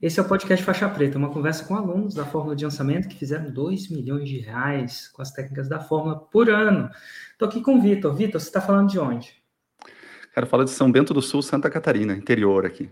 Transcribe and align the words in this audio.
Esse 0.00 0.20
é 0.20 0.22
o 0.22 0.28
podcast 0.28 0.64
Faixa 0.64 0.88
Preta, 0.88 1.18
uma 1.18 1.28
conversa 1.28 1.64
com 1.64 1.74
alunos 1.74 2.14
da 2.14 2.24
Fórmula 2.24 2.54
de 2.54 2.64
Lançamento 2.64 3.08
que 3.08 3.16
fizeram 3.16 3.50
2 3.50 3.88
milhões 3.88 4.28
de 4.28 4.38
reais 4.38 5.08
com 5.08 5.20
as 5.20 5.32
técnicas 5.32 5.68
da 5.68 5.80
Fórmula 5.80 6.20
por 6.20 6.48
ano. 6.48 6.88
Estou 7.32 7.48
aqui 7.48 7.60
com 7.60 7.76
o 7.76 7.82
Vitor. 7.82 8.14
Vitor, 8.14 8.40
você 8.40 8.46
está 8.46 8.60
falando 8.60 8.88
de 8.88 9.00
onde? 9.00 9.34
Cara, 10.32 10.46
fala 10.46 10.64
de 10.64 10.70
São 10.70 10.92
Bento 10.92 11.12
do 11.12 11.20
Sul, 11.20 11.42
Santa 11.42 11.68
Catarina, 11.68 12.14
interior 12.14 12.64
aqui. 12.64 12.88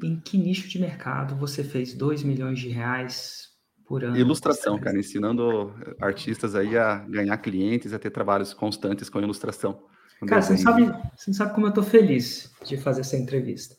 Em 0.00 0.20
que 0.20 0.38
nicho 0.38 0.68
de 0.68 0.78
mercado 0.78 1.34
você 1.34 1.64
fez 1.64 1.92
2 1.94 2.22
milhões 2.22 2.60
de 2.60 2.68
reais 2.68 3.48
por 3.84 4.04
ano? 4.04 4.16
Ilustração, 4.16 4.78
cara, 4.78 5.00
ensinando 5.00 5.74
artistas 6.00 6.54
aí 6.54 6.78
a 6.78 6.98
ganhar 7.08 7.36
clientes, 7.38 7.92
a 7.92 7.98
ter 7.98 8.10
trabalhos 8.10 8.54
constantes 8.54 9.08
com 9.08 9.20
ilustração. 9.20 9.82
Cara, 10.24 10.40
você 10.40 10.52
não, 10.52 10.60
sabe, 10.60 10.84
você 11.16 11.30
não 11.30 11.34
sabe 11.34 11.54
como 11.54 11.66
eu 11.66 11.70
estou 11.70 11.82
feliz 11.82 12.52
de 12.64 12.76
fazer 12.76 13.00
essa 13.00 13.16
entrevista. 13.16 13.74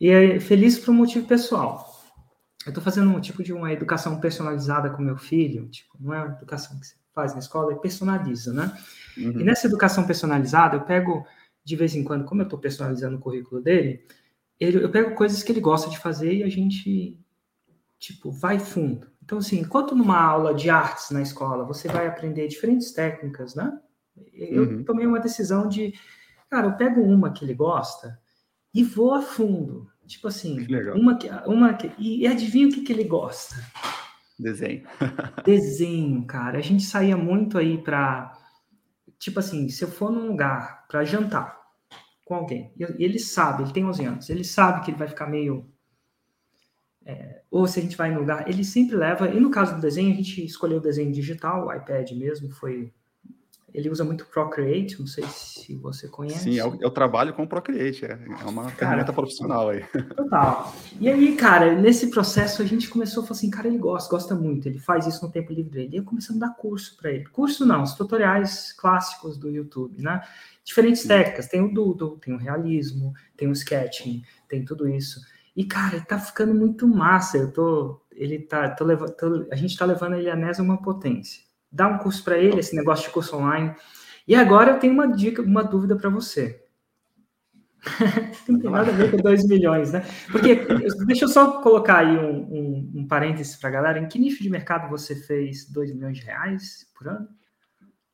E 0.00 0.10
é 0.10 0.40
feliz 0.40 0.80
por 0.80 0.90
um 0.90 0.94
motivo 0.94 1.24
pessoal 1.24 1.96
eu 2.68 2.70
estou 2.70 2.84
fazendo 2.84 3.10
um 3.10 3.20
tipo 3.20 3.42
de 3.42 3.52
uma 3.52 3.72
educação 3.72 4.20
personalizada 4.20 4.90
com 4.90 5.02
meu 5.02 5.16
filho, 5.16 5.68
tipo, 5.68 5.96
não 5.98 6.12
é 6.12 6.22
uma 6.22 6.36
educação 6.36 6.78
que 6.78 6.86
você 6.86 6.94
faz 7.14 7.32
na 7.32 7.38
escola, 7.38 7.72
é 7.72 7.76
personaliza, 7.76 8.52
né? 8.52 8.76
Uhum. 9.16 9.40
E 9.40 9.44
nessa 9.44 9.66
educação 9.66 10.06
personalizada, 10.06 10.76
eu 10.76 10.82
pego, 10.82 11.26
de 11.64 11.76
vez 11.76 11.94
em 11.94 12.04
quando, 12.04 12.24
como 12.24 12.42
eu 12.42 12.44
estou 12.44 12.58
personalizando 12.58 13.16
o 13.16 13.20
currículo 13.20 13.60
dele, 13.60 14.04
ele, 14.60 14.84
eu 14.84 14.90
pego 14.90 15.14
coisas 15.14 15.42
que 15.42 15.50
ele 15.50 15.60
gosta 15.60 15.88
de 15.88 15.98
fazer 15.98 16.32
e 16.32 16.42
a 16.42 16.48
gente, 16.48 17.18
tipo, 17.98 18.30
vai 18.30 18.58
fundo. 18.58 19.08
Então, 19.24 19.38
assim, 19.38 19.60
enquanto 19.60 19.94
numa 19.94 20.20
aula 20.20 20.54
de 20.54 20.68
artes 20.68 21.10
na 21.10 21.22
escola, 21.22 21.64
você 21.64 21.88
vai 21.88 22.06
aprender 22.06 22.48
diferentes 22.48 22.92
técnicas, 22.92 23.54
né? 23.54 23.78
Eu 24.32 24.62
uhum. 24.62 24.84
tomei 24.84 25.06
uma 25.06 25.20
decisão 25.20 25.68
de, 25.68 25.94
cara, 26.50 26.66
eu 26.66 26.76
pego 26.76 27.00
uma 27.00 27.32
que 27.32 27.44
ele 27.44 27.54
gosta 27.54 28.18
e 28.74 28.84
vou 28.84 29.14
a 29.14 29.22
fundo. 29.22 29.90
Tipo 30.08 30.28
assim, 30.28 30.66
uma 30.94 31.16
que, 31.16 31.28
uma 31.46 31.74
que, 31.74 31.92
e 31.98 32.26
adivinha 32.26 32.66
o 32.66 32.70
que, 32.70 32.82
que 32.82 32.92
ele 32.92 33.04
gosta? 33.04 33.54
Desenho. 34.38 34.82
Desenho, 35.44 36.24
cara. 36.26 36.58
A 36.58 36.62
gente 36.62 36.82
saía 36.82 37.16
muito 37.16 37.58
aí 37.58 37.78
para 37.78 38.36
tipo 39.18 39.38
assim, 39.40 39.68
se 39.68 39.84
eu 39.84 39.88
for 39.88 40.10
num 40.10 40.28
lugar 40.28 40.86
para 40.88 41.04
jantar 41.04 41.58
com 42.24 42.34
alguém, 42.34 42.72
e 42.76 43.04
ele 43.04 43.18
sabe, 43.18 43.62
ele 43.62 43.72
tem 43.72 43.84
11 43.84 44.04
anos, 44.04 44.30
ele 44.30 44.44
sabe 44.44 44.84
que 44.84 44.90
ele 44.90 44.98
vai 44.98 45.08
ficar 45.08 45.26
meio 45.26 45.66
é, 47.08 47.40
ou 47.50 47.66
se 47.66 47.80
a 47.80 47.82
gente 47.82 47.96
vai 47.96 48.12
no 48.12 48.20
lugar, 48.20 48.46
ele 48.46 48.62
sempre 48.62 48.94
leva, 48.94 49.30
e 49.30 49.40
no 49.40 49.50
caso 49.50 49.74
do 49.74 49.80
desenho, 49.80 50.12
a 50.12 50.16
gente 50.16 50.44
escolheu 50.44 50.76
o 50.76 50.82
desenho 50.82 51.10
digital, 51.10 51.66
o 51.66 51.72
iPad 51.72 52.10
mesmo, 52.12 52.50
foi 52.50 52.92
ele 53.72 53.90
usa 53.90 54.04
muito 54.04 54.26
Procreate, 54.26 54.98
não 54.98 55.06
sei 55.06 55.24
se 55.28 55.74
você 55.76 56.08
conhece. 56.08 56.44
Sim, 56.44 56.54
eu, 56.54 56.76
eu 56.80 56.90
trabalho 56.90 57.34
com 57.34 57.46
Procreate, 57.46 58.04
é, 58.04 58.12
é 58.12 58.44
uma 58.44 58.64
cara, 58.64 58.76
ferramenta 58.76 59.12
profissional 59.12 59.68
aí. 59.68 59.84
Total. 60.16 60.74
E 60.98 61.08
aí, 61.08 61.36
cara, 61.36 61.74
nesse 61.74 62.08
processo 62.08 62.62
a 62.62 62.64
gente 62.64 62.88
começou 62.88 63.22
a 63.22 63.26
falar 63.26 63.38
assim, 63.38 63.50
cara, 63.50 63.68
ele 63.68 63.78
gosta, 63.78 64.10
gosta 64.10 64.34
muito, 64.34 64.66
ele 64.68 64.78
faz 64.78 65.06
isso 65.06 65.24
no 65.24 65.30
tempo 65.30 65.52
livre 65.52 65.70
dele. 65.70 65.90
E 65.92 65.96
eu 65.96 66.04
comecei 66.04 66.34
a 66.34 66.38
dar 66.38 66.54
curso 66.54 66.96
para 66.96 67.12
ele. 67.12 67.26
Curso 67.26 67.66
não, 67.66 67.82
os 67.82 67.94
tutoriais 67.94 68.72
clássicos 68.72 69.36
do 69.36 69.50
YouTube, 69.50 70.02
né? 70.02 70.22
Diferentes 70.64 71.02
Sim. 71.02 71.08
técnicas, 71.08 71.46
tem 71.46 71.60
o 71.60 71.72
Doodle, 71.72 72.18
tem 72.18 72.34
o 72.34 72.38
realismo, 72.38 73.12
tem 73.36 73.48
o 73.48 73.52
sketching, 73.52 74.22
tem 74.48 74.64
tudo 74.64 74.88
isso. 74.88 75.20
E, 75.54 75.64
cara, 75.64 76.00
tá 76.00 76.18
ficando 76.18 76.54
muito 76.54 76.86
massa. 76.86 77.36
Eu 77.36 77.52
tô, 77.52 78.00
ele 78.12 78.38
tá, 78.38 78.70
tô 78.70 78.84
levando, 78.84 79.14
a 79.50 79.56
gente 79.56 79.76
tá 79.76 79.84
levando 79.84 80.14
ele 80.14 80.30
a 80.30 80.62
uma 80.62 80.80
potência 80.80 81.47
dá 81.70 81.86
um 81.86 81.98
curso 81.98 82.24
para 82.24 82.38
ele, 82.38 82.60
esse 82.60 82.74
negócio 82.74 83.06
de 83.06 83.12
curso 83.12 83.36
online. 83.36 83.74
E 84.26 84.34
agora 84.34 84.72
eu 84.72 84.78
tenho 84.78 84.92
uma 84.92 85.06
dica, 85.06 85.42
uma 85.42 85.64
dúvida 85.64 85.96
para 85.96 86.10
você. 86.10 86.62
não 88.48 88.58
tem 88.58 88.70
nada 88.70 88.90
a 88.90 88.94
ver 88.94 89.10
com 89.10 89.16
2 89.18 89.46
milhões, 89.46 89.92
né? 89.92 90.04
Porque, 90.30 90.56
deixa 91.06 91.24
eu 91.24 91.28
só 91.28 91.62
colocar 91.62 91.98
aí 91.98 92.16
um, 92.16 92.40
um, 92.40 92.92
um 92.96 93.06
parênteses 93.06 93.56
para 93.56 93.68
a 93.68 93.72
galera. 93.72 93.98
Em 93.98 94.08
que 94.08 94.18
nicho 94.18 94.42
de 94.42 94.50
mercado 94.50 94.88
você 94.90 95.14
fez 95.14 95.70
2 95.70 95.94
milhões 95.94 96.18
de 96.18 96.24
reais 96.24 96.86
por 96.96 97.08
ano? 97.08 97.28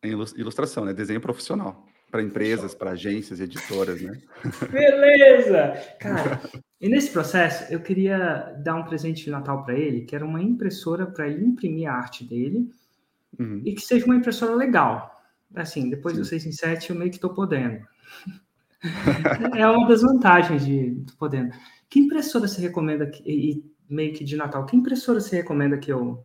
Em 0.02 0.10
ilustração, 0.10 0.84
né? 0.84 0.92
Desenho 0.92 1.20
profissional. 1.20 1.86
Para 2.10 2.22
empresas, 2.22 2.75
para 2.75 2.92
agências, 2.92 3.41
editoras, 3.41 4.00
né? 4.00 4.21
Beleza! 4.71 5.72
Cara, 5.98 6.41
e 6.81 6.88
nesse 6.88 7.10
processo, 7.10 7.72
eu 7.72 7.81
queria 7.81 8.54
dar 8.62 8.76
um 8.76 8.84
presente 8.84 9.25
de 9.25 9.31
Natal 9.31 9.65
para 9.65 9.75
ele, 9.75 10.03
que 10.03 10.15
era 10.15 10.25
uma 10.25 10.41
impressora 10.41 11.06
para 11.06 11.26
ele 11.26 11.44
imprimir 11.44 11.91
a 11.91 11.94
arte 11.94 12.22
dele 12.22 12.71
uhum. 13.39 13.62
e 13.65 13.75
que 13.75 13.81
seja 13.81 14.05
uma 14.06 14.17
impressora 14.17 14.55
legal. 14.55 15.11
Assim, 15.55 15.89
depois 15.89 16.15
Sim. 16.15 16.22
do 16.22 16.27
6 16.27 16.47
em 16.47 16.53
7 16.53 16.91
eu 16.91 16.97
meio 16.97 17.11
que 17.11 17.17
estou 17.17 17.33
podendo. 17.33 17.84
é 19.56 19.67
uma 19.69 19.89
das 19.89 20.03
vantagens 20.03 20.65
de 20.65 20.97
podendo. 21.19 21.55
Que 21.89 22.00
impressora 22.00 22.49
você 22.49 22.61
recomenda 22.61 23.06
que, 23.06 23.22
e 23.27 23.65
meio 23.89 24.12
que 24.12 24.25
de 24.25 24.37
Natal? 24.37 24.67
Que 24.67 24.77
impressora 24.77 25.21
você 25.21 25.37
recomenda 25.37 25.78
que 25.78 25.93
eu 25.93 26.25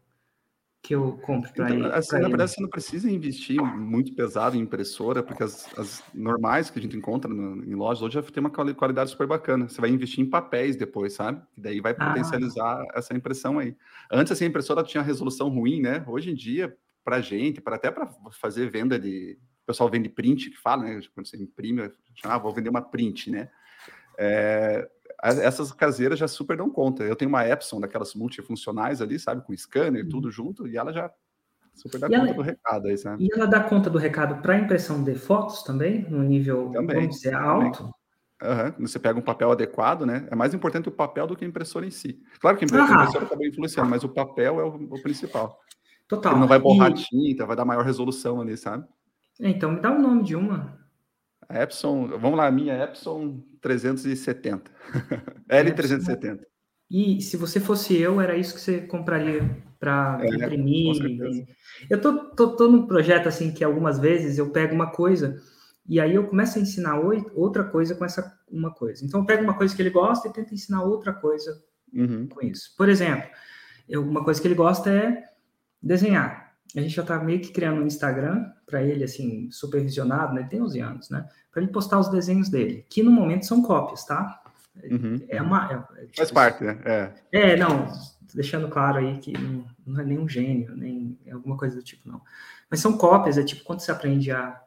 que 0.81 0.95
eu 0.95 1.19
compre 1.23 1.51
para 1.51 1.65
então, 1.65 1.87
ele? 1.87 1.93
Assim, 1.93 2.17
na 2.19 2.27
verdade, 2.29 2.51
você 2.51 2.61
não 2.61 2.69
precisa 2.69 3.11
investir 3.11 3.61
muito 3.61 4.13
pesado 4.13 4.55
em 4.55 4.61
impressora, 4.61 5.21
porque 5.21 5.43
as, 5.43 5.67
as 5.77 6.03
normais 6.13 6.69
que 6.69 6.79
a 6.79 6.81
gente 6.81 6.95
encontra 6.95 7.31
no, 7.31 7.63
em 7.63 7.75
lojas 7.75 8.01
hoje 8.01 8.13
já 8.13 8.23
tem 8.23 8.39
uma 8.39 8.49
qualidade 8.49 9.09
super 9.09 9.27
bacana. 9.27 9.67
Você 9.67 9.81
vai 9.81 9.89
investir 9.89 10.23
em 10.23 10.29
papéis 10.29 10.75
depois, 10.75 11.13
sabe? 11.13 11.41
E 11.57 11.61
daí 11.61 11.81
vai 11.81 11.93
ah. 11.97 12.07
potencializar 12.07 12.81
ah. 12.81 12.87
essa 12.95 13.13
impressão 13.13 13.59
aí. 13.59 13.75
Antes, 14.11 14.31
assim, 14.31 14.45
a 14.45 14.47
impressora 14.47 14.83
tinha 14.83 15.03
resolução 15.03 15.49
ruim, 15.49 15.81
né? 15.81 16.03
Hoje 16.07 16.31
em 16.31 16.35
dia, 16.35 16.75
para 17.03 17.21
gente, 17.21 17.61
para 17.61 17.75
até 17.75 17.91
para 17.91 18.09
fazer 18.31 18.69
venda 18.69 18.99
de. 18.99 19.37
O 19.63 19.65
pessoal 19.65 19.89
vende 19.89 20.09
print, 20.09 20.49
que 20.49 20.57
fala, 20.57 20.83
né? 20.83 20.99
Quando 21.13 21.27
você 21.27 21.37
imprime, 21.37 21.91
ah, 22.23 22.37
vou 22.37 22.53
vender 22.53 22.69
uma 22.69 22.81
print, 22.81 23.29
né? 23.29 23.49
É, 24.17 24.89
essas 25.21 25.71
caseiras 25.71 26.17
já 26.17 26.27
super 26.27 26.57
dão 26.57 26.69
conta. 26.69 27.03
Eu 27.03 27.15
tenho 27.15 27.29
uma 27.29 27.47
Epson 27.47 27.79
daquelas 27.79 28.13
multifuncionais 28.13 29.01
ali, 29.01 29.19
sabe, 29.19 29.45
com 29.45 29.55
scanner, 29.55 30.03
uhum. 30.03 30.09
tudo 30.09 30.31
junto, 30.31 30.67
e 30.67 30.77
ela 30.77 30.91
já 30.91 31.11
super 31.75 31.99
dá 31.99 32.07
e 32.07 32.09
conta 32.11 32.25
ela, 32.25 32.33
do 32.33 32.41
recado 32.41 32.87
aí, 32.87 32.97
sabe? 32.97 33.23
E 33.23 33.33
ela 33.33 33.45
dá 33.45 33.63
conta 33.63 33.89
do 33.89 33.97
recado 33.97 34.41
para 34.41 34.57
impressão 34.57 35.03
de 35.03 35.15
fotos 35.15 35.63
também, 35.63 36.01
no 36.09 36.23
nível, 36.23 36.71
também, 36.71 36.95
vamos 36.97 37.15
dizer, 37.15 37.33
alto? 37.33 37.89
Uhum. 38.41 38.87
Você 38.87 38.97
pega 38.97 39.19
um 39.19 39.23
papel 39.23 39.51
adequado, 39.51 40.05
né? 40.05 40.25
É 40.31 40.35
mais 40.35 40.53
importante 40.53 40.87
o 40.87 40.91
papel 40.91 41.27
do 41.27 41.35
que 41.35 41.43
a 41.43 41.47
impressora 41.47 41.85
em 41.85 41.91
si. 41.91 42.21
Claro 42.39 42.57
que 42.57 42.63
a 42.63 42.67
impressora 42.67 43.25
acaba 43.25 43.45
influenciando, 43.45 43.89
mas 43.89 44.03
o 44.03 44.09
papel 44.09 44.59
é 44.61 44.63
o, 44.63 44.75
o 44.75 45.01
principal. 45.01 45.59
Total. 46.09 46.33
Ele 46.33 46.41
não 46.41 46.47
vai 46.47 46.59
borrar 46.59 46.91
e... 46.91 46.95
tinta, 46.95 47.45
vai 47.45 47.55
dar 47.55 47.63
maior 47.63 47.85
resolução 47.85 48.41
ali, 48.41 48.57
sabe? 48.57 48.85
Então, 49.39 49.71
me 49.71 49.79
dá 49.79 49.91
o 49.91 50.01
nome 50.01 50.23
de 50.23 50.35
uma. 50.35 50.77
A 51.47 51.61
Epson, 51.61 52.07
vamos 52.07 52.37
lá, 52.37 52.47
a 52.47 52.51
minha 52.51 52.83
Epson 52.83 53.41
370. 53.61 54.69
L370. 55.47 56.41
E 56.91 57.21
se 57.21 57.37
você 57.37 57.59
fosse 57.59 57.95
eu, 57.95 58.19
era 58.19 58.35
isso 58.35 58.55
que 58.55 58.61
você 58.61 58.81
compraria 58.81 59.47
para 59.79 60.17
é, 60.23 60.27
imprimir. 60.27 61.47
Eu 61.87 62.01
tô, 62.01 62.31
tô, 62.31 62.55
tô 62.55 62.67
num 62.67 62.87
projeto 62.87 63.27
assim 63.27 63.51
que 63.51 63.63
algumas 63.63 63.99
vezes 63.99 64.39
eu 64.39 64.49
pego 64.49 64.73
uma 64.73 64.89
coisa 64.89 65.39
e 65.87 65.99
aí 65.99 66.15
eu 66.15 66.27
começo 66.27 66.57
a 66.57 66.61
ensinar 66.61 66.99
outra 67.35 67.63
coisa 67.63 67.93
com 67.93 68.03
essa 68.03 68.35
uma 68.49 68.73
coisa. 68.73 69.05
Então 69.05 69.19
eu 69.19 69.25
pego 69.25 69.43
uma 69.43 69.55
coisa 69.55 69.75
que 69.75 69.81
ele 69.81 69.91
gosta 69.91 70.27
e 70.27 70.33
tento 70.33 70.51
ensinar 70.51 70.83
outra 70.83 71.13
coisa 71.13 71.63
uhum. 71.93 72.27
com 72.27 72.41
isso. 72.43 72.75
Por 72.75 72.89
exemplo, 72.89 73.29
eu, 73.87 74.01
uma 74.01 74.23
coisa 74.23 74.41
que 74.41 74.47
ele 74.47 74.55
gosta 74.55 74.89
é 74.89 75.23
desenhar. 75.81 76.53
A 76.75 76.81
gente 76.81 76.95
já 76.95 77.01
está 77.01 77.17
meio 77.19 77.41
que 77.41 77.51
criando 77.51 77.81
um 77.81 77.87
Instagram 77.87 78.51
para 78.65 78.83
ele, 78.83 79.03
assim, 79.03 79.49
supervisionado, 79.51 80.33
né? 80.33 80.41
Ele 80.41 80.49
tem 80.49 80.61
11 80.61 80.79
anos, 80.79 81.09
né? 81.09 81.27
Para 81.51 81.63
ele 81.63 81.71
postar 81.71 81.99
os 81.99 82.09
desenhos 82.09 82.49
dele, 82.49 82.85
que 82.89 83.01
no 83.01 83.11
momento 83.11 83.45
são 83.45 83.61
cópias, 83.61 84.05
tá? 84.05 84.41
Uhum. 84.83 85.25
É 85.27 85.41
uma. 85.41 85.71
É, 85.71 86.01
é, 86.01 86.05
tipo, 86.05 86.17
Faz 86.17 86.31
parte, 86.31 86.63
né? 86.63 86.79
É. 86.85 87.11
é, 87.31 87.57
não, 87.57 87.91
deixando 88.33 88.67
claro 88.67 88.99
aí 88.99 89.17
que 89.17 89.33
não, 89.37 89.65
não 89.85 90.01
é 90.01 90.05
nenhum 90.05 90.29
gênio, 90.29 90.75
nem 90.75 91.17
alguma 91.31 91.57
coisa 91.57 91.75
do 91.75 91.83
tipo, 91.83 92.07
não. 92.07 92.21
Mas 92.69 92.79
são 92.79 92.97
cópias, 92.97 93.37
é 93.37 93.43
tipo 93.43 93.63
quando 93.63 93.79
você 93.79 93.91
aprende 93.91 94.31
a, 94.31 94.61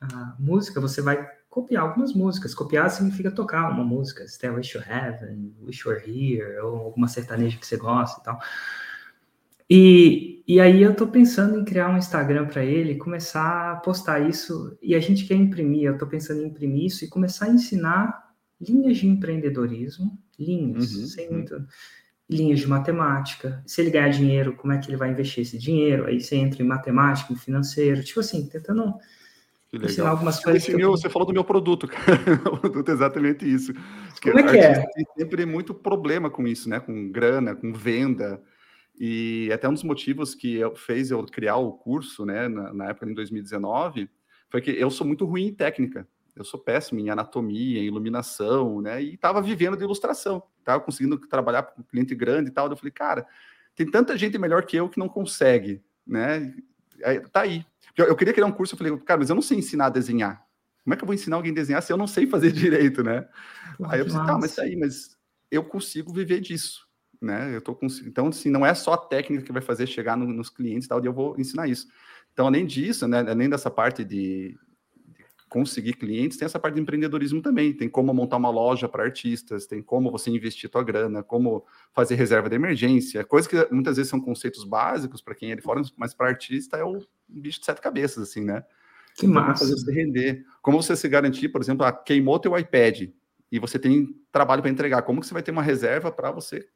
a 0.00 0.36
música, 0.38 0.80
você 0.80 1.00
vai 1.00 1.26
copiar 1.48 1.82
algumas 1.82 2.12
músicas. 2.12 2.54
Copiar 2.54 2.90
significa 2.90 3.30
tocar 3.30 3.70
uma 3.70 3.84
música, 3.84 4.26
Stairway 4.26 4.62
to 4.62 4.78
Heaven, 4.78 5.54
Wish 5.62 5.86
You 5.86 5.94
Were 5.94 6.04
Here, 6.06 6.58
ou 6.58 6.76
alguma 6.76 7.08
sertaneja 7.08 7.58
que 7.58 7.66
você 7.66 7.76
gosta 7.76 8.20
e 8.20 8.24
tal. 8.24 8.40
E, 9.70 10.42
e 10.48 10.60
aí 10.60 10.82
eu 10.82 10.90
estou 10.90 11.06
pensando 11.06 11.60
em 11.60 11.64
criar 11.64 11.88
um 11.88 11.96
Instagram 11.96 12.46
para 12.46 12.64
ele, 12.64 12.96
começar 12.96 13.72
a 13.72 13.76
postar 13.76 14.28
isso, 14.28 14.76
e 14.82 14.96
a 14.96 15.00
gente 15.00 15.24
quer 15.24 15.36
imprimir, 15.36 15.84
eu 15.84 15.92
estou 15.92 16.08
pensando 16.08 16.42
em 16.42 16.46
imprimir 16.46 16.86
isso 16.86 17.04
e 17.04 17.08
começar 17.08 17.46
a 17.46 17.50
ensinar 17.50 18.30
linhas 18.60 18.98
de 18.98 19.06
empreendedorismo, 19.06 20.18
linhas, 20.36 20.92
uhum, 20.92 21.06
sem 21.06 21.28
uhum. 21.28 21.34
muito, 21.34 21.64
linhas 22.28 22.58
de 22.58 22.66
matemática, 22.66 23.62
se 23.64 23.80
ele 23.80 23.90
ganhar 23.90 24.08
dinheiro, 24.08 24.56
como 24.56 24.72
é 24.72 24.78
que 24.78 24.88
ele 24.88 24.96
vai 24.96 25.10
investir 25.10 25.42
esse 25.42 25.56
dinheiro, 25.56 26.06
aí 26.06 26.20
você 26.20 26.34
entra 26.34 26.62
em 26.62 26.66
matemática, 26.66 27.32
em 27.32 27.36
financeiro, 27.36 28.02
tipo 28.02 28.18
assim, 28.20 28.48
tentando 28.48 28.94
ensinar 29.72 30.10
algumas 30.10 30.42
coisas. 30.42 30.62
Esse 30.62 30.76
meu, 30.76 30.90
Você 30.90 31.08
falou 31.08 31.26
do 31.26 31.32
meu 31.32 31.44
produto, 31.44 31.86
cara, 31.88 32.34
o 32.52 32.58
produto 32.58 32.88
é 32.88 32.92
exatamente 32.92 33.48
isso. 33.48 33.72
Como 34.20 34.38
é 34.38 34.42
que 34.42 34.56
é? 34.58 34.74
Tem 34.74 35.04
sempre 35.16 35.46
muito 35.46 35.72
problema 35.72 36.28
com 36.28 36.46
isso, 36.46 36.68
né, 36.68 36.80
com 36.80 37.10
grana, 37.10 37.54
com 37.54 37.72
venda, 37.72 38.40
e 39.02 39.50
até 39.50 39.66
um 39.66 39.72
dos 39.72 39.82
motivos 39.82 40.34
que 40.34 40.56
eu, 40.56 40.76
fez 40.76 41.10
eu 41.10 41.24
criar 41.24 41.56
o 41.56 41.72
curso, 41.72 42.26
né, 42.26 42.48
na, 42.48 42.74
na 42.74 42.90
época 42.90 43.06
de 43.06 43.14
2019, 43.14 44.10
foi 44.50 44.60
que 44.60 44.70
eu 44.70 44.90
sou 44.90 45.06
muito 45.06 45.24
ruim 45.24 45.46
em 45.46 45.54
técnica. 45.54 46.06
Eu 46.36 46.44
sou 46.44 46.60
péssimo 46.60 47.00
em 47.00 47.08
anatomia, 47.08 47.80
em 47.80 47.86
iluminação, 47.86 48.80
né? 48.80 49.02
E 49.02 49.14
estava 49.14 49.40
vivendo 49.40 49.76
de 49.76 49.84
ilustração, 49.84 50.42
estava 50.58 50.80
conseguindo 50.80 51.18
trabalhar 51.18 51.62
com 51.62 51.80
um 51.80 51.84
cliente 51.84 52.14
grande 52.14 52.50
e 52.50 52.52
tal. 52.52 52.68
Eu 52.68 52.76
falei, 52.76 52.92
cara, 52.92 53.26
tem 53.74 53.90
tanta 53.90 54.16
gente 54.18 54.36
melhor 54.36 54.64
que 54.66 54.76
eu 54.76 54.88
que 54.88 54.98
não 54.98 55.08
consegue, 55.08 55.82
né? 56.06 56.54
Aí, 57.02 57.20
tá 57.20 57.40
aí. 57.40 57.64
Eu, 57.96 58.06
eu, 58.06 58.16
queria 58.16 58.34
criar 58.34 58.46
um 58.46 58.52
curso, 58.52 58.74
eu 58.74 58.78
falei, 58.78 58.96
cara, 58.98 59.18
mas 59.18 59.30
eu 59.30 59.34
não 59.34 59.42
sei 59.42 59.58
ensinar 59.58 59.86
a 59.86 59.90
desenhar. 59.90 60.44
Como 60.84 60.92
é 60.92 60.96
que 60.96 61.02
eu 61.02 61.06
vou 61.06 61.14
ensinar 61.14 61.36
alguém 61.36 61.52
a 61.52 61.54
desenhar 61.54 61.82
se 61.82 61.92
eu 61.92 61.96
não 61.96 62.06
sei 62.06 62.26
fazer 62.26 62.52
direito, 62.52 63.02
né? 63.02 63.26
aí 63.84 64.00
eu 64.00 64.04
pensei, 64.04 64.20
tá, 64.20 64.38
mas 64.38 64.54
tá 64.54 64.62
aí, 64.62 64.76
mas 64.76 65.16
eu 65.50 65.64
consigo 65.64 66.12
viver 66.12 66.40
disso, 66.40 66.86
né? 67.20 67.54
Eu 67.54 67.60
tô 67.60 67.74
cons... 67.74 68.00
Então, 68.00 68.28
assim, 68.28 68.50
não 68.50 68.64
é 68.64 68.74
só 68.74 68.94
a 68.94 68.98
técnica 68.98 69.44
que 69.44 69.52
vai 69.52 69.62
fazer 69.62 69.86
chegar 69.86 70.16
no, 70.16 70.26
nos 70.26 70.50
clientes 70.50 70.86
e 70.86 70.88
tal, 70.88 71.02
e 71.02 71.06
eu 71.06 71.12
vou 71.12 71.38
ensinar 71.38 71.68
isso. 71.68 71.88
Então, 72.32 72.46
além 72.46 72.66
disso, 72.66 73.06
né, 73.06 73.20
além 73.28 73.48
dessa 73.48 73.70
parte 73.70 74.04
de, 74.04 74.56
conseguir 75.50 75.94
clientes, 75.94 76.38
tem 76.38 76.46
essa 76.46 76.60
parte 76.60 76.76
de 76.76 76.80
empreendedorismo 76.80 77.42
também. 77.42 77.72
Tem 77.72 77.88
como 77.88 78.14
montar 78.14 78.36
uma 78.36 78.48
loja 78.48 78.88
para 78.88 79.02
artistas, 79.02 79.66
tem 79.66 79.82
como 79.82 80.10
você 80.10 80.30
investir 80.30 80.70
tua 80.70 80.82
grana, 80.82 81.24
como 81.24 81.66
fazer 81.92 82.14
reserva 82.14 82.48
de 82.48 82.54
emergência, 82.54 83.24
coisas 83.24 83.50
que 83.50 83.74
muitas 83.74 83.96
vezes 83.96 84.08
são 84.08 84.20
conceitos 84.20 84.64
básicos 84.64 85.20
para 85.20 85.34
quem 85.34 85.50
é 85.50 85.56
de 85.56 85.60
fora, 85.60 85.82
mas 85.96 86.14
para 86.14 86.28
artista 86.28 86.76
é 86.76 86.84
o 86.84 87.04
bicho 87.28 87.58
de 87.58 87.66
sete 87.66 87.80
cabeças, 87.80 88.28
assim, 88.28 88.44
né? 88.44 88.64
Que 89.16 89.26
então, 89.26 89.42
massa. 89.42 89.64
Fazer 89.64 89.74
você 89.74 89.92
render. 89.92 90.46
Como 90.62 90.80
você 90.80 90.94
se 90.94 91.08
garantir, 91.08 91.48
por 91.48 91.60
exemplo, 91.60 91.84
ah, 91.84 91.92
queimou 91.92 92.38
teu 92.38 92.56
iPad 92.56 93.10
e 93.50 93.58
você 93.58 93.76
tem 93.76 94.14
trabalho 94.30 94.62
para 94.62 94.70
entregar, 94.70 95.02
como 95.02 95.20
que 95.20 95.26
você 95.26 95.34
vai 95.34 95.42
ter 95.42 95.50
uma 95.50 95.62
reserva 95.62 96.12
para 96.12 96.30
você 96.30 96.68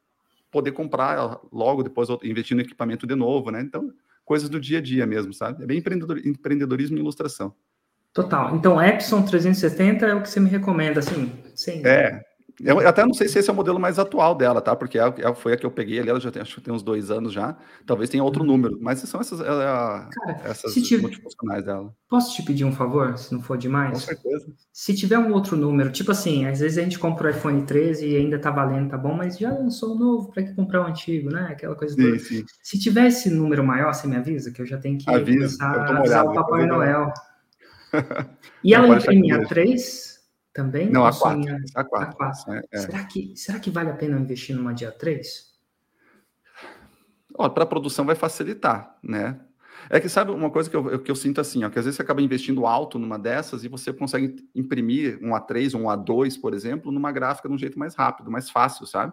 poder 0.54 0.70
comprar 0.70 1.40
logo 1.52 1.82
depois 1.82 2.08
investir 2.22 2.56
no 2.56 2.62
equipamento 2.62 3.08
de 3.08 3.16
novo, 3.16 3.50
né? 3.50 3.60
Então, 3.60 3.92
coisas 4.24 4.48
do 4.48 4.60
dia 4.60 4.78
a 4.78 4.80
dia 4.80 5.04
mesmo, 5.04 5.34
sabe? 5.34 5.64
É 5.64 5.66
bem 5.66 5.82
empreendedorismo 6.24 6.96
e 6.96 7.00
ilustração. 7.00 7.52
Total. 8.12 8.54
Então, 8.54 8.80
Epson 8.80 9.22
370 9.22 10.06
é 10.06 10.14
o 10.14 10.22
que 10.22 10.28
você 10.30 10.38
me 10.38 10.48
recomenda, 10.48 11.00
assim? 11.00 11.32
Sim. 11.56 11.84
É. 11.84 12.22
Eu 12.62 12.86
até 12.86 13.04
não 13.04 13.12
sei 13.12 13.28
se 13.28 13.38
esse 13.38 13.50
é 13.50 13.52
o 13.52 13.56
modelo 13.56 13.80
mais 13.80 13.98
atual 13.98 14.34
dela, 14.34 14.60
tá? 14.60 14.76
Porque 14.76 14.98
foi 15.36 15.54
a 15.54 15.56
que 15.56 15.66
eu 15.66 15.70
peguei 15.70 15.98
ali, 15.98 16.08
ela 16.08 16.20
já 16.20 16.30
tem, 16.30 16.40
acho 16.40 16.54
que 16.54 16.60
tem 16.60 16.72
uns 16.72 16.82
dois 16.82 17.10
anos 17.10 17.32
já. 17.32 17.56
Talvez 17.84 18.08
tenha 18.08 18.22
outro 18.22 18.42
uhum. 18.42 18.46
número, 18.46 18.78
mas 18.80 19.00
são 19.00 19.20
essas, 19.20 19.40
é, 19.40 19.44
Cara, 19.44 20.10
essas 20.44 20.72
tiver, 20.74 21.02
multifuncionais 21.02 21.64
dela. 21.64 21.92
Posso 22.08 22.34
te 22.34 22.42
pedir 22.42 22.64
um 22.64 22.72
favor, 22.72 23.18
se 23.18 23.32
não 23.34 23.42
for 23.42 23.58
demais? 23.58 23.92
Com 23.92 23.98
certeza. 23.98 24.46
Se 24.72 24.94
tiver 24.94 25.18
um 25.18 25.32
outro 25.32 25.56
número, 25.56 25.90
tipo 25.90 26.12
assim, 26.12 26.46
às 26.46 26.60
vezes 26.60 26.78
a 26.78 26.82
gente 26.82 26.98
compra 26.98 27.28
o 27.28 27.30
iPhone 27.30 27.62
13 27.62 28.06
e 28.06 28.16
ainda 28.16 28.38
tá 28.38 28.52
valendo, 28.52 28.90
tá 28.90 28.98
bom, 28.98 29.14
mas 29.14 29.36
já 29.36 29.50
lançou 29.52 29.96
o 29.96 29.98
novo, 29.98 30.30
para 30.30 30.44
que 30.44 30.54
comprar 30.54 30.82
o 30.82 30.86
antigo, 30.86 31.30
né? 31.30 31.48
Aquela 31.50 31.74
coisa 31.74 31.94
sim. 31.94 32.18
Sim. 32.18 32.44
Se 32.62 32.78
tiver 32.78 33.08
esse 33.08 33.30
número 33.30 33.64
maior, 33.64 33.92
você 33.92 34.06
me 34.06 34.16
avisa, 34.16 34.52
que 34.52 34.62
eu 34.62 34.66
já 34.66 34.78
tenho 34.78 34.96
que 34.96 35.10
avisa, 35.10 35.58
começar 35.58 35.66
a 35.66 35.98
avisar 35.98 36.24
o 36.24 36.34
Papai 36.34 36.66
Noel. 36.66 37.12
E 38.64 38.72
ela 38.72 38.88
imprime 38.88 39.30
a 39.30 39.46
3 39.46 40.13
também? 40.54 40.88
Não, 40.88 41.04
a 41.04 41.12
4. 41.12 41.42
A 41.74 41.84
4. 41.84 42.08
A 42.08 42.14
4. 42.14 42.52
É, 42.52 42.62
é. 42.72 42.78
Será, 42.78 43.04
que, 43.04 43.32
será 43.36 43.58
que 43.58 43.70
vale 43.70 43.90
a 43.90 43.94
pena 43.94 44.18
investir 44.18 44.56
numa 44.56 44.72
dia 44.72 44.92
3? 44.92 45.52
Para 47.36 47.64
a 47.64 47.66
produção 47.66 48.06
vai 48.06 48.14
facilitar, 48.14 48.96
né? 49.02 49.40
É 49.90 49.98
que 49.98 50.08
sabe 50.08 50.30
uma 50.30 50.50
coisa 50.50 50.70
que 50.70 50.76
eu, 50.76 50.98
que 51.00 51.10
eu 51.10 51.16
sinto 51.16 51.40
assim, 51.40 51.64
ó, 51.64 51.68
que 51.68 51.78
às 51.78 51.84
vezes 51.84 51.96
você 51.96 52.02
acaba 52.02 52.22
investindo 52.22 52.64
alto 52.64 52.98
numa 52.98 53.18
dessas 53.18 53.64
e 53.64 53.68
você 53.68 53.92
consegue 53.92 54.36
imprimir 54.54 55.18
um 55.20 55.30
A3 55.30 55.74
ou 55.74 55.82
um 55.82 55.84
A2, 55.86 56.40
por 56.40 56.54
exemplo, 56.54 56.92
numa 56.92 57.10
gráfica 57.10 57.48
de 57.48 57.54
um 57.54 57.58
jeito 57.58 57.78
mais 57.78 57.94
rápido, 57.94 58.30
mais 58.30 58.48
fácil, 58.48 58.86
sabe? 58.86 59.12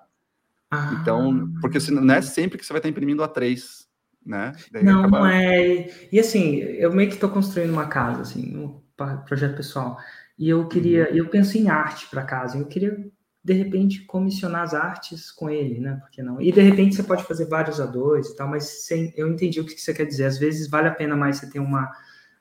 Ah. 0.70 0.98
Então, 1.02 1.52
porque 1.60 1.80
não 1.92 2.14
é 2.14 2.22
sempre 2.22 2.58
que 2.58 2.66
você 2.66 2.72
vai 2.72 2.80
estar 2.80 2.88
imprimindo 2.88 3.24
A3, 3.24 3.86
né? 4.24 4.54
Daí 4.72 4.84
não, 4.84 5.00
acaba... 5.00 5.20
não 5.20 5.28
é. 5.28 5.90
E 6.12 6.20
assim, 6.20 6.56
eu 6.56 6.94
meio 6.94 7.10
que 7.10 7.16
estou 7.16 7.30
construindo 7.30 7.72
uma 7.72 7.88
casa, 7.88 8.22
assim, 8.22 8.56
um 8.56 8.80
projeto 9.26 9.58
pessoal. 9.58 9.98
E 10.42 10.50
eu 10.50 10.68
queria, 10.68 11.08
uhum. 11.12 11.18
eu 11.18 11.30
penso 11.30 11.56
em 11.56 11.70
arte 11.70 12.08
para 12.08 12.24
casa. 12.24 12.58
Eu 12.58 12.66
queria 12.66 12.98
de 13.44 13.54
repente 13.54 14.04
comissionar 14.06 14.64
as 14.64 14.74
artes 14.74 15.32
com 15.32 15.48
ele, 15.48 15.80
né? 15.80 16.00
Por 16.02 16.10
que 16.10 16.24
não? 16.24 16.42
E 16.42 16.52
de 16.52 16.62
repente 16.62 16.96
você 16.96 17.04
pode 17.04 17.24
fazer 17.26 17.46
vários 17.46 17.80
A2 17.80 18.26
e 18.26 18.36
tal, 18.36 18.48
mas 18.48 18.88
sem, 18.88 19.14
eu 19.16 19.28
entendi 19.28 19.60
o 19.60 19.66
que 19.66 19.80
você 19.80 19.94
quer 19.94 20.06
dizer. 20.06 20.26
Às 20.26 20.40
vezes 20.40 20.68
vale 20.68 20.88
a 20.88 20.96
pena 20.96 21.16
mais 21.16 21.38
você 21.38 21.48
ter 21.48 21.60
uma 21.60 21.92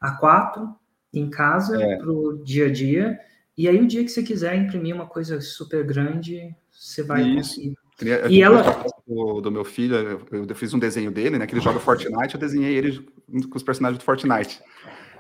A4 0.03 0.67
em 1.13 1.29
casa 1.29 1.79
é. 1.79 1.97
para 1.99 2.11
o 2.11 2.43
dia 2.43 2.69
a 2.69 2.73
dia. 2.73 3.21
E 3.55 3.69
aí 3.69 3.79
o 3.79 3.87
dia 3.87 4.03
que 4.03 4.09
você 4.09 4.23
quiser 4.23 4.57
imprimir 4.57 4.95
uma 4.95 5.07
coisa 5.07 5.39
super 5.43 5.85
grande, 5.85 6.57
você 6.71 7.03
vai 7.03 7.21
Isso. 7.21 7.57
conseguir. 7.57 7.77
Eu 8.01 8.31
e 8.31 8.43
ela 8.43 8.63
do, 9.07 9.43
do, 9.43 9.53
meu 9.53 9.63
filho, 9.63 9.95
eu, 9.95 10.47
eu, 10.49 10.55
fiz 10.55 10.73
um 10.73 10.79
desenho 10.79 11.11
dele, 11.11 11.39
né? 11.39 11.47
Que 11.47 11.53
ele 11.53 11.61
joga 11.61 11.79
Fortnite, 11.79 12.33
eu 12.33 12.41
desenhei 12.41 12.75
ele 12.75 13.07
com 13.29 13.59
os 13.59 13.63
personagens 13.63 13.99
do 13.99 14.05
Fortnite. 14.05 14.59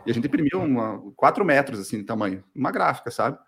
E 0.06 0.10
a 0.10 0.14
gente 0.14 0.26
imprimiu 0.26 0.62
uma, 0.62 1.00
4 1.16 1.44
metros 1.44 1.80
assim 1.80 1.98
de 1.98 2.04
tamanho, 2.04 2.42
uma 2.54 2.70
gráfica, 2.70 3.10
sabe? 3.10 3.38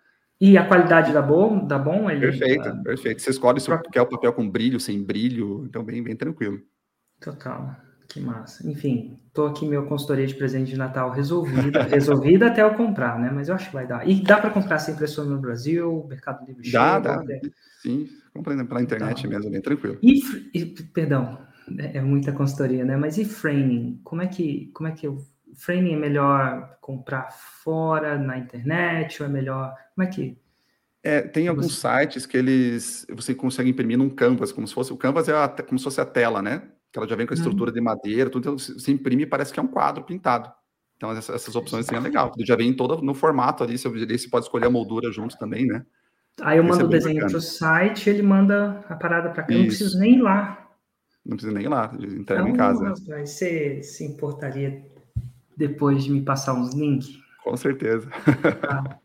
E 0.41 0.59
a 0.59 0.67
qualidade 0.67 1.13
da 1.13 1.23
bom, 1.23 1.67
da 1.67 1.79
bom 1.79 2.11
ele, 2.11 2.21
Perfeito, 2.21 2.69
uh, 2.69 2.83
perfeito. 2.83 3.23
Você 3.23 3.31
escolhe 3.31 3.61
se 3.61 3.71
quer 3.93 4.03
o 4.03 4.09
papel 4.09 4.33
com 4.33 4.49
brilho, 4.49 4.81
sem 4.81 5.03
brilho, 5.03 5.65
então 5.67 5.85
bem, 5.85 6.03
bem 6.03 6.17
tranquilo. 6.17 6.61
Total. 7.21 7.77
Que 8.09 8.21
massa. 8.21 8.69
Enfim, 8.69 9.19
tô 9.33 9.47
aqui 9.47 9.67
meu 9.67 9.87
consultoria 9.87 10.27
de 10.27 10.35
presente 10.35 10.73
de 10.73 10.77
Natal 10.77 11.11
resolvida, 11.11 11.83
resolvida 11.89 12.49
até 12.49 12.61
eu 12.61 12.75
comprar, 12.75 13.19
né? 13.19 13.31
Mas 13.33 13.49
eu 13.49 13.55
acho 13.55 13.69
que 13.69 13.73
vai 13.73 13.87
dar. 13.87 14.07
E 14.07 14.21
dá 14.23 14.37
para 14.37 14.51
comprar 14.51 14.77
essa 14.77 14.91
impressora 14.91 15.29
no 15.29 15.41
Brasil, 15.41 16.05
Mercado 16.09 16.45
Livre 16.45 16.71
Dá, 16.71 16.99
dá. 16.99 17.25
Sim, 17.81 18.07
comprando 18.35 18.67
pela 18.67 18.83
internet 18.83 19.21
então, 19.21 19.31
mesmo, 19.31 19.51
bem 19.51 19.63
tranquilo. 19.63 19.99
E, 20.03 20.21
e, 20.53 20.67
perdão, 20.67 21.39
é, 21.79 21.99
é 21.99 22.01
muita 22.03 22.33
consultoria, 22.33 22.85
né? 22.85 22.97
Mas 22.97 23.17
e 23.17 23.25
framing? 23.25 23.99
Como 24.05 24.21
é 24.21 24.27
que, 24.27 24.71
como 24.75 24.89
é 24.89 24.93
que 24.93 25.07
eu 25.07 25.25
framing 25.55 25.95
é 25.95 25.97
melhor 25.97 26.77
comprar 26.81 27.31
fora 27.31 28.19
na 28.19 28.39
internet 28.39 29.23
ou 29.23 29.29
é 29.29 29.31
melhor 29.31 29.75
como 29.95 30.07
é 30.07 30.11
que 30.11 30.39
é, 31.03 31.21
tem 31.21 31.49
alguns 31.49 31.75
você... 31.75 31.89
sites 31.89 32.27
que 32.27 32.37
eles 32.37 33.05
você 33.13 33.35
consegue 33.35 33.69
imprimir 33.69 33.99
num 33.99 34.09
canvas 34.09 34.53
como 34.53 34.67
se 34.69 34.75
fosse 34.75 34.93
o 34.93 34.97
canvas 34.97 35.29
é 35.29 35.33
a, 35.33 35.49
como 35.49 35.79
se 35.79 35.85
fosse 35.85 36.01
a 36.01 36.05
tela 36.05 36.41
né? 36.41 36.63
Que 36.93 36.99
ela 36.99 37.09
já 37.09 37.17
vem 37.17 37.27
com 37.27 37.33
a 37.33 37.37
estrutura 37.37 37.71
hum. 37.71 37.75
de 37.75 37.81
madeira 37.81 38.31
tudo 38.31 38.43
então 38.43 38.59
você 38.59 38.93
imprime 38.93 39.27
parece 39.27 39.53
que 39.53 39.59
é 39.59 39.63
um 39.63 39.69
quadro 39.69 40.05
pintado. 40.05 40.53
Então 40.97 41.11
essas, 41.11 41.35
essas 41.35 41.57
opções 41.57 41.87
assim, 41.87 41.97
é 41.97 42.01
legal 42.01 42.33
já 42.41 42.55
vem 42.55 42.73
todo 42.73 43.03
no 43.03 43.15
formato 43.15 43.65
ali 43.65 43.77
você, 43.77 43.89
você 43.89 44.29
pode 44.29 44.45
escolher 44.45 44.67
a 44.67 44.71
moldura 44.71 45.11
junto 45.11 45.37
também 45.37 45.67
né? 45.67 45.85
Aí 46.41 46.59
eu 46.59 46.65
mando 46.65 46.83
é 46.83 46.85
o 46.85 46.89
desenho 46.89 47.27
para 47.27 47.37
o 47.37 47.41
site 47.41 48.09
ele 48.09 48.23
manda 48.23 48.85
a 48.89 48.95
parada 48.95 49.31
para 49.31 49.43
cá 49.43 49.53
não 49.53 49.67
preciso 49.67 49.99
nem 49.99 50.15
ir 50.15 50.23
lá. 50.23 50.59
Não 51.27 51.37
precisa 51.37 51.55
nem 51.55 51.65
ir 51.65 51.69
lá 51.69 51.93
entrega 51.95 52.43
então, 52.43 52.49
em 52.49 52.57
casa. 52.57 52.85
rapaz, 52.85 53.31
você 53.31 53.83
se 53.83 54.05
importaria 54.05 54.92
depois 55.57 56.05
de 56.05 56.11
me 56.11 56.23
passar 56.23 56.55
uns 56.55 56.75
links? 56.75 57.19
Com 57.43 57.57
certeza. 57.57 58.09
Ah, 58.69 58.99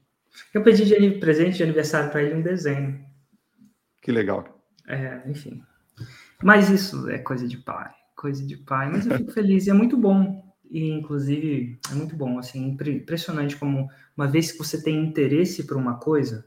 eu 0.53 0.61
pedi 0.61 0.85
de 0.85 1.19
presente 1.19 1.57
de 1.57 1.63
aniversário 1.63 2.11
para 2.11 2.21
ele 2.21 2.35
um 2.35 2.41
desenho. 2.43 3.03
Que 4.01 4.11
legal. 4.11 4.61
É, 4.87 5.21
enfim. 5.25 5.63
Mas 6.43 6.69
isso 6.69 7.09
é 7.09 7.17
coisa 7.17 7.47
de 7.47 7.57
pai, 7.57 7.91
coisa 8.15 8.45
de 8.45 8.55
pai. 8.55 8.89
Mas 8.89 9.07
eu 9.07 9.17
fico 9.17 9.31
feliz 9.31 9.65
e 9.65 9.71
é 9.71 9.73
muito 9.73 9.97
bom. 9.97 10.45
E, 10.69 10.91
inclusive, 10.91 11.79
é 11.91 11.95
muito 11.95 12.15
bom, 12.15 12.37
assim, 12.37 12.67
impressionante 12.67 13.55
como, 13.55 13.89
uma 14.15 14.27
vez 14.27 14.51
que 14.51 14.57
você 14.57 14.81
tem 14.81 15.03
interesse 15.03 15.65
por 15.65 15.77
uma 15.77 15.95
coisa, 15.95 16.45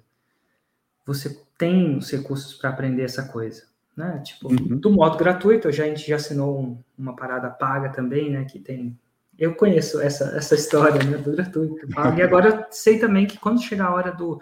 você 1.06 1.42
tem 1.56 1.96
os 1.96 2.10
recursos 2.10 2.54
para 2.54 2.70
aprender 2.70 3.02
essa 3.02 3.26
coisa, 3.28 3.64
né? 3.96 4.20
Tipo, 4.24 4.48
uhum. 4.48 4.78
do 4.78 4.90
modo 4.90 5.16
gratuito, 5.16 5.68
a 5.68 5.72
gente 5.72 6.06
já 6.06 6.16
assinou 6.16 6.60
um, 6.60 6.78
uma 6.98 7.16
parada 7.16 7.48
paga 7.48 7.88
também, 7.88 8.30
né? 8.30 8.44
Que 8.44 8.58
tem 8.58 8.98
eu 9.40 9.54
conheço 9.54 9.98
essa, 10.02 10.36
essa 10.36 10.54
história 10.54 11.02
né, 11.02 11.16
do 11.16 11.32
gratuito. 11.32 11.88
E 12.14 12.22
agora 12.22 12.48
eu 12.50 12.64
sei 12.70 12.98
também 12.98 13.26
que 13.26 13.38
quando 13.38 13.62
chegar 13.62 13.86
a 13.86 13.94
hora 13.94 14.12
do, 14.12 14.38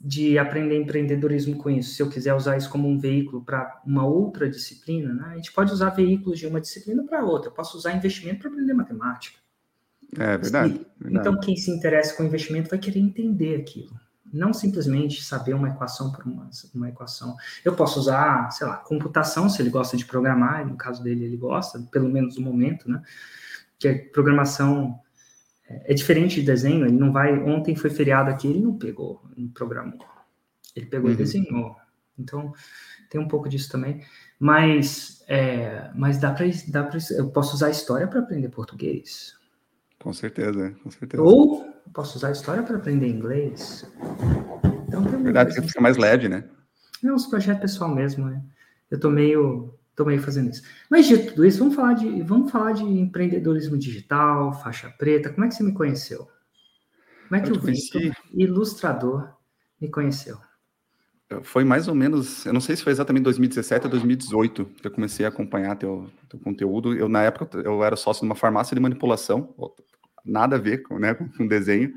de 0.00 0.38
aprender 0.38 0.78
empreendedorismo 0.78 1.58
com 1.58 1.68
isso, 1.68 1.96
se 1.96 2.00
eu 2.00 2.08
quiser 2.08 2.32
usar 2.32 2.56
isso 2.56 2.70
como 2.70 2.88
um 2.88 2.96
veículo 2.96 3.44
para 3.44 3.82
uma 3.84 4.06
outra 4.06 4.48
disciplina, 4.48 5.12
né, 5.12 5.30
a 5.32 5.34
gente 5.34 5.52
pode 5.52 5.72
usar 5.72 5.90
veículos 5.90 6.38
de 6.38 6.46
uma 6.46 6.60
disciplina 6.60 7.02
para 7.02 7.24
outra. 7.24 7.50
Eu 7.50 7.54
posso 7.54 7.76
usar 7.76 7.92
investimento 7.92 8.38
para 8.38 8.50
aprender 8.50 8.72
matemática. 8.72 9.36
É 10.16 10.38
verdade, 10.38 10.86
verdade. 11.00 11.28
Então, 11.28 11.40
quem 11.40 11.56
se 11.56 11.72
interessa 11.72 12.16
com 12.16 12.22
investimento 12.22 12.70
vai 12.70 12.78
querer 12.78 13.00
entender 13.00 13.56
aquilo. 13.56 13.98
Não 14.32 14.52
simplesmente 14.52 15.24
saber 15.24 15.54
uma 15.54 15.70
equação 15.70 16.12
por 16.12 16.24
uma, 16.24 16.48
uma 16.72 16.88
equação. 16.88 17.34
Eu 17.64 17.74
posso 17.74 17.98
usar, 17.98 18.48
sei 18.52 18.64
lá, 18.64 18.76
computação, 18.76 19.48
se 19.48 19.60
ele 19.60 19.70
gosta 19.70 19.96
de 19.96 20.04
programar, 20.04 20.64
no 20.64 20.76
caso 20.76 21.02
dele 21.02 21.24
ele 21.24 21.36
gosta, 21.36 21.80
pelo 21.90 22.08
menos 22.08 22.36
no 22.36 22.42
momento, 22.42 22.88
né? 22.88 23.02
Que 23.78 23.88
a 23.88 23.98
programação 24.12 24.98
é, 25.68 25.92
é 25.92 25.94
diferente 25.94 26.36
de 26.36 26.46
desenho, 26.46 26.86
ele 26.86 26.96
não 26.96 27.12
vai. 27.12 27.32
Ontem 27.42 27.74
foi 27.74 27.90
feriado 27.90 28.30
aqui, 28.30 28.48
ele 28.48 28.60
não 28.60 28.76
pegou, 28.76 29.22
não 29.36 29.48
programou. 29.48 29.98
Ele 30.74 30.86
pegou 30.86 31.08
uhum. 31.08 31.14
e 31.14 31.16
desenhou. 31.16 31.76
Então, 32.18 32.52
tem 33.10 33.20
um 33.20 33.28
pouco 33.28 33.48
disso 33.48 33.70
também. 33.70 34.02
Mas, 34.38 35.24
é, 35.28 35.90
mas 35.94 36.18
dá 36.18 36.32
para. 36.32 36.46
Dá 36.68 36.84
pra, 36.84 36.98
eu 37.16 37.30
posso 37.30 37.54
usar 37.54 37.68
a 37.68 37.70
história 37.70 38.06
para 38.06 38.20
aprender 38.20 38.48
português. 38.48 39.34
Com 39.98 40.12
certeza, 40.12 40.74
com 40.82 40.90
certeza. 40.90 41.22
Ou 41.22 41.72
posso 41.92 42.18
usar 42.18 42.28
a 42.28 42.32
história 42.32 42.62
para 42.62 42.76
aprender 42.76 43.08
inglês. 43.08 43.90
Então, 44.86 45.02
Verdade, 45.02 45.54
que 45.54 45.62
fica 45.62 45.80
mais 45.80 45.96
leve, 45.96 46.28
né? 46.28 46.44
É 47.02 47.12
um 47.12 47.16
projeto 47.28 47.60
pessoal 47.60 47.94
mesmo, 47.94 48.26
né? 48.26 48.42
Eu 48.90 48.98
tô 48.98 49.10
meio 49.10 49.74
Estou 49.94 50.06
meio 50.06 50.20
fazendo 50.20 50.50
isso. 50.50 50.64
Mas 50.90 51.06
de 51.06 51.18
tudo 51.18 51.44
isso, 51.44 51.60
vamos 51.60 51.76
falar 51.76 51.94
de, 51.94 52.20
vamos 52.22 52.50
falar 52.50 52.72
de 52.72 52.82
empreendedorismo 52.82 53.78
digital, 53.78 54.52
faixa 54.60 54.90
preta. 54.98 55.30
Como 55.30 55.44
é 55.44 55.48
que 55.48 55.54
você 55.54 55.62
me 55.62 55.72
conheceu? 55.72 56.26
Como 57.28 57.40
é 57.40 57.40
que 57.40 57.52
o 57.52 57.60
Victor, 57.60 58.12
ilustrador, 58.32 59.32
me 59.80 59.88
conheceu? 59.88 60.36
Foi 61.44 61.62
mais 61.62 61.86
ou 61.86 61.94
menos, 61.94 62.44
eu 62.44 62.52
não 62.52 62.60
sei 62.60 62.74
se 62.74 62.82
foi 62.82 62.92
exatamente 62.92 63.22
2017 63.22 63.86
ou 63.86 63.90
2018 63.92 64.64
que 64.64 64.86
eu 64.86 64.90
comecei 64.90 65.24
a 65.24 65.28
acompanhar 65.28 65.76
teu, 65.76 66.10
teu 66.28 66.40
conteúdo. 66.40 66.92
Eu, 66.92 67.08
na 67.08 67.22
época, 67.22 67.56
eu 67.58 67.84
era 67.84 67.94
sócio 67.94 68.22
de 68.22 68.26
uma 68.26 68.34
farmácia 68.34 68.74
de 68.74 68.80
manipulação, 68.80 69.54
nada 70.24 70.56
a 70.56 70.58
ver 70.58 70.82
com, 70.82 70.98
né, 70.98 71.14
com 71.14 71.46
desenho, 71.46 71.94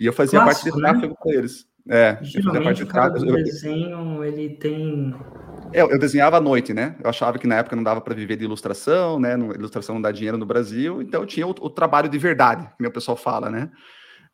e 0.00 0.06
eu 0.06 0.14
fazia 0.14 0.40
Clássico, 0.40 0.70
parte 0.70 0.76
de 0.76 0.82
né? 0.82 0.88
tráfego 0.88 1.12
né? 1.12 1.18
com 1.20 1.30
eles. 1.30 1.66
É, 1.88 2.18
Geralmente, 2.20 2.82
eu 2.82 3.10
de 3.14 3.44
desenho, 3.44 4.22
ele 4.22 4.50
tem... 4.50 5.14
É, 5.72 5.82
eu 5.82 5.98
desenhava 5.98 6.36
à 6.36 6.40
noite, 6.40 6.74
né? 6.74 6.96
Eu 7.02 7.08
achava 7.08 7.38
que 7.38 7.46
na 7.46 7.56
época 7.56 7.74
não 7.74 7.82
dava 7.82 8.00
para 8.00 8.14
viver 8.14 8.36
de 8.36 8.44
ilustração, 8.44 9.18
né? 9.18 9.34
ilustração 9.34 9.94
não 9.94 10.02
dá 10.02 10.10
dinheiro 10.12 10.36
no 10.36 10.46
Brasil, 10.46 11.00
então 11.00 11.22
eu 11.22 11.26
tinha 11.26 11.46
o, 11.46 11.50
o 11.50 11.70
trabalho 11.70 12.08
de 12.08 12.18
verdade, 12.18 12.68
que 12.78 12.86
o 12.86 12.92
pessoal 12.92 13.16
fala, 13.16 13.50
né? 13.50 13.70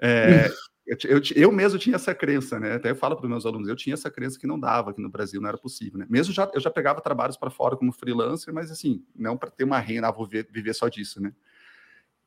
É, 0.00 0.50
eu, 0.87 0.96
eu, 1.04 1.20
eu, 1.34 1.52
mesmo 1.52 1.78
tinha 1.78 1.96
essa 1.96 2.14
crença, 2.14 2.58
né? 2.61 2.75
Até 2.75 2.90
eu 2.90 2.96
falo 2.96 3.16
para 3.16 3.25
os 3.25 3.30
meus 3.30 3.46
alunos, 3.46 3.68
eu 3.68 3.76
tinha 3.76 3.94
essa 3.94 4.11
crença 4.11 4.38
que 4.38 4.46
não 4.46 4.58
dava 4.58 4.90
aqui 4.90 5.00
no 5.00 5.08
Brasil, 5.08 5.40
não 5.40 5.49
era 5.49 5.56
possível, 5.56 5.99
né? 5.99 6.06
Mesmo 6.11 6.32
já, 6.32 6.50
eu 6.52 6.61
já 6.61 6.70
pegava 6.70 7.00
trabalhos 7.00 7.37
para 7.37 7.50
fora 7.50 7.76
como 7.76 7.92
freelancer, 7.92 8.52
mas 8.52 8.70
assim, 8.70 9.02
não 9.14 9.37
para 9.37 9.50
ter 9.50 9.64
uma 9.64 9.78
renda, 9.78 10.08
ah, 10.08 10.12
vou 10.12 10.26
ver, 10.26 10.46
viver 10.52 10.75
só 10.75 10.88
disso, 10.88 11.23
né? 11.23 11.32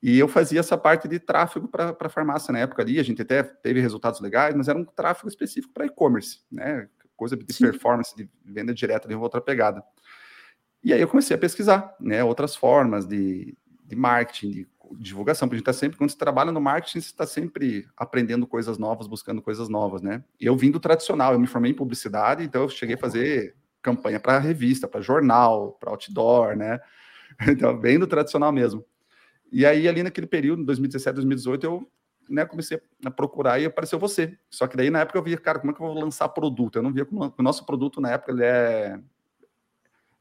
E 0.02 0.18
eu 0.20 0.28
fazia 0.28 0.60
essa 0.60 0.78
parte 0.78 1.08
de 1.08 1.20
tráfego 1.20 1.68
para 1.68 1.96
a 2.00 2.10
farmácia 2.10 2.52
na 2.52 2.60
época 2.60 2.84
ali, 2.84 3.00
a 3.00 3.04
gente 3.04 3.22
até 3.22 3.42
teve 3.42 3.80
resultados 3.82 4.22
legais, 4.22 4.56
mas 4.56 4.68
era 4.68 4.78
um 4.78 4.86
tráfego 4.86 5.28
específico 5.28 5.74
para 5.74 5.86
e-commerce, 5.86 6.42
né? 6.52 6.88
Coisa 7.16 7.36
de 7.36 7.52
Sim. 7.52 7.66
performance, 7.66 8.16
de 8.16 8.30
venda 8.46 8.74
direta, 8.74 9.08
de 9.08 9.16
outra 9.16 9.42
pegada. 9.42 9.84
E 10.84 10.94
aí 10.94 11.02
eu 11.02 11.08
comecei 11.08 11.36
a 11.36 11.40
pesquisar, 11.40 11.96
né? 12.00 12.24
Outras 12.24 12.56
formas 12.56 13.08
de, 13.08 13.58
de 13.84 13.96
marketing, 13.96 14.52
de 14.52 14.68
divulgação, 15.00 15.48
porque 15.48 15.56
a 15.56 15.60
gente 15.60 15.70
está 15.70 15.74
sempre, 15.74 15.98
quando 15.98 16.12
você 16.12 16.18
trabalha 16.18 16.52
no 16.52 16.62
marketing, 16.62 17.02
você 17.02 17.08
está 17.08 17.26
sempre 17.26 17.88
aprendendo 17.98 18.46
coisas 18.46 18.78
novas, 18.78 19.08
buscando 19.08 19.42
coisas 19.42 19.68
novas, 19.68 20.02
né? 20.02 20.24
Eu 20.40 20.56
vim 20.56 20.72
do 20.72 20.80
tradicional, 20.80 21.34
eu 21.34 21.40
me 21.40 21.48
formei 21.48 21.72
em 21.72 21.76
publicidade, 21.76 22.44
então 22.44 22.62
eu 22.62 22.70
cheguei 22.70 22.96
a 22.96 23.00
fazer 23.00 23.56
campanha 23.82 24.20
para 24.20 24.38
revista, 24.38 24.88
para 24.88 25.02
jornal, 25.02 25.74
para 25.80 25.90
outdoor, 25.92 26.56
né? 26.56 26.80
Então, 27.48 27.78
bem 27.78 28.00
do 28.00 28.08
tradicional 28.08 28.52
mesmo. 28.52 28.86
E 29.52 29.66
aí, 29.66 29.88
ali 29.88 30.04
naquele 30.04 30.28
período, 30.28 30.64
2017, 30.66 31.16
2018, 31.16 31.66
eu 31.66 31.92
né, 32.30 32.46
comecei 32.46 32.82
a 33.06 33.12
procurar 33.12 33.60
e 33.60 33.66
apareceu 33.66 33.98
você. 33.98 34.38
Só 34.50 34.68
que 34.68 34.76
daí, 34.76 34.90
na 34.90 35.00
época, 35.00 35.18
eu 35.18 35.24
via, 35.24 35.38
cara, 35.38 35.60
como 35.60 35.72
é 35.72 35.76
que 35.76 35.82
eu 35.82 35.88
vou 35.88 36.00
lançar 36.00 36.28
produto? 36.30 36.78
Eu 36.78 36.84
não 36.84 36.92
via 36.92 37.06
como... 37.06 37.34
O 37.38 37.44
nosso 37.44 37.66
produto, 37.66 38.02
na 38.02 38.12
época, 38.12 38.32
ele 38.32 38.44
é... 38.44 39.00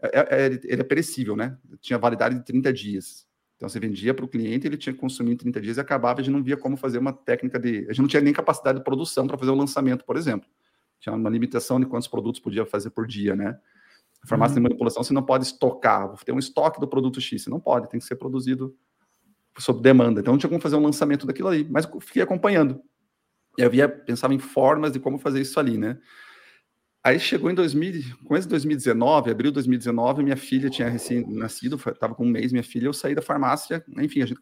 é, 0.00 0.10
é 0.14 0.46
ele 0.46 0.80
é 0.80 0.84
perecível, 0.84 1.36
né? 1.36 1.56
Tinha 1.80 1.98
validade 1.98 2.36
de 2.36 2.44
30 2.44 2.72
dias. 2.72 3.26
Então, 3.56 3.68
você 3.68 3.80
vendia 3.80 4.12
para 4.12 4.24
o 4.24 4.28
cliente, 4.28 4.66
ele 4.66 4.76
tinha 4.76 4.92
que 4.92 4.98
consumir 4.98 5.32
em 5.32 5.36
30 5.36 5.60
dias 5.60 5.76
e 5.78 5.80
acabava, 5.80 6.20
a 6.20 6.22
gente 6.22 6.32
não 6.32 6.42
via 6.42 6.56
como 6.56 6.76
fazer 6.76 6.98
uma 6.98 7.12
técnica 7.12 7.58
de. 7.58 7.86
A 7.88 7.92
gente 7.92 8.02
não 8.02 8.08
tinha 8.08 8.20
nem 8.20 8.32
capacidade 8.32 8.78
de 8.78 8.84
produção 8.84 9.26
para 9.26 9.38
fazer 9.38 9.50
o 9.50 9.54
um 9.54 9.58
lançamento, 9.58 10.04
por 10.04 10.16
exemplo. 10.16 10.48
Tinha 11.00 11.14
uma 11.14 11.30
limitação 11.30 11.80
de 11.80 11.86
quantos 11.86 12.06
produtos 12.06 12.40
podia 12.40 12.66
fazer 12.66 12.90
por 12.90 13.06
dia, 13.06 13.34
né? 13.34 13.58
A 14.22 14.26
farmácia 14.26 14.54
uhum. 14.54 14.62
de 14.62 14.68
manipulação, 14.68 15.02
você 15.02 15.12
não 15.12 15.22
pode 15.22 15.44
estocar, 15.44 16.12
ter 16.24 16.32
um 16.32 16.38
estoque 16.38 16.80
do 16.80 16.86
produto 16.86 17.20
X, 17.20 17.44
você 17.44 17.50
não 17.50 17.60
pode, 17.60 17.88
tem 17.88 17.98
que 17.98 18.06
ser 18.06 18.16
produzido 18.16 18.76
sob 19.58 19.82
demanda. 19.82 20.20
Então, 20.20 20.34
não 20.34 20.38
tinha 20.38 20.48
como 20.48 20.60
fazer 20.60 20.76
um 20.76 20.82
lançamento 20.82 21.26
daquilo 21.26 21.48
ali, 21.48 21.66
mas 21.70 21.88
fiquei 22.00 22.22
acompanhando. 22.22 22.80
E 23.58 23.62
eu 23.62 23.88
pensava 23.88 24.34
em 24.34 24.38
formas 24.38 24.92
de 24.92 25.00
como 25.00 25.18
fazer 25.18 25.40
isso 25.40 25.58
ali, 25.58 25.78
né? 25.78 25.98
Aí 27.02 27.20
chegou 27.20 27.48
em 27.48 27.54
2000, 27.54 28.02
começo 28.24 28.48
de 28.48 28.50
2019, 28.50 29.30
abril 29.30 29.52
de 29.52 29.54
2019, 29.54 30.24
minha 30.24 30.36
filha 30.36 30.68
tinha 30.68 30.88
recém-nascido, 30.88 31.76
estava 31.76 32.16
com 32.16 32.24
um 32.24 32.28
mês, 32.28 32.50
minha 32.50 32.64
filha, 32.64 32.86
eu 32.86 32.92
saí 32.92 33.14
da 33.14 33.22
farmácia, 33.22 33.84
enfim, 33.98 34.22
a 34.22 34.26
gente, 34.26 34.40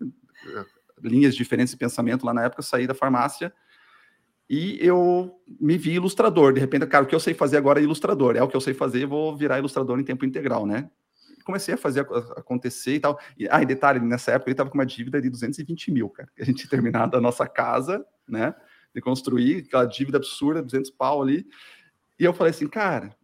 linhas 1.03 1.37
diferentes 1.37 1.73
de 1.73 1.77
pensamento 1.77 2.25
lá 2.25 2.33
na 2.33 2.45
época, 2.45 2.61
eu 2.61 2.65
saí 2.65 2.87
da 2.87 2.95
farmácia 2.95 3.53
e 4.49 4.79
eu 4.81 5.39
me 5.61 5.77
vi 5.77 5.93
ilustrador. 5.93 6.55
De 6.55 6.61
repente, 6.61 6.87
cara, 6.87 7.05
o 7.05 7.07
que 7.07 7.15
eu 7.15 7.21
sei 7.21 7.35
fazer 7.35 7.59
agora 7.59 7.81
é 7.81 7.83
ilustrador, 7.83 8.35
é 8.35 8.43
o 8.43 8.49
que 8.49 8.57
eu 8.57 8.61
sei 8.63 8.73
fazer, 8.73 9.05
vou 9.05 9.37
virar 9.37 9.59
ilustrador 9.59 10.01
em 10.01 10.05
tempo 10.05 10.25
integral, 10.25 10.65
né? 10.65 10.89
Comecei 11.45 11.75
a 11.75 11.77
fazer 11.77 12.01
acontecer 12.37 12.95
e 12.95 13.01
tal. 13.01 13.19
E, 13.39 13.47
ah, 13.51 13.63
e 13.63 13.67
detalhe, 13.67 14.01
nessa 14.01 14.33
época 14.33 14.49
ele 14.49 14.55
estava 14.55 14.71
com 14.71 14.79
uma 14.79 14.87
dívida 14.87 15.21
de 15.21 15.29
220 15.29 15.93
mil, 15.93 16.09
cara. 16.09 16.29
A 16.39 16.45
gente 16.45 16.59
tinha 16.65 16.71
terminado 16.71 17.17
a 17.17 17.21
nossa 17.21 17.47
casa, 17.47 18.05
né? 18.29 18.55
De 18.95 19.01
construir, 19.01 19.65
aquela 19.67 19.85
dívida 19.85 20.19
absurda, 20.19 20.63
200 20.63 20.91
pau 20.91 21.23
ali. 21.23 21.47
E 22.19 22.25
eu 22.25 22.33
falei 22.33 22.51
assim, 22.51 22.67
cara, 22.67 23.15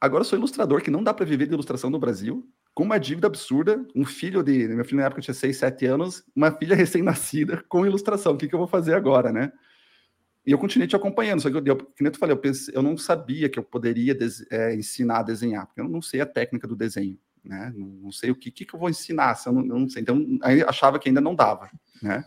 agora 0.00 0.20
eu 0.20 0.24
sou 0.24 0.38
ilustrador, 0.38 0.82
que 0.82 0.90
não 0.90 1.02
dá 1.02 1.12
para 1.12 1.26
viver 1.26 1.46
de 1.46 1.54
ilustração 1.54 1.90
no 1.90 1.98
Brasil, 1.98 2.46
com 2.74 2.82
uma 2.82 2.98
dívida 2.98 3.26
absurda, 3.26 3.86
um 3.94 4.04
filho 4.04 4.42
de. 4.42 4.68
Meu 4.68 4.84
filho 4.84 4.98
na 4.98 5.06
época 5.06 5.22
tinha 5.22 5.34
6, 5.34 5.56
7 5.56 5.86
anos, 5.86 6.24
uma 6.34 6.50
filha 6.50 6.74
recém-nascida 6.76 7.64
com 7.68 7.86
ilustração. 7.86 8.34
O 8.34 8.36
que, 8.36 8.48
que 8.48 8.54
eu 8.54 8.58
vou 8.58 8.68
fazer 8.68 8.94
agora, 8.94 9.32
né? 9.32 9.52
E 10.46 10.52
eu 10.52 10.58
continuei 10.58 10.86
te 10.86 10.94
acompanhando, 10.94 11.40
só 11.40 11.50
que 11.50 11.56
eu, 11.56 11.76
que 11.76 12.02
nem 12.02 12.12
tu 12.12 12.18
falei, 12.18 12.34
eu, 12.34 12.38
pensei, 12.38 12.74
eu 12.76 12.82
não 12.82 12.98
sabia 12.98 13.48
que 13.48 13.58
eu 13.58 13.62
poderia 13.62 14.16
é, 14.50 14.74
ensinar 14.74 15.20
a 15.20 15.22
desenhar, 15.22 15.66
porque 15.66 15.80
eu 15.80 15.88
não 15.88 16.02
sei 16.02 16.20
a 16.20 16.26
técnica 16.26 16.68
do 16.68 16.76
desenho, 16.76 17.18
né? 17.44 17.72
Não, 17.76 17.86
não 17.86 18.12
sei 18.12 18.30
o 18.30 18.34
que, 18.34 18.50
que, 18.50 18.64
que 18.64 18.74
eu 18.74 18.80
vou 18.80 18.88
ensinar, 18.88 19.34
se 19.34 19.48
eu 19.48 19.52
não, 19.52 19.60
eu 19.62 19.78
não 19.80 19.88
sei. 19.88 20.02
Então, 20.02 20.24
aí 20.42 20.62
achava 20.62 20.98
que 20.98 21.08
ainda 21.08 21.20
não 21.20 21.34
dava, 21.34 21.70
né? 22.02 22.24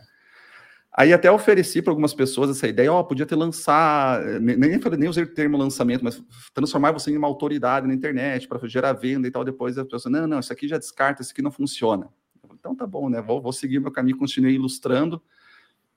Aí 0.98 1.12
até 1.12 1.30
ofereci 1.30 1.80
para 1.80 1.92
algumas 1.92 2.12
pessoas 2.12 2.50
essa 2.50 2.66
ideia, 2.66 2.92
ó, 2.92 2.98
oh, 2.98 3.04
podia 3.04 3.24
ter 3.24 3.36
lançar, 3.36 4.20
nem, 4.40 4.56
nem, 4.56 4.80
nem 4.98 5.08
usei 5.08 5.22
o 5.22 5.32
termo 5.32 5.56
lançamento, 5.56 6.02
mas 6.02 6.20
transformar 6.52 6.90
você 6.90 7.12
em 7.12 7.16
uma 7.16 7.28
autoridade 7.28 7.86
na 7.86 7.94
internet 7.94 8.48
para 8.48 8.66
gerar 8.66 8.94
venda 8.94 9.28
e 9.28 9.30
tal. 9.30 9.44
Depois 9.44 9.78
a 9.78 9.84
pessoa, 9.84 10.10
não, 10.10 10.26
não, 10.26 10.40
isso 10.40 10.52
aqui 10.52 10.66
já 10.66 10.76
descarta, 10.76 11.22
isso 11.22 11.30
aqui 11.30 11.42
não 11.42 11.52
funciona. 11.52 12.08
então 12.52 12.74
tá 12.74 12.84
bom, 12.86 13.08
né? 13.08 13.20
Vou, 13.20 13.40
vou 13.40 13.52
seguir 13.52 13.78
meu 13.78 13.92
caminho, 13.92 14.16
continuei 14.16 14.54
ilustrando, 14.54 15.22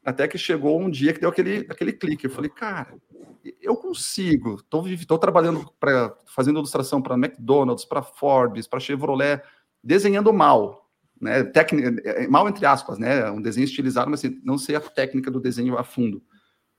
até 0.03 0.27
que 0.27 0.38
chegou 0.38 0.79
um 0.79 0.89
dia 0.89 1.13
que 1.13 1.20
deu 1.20 1.29
aquele, 1.29 1.65
aquele 1.70 1.93
clique. 1.93 2.25
Eu 2.25 2.31
falei, 2.31 2.50
cara, 2.50 2.96
eu 3.62 3.75
consigo, 3.75 4.62
estou 4.89 5.17
trabalhando, 5.17 5.72
pra, 5.79 6.15
fazendo 6.25 6.58
ilustração 6.60 7.01
para 7.01 7.15
McDonald's, 7.15 7.86
para 7.86 8.01
Forbes, 8.01 8.67
para 8.67 8.79
Chevrolet, 8.79 9.41
desenhando 9.84 10.34
mal, 10.34 10.89
né, 11.20 11.43
técnica, 11.43 12.01
é, 12.03 12.27
mal 12.27 12.48
entre 12.50 12.65
aspas, 12.65 12.98
né, 12.98 13.29
um 13.29 13.41
desenho 13.41 13.65
estilizado, 13.65 14.10
mas 14.10 14.24
assim, 14.24 14.39
não 14.43 14.58
sei 14.58 14.75
a 14.75 14.81
técnica 14.81 15.29
do 15.29 15.39
desenho 15.39 15.77
a 15.77 15.84
fundo. 15.84 16.24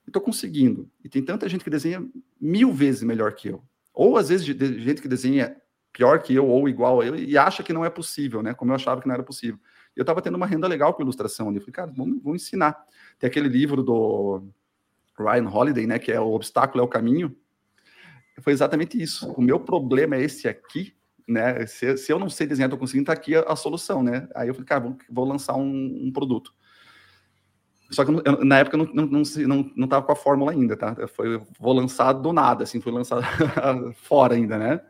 Estou 0.05 0.21
conseguindo. 0.21 0.89
E 1.03 1.07
tem 1.07 1.23
tanta 1.23 1.47
gente 1.47 1.63
que 1.63 1.69
desenha 1.69 2.05
mil 2.39 2.73
vezes 2.73 3.03
melhor 3.03 3.33
que 3.33 3.47
eu. 3.47 3.63
Ou 3.93 4.17
às 4.17 4.29
vezes 4.29 4.45
gente 4.45 5.01
que 5.01 5.07
desenha 5.07 5.55
pior 5.93 6.21
que 6.21 6.33
eu 6.33 6.47
ou 6.47 6.67
igual 6.67 6.99
a 6.99 7.05
eu 7.05 7.15
e 7.15 7.37
acha 7.37 7.63
que 7.63 7.71
não 7.71 7.85
é 7.85 7.89
possível, 7.89 8.41
né? 8.41 8.53
Como 8.53 8.71
eu 8.71 8.75
achava 8.75 8.99
que 8.99 9.07
não 9.07 9.13
era 9.13 9.23
possível. 9.23 9.59
Eu 9.95 10.01
estava 10.01 10.21
tendo 10.21 10.35
uma 10.35 10.47
renda 10.47 10.67
legal 10.67 10.93
com 10.93 11.03
ilustração 11.03 11.49
ali. 11.49 11.57
Eu 11.57 11.61
falei, 11.61 11.73
cara, 11.73 11.91
vamos, 11.95 12.21
vamos 12.23 12.43
ensinar. 12.43 12.83
Tem 13.19 13.27
aquele 13.27 13.47
livro 13.47 13.83
do 13.83 14.43
Ryan 15.17 15.47
Holiday, 15.47 15.85
né? 15.85 15.99
Que 15.99 16.11
é 16.11 16.19
O 16.19 16.33
Obstáculo 16.33 16.81
é 16.81 16.85
o 16.85 16.89
Caminho. 16.89 17.35
Foi 18.41 18.51
exatamente 18.53 19.01
isso. 19.01 19.31
O 19.33 19.41
meu 19.41 19.59
problema 19.59 20.15
é 20.15 20.21
esse 20.21 20.47
aqui, 20.47 20.95
né? 21.27 21.65
Se, 21.67 21.97
se 21.97 22.11
eu 22.11 22.17
não 22.17 22.29
sei 22.29 22.47
desenhar, 22.47 22.67
estou 22.67 22.79
conseguindo, 22.79 23.05
tá 23.05 23.13
aqui 23.13 23.35
a, 23.35 23.41
a, 23.41 23.55
solução, 23.55 24.01
né? 24.01 24.27
Aí 24.35 24.47
eu 24.47 24.53
falei, 24.53 24.65
cara, 24.65 24.81
vou, 24.81 24.97
vou 25.09 25.25
lançar 25.25 25.55
um, 25.55 26.07
um, 26.07 26.11
produto. 26.11 26.53
Só 27.91 28.03
que 28.03 28.11
eu, 28.11 28.43
na 28.43 28.57
época 28.57 28.75
eu 28.75 28.85
não, 28.85 29.05
não, 29.05 29.21
não, 29.47 29.71
não 29.75 29.87
tava 29.87 30.03
com 30.03 30.11
a 30.11 30.15
fórmula 30.15 30.51
ainda, 30.51 30.75
tá? 30.75 30.95
Foi, 31.07 31.39
vou 31.59 31.73
lançar 31.73 32.13
do 32.13 32.33
nada, 32.33 32.63
assim, 32.63 32.81
fui 32.81 32.91
lançar 32.91 33.21
fora 33.93 34.33
ainda, 34.33 34.57
né? 34.57 34.81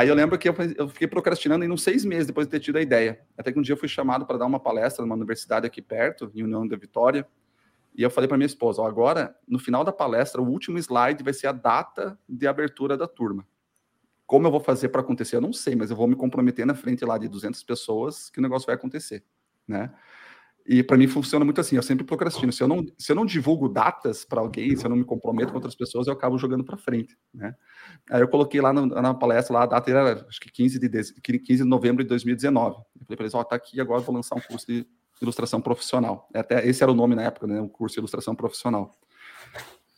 Aí 0.00 0.08
eu 0.08 0.14
lembro 0.14 0.38
que 0.38 0.48
eu, 0.48 0.54
eu 0.78 0.88
fiquei 0.88 1.06
procrastinando 1.06 1.62
em 1.62 1.70
uns 1.70 1.82
seis 1.82 2.06
meses 2.06 2.26
depois 2.26 2.46
de 2.46 2.50
ter 2.52 2.60
tido 2.60 2.78
a 2.78 2.80
ideia. 2.80 3.20
Até 3.36 3.52
que 3.52 3.58
um 3.58 3.62
dia 3.62 3.74
eu 3.74 3.76
fui 3.76 3.86
chamado 3.86 4.24
para 4.24 4.38
dar 4.38 4.46
uma 4.46 4.58
palestra 4.58 5.04
numa 5.04 5.14
universidade 5.14 5.66
aqui 5.66 5.82
perto, 5.82 6.32
em 6.34 6.42
União 6.42 6.66
da 6.66 6.74
Vitória. 6.74 7.28
E 7.94 8.02
eu 8.02 8.08
falei 8.08 8.26
para 8.26 8.38
minha 8.38 8.46
esposa: 8.46 8.80
ó, 8.80 8.86
agora, 8.86 9.36
no 9.46 9.58
final 9.58 9.84
da 9.84 9.92
palestra, 9.92 10.40
o 10.40 10.48
último 10.48 10.78
slide 10.78 11.22
vai 11.22 11.34
ser 11.34 11.48
a 11.48 11.52
data 11.52 12.18
de 12.26 12.48
abertura 12.48 12.96
da 12.96 13.06
turma. 13.06 13.46
Como 14.26 14.46
eu 14.46 14.50
vou 14.50 14.60
fazer 14.60 14.88
para 14.88 15.02
acontecer? 15.02 15.36
Eu 15.36 15.42
não 15.42 15.52
sei, 15.52 15.76
mas 15.76 15.90
eu 15.90 15.96
vou 15.96 16.08
me 16.08 16.16
comprometer 16.16 16.64
na 16.64 16.74
frente 16.74 17.04
lá 17.04 17.18
de 17.18 17.28
200 17.28 17.62
pessoas 17.62 18.30
que 18.30 18.38
o 18.38 18.42
negócio 18.42 18.64
vai 18.64 18.76
acontecer, 18.76 19.22
né? 19.68 19.92
E 20.72 20.84
para 20.84 20.96
mim 20.96 21.08
funciona 21.08 21.44
muito 21.44 21.60
assim, 21.60 21.74
eu 21.74 21.82
sempre 21.82 22.04
procrastino. 22.04 22.52
Se 22.52 22.62
eu 22.62 22.68
não, 22.68 22.86
se 22.96 23.10
eu 23.10 23.16
não 23.16 23.26
divulgo 23.26 23.68
datas 23.68 24.24
para 24.24 24.40
alguém, 24.40 24.76
se 24.76 24.86
eu 24.86 24.88
não 24.88 24.96
me 24.96 25.02
comprometo 25.02 25.50
com 25.50 25.56
outras 25.56 25.74
pessoas, 25.74 26.06
eu 26.06 26.12
acabo 26.12 26.38
jogando 26.38 26.62
para 26.62 26.76
frente, 26.76 27.18
né? 27.34 27.56
Aí 28.08 28.20
eu 28.20 28.28
coloquei 28.28 28.60
lá 28.60 28.72
na, 28.72 29.12
palestra, 29.12 29.52
lá, 29.52 29.62
a 29.64 29.66
data 29.66 29.90
era 29.90 30.24
acho 30.28 30.38
que 30.40 30.48
15 30.48 30.78
de, 30.78 31.40
15 31.40 31.64
de 31.64 31.68
novembro 31.68 32.04
de 32.04 32.08
2019. 32.08 32.76
Eu 32.76 33.04
falei 33.04 33.16
para 33.16 33.24
eles, 33.24 33.34
ó, 33.34 33.40
oh, 33.40 33.44
tá 33.44 33.56
aqui, 33.56 33.80
agora 33.80 34.00
vou 34.00 34.14
lançar 34.14 34.36
um 34.36 34.40
curso 34.40 34.64
de 34.64 34.86
ilustração 35.20 35.60
profissional. 35.60 36.28
Até 36.32 36.64
esse 36.64 36.84
era 36.84 36.92
o 36.92 36.94
nome 36.94 37.16
na 37.16 37.22
época, 37.22 37.48
né? 37.48 37.60
Um 37.60 37.68
curso 37.68 37.94
de 37.94 38.00
ilustração 38.02 38.36
profissional. 38.36 38.92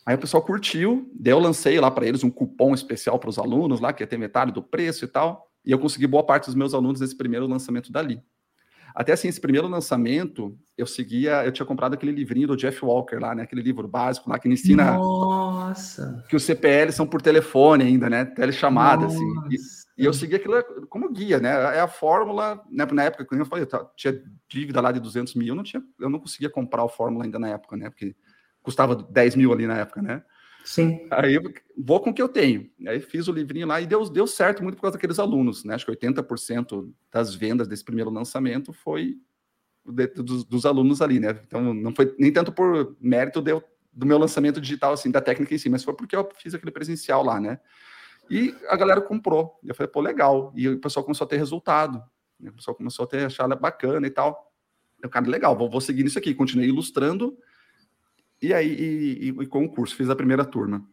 Aí 0.06 0.14
o 0.14 0.18
pessoal 0.18 0.42
curtiu, 0.42 1.06
daí 1.14 1.34
eu 1.34 1.38
lancei 1.38 1.78
lá 1.80 1.90
para 1.90 2.06
eles 2.06 2.24
um 2.24 2.30
cupom 2.30 2.72
especial 2.72 3.18
para 3.18 3.28
os 3.28 3.38
alunos 3.38 3.78
lá, 3.78 3.92
que 3.92 4.02
ia 4.02 4.06
ter 4.06 4.16
metade 4.16 4.50
do 4.52 4.62
preço 4.62 5.04
e 5.04 5.08
tal, 5.08 5.52
e 5.66 5.70
eu 5.70 5.78
consegui 5.78 6.06
boa 6.06 6.24
parte 6.24 6.46
dos 6.46 6.54
meus 6.54 6.72
alunos 6.72 6.98
nesse 6.98 7.14
primeiro 7.14 7.46
lançamento 7.46 7.92
dali. 7.92 8.22
Até 8.94 9.12
assim, 9.12 9.28
esse 9.28 9.40
primeiro 9.40 9.68
lançamento, 9.68 10.56
eu 10.76 10.86
seguia, 10.86 11.44
eu 11.44 11.52
tinha 11.52 11.64
comprado 11.66 11.94
aquele 11.94 12.12
livrinho 12.12 12.48
do 12.48 12.56
Jeff 12.56 12.84
Walker 12.84 13.16
lá, 13.16 13.34
né? 13.34 13.42
Aquele 13.44 13.62
livro 13.62 13.88
básico 13.88 14.28
lá 14.28 14.38
que 14.38 14.48
ensina. 14.48 14.92
Nossa! 14.92 16.24
Que 16.28 16.36
os 16.36 16.44
CPL 16.44 16.92
são 16.92 17.06
por 17.06 17.22
telefone 17.22 17.84
ainda, 17.84 18.10
né? 18.10 18.24
Telechamada, 18.24 19.06
assim. 19.06 19.24
E, 19.50 20.02
e, 20.02 20.04
eu 20.04 20.12
segui 20.12 20.36
aquilo 20.36 20.62
como 20.88 21.12
guia, 21.12 21.38
né? 21.40 21.50
É 21.76 21.80
a 21.80 21.88
fórmula, 21.88 22.62
né? 22.70 22.86
Na 22.92 23.04
época, 23.04 23.24
quando 23.24 23.40
eu 23.40 23.46
falei, 23.46 23.64
eu 23.64 23.90
tinha 23.96 24.22
dívida 24.48 24.80
lá 24.80 24.92
de 24.92 25.00
200 25.00 25.34
mil, 25.34 25.48
eu 25.48 25.54
não, 25.54 25.62
tinha, 25.62 25.82
eu 25.98 26.10
não 26.10 26.18
conseguia 26.18 26.50
comprar 26.50 26.84
a 26.84 26.88
fórmula 26.88 27.24
ainda 27.24 27.38
na 27.38 27.48
época, 27.48 27.76
né? 27.76 27.88
Porque 27.88 28.14
custava 28.62 28.94
10 28.94 29.36
mil 29.36 29.52
ali 29.52 29.66
na 29.66 29.78
época, 29.78 30.02
né? 30.02 30.22
Sim. 30.64 31.06
Aí 31.10 31.34
eu 31.34 31.42
vou 31.76 32.00
com 32.00 32.10
o 32.10 32.14
que 32.14 32.22
eu 32.22 32.28
tenho. 32.28 32.70
Aí 32.86 33.00
fiz 33.00 33.28
o 33.28 33.32
livrinho 33.32 33.66
lá 33.66 33.80
e 33.80 33.86
deu, 33.86 34.08
deu 34.08 34.26
certo 34.26 34.62
muito 34.62 34.76
por 34.76 34.82
causa 34.82 34.96
daqueles 34.96 35.18
alunos, 35.18 35.64
né? 35.64 35.74
Acho 35.74 35.86
que 35.86 35.92
80% 35.92 36.92
das 37.10 37.34
vendas 37.34 37.66
desse 37.66 37.84
primeiro 37.84 38.10
lançamento 38.10 38.72
foi 38.72 39.18
de, 39.84 40.06
dos, 40.08 40.44
dos, 40.44 40.64
alunos 40.64 41.02
ali, 41.02 41.18
né? 41.18 41.38
Então 41.46 41.74
não 41.74 41.94
foi 41.94 42.14
nem 42.18 42.32
tanto 42.32 42.52
por 42.52 42.96
mérito 43.00 43.42
de, 43.42 43.52
do 43.92 44.06
meu 44.06 44.18
lançamento 44.18 44.60
digital, 44.60 44.92
assim, 44.92 45.10
da 45.10 45.20
técnica 45.20 45.54
em 45.54 45.58
si, 45.58 45.68
mas 45.68 45.82
foi 45.82 45.94
porque 45.94 46.14
eu 46.14 46.28
fiz 46.36 46.54
aquele 46.54 46.70
presencial 46.70 47.24
lá, 47.24 47.40
né? 47.40 47.58
E 48.30 48.54
a 48.68 48.76
galera 48.76 49.00
comprou. 49.00 49.58
Eu 49.64 49.74
falei, 49.74 49.90
pô, 49.90 50.00
legal. 50.00 50.52
E 50.56 50.68
o 50.68 50.80
pessoal 50.80 51.04
começou 51.04 51.24
a 51.24 51.28
ter 51.28 51.36
resultado. 51.36 52.02
Né? 52.38 52.50
O 52.50 52.54
pessoal 52.54 52.74
começou 52.74 53.04
a 53.04 53.06
ter 53.06 53.24
achar 53.24 53.48
bacana 53.56 54.06
e 54.06 54.10
tal. 54.10 54.52
Eu, 55.02 55.10
cara, 55.10 55.28
legal, 55.28 55.56
vou, 55.56 55.68
vou 55.68 55.80
seguir 55.80 56.04
nisso 56.04 56.18
aqui. 56.18 56.32
Continuei 56.34 56.68
ilustrando 56.68 57.36
e 58.42 58.52
aí, 58.52 58.68
e, 58.68 59.28
e, 59.28 59.42
e, 59.42 59.46
com 59.46 59.64
o 59.64 59.68
curso, 59.68 59.96
fiz 59.96 60.10
a 60.10 60.16
primeira 60.16 60.44
turma. 60.44 60.84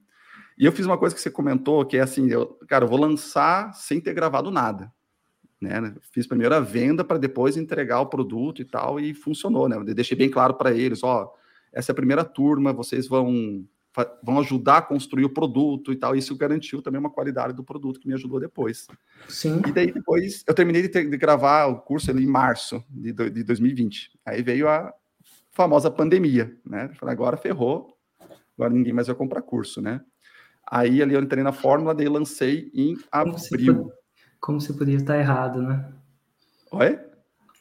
E 0.58 0.66
eu 0.66 0.72
fiz 0.72 0.86
uma 0.86 0.98
coisa 0.98 1.16
que 1.16 1.22
você 1.22 1.32
comentou, 1.32 1.86
que 1.86 1.98
é 1.98 2.02
assim, 2.02 2.30
eu, 2.30 2.48
cara, 2.68 2.86
eu 2.86 2.90
vou 2.90 3.00
lançar 3.00 3.74
sem 3.74 4.00
ter 4.00 4.14
gravado 4.14 4.52
nada. 4.52 4.92
Né? 5.60 5.94
Fiz 6.12 6.28
primeiro 6.28 6.54
a 6.54 6.60
venda 6.60 7.04
para 7.04 7.18
depois 7.18 7.58
entregar 7.58 8.02
o 8.02 8.08
produto 8.08 8.62
e 8.62 8.66
tal, 8.66 9.00
e 9.00 9.14
funcionou, 9.14 9.68
né? 9.68 9.78
Eu 9.78 9.84
deixei 9.84 10.18
bem 10.18 10.30
claro 10.30 10.54
para 10.54 10.72
eles, 10.72 11.04
ó, 11.04 11.34
essa 11.74 11.92
é 11.92 11.94
a 11.94 11.96
primeira 11.96 12.24
turma, 12.24 12.74
vocês 12.74 13.08
vão 13.08 13.66
vão 14.24 14.40
ajudar 14.40 14.78
a 14.78 14.82
construir 14.82 15.26
o 15.26 15.34
produto 15.34 15.92
e 15.92 15.96
tal. 15.96 16.16
Isso 16.16 16.36
garantiu 16.38 16.82
também 16.82 17.00
uma 17.00 17.10
qualidade 17.10 17.54
do 17.54 17.64
produto 17.64 18.00
que 18.00 18.08
me 18.08 18.14
ajudou 18.14 18.40
depois. 18.40 18.88
Sim. 19.28 19.62
E 19.68 19.72
daí 19.72 19.92
depois 19.92 20.44
eu 20.48 20.54
terminei 20.54 20.82
de, 20.82 20.90
ter, 20.90 21.10
de 21.10 21.18
gravar 21.18 21.66
o 21.66 21.82
curso 21.82 22.10
ali 22.12 22.24
em 22.24 22.28
março 22.28 22.84
de, 22.90 23.12
de 23.12 23.44
2020. 23.44 24.12
Aí 24.26 24.42
veio 24.42 24.70
a, 24.70 24.94
famosa 25.52 25.90
pandemia, 25.92 26.56
né? 26.66 26.90
Falei, 26.96 27.14
agora 27.14 27.38
ferrou, 27.38 27.98
agora 28.58 28.74
ninguém 28.74 28.94
mais 28.94 29.08
vai 29.08 29.16
comprar 29.16 29.42
curso, 29.42 29.82
né? 29.82 30.02
Aí 30.70 31.02
ali 31.02 31.16
eu 31.16 31.22
entrei 31.22 31.44
na 31.44 31.52
fórmula, 31.52 31.96
daí 31.96 32.08
lancei 32.08 32.72
em 32.74 32.96
abril. 33.12 33.92
Como 34.40 34.62
você, 34.62 34.72
poderia 34.72 34.98
estar 35.00 35.18
errado, 35.18 35.62
né? 35.62 35.92
Oi? 36.72 37.00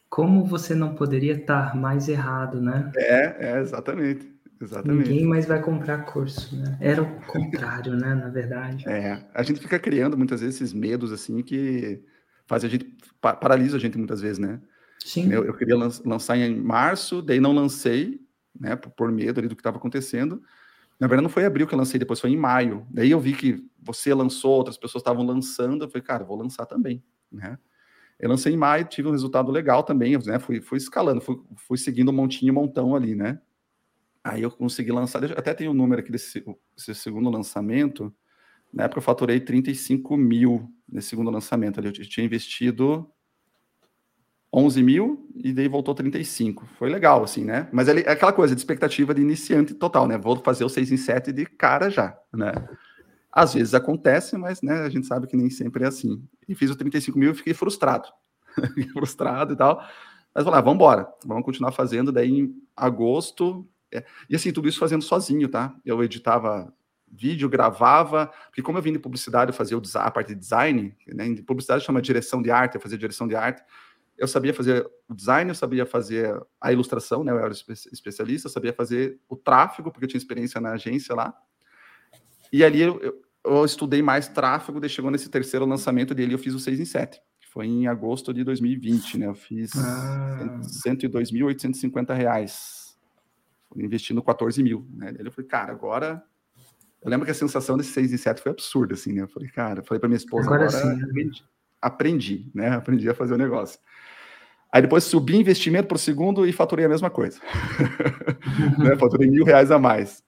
Como 0.09 0.45
você 0.45 0.75
não 0.75 0.95
poderia 0.95 1.35
estar 1.35 1.75
mais 1.75 2.09
errado, 2.09 2.61
né? 2.61 2.93
É, 2.97 3.53
é 3.53 3.61
exatamente. 3.61 4.39
Exatamente. 4.61 5.09
Ninguém 5.09 5.27
mais 5.27 5.47
vai 5.47 5.63
comprar 5.63 6.05
curso, 6.05 6.57
né? 6.57 6.77
Era 6.81 7.03
o 7.03 7.21
contrário, 7.27 7.95
né? 7.95 8.15
Na 8.15 8.29
verdade. 8.29 8.89
É, 8.89 9.25
a 9.33 9.43
gente 9.43 9.61
fica 9.61 9.79
criando 9.79 10.17
muitas 10.17 10.41
vezes 10.41 10.57
esses 10.57 10.73
medos 10.73 11.13
assim 11.13 11.43
que 11.43 12.03
faz 12.47 12.65
a 12.65 12.69
gente 12.69 12.97
paralisa 13.21 13.77
a 13.77 13.81
gente 13.81 13.97
muitas 13.97 14.21
vezes, 14.21 14.39
né? 14.39 14.61
Sim. 15.05 15.33
Eu, 15.33 15.45
eu 15.45 15.55
queria 15.55 15.77
lançar 15.77 16.37
em 16.37 16.57
março, 16.61 17.23
daí 17.23 17.41
não 17.41 17.53
lancei, 17.53 18.21
né, 18.59 18.77
por, 18.77 18.91
por 18.91 19.13
medo 19.13 19.41
do 19.43 19.55
que 19.55 19.61
estava 19.61 19.79
acontecendo. 19.79 20.43
Na 20.99 21.07
verdade, 21.07 21.23
não 21.23 21.31
foi 21.31 21.45
em 21.45 21.47
abril 21.47 21.67
que 21.67 21.75
eu 21.75 21.79
lancei, 21.79 21.99
depois 21.99 22.21
foi 22.21 22.31
em 22.31 22.37
maio. 22.37 22.87
Daí 22.91 23.11
eu 23.11 23.21
vi 23.21 23.33
que 23.33 23.65
você 23.81 24.13
lançou, 24.13 24.53
outras 24.53 24.77
pessoas 24.77 25.01
estavam 25.01 25.25
lançando, 25.25 25.85
eu 25.85 25.89
falei, 25.89 26.03
cara, 26.03 26.25
vou 26.25 26.37
lançar 26.37 26.67
também, 26.67 27.03
né? 27.31 27.59
Eu 28.19 28.29
lancei 28.29 28.53
em 28.53 28.57
maio, 28.57 28.85
tive 28.85 29.07
um 29.07 29.13
resultado 29.13 29.53
legal 29.53 29.85
também, 29.85 30.19
né? 30.27 30.39
Fui, 30.41 30.61
fui 30.61 30.77
escalando, 30.77 31.21
fui, 31.21 31.41
fui 31.57 31.79
seguindo 31.79 32.11
um 32.11 32.15
montinho, 32.15 32.53
montão 32.53 32.97
ali, 32.97 33.15
né? 33.15 33.41
Aí 34.25 34.43
eu 34.43 34.51
consegui 34.51 34.91
lançar, 34.91 35.25
até 35.25 35.55
tem 35.55 35.69
um 35.69 35.73
número 35.73 36.01
aqui 36.01 36.11
desse, 36.11 36.45
desse, 36.77 36.95
segundo 36.97 37.31
lançamento. 37.31 38.13
Na 38.73 38.85
época 38.85 38.99
eu 38.99 39.03
faturei 39.03 39.39
35 39.39 40.17
mil 40.17 40.69
nesse 40.89 41.09
segundo 41.09 41.31
lançamento 41.31 41.79
ali. 41.79 41.89
Eu 41.89 41.93
tinha 41.93 42.27
investido 42.27 43.09
11 44.53 44.83
mil 44.83 45.29
e 45.35 45.53
daí 45.53 45.69
voltou 45.69 45.95
35. 45.95 46.67
Foi 46.79 46.89
legal, 46.89 47.23
assim, 47.23 47.45
né? 47.45 47.69
Mas 47.73 47.89
é 47.89 48.11
aquela 48.11 48.33
coisa 48.33 48.55
de 48.55 48.61
expectativa 48.61 49.15
de 49.15 49.21
iniciante 49.21 49.75
total, 49.75 50.07
né? 50.07 50.17
Vou 50.17 50.37
fazer 50.37 50.65
o 50.65 50.69
6 50.69 50.91
em 50.91 50.97
7 50.97 51.33
de 51.33 51.45
cara 51.45 51.91
já, 51.91 52.17
né? 52.33 52.53
Às 53.31 53.55
vezes 53.55 53.75
acontece, 53.75 54.37
mas 54.39 54.63
né, 54.63 54.81
a 54.81 54.89
gente 54.89 55.07
sabe 55.07 55.27
que 55.27 55.37
nem 55.37 55.51
sempre 55.51 55.85
é 55.85 55.89
assim. 55.89 56.23
E 56.49 56.55
fiz 56.55 56.71
o 56.71 56.77
35 56.77 57.19
mil 57.19 57.33
e 57.33 57.35
fiquei 57.35 57.53
frustrado. 57.53 58.09
frustrado 58.93 59.53
e 59.53 59.57
tal. 59.57 59.79
Mas 60.35 60.45
vamos 60.45 60.57
lá, 60.57 60.61
vamos 60.61 60.77
embora. 60.77 61.09
Vamos 61.27 61.45
continuar 61.45 61.73
fazendo. 61.73 62.11
Daí 62.11 62.31
em 62.31 62.55
agosto. 62.75 63.69
É... 63.93 64.05
E 64.31 64.35
assim, 64.35 64.51
tudo 64.51 64.69
isso 64.69 64.79
fazendo 64.79 65.03
sozinho, 65.03 65.49
tá? 65.49 65.75
Eu 65.85 66.03
editava 66.03 66.73
vídeo, 67.11 67.49
gravava, 67.49 68.31
porque 68.47 68.63
como 68.63 68.79
eu 68.79 68.83
vim 68.83 68.93
de 68.93 68.99
publicidade, 68.99 69.51
eu 69.51 69.55
fazia 69.55 69.79
a 69.95 70.11
parte 70.11 70.29
de 70.29 70.35
design, 70.35 70.95
né? 71.07 71.25
Publicidade 71.47 71.85
chama 71.85 72.03
direção 72.03 72.43
de 72.43 72.51
arte, 72.51 72.75
eu 72.75 72.81
fazia 72.81 72.99
direção 72.99 73.29
de 73.29 73.37
arte 73.37 73.63
eu 74.19 74.27
sabia 74.27 74.53
fazer 74.53 74.85
o 75.09 75.15
design, 75.15 75.49
eu 75.49 75.55
sabia 75.55 75.87
fazer 75.87 76.37
a 76.61 76.73
ilustração, 76.73 77.23
né? 77.23 77.31
Eu 77.31 77.39
era 77.39 77.53
especialista, 77.93 78.49
eu 78.49 78.53
sabia 78.53 78.73
fazer 78.73 79.21
o 79.29 79.37
tráfego, 79.37 79.93
porque 79.93 80.05
eu 80.05 80.09
tinha 80.09 80.19
experiência 80.19 80.61
na 80.61 80.73
agência 80.73 81.15
lá. 81.15 81.33
E 82.53 82.65
ali 82.65 82.83
eu, 82.83 83.01
eu, 83.01 83.23
eu 83.45 83.65
estudei 83.65 84.03
mais 84.03 84.27
tráfego, 84.29 84.81
daí 84.81 84.91
chegou 84.91 85.11
nesse 85.11 85.29
terceiro 85.29 85.65
lançamento 85.65 86.15
dele, 86.15 86.35
eu 86.35 86.39
fiz 86.39 86.53
o 86.53 86.59
6 86.59 86.81
em 86.81 86.85
7, 86.85 87.21
que 87.41 87.49
foi 87.49 87.67
em 87.67 87.87
agosto 87.87 88.35
de 88.35 88.43
2020, 88.43 89.19
né? 89.19 89.27
Eu 89.27 89.35
fiz 89.35 89.71
ah. 89.77 90.61
102.850 90.85 92.13
reais, 92.13 92.99
investindo 93.77 94.21
14 94.21 94.61
mil, 94.65 94.85
né? 94.91 95.13
Daí 95.13 95.25
eu 95.25 95.31
falei, 95.31 95.49
cara, 95.49 95.73
agora 95.73 96.23
eu 97.01 97.09
lembro 97.09 97.25
que 97.25 97.31
a 97.31 97.35
sensação 97.35 97.77
desse 97.77 97.93
6 97.93 98.13
em 98.13 98.17
7 98.17 98.43
foi 98.43 98.51
absurda, 98.51 98.95
assim, 98.95 99.13
né? 99.13 99.23
Eu 99.23 99.29
falei, 99.29 99.49
cara, 99.49 99.85
falei 99.85 100.01
para 100.01 100.09
minha 100.09 100.17
esposa, 100.17 100.47
agora, 100.47 100.67
agora 100.67 100.99
aprendi, 101.81 102.51
né? 102.53 102.71
Aprendi 102.71 103.09
a 103.09 103.15
fazer 103.15 103.35
o 103.35 103.39
negócio. 103.39 103.79
Aí 104.71 104.83
depois 104.83 105.05
subi 105.05 105.37
investimento 105.37 105.89
por 105.89 105.99
segundo 105.99 106.47
e 106.47 106.53
faturei 106.53 106.85
a 106.85 106.89
mesma 106.89 107.09
coisa. 107.09 107.41
Uhum. 108.79 108.85
né? 108.85 108.97
Faturei 108.97 109.29
mil 109.29 109.45
reais 109.45 109.71
a 109.71 109.79
mais. 109.79 110.23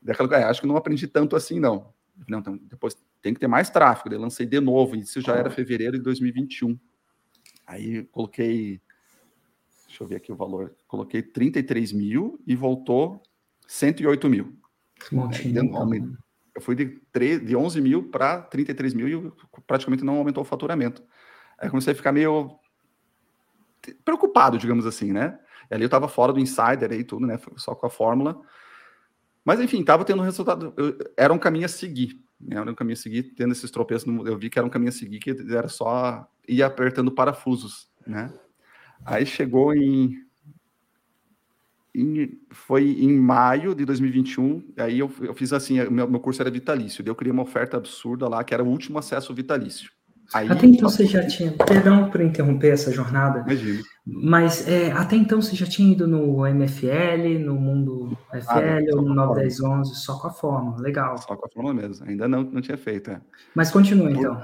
Daquela, 0.00 0.36
é, 0.36 0.44
acho 0.44 0.60
que 0.60 0.66
não 0.66 0.76
aprendi 0.76 1.06
tanto 1.06 1.34
assim, 1.34 1.58
não. 1.58 1.92
Não, 2.28 2.38
então, 2.38 2.56
depois 2.62 2.96
tem 3.20 3.34
que 3.34 3.40
ter 3.40 3.48
mais 3.48 3.68
tráfego. 3.70 4.10
Daí 4.10 4.18
lancei 4.18 4.46
de 4.46 4.60
novo, 4.60 4.94
e 4.94 5.00
isso 5.00 5.20
já 5.20 5.34
era 5.34 5.50
fevereiro 5.50 5.98
de 5.98 6.04
2021. 6.04 6.78
Aí 7.66 8.04
coloquei, 8.04 8.80
deixa 9.86 10.02
eu 10.02 10.06
ver 10.06 10.16
aqui 10.16 10.32
o 10.32 10.36
valor, 10.36 10.74
coloquei 10.86 11.22
33 11.22 11.92
mil 11.92 12.40
e 12.46 12.54
voltou 12.54 13.22
108 13.66 14.28
mil. 14.28 14.56
Montinho, 15.10 16.18
eu 16.54 16.60
fui 16.60 16.74
de, 16.74 17.00
3, 17.12 17.46
de 17.46 17.56
11 17.56 17.80
mil 17.80 18.10
para 18.10 18.42
33 18.42 18.92
mil 18.92 19.08
e 19.08 19.32
praticamente 19.66 20.04
não 20.04 20.16
aumentou 20.16 20.42
o 20.42 20.46
faturamento. 20.46 21.02
Aí 21.58 21.70
comecei 21.70 21.92
a 21.92 21.96
ficar 21.96 22.12
meio 22.12 22.58
preocupado, 24.04 24.58
digamos 24.58 24.86
assim, 24.86 25.12
né? 25.12 25.38
E 25.70 25.74
ali 25.74 25.84
eu 25.84 25.88
estava 25.88 26.08
fora 26.08 26.32
do 26.32 26.40
insider 26.40 26.92
e 26.92 27.04
tudo, 27.04 27.26
né? 27.26 27.38
Só 27.56 27.74
com 27.74 27.86
a 27.86 27.90
fórmula. 27.90 28.40
Mas 29.44 29.60
enfim, 29.60 29.80
estava 29.80 30.04
tendo 30.04 30.22
resultado. 30.22 30.72
Eu, 30.76 30.98
era 31.16 31.32
um 31.32 31.38
caminho 31.38 31.66
a 31.66 31.68
seguir. 31.68 32.20
Né? 32.40 32.56
Era 32.56 32.70
um 32.70 32.74
caminho 32.74 32.94
a 32.94 33.00
seguir, 33.00 33.34
tendo 33.34 33.52
esses 33.52 33.70
tropeços. 33.70 34.08
Eu 34.26 34.36
vi 34.36 34.50
que 34.50 34.58
era 34.58 34.66
um 34.66 34.70
caminho 34.70 34.90
a 34.90 34.92
seguir, 34.92 35.18
que 35.18 35.30
era 35.30 35.68
só 35.68 36.28
ir 36.46 36.62
apertando 36.62 37.12
parafusos, 37.12 37.88
né? 38.06 38.32
Aí 39.04 39.24
chegou 39.24 39.74
em, 39.74 40.22
em, 41.94 42.38
foi 42.50 42.84
em 42.84 43.16
maio 43.16 43.74
de 43.74 43.84
2021. 43.84 44.72
Aí 44.76 44.98
eu, 44.98 45.10
eu 45.20 45.34
fiz 45.34 45.52
assim: 45.52 45.82
meu, 45.88 46.08
meu 46.08 46.20
curso 46.20 46.42
era 46.42 46.50
vitalício. 46.50 47.02
Eu 47.06 47.14
criei 47.14 47.32
uma 47.32 47.42
oferta 47.42 47.76
absurda 47.76 48.28
lá, 48.28 48.44
que 48.44 48.52
era 48.52 48.62
o 48.62 48.68
último 48.68 48.98
acesso 48.98 49.34
vitalício. 49.34 49.90
Aí, 50.32 50.48
até 50.48 50.66
então 50.66 50.88
você 50.88 51.06
já 51.06 51.26
tinha, 51.26 51.50
perdão 51.52 52.08
por 52.08 52.20
interromper 52.20 52.68
essa 52.68 52.92
jornada, 52.92 53.40
Imagina. 53.40 53.82
mas 54.06 54.66
é, 54.68 54.92
até 54.92 55.16
então 55.16 55.42
você 55.42 55.56
já 55.56 55.66
tinha 55.66 55.92
ido 55.92 56.06
no 56.06 56.46
MFL, 56.46 57.38
no 57.44 57.56
mundo 57.56 58.16
FL 58.30 58.38
ah, 58.48 58.96
ou 58.96 59.02
no 59.02 59.14
91011, 59.14 59.94
só 59.96 60.18
com 60.18 60.28
a 60.28 60.30
fórmula, 60.30 60.80
legal. 60.80 61.18
Só 61.18 61.34
com 61.34 61.46
a 61.46 61.48
fórmula 61.48 61.74
mesmo, 61.74 62.06
ainda 62.06 62.28
não, 62.28 62.44
não 62.44 62.60
tinha 62.60 62.78
feito. 62.78 63.10
É. 63.10 63.20
Mas 63.54 63.72
continua 63.72 64.10
então. 64.10 64.40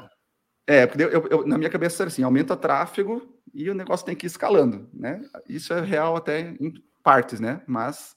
É, 0.67 0.87
porque 0.87 1.05
eu, 1.05 1.29
eu, 1.31 1.47
na 1.47 1.57
minha 1.57 1.71
cabeça 1.71 2.03
era 2.03 2.09
assim, 2.09 2.25
aumenta 2.25 2.57
tráfego 2.57 3.23
e 3.55 3.71
o 3.71 3.75
negócio 3.75 4.05
tem 4.05 4.17
que 4.17 4.27
ir 4.27 4.29
escalando, 4.29 4.89
né? 4.93 5.23
Isso 5.49 5.73
é 5.73 5.81
real 5.81 6.17
até 6.17 6.57
em 6.61 6.75
partes, 7.05 7.39
né? 7.39 7.63
Mas 7.69 8.17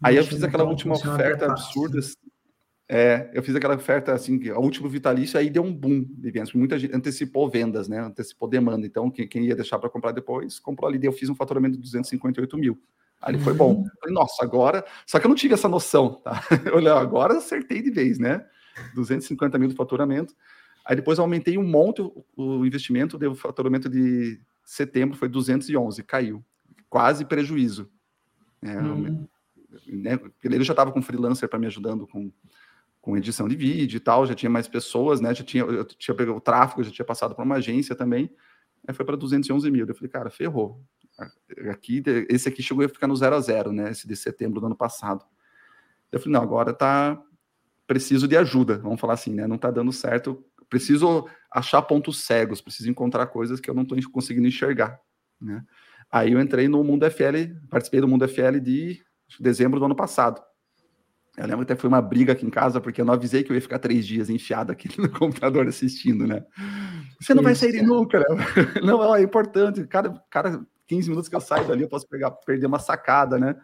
aí 0.00 0.14
eu 0.14 0.24
fiz 0.24 0.40
aquela 0.44 0.62
última 0.62 0.94
oferta 0.94 1.46
absurda, 1.46 1.98
é, 2.92 3.30
eu 3.32 3.40
fiz 3.40 3.54
aquela 3.54 3.76
oferta 3.76 4.12
assim, 4.12 4.50
o 4.50 4.58
último 4.58 4.88
vitalício, 4.88 5.38
aí 5.38 5.48
deu 5.48 5.62
um 5.62 5.72
boom 5.72 6.02
de 6.02 6.28
vendas. 6.28 6.52
Muita 6.52 6.76
gente 6.76 6.92
antecipou 6.92 7.48
vendas, 7.48 7.86
né? 7.86 8.00
Antecipou 8.00 8.48
demanda. 8.48 8.84
Então, 8.84 9.08
quem, 9.08 9.28
quem 9.28 9.44
ia 9.44 9.54
deixar 9.54 9.78
para 9.78 9.88
comprar 9.88 10.10
depois, 10.10 10.58
comprou 10.58 10.88
ali. 10.88 10.98
Eu 11.00 11.12
fiz 11.12 11.28
um 11.30 11.36
faturamento 11.36 11.76
de 11.76 11.82
258 11.82 12.58
mil. 12.58 12.82
Ali 13.20 13.38
uhum. 13.38 13.44
foi 13.44 13.54
bom. 13.54 13.74
Uhum. 13.74 13.84
Falei, 14.00 14.12
nossa, 14.12 14.42
agora. 14.42 14.84
Só 15.06 15.20
que 15.20 15.26
eu 15.26 15.28
não 15.28 15.36
tive 15.36 15.54
essa 15.54 15.68
noção, 15.68 16.14
tá? 16.14 16.42
Olha, 16.74 16.94
agora 16.94 17.38
acertei 17.38 17.80
de 17.80 17.92
vez, 17.92 18.18
né? 18.18 18.44
250 18.96 19.56
mil 19.56 19.68
de 19.68 19.76
faturamento. 19.76 20.34
Aí 20.84 20.96
depois 20.96 21.18
eu 21.18 21.22
aumentei 21.22 21.56
um 21.56 21.62
monte 21.62 22.02
o, 22.02 22.24
o 22.36 22.66
investimento, 22.66 23.16
deu 23.16 23.36
faturamento 23.36 23.88
de 23.88 24.40
setembro 24.64 25.16
foi 25.16 25.28
211, 25.28 26.02
caiu. 26.02 26.44
Quase 26.88 27.24
prejuízo. 27.24 27.88
É, 28.60 28.76
uhum. 28.76 29.28
né, 29.86 30.18
ele 30.42 30.64
já 30.64 30.72
estava 30.72 30.90
com 30.90 31.00
freelancer 31.00 31.48
para 31.48 31.58
me 31.58 31.68
ajudando 31.68 32.04
com 32.04 32.32
com 33.00 33.16
edição 33.16 33.48
de 33.48 33.56
vídeo 33.56 33.96
e 33.96 34.00
tal, 34.00 34.26
já 34.26 34.34
tinha 34.34 34.50
mais 34.50 34.68
pessoas, 34.68 35.20
né? 35.20 35.34
Já 35.34 35.42
tinha, 35.42 35.64
eu 35.64 35.84
tinha 35.84 36.14
pegado 36.14 36.36
o 36.36 36.40
tráfego, 36.40 36.84
já 36.84 36.90
tinha 36.90 37.04
passado 37.04 37.34
para 37.34 37.44
uma 37.44 37.56
agência 37.56 37.94
também. 37.94 38.30
Aí 38.86 38.94
foi 38.94 39.04
para 39.04 39.16
211 39.16 39.70
mil. 39.70 39.86
Eu 39.86 39.94
falei, 39.94 40.10
cara, 40.10 40.30
ferrou. 40.30 40.82
Aqui, 41.70 42.02
esse 42.28 42.48
aqui 42.48 42.62
chegou 42.62 42.84
a 42.84 42.88
ficar 42.88 43.06
no 43.06 43.16
zero 43.16 43.36
a 43.36 43.40
zero, 43.40 43.72
né? 43.72 43.90
Esse 43.90 44.06
de 44.06 44.16
setembro 44.16 44.60
do 44.60 44.66
ano 44.66 44.76
passado. 44.76 45.24
Eu 46.12 46.18
falei, 46.18 46.34
não, 46.34 46.42
agora 46.42 46.72
tá 46.72 47.20
preciso 47.86 48.28
de 48.28 48.36
ajuda, 48.36 48.78
vamos 48.78 49.00
falar 49.00 49.14
assim, 49.14 49.34
né? 49.34 49.46
Não 49.46 49.58
tá 49.58 49.70
dando 49.70 49.92
certo, 49.92 50.44
preciso 50.68 51.28
achar 51.50 51.82
pontos 51.82 52.24
cegos, 52.24 52.60
preciso 52.60 52.88
encontrar 52.88 53.26
coisas 53.26 53.58
que 53.58 53.68
eu 53.68 53.74
não 53.74 53.82
estou 53.82 53.98
conseguindo 54.12 54.46
enxergar, 54.46 55.00
né? 55.40 55.64
Aí 56.10 56.32
eu 56.32 56.40
entrei 56.40 56.68
no 56.68 56.82
Mundo 56.84 57.04
FL, 57.10 57.54
participei 57.68 58.00
do 58.00 58.08
Mundo 58.08 58.26
FL 58.28 58.60
de 58.60 59.02
dezembro 59.40 59.78
do 59.78 59.86
ano 59.86 59.96
passado. 59.96 60.40
Eu 61.40 61.46
lembro 61.46 61.64
que 61.64 61.72
até 61.72 61.80
foi 61.80 61.88
uma 61.88 62.02
briga 62.02 62.32
aqui 62.32 62.46
em 62.46 62.50
casa, 62.50 62.80
porque 62.80 63.00
eu 63.00 63.04
não 63.04 63.14
avisei 63.14 63.42
que 63.42 63.50
eu 63.50 63.54
ia 63.54 63.60
ficar 63.60 63.78
três 63.78 64.06
dias 64.06 64.28
enfiado 64.28 64.70
aqui 64.70 64.88
no 65.00 65.08
computador 65.08 65.66
assistindo, 65.66 66.26
né? 66.26 66.44
Você 67.20 67.34
não 67.34 67.42
Isso, 67.42 67.44
vai 67.44 67.54
sair 67.54 67.82
nunca, 67.82 68.18
né? 68.18 68.26
Não, 68.84 69.14
é 69.14 69.22
importante. 69.22 69.86
Cada, 69.86 70.22
cada 70.30 70.64
15 70.86 71.08
minutos 71.08 71.28
que 71.28 71.36
eu 71.36 71.40
saio 71.40 71.66
dali, 71.68 71.82
eu 71.82 71.88
posso 71.88 72.08
pegar, 72.08 72.30
perder 72.30 72.66
uma 72.66 72.78
sacada, 72.78 73.38
né? 73.38 73.56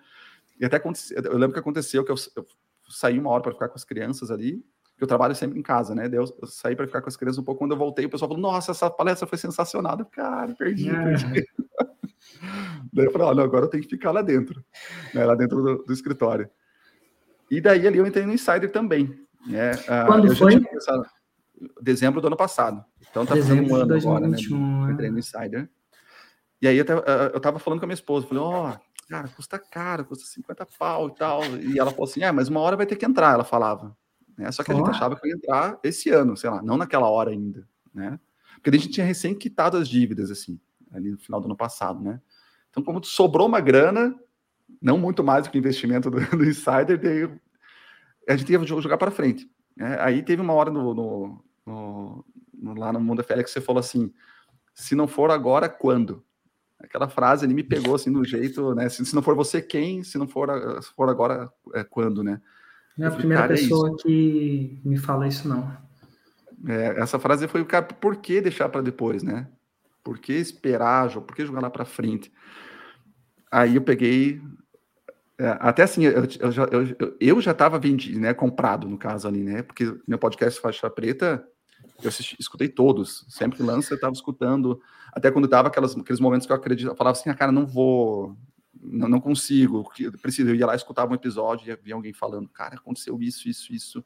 E 0.61 0.65
até 0.65 0.77
aconteceu, 0.77 1.17
eu 1.23 1.39
lembro 1.39 1.53
que 1.53 1.59
aconteceu 1.59 2.05
que 2.05 2.11
eu, 2.11 2.17
eu 2.37 2.47
saí 2.89 3.19
uma 3.19 3.31
hora 3.31 3.43
para 3.43 3.53
ficar 3.53 3.69
com 3.69 3.75
as 3.75 3.85
crianças 3.85 4.31
ali, 4.31 4.65
que 4.97 5.05
eu 5.05 5.09
trabalho 5.09 5.35
sempre 5.35 5.59
em 5.59 5.63
casa, 5.63 5.95
né? 5.95 6.09
Daí 6.09 6.19
eu, 6.19 6.25
eu 6.41 6.47
saí 6.47 6.75
para 6.75 6.87
ficar 6.87 7.03
com 7.03 7.09
as 7.09 7.17
crianças 7.17 7.39
um 7.39 7.45
pouco. 7.45 7.59
Quando 7.59 7.73
eu 7.73 7.79
voltei, 7.79 8.07
o 8.07 8.11
pessoal 8.11 8.29
falou: 8.29 8.43
Nossa, 8.43 8.71
essa 8.71 8.89
palestra 8.89 9.27
foi 9.27 9.37
sensacional. 9.37 9.99
Eu, 9.99 10.07
Cara, 10.07 10.55
perdi, 10.55 10.89
é. 10.89 11.03
perdi. 11.03 11.25
daí 12.93 13.07
eu 13.07 13.13
falei: 13.13 13.27
Olha, 13.27 13.45
agora 13.45 13.67
eu 13.67 13.69
tenho 13.69 13.83
que 13.83 13.91
ficar 13.91 14.13
lá 14.13 14.23
dentro, 14.23 14.65
né? 15.13 15.25
lá 15.25 15.35
dentro 15.35 15.63
do, 15.63 15.85
do 15.85 15.93
escritório. 15.93 16.49
E 17.51 17.61
daí 17.61 17.87
ali 17.87 17.99
eu 17.99 18.07
entrei 18.07 18.27
no 18.27 18.33
Insider 18.33 18.71
também. 18.71 19.19
Né? 19.47 19.73
Ah, 19.89 20.07
Quando 20.07 20.27
eu 20.27 20.37
foi? 20.37 20.61
Pensado, 20.61 21.07
dezembro 21.81 22.21
do 22.21 22.27
ano 22.27 22.37
passado. 22.37 22.85
Então 23.11 23.25
tá 23.25 23.35
fazendo 23.35 23.71
um 23.71 23.75
ano 23.75 23.87
2021, 23.87 24.57
agora, 24.57 24.83
né? 24.83 24.89
Eu 24.89 24.93
entrei 24.93 25.11
no 25.11 25.19
Insider. 25.19 25.71
E 26.61 26.69
aí 26.69 26.77
eu 26.77 26.85
tava, 26.85 27.05
ah, 27.07 27.31
eu 27.33 27.41
tava 27.41 27.59
falando 27.59 27.81
com 27.81 27.87
a 27.87 27.89
minha 27.89 27.95
esposa, 27.95 28.27
falei, 28.27 28.43
ó, 28.43 28.71
oh, 28.71 29.09
cara, 29.09 29.29
custa 29.29 29.59
caro, 29.59 30.05
custa 30.05 30.25
50 30.27 30.67
pau 30.79 31.09
e 31.09 31.15
tal. 31.15 31.45
E 31.45 31.79
ela 31.79 31.91
falou 31.91 32.05
assim, 32.05 32.23
ah, 32.23 32.33
mas 32.33 32.49
uma 32.49 32.61
hora 32.61 32.77
vai 32.77 32.87
ter 32.87 32.97
que 32.97 33.07
entrar, 33.07 33.35
ela 33.35 33.45
falava. 33.45 33.97
Né? 34.37 34.51
Só 34.53 34.63
que 34.63 34.73
a 34.73 34.75
oh. 34.75 34.79
gente 34.79 34.91
achava 34.91 35.17
que 35.17 35.27
ia 35.27 35.35
entrar 35.35 35.79
esse 35.83 36.11
ano, 36.11 36.37
sei 36.37 36.51
lá, 36.51 36.63
não 36.63 36.77
naquela 36.77 37.09
hora 37.09 37.31
ainda, 37.31 37.67
né? 37.95 38.19
Porque 38.55 38.71
a 38.71 38.73
gente 38.73 38.89
tinha 38.89 39.07
recém 39.07 39.35
quitado 39.35 39.77
as 39.77 39.89
dívidas, 39.89 40.31
assim, 40.31 40.59
ali 40.93 41.11
no 41.11 41.19
final 41.19 41.41
do 41.41 41.47
ano 41.47 41.57
passado, 41.57 42.03
né? 42.03 42.21
Então, 42.71 42.83
como 42.83 43.03
sobrou 43.05 43.47
uma 43.47 43.61
grana, 43.61 44.15
não 44.81 44.99
muito 44.99 45.23
mais 45.25 45.45
do 45.45 45.51
que 45.51 45.59
o 45.59 45.61
investimento 45.61 46.11
do, 46.11 46.19
do 46.37 46.45
Insider, 46.45 46.99
daí 47.01 47.29
a 48.29 48.37
gente 48.37 48.53
ia 48.53 48.65
jogar 48.65 48.99
para 48.99 49.11
frente. 49.11 49.51
Né? 49.77 49.97
Aí 50.01 50.23
teve 50.23 50.43
uma 50.43 50.53
hora 50.53 50.71
no, 50.71 50.95
no, 50.95 51.45
no, 51.67 52.75
lá 52.75 52.93
no 52.93 53.01
Mundo 53.01 53.23
FL 53.23 53.43
que 53.43 53.51
você 53.51 53.61
falou 53.61 53.81
assim: 53.81 54.13
se 54.75 54.95
não 54.95 55.07
for 55.07 55.31
agora, 55.31 55.69
quando? 55.69 56.25
Aquela 56.79 57.09
frase 57.09 57.45
ali 57.45 57.55
me 57.55 57.63
pegou 57.63 57.95
assim 57.95 58.13
do 58.13 58.25
jeito, 58.25 58.75
né? 58.75 58.89
Se, 58.89 59.05
se 59.05 59.15
não 59.15 59.23
for 59.23 59.35
você, 59.35 59.63
quem? 59.63 60.03
Se 60.03 60.19
não 60.19 60.29
for, 60.29 60.49
se 60.83 60.91
for 60.95 61.09
agora, 61.09 61.51
é 61.75 61.83
quando, 61.83 62.23
né? 62.23 62.41
Não 62.97 63.07
é 63.07 63.11
a 63.11 63.15
primeira 63.15 63.45
é 63.45 63.49
pessoa 63.49 63.91
é 63.91 64.03
que 64.03 64.81
me 64.85 64.97
fala 64.97 65.27
isso, 65.27 65.49
não. 65.49 65.71
É, 66.67 67.01
essa 67.01 67.19
frase 67.19 67.47
foi, 67.49 67.65
cara, 67.65 67.85
por 67.85 68.17
que 68.17 68.41
deixar 68.41 68.69
para 68.69 68.81
depois, 68.81 69.23
né? 69.23 69.49
Por 70.03 70.19
que 70.19 70.33
esperar? 70.33 71.11
Por 71.11 71.35
que 71.35 71.45
jogar 71.45 71.61
lá 71.61 71.71
para 71.71 71.85
frente? 71.85 72.33
Aí 73.51 73.77
eu 73.77 73.83
peguei, 73.83 74.41
é, 75.39 75.57
até 75.61 75.83
assim, 75.83 76.05
eu, 76.05 76.27
eu, 76.41 76.53
já, 76.53 76.65
eu, 76.65 77.17
eu 77.21 77.41
já 77.41 77.51
estava 77.51 77.79
vendido, 77.79 78.19
né? 78.19 78.33
Comprado, 78.33 78.89
no 78.89 78.97
caso 78.97 79.29
ali, 79.29 79.43
né? 79.43 79.63
Porque 79.63 79.95
meu 80.07 80.19
podcast 80.19 80.61
Faixa 80.61 80.89
Preta, 80.89 81.47
eu 82.03 82.09
assisti, 82.09 82.37
escutei 82.39 82.69
todos. 82.69 83.25
Sempre 83.29 83.59
que 83.59 83.63
lança, 83.63 83.93
eu 83.93 83.97
estava 83.97 84.13
escutando. 84.13 84.81
Até 85.13 85.31
quando 85.31 85.49
tava 85.49 85.69
aquelas, 85.69 85.97
aqueles 85.97 86.21
momentos 86.21 86.47
que 86.47 86.53
eu 86.53 86.57
acredito, 86.57 86.89
eu 86.89 86.97
falava 86.97 87.19
assim, 87.19 87.29
ah, 87.29 87.35
cara, 87.35 87.53
não 87.53 87.67
vou, 87.67 88.37
não, 88.81 89.09
não 89.09 89.21
consigo, 89.21 89.91
preciso. 90.23 90.51
Eu 90.51 90.55
ia 90.55 90.67
lá, 90.67 90.75
escutava 90.75 91.13
um 91.13 91.15
episódio 91.15 91.71
e 91.71 91.77
via 91.77 91.95
alguém 91.95 92.13
falando, 92.13 92.49
cara, 92.49 92.77
aconteceu 92.77 93.21
isso, 93.21 93.49
isso, 93.49 93.73
isso. 93.73 94.05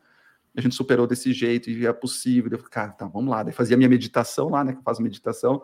A 0.57 0.61
gente 0.61 0.75
superou 0.75 1.07
desse 1.07 1.33
jeito 1.33 1.71
e 1.71 1.87
é 1.87 1.93
possível. 1.93 2.51
Eu 2.51 2.59
falei, 2.59 2.71
cara, 2.73 2.93
tá, 2.93 3.07
vamos 3.07 3.31
lá. 3.31 3.45
Daí 3.45 3.53
fazia 3.53 3.77
minha 3.77 3.89
meditação 3.89 4.49
lá, 4.49 4.65
né? 4.65 4.73
Que 4.73 4.79
eu 4.79 4.83
faço 4.83 5.01
meditação, 5.01 5.63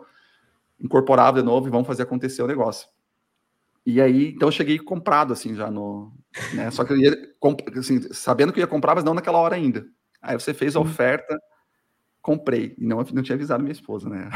incorporava 0.79 1.39
de 1.39 1.45
novo 1.45 1.67
e 1.67 1.71
vamos 1.71 1.87
fazer 1.87 2.03
acontecer 2.03 2.41
o 2.41 2.47
negócio. 2.47 2.87
E 3.87 3.99
aí, 4.01 4.33
então 4.35 4.49
eu 4.49 4.51
cheguei 4.51 4.77
comprado, 4.77 5.31
assim, 5.31 5.55
já 5.55 5.71
no. 5.71 6.11
Né? 6.53 6.69
Só 6.71 6.83
que 6.83 6.91
eu 6.91 6.97
ia, 6.97 7.17
assim, 7.77 8.01
sabendo 8.11 8.51
que 8.51 8.59
eu 8.59 8.63
ia 8.63 8.67
comprar, 8.67 8.93
mas 8.93 9.05
não 9.05 9.13
naquela 9.13 9.37
hora 9.37 9.55
ainda. 9.55 9.85
Aí 10.21 10.37
você 10.37 10.53
fez 10.53 10.75
a 10.75 10.81
uhum. 10.81 10.85
oferta, 10.85 11.39
comprei. 12.21 12.75
E 12.77 12.85
não, 12.85 12.97
não 12.97 13.23
tinha 13.23 13.37
avisado 13.37 13.63
minha 13.63 13.71
esposa, 13.71 14.09
né? 14.09 14.29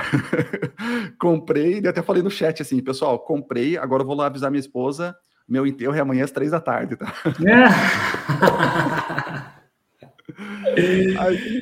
comprei, 1.19 1.81
e 1.81 1.87
até 1.87 2.01
falei 2.01 2.23
no 2.23 2.31
chat 2.31 2.61
assim, 2.61 2.81
pessoal, 2.81 3.19
comprei, 3.19 3.77
agora 3.77 4.03
eu 4.03 4.07
vou 4.07 4.15
lá 4.15 4.27
avisar 4.27 4.49
minha 4.49 4.61
esposa, 4.61 5.13
meu 5.45 5.67
enterro 5.67 5.95
é 5.95 5.99
amanhã 5.99 6.23
às 6.23 6.31
três 6.31 6.51
da 6.51 6.61
tarde, 6.61 6.95
tá? 6.95 7.13
aí, 11.19 11.61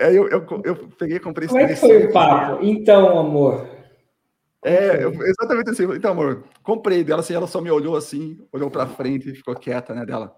aí 0.00 0.16
eu, 0.16 0.26
eu, 0.30 0.46
eu, 0.64 0.88
peguei 0.98 1.18
comprei 1.18 1.48
Como 1.48 1.60
é 1.60 1.68
que 1.68 1.76
foi 1.76 2.06
o 2.06 2.12
papo? 2.14 2.64
Então, 2.64 3.18
amor, 3.18 3.73
é, 4.64 5.04
exatamente 5.04 5.70
assim. 5.70 5.84
Então, 5.94 6.12
amor, 6.12 6.44
comprei 6.62 7.04
dela, 7.04 7.20
assim, 7.20 7.34
ela 7.34 7.46
só 7.46 7.60
me 7.60 7.70
olhou 7.70 7.96
assim, 7.96 8.38
olhou 8.50 8.70
para 8.70 8.86
frente 8.86 9.30
e 9.30 9.34
ficou 9.34 9.54
quieta, 9.54 9.94
né, 9.94 10.06
dela. 10.06 10.34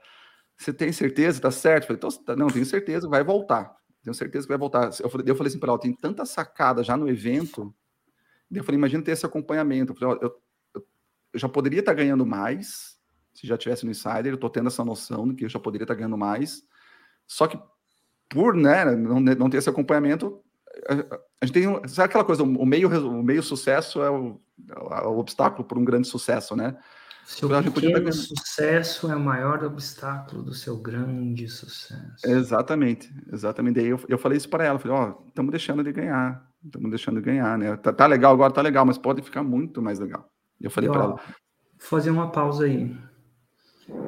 Você 0.59 0.73
tem 0.73 0.91
certeza? 0.93 1.41
Tá 1.41 1.51
certo? 1.51 1.93
Eu 1.93 1.99
falei, 1.99 2.17
tá, 2.25 2.35
não, 2.35 2.49
tenho 2.49 2.67
certeza, 2.67 3.09
vai 3.09 3.23
voltar. 3.23 3.77
Tenho 4.03 4.15
certeza 4.15 4.47
que 4.47 4.49
vai 4.49 4.59
voltar. 4.59 4.91
Eu 5.01 5.09
falei, 5.09 5.31
eu 5.31 5.37
falei 5.37 5.49
assim 5.49 5.59
para 5.61 5.71
ela, 5.71 5.79
tem 5.79 5.95
tanta 5.95 6.25
sacada 6.25 6.83
já 6.83 6.97
no 6.97 7.09
evento. 7.09 7.73
Eu 8.53 8.65
falei, 8.65 8.79
imagina 8.79 9.03
ter 9.03 9.12
esse 9.12 9.27
acompanhamento. 9.27 9.93
Eu, 9.93 9.97
falei, 9.97 10.19
eu, 10.23 10.37
eu, 10.75 10.87
eu 11.33 11.39
já 11.39 11.49
poderia 11.49 11.81
estar 11.81 11.93
tá 11.93 11.97
ganhando 11.97 12.27
mais, 12.27 12.99
se 13.33 13.47
já 13.47 13.57
tivesse 13.57 13.85
no 13.85 13.91
Insider, 13.91 14.33
eu 14.33 14.39
tô 14.39 14.49
tendo 14.51 14.69
essa 14.69 14.85
noção 14.85 15.29
de 15.29 15.35
que 15.35 15.45
eu 15.45 15.49
já 15.49 15.61
poderia 15.61 15.85
estar 15.85 15.95
tá 15.95 15.99
ganhando 15.99 16.17
mais. 16.19 16.62
Só 17.27 17.47
que 17.47 17.59
por 18.29 18.55
né, 18.55 18.85
não, 18.85 19.21
não 19.21 19.51
ter 19.51 19.59
esse 19.59 19.69
acompanhamento, 19.69 20.43
a 20.89 21.47
gente 21.47 21.55
tem, 21.55 21.89
sabe 21.89 22.07
aquela 22.07 22.25
coisa, 22.25 22.43
o 22.43 22.67
meio, 22.67 22.89
o 22.89 23.23
meio 23.23 23.43
sucesso 23.43 24.03
é 24.03 24.11
o, 24.11 24.41
é 24.71 25.07
o 25.07 25.19
obstáculo 25.19 25.65
para 25.65 25.79
um 25.79 25.85
grande 25.85 26.07
sucesso, 26.09 26.55
né? 26.55 26.77
Seu 27.27 27.49
pequeno 27.49 28.12
sucesso 28.12 29.11
é 29.11 29.17
o 29.17 29.21
maior 29.21 29.65
obstáculo 29.65 30.45
do 30.45 30.55
seu 30.55 30.77
grande 30.77 31.49
sucesso. 31.49 32.25
Exatamente, 32.25 33.12
exatamente. 33.33 33.75
Daí 33.75 33.89
eu, 33.89 34.01
eu 34.09 34.17
falei 34.17 34.39
isso 34.39 34.49
para 34.49 34.65
ela, 34.65 34.79
falei, 34.79 34.97
ó, 34.97 35.09
oh, 35.11 35.29
estamos 35.29 35.51
deixando 35.51 35.83
de 35.83 35.93
ganhar, 35.93 36.49
estamos 36.65 36.89
deixando 36.89 37.17
de 37.17 37.27
ganhar, 37.27 37.59
né? 37.59 37.77
Tá, 37.79 37.93
tá, 37.93 38.07
legal 38.07 38.33
agora, 38.33 38.53
tá 38.53 38.62
legal, 38.62 38.87
mas 38.87 38.97
pode 38.97 39.23
ficar 39.23 39.43
muito 39.43 39.83
mais 39.83 39.99
legal. 39.99 40.31
Eu 40.61 40.71
falei 40.71 40.89
para 40.89 41.03
ela. 41.03 41.17
Vou 41.17 41.21
fazer 41.79 42.11
uma 42.11 42.31
pausa 42.31 42.65
aí. 42.65 42.97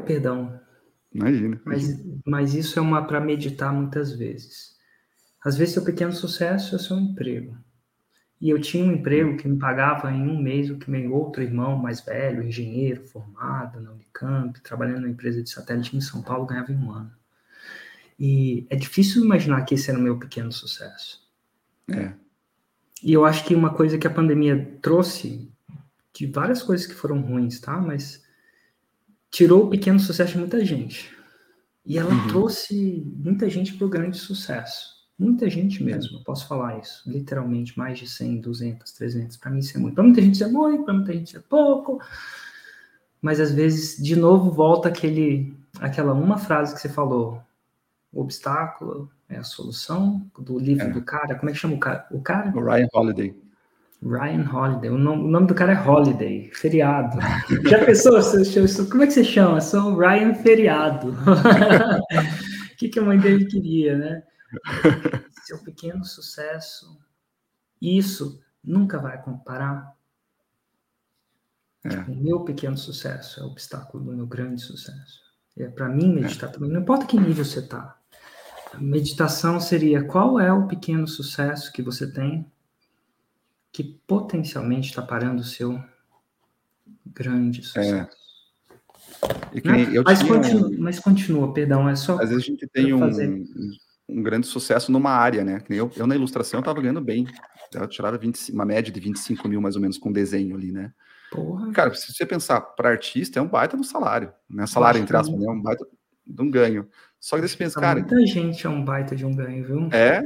Perdão. 0.06 0.60
Imagina. 1.12 1.60
Mas, 1.64 2.00
mas 2.24 2.54
isso 2.54 2.78
é 2.78 2.82
uma 2.82 3.04
para 3.04 3.20
meditar 3.20 3.72
muitas 3.72 4.12
vezes. 4.12 4.77
Às 5.44 5.56
vezes, 5.56 5.74
seu 5.74 5.84
pequeno 5.84 6.12
sucesso 6.12 6.74
é 6.74 6.78
seu 6.78 6.98
emprego. 6.98 7.56
E 8.40 8.50
eu 8.50 8.60
tinha 8.60 8.84
um 8.84 8.92
emprego 8.92 9.36
que 9.36 9.48
me 9.48 9.58
pagava 9.58 10.12
em 10.12 10.28
um 10.28 10.40
mês 10.40 10.70
o 10.70 10.78
que 10.78 10.90
meu 10.90 11.12
outro 11.12 11.42
irmão 11.42 11.76
mais 11.76 12.00
velho, 12.00 12.42
engenheiro, 12.42 13.06
formado 13.08 13.80
na 13.80 13.92
Unicamp, 13.92 14.60
trabalhando 14.60 15.02
na 15.02 15.08
empresa 15.08 15.42
de 15.42 15.50
satélite 15.50 15.96
em 15.96 16.00
São 16.00 16.22
Paulo, 16.22 16.46
ganhava 16.46 16.72
em 16.72 16.76
um 16.76 16.92
ano. 16.92 17.10
E 18.18 18.66
é 18.70 18.76
difícil 18.76 19.24
imaginar 19.24 19.62
que 19.62 19.74
esse 19.74 19.90
era 19.90 19.98
o 19.98 20.02
meu 20.02 20.18
pequeno 20.18 20.52
sucesso. 20.52 21.20
É. 21.90 22.12
E 23.02 23.12
eu 23.12 23.24
acho 23.24 23.44
que 23.44 23.54
uma 23.54 23.74
coisa 23.74 23.98
que 23.98 24.06
a 24.06 24.10
pandemia 24.10 24.78
trouxe, 24.82 25.52
de 26.12 26.26
várias 26.26 26.62
coisas 26.62 26.86
que 26.86 26.94
foram 26.94 27.20
ruins, 27.20 27.60
tá? 27.60 27.76
Mas 27.80 28.24
tirou 29.30 29.64
o 29.64 29.70
pequeno 29.70 29.98
sucesso 29.98 30.32
de 30.32 30.38
muita 30.38 30.64
gente. 30.64 31.12
E 31.84 31.98
ela 31.98 32.12
uhum. 32.12 32.28
trouxe 32.28 33.04
muita 33.16 33.48
gente 33.48 33.74
para 33.74 33.86
o 33.86 33.90
grande 33.90 34.16
sucesso. 34.16 34.97
Muita 35.18 35.50
gente 35.50 35.82
mesmo, 35.82 36.18
eu 36.18 36.22
posso 36.22 36.46
falar 36.46 36.78
isso. 36.78 37.02
Literalmente, 37.10 37.76
mais 37.76 37.98
de 37.98 38.06
100, 38.06 38.40
200, 38.40 38.92
300. 38.92 39.36
Para 39.36 39.50
mim 39.50 39.58
isso 39.58 39.76
é 39.76 39.80
muito. 39.80 39.94
Para 39.94 40.04
muita 40.04 40.22
gente 40.22 40.34
isso 40.34 40.44
é 40.44 40.48
muito, 40.48 40.84
para 40.84 40.94
muita 40.94 41.12
gente 41.12 41.28
isso 41.28 41.36
é 41.36 41.40
pouco. 41.40 42.00
Mas 43.20 43.40
às 43.40 43.52
vezes, 43.52 44.00
de 44.00 44.14
novo, 44.14 44.50
volta 44.52 44.88
aquele, 44.88 45.56
aquela 45.80 46.12
uma 46.12 46.38
frase 46.38 46.74
que 46.74 46.80
você 46.80 46.88
falou. 46.88 47.42
O 48.12 48.22
obstáculo 48.22 49.10
é 49.28 49.36
a 49.36 49.42
solução 49.42 50.24
do 50.38 50.56
livro 50.58 50.86
é. 50.86 50.90
do 50.90 51.02
cara. 51.02 51.34
Como 51.34 51.50
é 51.50 51.52
que 51.52 51.58
chama 51.58 51.74
o 51.74 51.80
cara? 51.80 52.06
O 52.12 52.22
cara? 52.22 52.56
O 52.56 52.64
Ryan 52.64 52.88
Holiday. 52.94 53.34
Ryan 54.00 54.48
Holiday. 54.50 54.90
O 54.90 54.98
nome, 54.98 55.24
o 55.24 55.28
nome 55.28 55.46
do 55.48 55.54
cara 55.54 55.72
é 55.72 55.88
Holiday, 55.88 56.48
feriado. 56.52 57.18
Já 57.68 57.84
pensou? 57.84 58.18
Como 58.88 59.02
é 59.02 59.06
que 59.06 59.12
você 59.12 59.24
chama? 59.24 59.60
Sou 59.60 59.96
Ryan 59.96 60.34
Feriado. 60.34 61.14
O 62.70 62.78
que, 62.78 62.88
que 62.88 63.00
a 63.00 63.02
mãe 63.02 63.18
dele 63.18 63.44
queria, 63.44 63.98
né? 63.98 64.22
Seu 65.44 65.58
pequeno 65.58 66.04
sucesso, 66.04 66.98
isso 67.80 68.42
nunca 68.62 68.98
vai 68.98 69.20
comparar. 69.22 69.96
É. 71.84 71.88
Tipo, 71.90 72.12
o 72.12 72.16
meu 72.16 72.44
pequeno 72.44 72.76
sucesso 72.76 73.40
é 73.40 73.44
o 73.44 73.46
obstáculo 73.46 74.04
do 74.04 74.12
meu 74.12 74.26
grande 74.26 74.60
sucesso. 74.60 75.20
É 75.56 75.68
para 75.68 75.88
mim 75.88 76.12
meditar 76.12 76.50
é. 76.50 76.52
também, 76.52 76.70
não 76.70 76.80
importa 76.80 77.06
que 77.06 77.18
nível 77.18 77.44
você 77.44 77.60
está. 77.60 77.98
A 78.72 78.78
meditação 78.78 79.60
seria 79.60 80.04
qual 80.04 80.38
é 80.38 80.52
o 80.52 80.66
pequeno 80.66 81.06
sucesso 81.06 81.72
que 81.72 81.82
você 81.82 82.10
tem 82.10 82.50
que 83.72 83.84
potencialmente 84.06 84.88
está 84.88 85.02
parando 85.02 85.40
o 85.42 85.44
seu 85.44 85.82
grande 87.06 87.60
é. 87.60 87.62
sucesso. 87.62 88.18
Né? 89.64 89.86
Mas, 90.04 90.22
continua, 90.22 90.68
um... 90.68 90.78
mas 90.78 90.98
continua, 90.98 91.52
perdão, 91.52 91.88
é 91.88 91.96
só. 91.96 92.20
Às 92.20 92.28
vezes 92.30 92.44
a 92.44 92.46
gente 92.46 92.66
tem 92.68 92.92
um, 92.92 93.08
um 94.08 94.22
grande 94.22 94.46
sucesso 94.46 94.90
numa 94.90 95.10
área, 95.10 95.44
né? 95.44 95.62
Eu, 95.68 95.90
eu 95.96 96.06
na 96.06 96.14
ilustração 96.14 96.60
estava 96.60 96.80
ganhando 96.80 97.00
bem. 97.00 97.26
Eu 97.74 97.86
tirava 97.86 98.16
20, 98.16 98.52
uma 98.52 98.64
média 98.64 98.92
de 98.92 98.98
25 98.98 99.46
mil 99.46 99.60
mais 99.60 99.76
ou 99.76 99.82
menos 99.82 99.98
com 99.98 100.10
desenho 100.10 100.56
ali, 100.56 100.72
né? 100.72 100.92
Porra. 101.30 101.70
Cara, 101.72 101.94
se 101.94 102.12
você 102.12 102.24
pensar 102.24 102.60
para 102.60 102.88
artista, 102.88 103.38
é 103.38 103.42
um 103.42 103.48
baita 103.48 103.76
no 103.76 103.84
salário, 103.84 104.32
né? 104.48 104.66
Salário, 104.66 105.00
entre 105.00 105.14
aspas, 105.14 105.38
né? 105.38 105.46
é 105.46 105.50
um 105.50 105.60
baita 105.60 105.86
de 106.26 106.42
um 106.42 106.50
ganho. 106.50 106.88
Só 107.20 107.36
que 107.36 107.42
daí 107.42 107.48
você 107.48 107.56
pensa, 107.56 107.80
cara. 107.80 108.00
Muita 108.00 108.26
gente 108.26 108.66
é 108.66 108.70
um 108.70 108.82
baita 108.82 109.14
de 109.14 109.26
um 109.26 109.34
ganho, 109.34 109.64
viu? 109.64 109.88
É, 109.92 110.22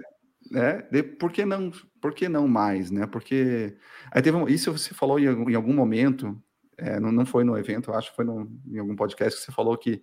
é. 0.54 0.82
De, 0.90 1.02
por 1.02 1.32
que 1.32 1.44
não? 1.44 1.72
Por 2.00 2.14
que 2.14 2.28
não 2.28 2.46
mais, 2.46 2.90
né? 2.90 3.06
Porque 3.06 3.76
aí 4.12 4.22
teve 4.22 4.36
um, 4.36 4.48
isso 4.48 4.70
você 4.70 4.94
falou 4.94 5.18
em, 5.18 5.24
em 5.24 5.54
algum 5.54 5.72
momento, 5.72 6.40
é, 6.78 7.00
não, 7.00 7.10
não 7.10 7.26
foi 7.26 7.42
no 7.42 7.58
evento, 7.58 7.92
acho 7.92 8.10
que 8.10 8.16
foi 8.16 8.24
no, 8.24 8.48
em 8.68 8.78
algum 8.78 8.94
podcast 8.94 9.38
que 9.38 9.44
você 9.44 9.52
falou 9.52 9.76
que 9.76 10.02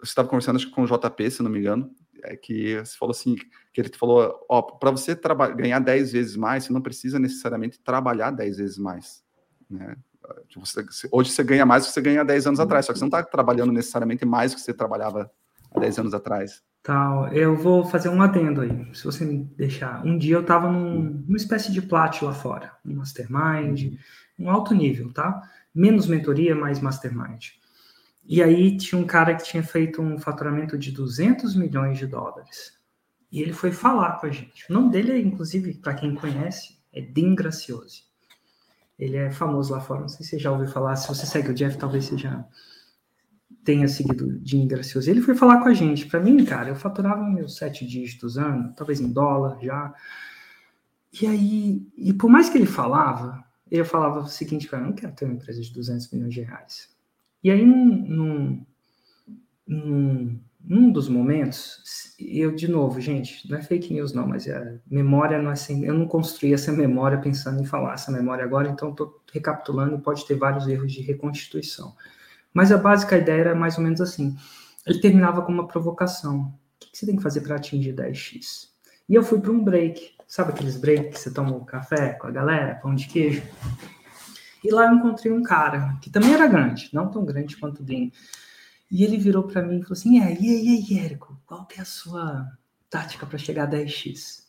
você 0.00 0.10
estava 0.10 0.28
conversando 0.28 0.56
acho, 0.56 0.70
com 0.70 0.82
o 0.82 0.86
JP, 0.86 1.30
se 1.30 1.42
não 1.42 1.50
me 1.50 1.58
engano, 1.58 1.90
é 2.22 2.36
que 2.36 2.78
você 2.78 2.96
falou 2.96 3.10
assim, 3.10 3.36
que 3.72 3.80
ele 3.80 3.90
falou, 3.96 4.44
ó, 4.48 4.62
para 4.62 4.90
você 4.90 5.18
ganhar 5.56 5.78
10 5.78 6.12
vezes 6.12 6.36
mais, 6.36 6.64
você 6.64 6.72
não 6.72 6.80
precisa 6.80 7.18
necessariamente 7.18 7.80
trabalhar 7.80 8.30
10 8.30 8.56
vezes 8.56 8.78
mais, 8.78 9.24
né? 9.68 9.96
Tipo, 10.48 10.64
você, 10.64 11.08
hoje 11.10 11.30
você 11.30 11.42
ganha 11.42 11.66
mais 11.66 11.82
do 11.82 11.86
que 11.88 11.92
você 11.92 12.00
ganha 12.00 12.24
10 12.24 12.46
anos 12.46 12.60
atrás, 12.60 12.86
só 12.86 12.92
que 12.92 12.98
você 12.98 13.04
não 13.04 13.08
está 13.08 13.22
trabalhando 13.22 13.72
necessariamente 13.72 14.24
mais 14.24 14.52
do 14.52 14.56
que 14.56 14.60
você 14.62 14.72
trabalhava 14.72 15.30
há 15.74 15.80
10 15.80 15.98
anos 15.98 16.14
atrás. 16.14 16.62
Tal, 16.82 17.28
eu 17.28 17.56
vou 17.56 17.84
fazer 17.84 18.08
um 18.08 18.22
adendo 18.22 18.60
aí, 18.60 18.94
se 18.94 19.04
você 19.04 19.24
me 19.24 19.44
deixar. 19.56 20.04
Um 20.04 20.18
dia 20.18 20.36
eu 20.36 20.40
estava 20.40 20.70
num, 20.70 21.22
numa 21.26 21.36
espécie 21.36 21.72
de 21.72 21.82
plat 21.82 22.22
lá 22.22 22.32
fora, 22.32 22.72
um 22.84 22.96
mastermind, 22.96 23.98
um 24.38 24.50
alto 24.50 24.74
nível, 24.74 25.12
tá? 25.12 25.42
Menos 25.74 26.06
mentoria, 26.06 26.54
mais 26.54 26.80
mastermind. 26.80 27.50
E 28.24 28.42
aí 28.42 28.76
tinha 28.76 29.00
um 29.00 29.06
cara 29.06 29.34
que 29.34 29.44
tinha 29.44 29.62
feito 29.62 30.00
um 30.00 30.18
faturamento 30.18 30.78
de 30.78 30.92
200 30.92 31.56
milhões 31.56 31.98
de 31.98 32.06
dólares. 32.06 32.78
E 33.30 33.40
ele 33.40 33.52
foi 33.52 33.72
falar 33.72 34.20
com 34.20 34.26
a 34.26 34.30
gente. 34.30 34.70
O 34.70 34.74
nome 34.74 34.90
dele, 34.90 35.18
inclusive, 35.20 35.74
para 35.74 35.94
quem 35.94 36.14
conhece, 36.14 36.78
é 36.92 37.00
Dean 37.00 37.34
Graciosi. 37.34 38.04
Ele 38.98 39.16
é 39.16 39.30
famoso 39.30 39.72
lá 39.72 39.80
fora. 39.80 40.02
Não 40.02 40.08
sei 40.08 40.24
se 40.24 40.30
você 40.30 40.38
já 40.38 40.52
ouviu 40.52 40.68
falar. 40.68 40.94
Se 40.96 41.08
você 41.08 41.26
segue 41.26 41.50
o 41.50 41.54
Jeff, 41.54 41.76
talvez 41.76 42.04
você 42.04 42.18
já 42.18 42.44
tenha 43.64 43.88
seguido 43.88 44.38
Dean 44.38 44.66
Graciosi. 44.66 45.10
Ele 45.10 45.22
foi 45.22 45.34
falar 45.34 45.60
com 45.60 45.68
a 45.68 45.74
gente. 45.74 46.06
Para 46.06 46.20
mim, 46.20 46.44
cara, 46.44 46.68
eu 46.68 46.76
faturava 46.76 47.22
meus 47.24 47.56
sete 47.56 47.86
dígitos 47.86 48.36
ano, 48.36 48.72
talvez 48.76 49.00
em 49.00 49.12
dólar 49.12 49.58
já. 49.60 49.92
E 51.20 51.26
aí, 51.26 51.86
e 51.96 52.12
por 52.12 52.30
mais 52.30 52.48
que 52.48 52.58
ele 52.58 52.66
falava, 52.66 53.42
eu 53.70 53.84
falava 53.84 54.20
o 54.20 54.26
seguinte, 54.26 54.68
cara, 54.68 54.82
eu 54.82 54.88
não 54.88 54.94
quero 54.94 55.14
ter 55.14 55.24
uma 55.24 55.34
empresa 55.34 55.60
de 55.60 55.72
200 55.72 56.10
milhões 56.10 56.34
de 56.34 56.42
reais. 56.42 56.88
E 57.42 57.50
aí, 57.50 57.64
num, 57.64 58.64
num, 59.66 60.40
num 60.64 60.92
dos 60.92 61.08
momentos, 61.08 62.14
eu, 62.18 62.54
de 62.54 62.68
novo, 62.68 63.00
gente, 63.00 63.48
não 63.50 63.58
é 63.58 63.62
fake 63.62 63.92
news 63.92 64.12
não, 64.12 64.26
mas 64.26 64.48
a 64.48 64.78
memória 64.88 65.40
não 65.40 65.50
é 65.50 65.54
assim, 65.54 65.84
eu 65.84 65.94
não 65.94 66.06
construí 66.06 66.54
essa 66.54 66.72
memória 66.72 67.18
pensando 67.18 67.60
em 67.60 67.64
falar 67.64 67.94
essa 67.94 68.12
memória 68.12 68.44
agora, 68.44 68.68
então 68.68 68.90
estou 68.90 69.20
recapitulando 69.32 69.96
e 69.96 70.00
pode 70.00 70.26
ter 70.26 70.36
vários 70.36 70.68
erros 70.68 70.92
de 70.92 71.02
reconstituição. 71.02 71.94
Mas 72.54 72.70
a 72.70 72.78
básica 72.78 73.16
ideia 73.16 73.40
era 73.40 73.54
mais 73.54 73.76
ou 73.78 73.84
menos 73.84 74.00
assim. 74.00 74.36
Ele 74.86 75.00
terminava 75.00 75.42
com 75.42 75.52
uma 75.52 75.66
provocação. 75.66 76.52
O 76.82 76.90
que 76.92 76.98
você 76.98 77.06
tem 77.06 77.16
que 77.16 77.22
fazer 77.22 77.40
para 77.40 77.56
atingir 77.56 77.94
10x? 77.94 78.68
E 79.08 79.14
eu 79.14 79.22
fui 79.22 79.40
para 79.40 79.52
um 79.52 79.62
break. 79.62 80.12
Sabe 80.26 80.52
aqueles 80.52 80.76
breaks 80.76 81.10
que 81.10 81.18
você 81.18 81.30
toma 81.32 81.54
um 81.54 81.64
café 81.64 82.12
com 82.14 82.26
a 82.26 82.30
galera, 82.30 82.76
pão 82.76 82.94
de 82.94 83.06
queijo? 83.06 83.42
E 84.64 84.70
lá 84.70 84.86
eu 84.86 84.94
encontrei 84.94 85.32
um 85.32 85.42
cara, 85.42 85.98
que 86.00 86.10
também 86.10 86.32
era 86.32 86.46
grande, 86.46 86.88
não 86.92 87.10
tão 87.10 87.24
grande 87.24 87.56
quanto 87.56 87.80
o 87.80 87.84
Dean. 87.84 88.10
E 88.90 89.02
ele 89.04 89.16
virou 89.16 89.44
para 89.44 89.62
mim 89.62 89.78
e 89.78 89.82
falou 89.82 89.94
assim: 89.94 90.18
e 90.18 90.22
aí, 90.22 90.38
e 90.40 90.94
aí, 90.94 91.04
Érico, 91.04 91.40
qual 91.46 91.66
que 91.66 91.78
é 91.78 91.82
a 91.82 91.86
sua 91.86 92.46
tática 92.90 93.26
para 93.26 93.38
chegar 93.38 93.64
a 93.64 93.70
10x? 93.70 94.42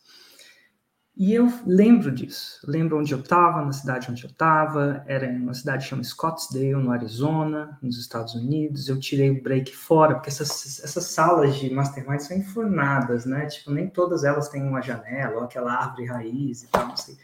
E 1.16 1.32
eu 1.32 1.48
lembro 1.64 2.10
disso. 2.10 2.60
Lembro 2.66 2.98
onde 2.98 3.14
eu 3.14 3.20
estava, 3.20 3.64
na 3.64 3.72
cidade 3.72 4.10
onde 4.10 4.24
eu 4.24 4.30
estava. 4.30 5.04
Era 5.06 5.26
em 5.26 5.40
uma 5.40 5.54
cidade 5.54 5.86
chamada 5.86 6.06
Scottsdale, 6.06 6.74
no 6.74 6.90
Arizona, 6.90 7.78
nos 7.80 7.98
Estados 7.98 8.34
Unidos. 8.34 8.88
Eu 8.88 8.98
tirei 8.98 9.30
o 9.30 9.40
break 9.40 9.74
fora, 9.76 10.14
porque 10.14 10.28
essas, 10.28 10.82
essas 10.82 11.04
salas 11.04 11.56
de 11.56 11.72
mastermind 11.72 12.20
são 12.20 12.36
enfornadas, 12.36 13.24
né? 13.24 13.46
Tipo, 13.46 13.70
nem 13.70 13.88
todas 13.88 14.24
elas 14.24 14.48
têm 14.48 14.62
uma 14.62 14.82
janela, 14.82 15.36
ou 15.36 15.44
aquela 15.44 15.72
árvore 15.72 16.06
raiz 16.06 16.64
e 16.64 16.66
tal. 16.66 16.88
Não 16.88 16.96
sei 16.96 17.16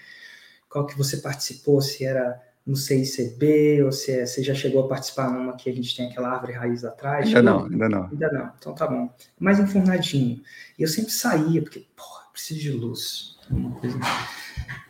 qual 0.68 0.86
que 0.86 0.96
você 0.96 1.16
participou, 1.16 1.80
se 1.80 2.04
era 2.04 2.40
no 2.66 2.76
CICB, 2.76 3.82
ou 3.82 3.92
se 3.92 4.12
é, 4.12 4.26
você 4.26 4.42
já 4.42 4.54
chegou 4.54 4.84
a 4.84 4.88
participar 4.88 5.30
numa 5.30 5.56
que 5.56 5.68
a 5.68 5.74
gente 5.74 5.96
tem 5.96 6.08
aquela 6.08 6.30
árvore 6.30 6.52
raiz 6.52 6.84
atrás? 6.84 7.26
Ainda 7.26 7.42
não, 7.42 7.64
ainda 7.64 7.88
não. 7.88 8.04
Ainda 8.04 8.32
não, 8.32 8.52
então 8.58 8.74
tá 8.74 8.86
bom. 8.86 9.12
Mais 9.38 9.58
enfornadinho. 9.58 10.42
E 10.78 10.82
eu 10.82 10.88
sempre 10.88 11.10
saía, 11.10 11.62
porque, 11.62 11.86
porra, 11.96 12.26
preciso 12.32 12.60
de 12.60 12.72
luz. 12.72 13.38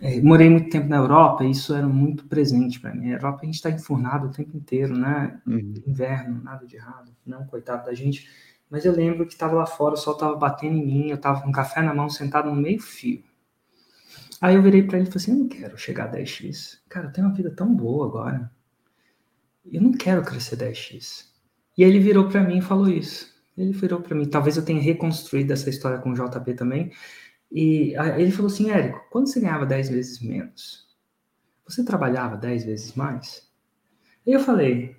É, 0.00 0.20
morei 0.22 0.48
muito 0.48 0.70
tempo 0.70 0.88
na 0.88 0.96
Europa 0.96 1.44
e 1.44 1.50
isso 1.50 1.74
era 1.74 1.87
muito 1.87 2.24
presente 2.26 2.80
para 2.80 2.94
mim. 2.94 3.09
Na 3.09 3.16
Europa 3.16 3.40
a 3.42 3.44
gente 3.44 3.54
está 3.54 3.70
enfornado 3.70 4.28
o 4.28 4.30
tempo 4.30 4.56
inteiro, 4.56 4.96
né? 4.96 5.38
Uhum. 5.46 5.74
Inverno, 5.87 6.42
nada 6.42 6.66
de 6.66 6.76
errado, 6.76 7.12
não, 7.24 7.46
coitado 7.46 7.85
da 7.85 7.94
gente. 7.94 8.28
Mas 8.70 8.85
eu 8.85 8.92
lembro 8.92 9.26
que 9.26 9.33
estava 9.33 9.54
lá 9.54 9.66
fora, 9.66 9.94
o 9.94 9.98
sol 9.98 10.14
estava 10.14 10.37
batendo 10.37 10.76
em 10.76 10.87
mim, 10.87 11.09
eu 11.09 11.16
estava 11.16 11.42
com 11.42 11.48
um 11.48 11.52
café 11.52 11.83
na 11.83 11.92
mão, 11.92 12.09
sentado 12.09 12.48
no 12.48 12.56
meio 12.56 12.80
fio. 12.80 13.22
Aí 14.40 14.55
eu 14.55 14.62
virei 14.62 14.83
para 14.83 14.98
ele 14.98 15.09
e 15.09 15.12
falei 15.12 15.22
assim: 15.22 15.33
eu 15.33 15.38
não 15.38 15.48
quero 15.48 15.76
chegar 15.76 16.05
a 16.05 16.12
10x. 16.12 16.79
Cara, 16.88 17.09
eu 17.09 17.12
tenho 17.12 17.26
uma 17.26 17.35
vida 17.35 17.50
tão 17.50 17.74
boa 17.74 18.07
agora. 18.07 18.50
Eu 19.70 19.83
não 19.83 19.92
quero 19.92 20.22
crescer 20.22 20.57
10x. 20.57 21.26
E 21.76 21.85
aí 21.85 21.90
ele 21.90 22.00
virou 22.00 22.29
para 22.29 22.42
mim 22.42 22.59
e 22.59 22.62
falou 22.62 22.88
isso. 22.88 23.31
Ele 23.57 23.72
virou 23.72 24.00
para 24.00 24.16
mim. 24.16 24.24
Talvez 24.24 24.57
eu 24.57 24.64
tenha 24.64 24.81
reconstruído 24.81 25.53
essa 25.53 25.68
história 25.68 25.98
com 25.98 26.11
o 26.11 26.14
JP 26.14 26.55
também. 26.55 26.90
E 27.53 27.94
ele 28.16 28.31
falou 28.31 28.50
assim: 28.50 28.70
Érico, 28.70 29.05
quando 29.11 29.29
você 29.29 29.40
ganhava 29.40 29.66
10 29.66 29.90
vezes 29.90 30.20
menos, 30.20 30.88
você 31.66 31.85
trabalhava 31.85 32.37
10 32.37 32.64
vezes 32.64 32.94
mais? 32.94 33.46
E 34.26 34.33
eu 34.33 34.40
falei: 34.40 34.96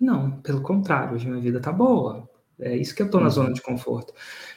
não, 0.00 0.40
pelo 0.40 0.62
contrário, 0.62 1.14
hoje 1.14 1.28
minha 1.28 1.40
vida 1.40 1.60
tá 1.60 1.72
boa. 1.72 2.28
É 2.58 2.76
isso 2.76 2.94
que 2.94 3.02
eu 3.02 3.10
tô 3.10 3.18
na 3.18 3.24
uhum. 3.24 3.30
zona 3.30 3.52
de 3.52 3.62
conforto. 3.62 4.12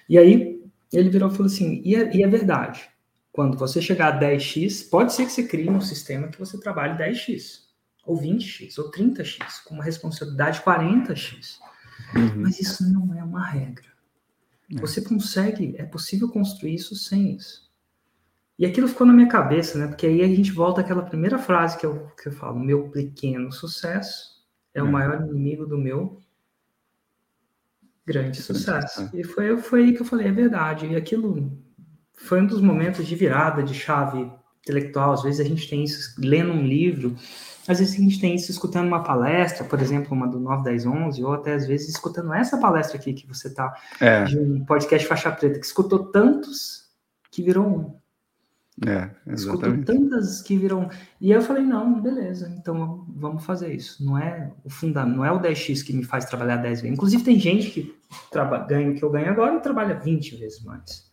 E 0.10 0.18
aí 0.18 0.64
ele 0.92 1.10
virou 1.10 1.30
e 1.30 1.32
falou 1.32 1.48
assim: 1.48 1.82
e 1.86 1.96
é, 1.96 2.16
e 2.16 2.24
é 2.24 2.28
verdade 2.28 2.90
quando 3.38 3.56
você 3.56 3.80
chegar 3.80 4.16
a 4.16 4.20
10x, 4.20 4.90
pode 4.90 5.14
ser 5.14 5.28
que 5.28 5.32
você 5.32 5.44
crie 5.44 5.70
um 5.70 5.80
sistema 5.80 6.28
que 6.28 6.40
você 6.40 6.60
trabalhe 6.60 6.98
10x, 6.98 7.66
ou 8.04 8.20
20x, 8.20 8.80
ou 8.80 8.90
30x, 8.90 9.64
com 9.64 9.76
uma 9.76 9.84
responsabilidade 9.84 10.62
40x. 10.62 11.60
Uhum. 12.16 12.42
Mas 12.42 12.60
isso 12.60 12.92
não 12.92 13.14
é 13.14 13.24
uma 13.24 13.46
regra. 13.46 13.86
É. 14.74 14.82
Você 14.82 15.02
consegue, 15.02 15.76
é 15.78 15.84
possível 15.84 16.28
construir 16.30 16.74
isso 16.74 16.96
sem 16.96 17.36
isso. 17.36 17.72
E 18.58 18.66
aquilo 18.66 18.88
ficou 18.88 19.06
na 19.06 19.14
minha 19.14 19.30
cabeça, 19.30 19.78
né? 19.78 19.86
Porque 19.86 20.08
aí 20.08 20.24
a 20.24 20.28
gente 20.28 20.52
volta 20.52 20.82
àquela 20.82 21.04
primeira 21.04 21.38
frase 21.38 21.78
que 21.78 21.86
eu, 21.86 22.08
que 22.20 22.30
eu 22.30 22.32
falo: 22.32 22.58
meu 22.58 22.90
pequeno 22.90 23.52
sucesso 23.52 24.44
é, 24.74 24.80
é. 24.80 24.82
o 24.82 24.92
maior 24.92 25.22
inimigo 25.22 25.68
do 25.68 25.78
meu 25.78 26.20
grande 28.04 28.42
sucesso. 28.42 29.12
E 29.14 29.24
foi, 29.24 29.56
foi 29.58 29.84
aí 29.84 29.94
que 29.94 30.02
eu 30.02 30.08
falei: 30.08 30.26
é 30.26 30.32
verdade. 30.32 30.88
E 30.88 30.96
aquilo 30.96 31.67
foi 32.18 32.42
um 32.42 32.46
dos 32.46 32.62
momentos 32.62 33.08
de 33.08 33.16
virada 33.16 33.64
de 33.64 33.74
chave 33.74 34.30
intelectual. 34.62 35.14
Às 35.14 35.24
vezes 35.24 35.40
a 35.40 35.48
gente 35.48 35.70
tem 35.70 35.84
isso 35.84 36.20
lendo 36.20 36.52
um 36.52 36.66
livro, 36.66 37.16
às 37.68 37.80
vezes 37.80 37.96
a 37.96 38.02
gente 38.02 38.20
tem 38.20 38.34
isso 38.34 38.50
escutando 38.50 38.88
uma 38.88 39.04
palestra, 39.04 39.64
por 39.66 39.80
exemplo, 39.82 40.14
uma 40.14 40.28
do 40.28 40.40
9, 40.40 40.64
10, 40.64 40.86
11, 40.86 41.24
ou 41.24 41.34
até 41.34 41.54
às 41.54 41.68
vezes 41.68 41.90
escutando 41.90 42.34
essa 42.34 42.58
palestra 42.58 42.98
aqui 42.98 43.14
que 43.14 43.28
você 43.28 43.50
está, 43.50 43.74
é. 44.00 44.24
de 44.24 44.40
um 44.40 44.64
podcast 44.66 45.08
Faixa 45.08 45.32
Preta, 45.32 45.60
que 45.60 45.66
escutou 45.66 46.06
tantos 46.06 46.88
que 47.30 47.44
virou 47.44 47.68
um. 47.68 47.98
É, 48.86 49.10
Escutou 49.34 49.84
tantas 49.84 50.42
que 50.44 50.56
viram. 50.56 50.88
E 51.20 51.32
eu 51.32 51.42
falei, 51.42 51.64
não, 51.64 52.00
beleza, 52.00 52.54
então 52.58 53.06
vamos 53.10 53.44
fazer 53.44 53.74
isso. 53.74 54.06
Não 54.06 54.18
é 54.18 54.52
o 54.64 54.70
fundamento, 54.70 55.18
não 55.18 55.26
é 55.26 55.32
o 55.32 55.40
10x 55.40 55.84
que 55.84 55.94
me 55.94 56.04
faz 56.04 56.26
trabalhar 56.26 56.58
10 56.58 56.82
vezes. 56.82 56.94
Inclusive, 56.94 57.24
tem 57.24 57.40
gente 57.40 57.72
que 57.72 57.98
ganha 58.70 58.92
o 58.92 58.96
que 58.96 59.04
eu 59.04 59.10
ganho 59.10 59.32
agora 59.32 59.56
e 59.56 59.62
trabalha 59.62 59.96
20 59.96 60.36
vezes 60.36 60.64
mais. 60.64 61.07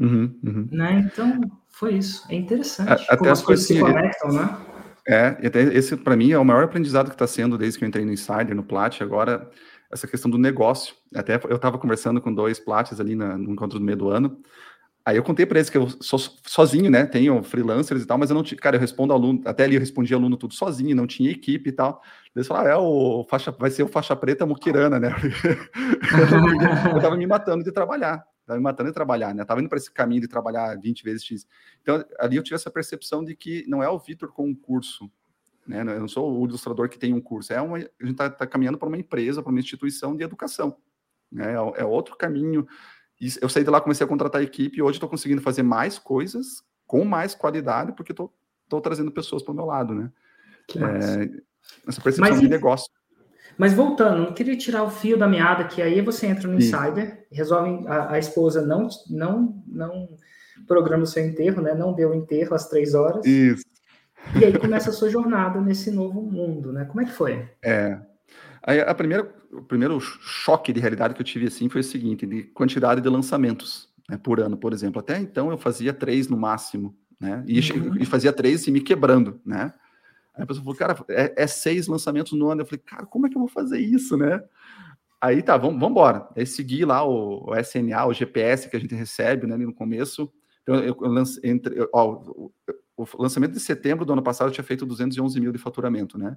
Uhum, 0.00 0.38
uhum. 0.44 0.68
Né? 0.70 1.10
Então, 1.12 1.40
foi 1.68 1.94
isso. 1.94 2.24
É 2.30 2.34
interessante 2.34 2.90
até 2.90 3.16
como 3.16 3.30
as 3.30 3.42
coisas 3.42 3.66
se 3.66 3.78
conectam, 3.78 4.32
né? 4.32 4.56
É, 5.06 5.38
e 5.42 5.46
até 5.46 5.62
esse, 5.62 5.96
para 5.96 6.16
mim, 6.16 6.32
é 6.32 6.38
o 6.38 6.44
maior 6.44 6.64
aprendizado 6.64 7.08
que 7.08 7.14
está 7.14 7.26
sendo 7.26 7.56
desde 7.56 7.78
que 7.78 7.84
eu 7.84 7.88
entrei 7.88 8.04
no 8.04 8.12
Insider, 8.12 8.54
no 8.54 8.62
Plat, 8.62 9.00
agora, 9.00 9.50
essa 9.90 10.06
questão 10.06 10.30
do 10.30 10.36
negócio. 10.36 10.94
Até 11.14 11.40
eu 11.48 11.56
estava 11.56 11.78
conversando 11.78 12.20
com 12.20 12.32
dois 12.32 12.58
Plats 12.58 13.00
ali 13.00 13.14
na, 13.14 13.38
no 13.38 13.52
encontro 13.52 13.78
do 13.78 13.84
meio 13.84 13.96
do 13.96 14.10
ano, 14.10 14.38
Aí 15.08 15.16
eu 15.16 15.22
contei 15.22 15.46
para 15.46 15.58
eles 15.58 15.70
que 15.70 15.78
eu 15.78 15.88
sou 16.02 16.18
sozinho, 16.18 16.90
né? 16.90 17.06
Tenho 17.06 17.42
freelancers 17.42 18.02
e 18.02 18.06
tal, 18.06 18.18
mas 18.18 18.28
eu 18.28 18.34
não 18.34 18.42
tinha. 18.42 18.60
Cara, 18.60 18.76
eu 18.76 18.80
respondo 18.80 19.14
aluno, 19.14 19.40
até 19.46 19.64
ali 19.64 19.74
eu 19.74 19.80
respondi 19.80 20.12
aluno 20.12 20.36
tudo 20.36 20.52
sozinho, 20.52 20.94
não 20.94 21.06
tinha 21.06 21.30
equipe 21.30 21.70
e 21.70 21.72
tal. 21.72 22.02
Eles 22.36 22.46
falaram, 22.46 22.68
ah, 22.68 22.72
é 22.72 22.76
o 22.76 23.24
faixa, 23.24 23.50
vai 23.50 23.70
ser 23.70 23.82
o 23.84 23.88
faixa 23.88 24.14
preta 24.14 24.44
muquirana, 24.44 25.00
né? 25.00 25.08
eu 26.94 27.00
tava 27.00 27.16
me 27.16 27.26
matando 27.26 27.64
de 27.64 27.72
trabalhar. 27.72 28.22
Estava 28.48 28.58
me 28.58 28.64
matando 28.64 28.88
de 28.88 28.94
trabalhar, 28.94 29.34
né? 29.34 29.42
Estava 29.42 29.60
indo 29.60 29.68
para 29.68 29.76
esse 29.76 29.90
caminho 29.90 30.22
de 30.22 30.28
trabalhar 30.28 30.74
20 30.78 31.04
vezes 31.04 31.22
X. 31.22 31.46
Então, 31.82 32.02
ali 32.18 32.36
eu 32.36 32.42
tive 32.42 32.54
essa 32.54 32.70
percepção 32.70 33.22
de 33.22 33.36
que 33.36 33.62
não 33.68 33.82
é 33.82 33.90
o 33.90 33.98
Vitor 33.98 34.32
com 34.32 34.48
um 34.48 34.54
curso, 34.54 35.10
né? 35.66 35.82
Eu 35.82 36.00
não 36.00 36.08
sou 36.08 36.40
o 36.40 36.46
ilustrador 36.46 36.88
que 36.88 36.98
tem 36.98 37.12
um 37.12 37.20
curso. 37.20 37.52
É 37.52 37.60
uma, 37.60 37.76
a 37.76 37.80
gente 37.80 38.12
está 38.12 38.30
tá 38.30 38.46
caminhando 38.46 38.78
para 38.78 38.88
uma 38.88 38.96
empresa, 38.96 39.42
para 39.42 39.50
uma 39.50 39.60
instituição 39.60 40.16
de 40.16 40.24
educação. 40.24 40.78
Né? 41.30 41.52
É, 41.52 41.82
é 41.82 41.84
outro 41.84 42.16
caminho. 42.16 42.66
E 43.20 43.28
eu 43.42 43.50
saí 43.50 43.64
de 43.64 43.68
lá, 43.68 43.82
comecei 43.82 44.02
a 44.02 44.08
contratar 44.08 44.40
a 44.40 44.44
equipe 44.44 44.78
e 44.78 44.82
hoje 44.82 44.96
estou 44.96 45.10
conseguindo 45.10 45.42
fazer 45.42 45.62
mais 45.62 45.98
coisas 45.98 46.62
com 46.86 47.04
mais 47.04 47.34
qualidade 47.34 47.92
porque 47.92 48.12
estou 48.12 48.32
trazendo 48.82 49.12
pessoas 49.12 49.42
para 49.42 49.52
o 49.52 49.54
meu 49.54 49.66
lado, 49.66 49.94
né? 49.94 50.10
É, 50.74 51.42
essa 51.86 52.00
percepção 52.00 52.30
Mas, 52.30 52.40
de 52.40 52.48
negócio. 52.48 52.90
Mas 53.58 53.74
voltando, 53.74 54.22
não 54.22 54.32
queria 54.32 54.56
tirar 54.56 54.84
o 54.84 54.90
fio 54.90 55.18
da 55.18 55.26
meada, 55.26 55.64
que 55.64 55.82
aí 55.82 56.00
você 56.00 56.28
entra 56.28 56.46
no 56.46 56.60
Sim. 56.60 56.68
Insider, 56.68 57.26
resolve 57.30 57.86
a, 57.88 58.12
a, 58.12 58.18
esposa 58.18 58.64
não, 58.64 58.88
não, 59.10 59.62
não 59.66 60.08
programa 60.66 61.02
o 61.02 61.06
seu 61.06 61.26
enterro, 61.26 61.60
né? 61.60 61.74
Não 61.74 61.92
deu 61.92 62.14
enterro 62.14 62.54
às 62.54 62.68
três 62.68 62.94
horas. 62.94 63.26
Isso. 63.26 63.64
E 64.40 64.44
aí 64.44 64.56
começa 64.56 64.90
a 64.90 64.92
sua 64.92 65.10
jornada 65.10 65.60
nesse 65.60 65.90
novo 65.90 66.22
mundo, 66.22 66.72
né? 66.72 66.84
Como 66.84 67.00
é 67.00 67.04
que 67.04 67.10
foi? 67.10 67.48
É. 67.60 67.98
Aí 68.62 68.80
a 68.80 68.94
primeira, 68.94 69.28
o 69.52 69.62
primeiro 69.62 69.98
choque 69.98 70.72
de 70.72 70.78
realidade 70.78 71.14
que 71.14 71.20
eu 71.20 71.26
tive 71.26 71.46
assim 71.46 71.68
foi 71.68 71.80
o 71.80 71.84
seguinte, 71.84 72.26
de 72.26 72.44
quantidade 72.44 73.00
de 73.00 73.08
lançamentos 73.08 73.88
né, 74.08 74.16
por 74.16 74.38
ano, 74.40 74.56
por 74.56 74.72
exemplo. 74.72 75.00
Até 75.00 75.18
então 75.18 75.50
eu 75.50 75.58
fazia 75.58 75.92
três 75.92 76.28
no 76.28 76.36
máximo, 76.36 76.94
né? 77.20 77.42
E, 77.46 77.58
uhum. 77.72 77.96
e 77.98 78.06
fazia 78.06 78.32
três 78.32 78.66
e 78.68 78.70
me 78.70 78.80
quebrando, 78.80 79.40
né? 79.44 79.72
Aí 80.38 80.44
a 80.44 80.46
pessoa 80.46 80.64
falou, 80.64 80.78
cara, 80.78 80.96
é, 81.10 81.42
é, 81.42 81.46
seis 81.48 81.88
lançamentos 81.88 82.32
no 82.32 82.48
ano. 82.48 82.62
Eu 82.62 82.66
falei, 82.66 82.80
cara, 82.86 83.04
como 83.04 83.26
é 83.26 83.28
que 83.28 83.36
eu 83.36 83.40
vou 83.40 83.48
fazer 83.48 83.80
isso, 83.80 84.16
né? 84.16 84.40
Aí 85.20 85.42
tá, 85.42 85.56
vamos 85.56 85.82
embora. 85.82 86.28
Aí 86.36 86.46
segui 86.46 86.84
lá 86.84 87.04
o, 87.04 87.50
o, 87.50 87.56
SNA, 87.56 88.06
o 88.06 88.14
GPS 88.14 88.70
que 88.70 88.76
a 88.76 88.80
gente 88.80 88.94
recebe, 88.94 89.48
né, 89.48 89.56
no 89.56 89.74
começo. 89.74 90.32
Então, 90.62 90.76
eu, 90.76 90.96
eu 91.00 91.08
lance, 91.08 91.40
entre, 91.42 91.74
ó, 91.92 92.22
o, 92.24 92.52
o, 92.96 93.22
lançamento 93.22 93.52
de 93.52 93.60
setembro 93.60 94.04
do 94.04 94.12
ano 94.12 94.22
passado 94.22 94.48
eu 94.48 94.52
tinha 94.52 94.64
feito 94.64 94.86
211 94.86 95.40
mil 95.40 95.50
de 95.50 95.58
faturamento, 95.58 96.16
né? 96.16 96.36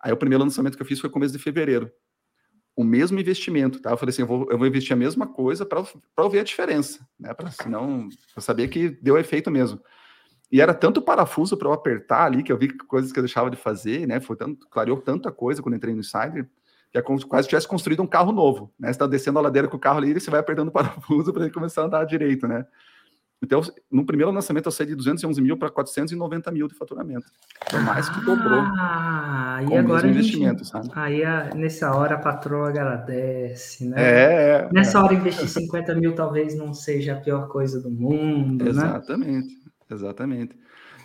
Aí 0.00 0.12
o 0.12 0.16
primeiro 0.16 0.42
lançamento 0.42 0.76
que 0.76 0.82
eu 0.82 0.86
fiz 0.86 0.98
foi 0.98 1.10
começo 1.10 1.32
de 1.32 1.38
fevereiro. 1.38 1.92
O 2.74 2.82
mesmo 2.82 3.20
investimento, 3.20 3.82
tá? 3.82 3.90
Eu 3.90 3.98
falei 3.98 4.10
assim, 4.10 4.22
eu 4.22 4.26
vou, 4.26 4.50
eu 4.50 4.56
vou 4.56 4.66
investir 4.66 4.94
a 4.94 4.96
mesma 4.96 5.26
coisa 5.26 5.66
para 5.66 5.84
eu 6.16 6.30
ver 6.30 6.40
a 6.40 6.44
diferença, 6.44 7.06
né? 7.20 7.34
Para 7.34 7.50
senão, 7.50 8.08
eu 8.34 8.40
sabia 8.40 8.66
que 8.66 8.88
deu 8.88 9.18
efeito 9.18 9.50
mesmo. 9.50 9.78
E 10.52 10.60
era 10.60 10.74
tanto 10.74 11.00
parafuso 11.00 11.56
para 11.56 11.66
eu 11.66 11.72
apertar 11.72 12.26
ali, 12.26 12.42
que 12.42 12.52
eu 12.52 12.58
vi 12.58 12.68
coisas 12.68 13.10
que 13.10 13.18
eu 13.18 13.22
deixava 13.22 13.50
de 13.50 13.56
fazer, 13.56 14.06
né? 14.06 14.20
Foi 14.20 14.36
tanto, 14.36 14.68
clareou 14.68 14.98
tanta 14.98 15.32
coisa 15.32 15.62
quando 15.62 15.76
entrei 15.76 15.94
no 15.94 16.00
Insider, 16.00 16.46
que 16.90 16.98
é 16.98 17.00
como 17.00 17.18
se 17.18 17.24
quase 17.24 17.48
tivesse 17.48 17.66
construído 17.66 18.02
um 18.02 18.06
carro 18.06 18.32
novo, 18.32 18.70
né? 18.78 18.88
Você 18.88 18.92
está 18.92 19.06
descendo 19.06 19.38
a 19.38 19.42
ladeira 19.42 19.66
com 19.66 19.78
o 19.78 19.80
carro 19.80 19.96
ali 19.96 20.10
e 20.10 20.20
você 20.20 20.30
vai 20.30 20.40
apertando 20.40 20.68
o 20.68 20.70
parafuso 20.72 21.32
para 21.32 21.44
ele 21.44 21.52
começar 21.54 21.80
a 21.80 21.84
andar 21.86 22.04
direito, 22.04 22.46
né? 22.46 22.66
Então, 23.42 23.60
no 23.90 24.04
primeiro 24.04 24.30
lançamento, 24.30 24.66
eu 24.66 24.72
saí 24.72 24.86
de 24.86 24.94
211 24.94 25.40
mil 25.40 25.56
para 25.56 25.68
490 25.68 26.52
mil 26.52 26.68
de 26.68 26.74
faturamento. 26.74 27.26
Então, 27.66 27.82
mais 27.82 28.08
que 28.08 28.20
dobrou. 28.20 28.60
Ah, 28.78 29.58
e 29.68 29.76
agora 29.76 30.06
investimento, 30.06 30.64
sabe? 30.64 30.90
Aí, 30.94 31.22
nessa 31.56 31.92
hora, 31.92 32.14
a 32.14 32.18
patroa 32.18 32.68
agradece, 32.68 33.88
né? 33.88 33.96
É. 33.96 34.68
Nessa 34.70 34.98
é. 34.98 35.02
hora, 35.02 35.14
investir 35.14 35.48
50 35.48 35.94
mil 35.96 36.14
talvez 36.14 36.56
não 36.56 36.72
seja 36.72 37.14
a 37.14 37.16
pior 37.16 37.48
coisa 37.48 37.80
do 37.80 37.90
mundo, 37.90 38.68
Exatamente, 38.68 38.92
né? 38.92 38.98
exatamente. 38.98 39.62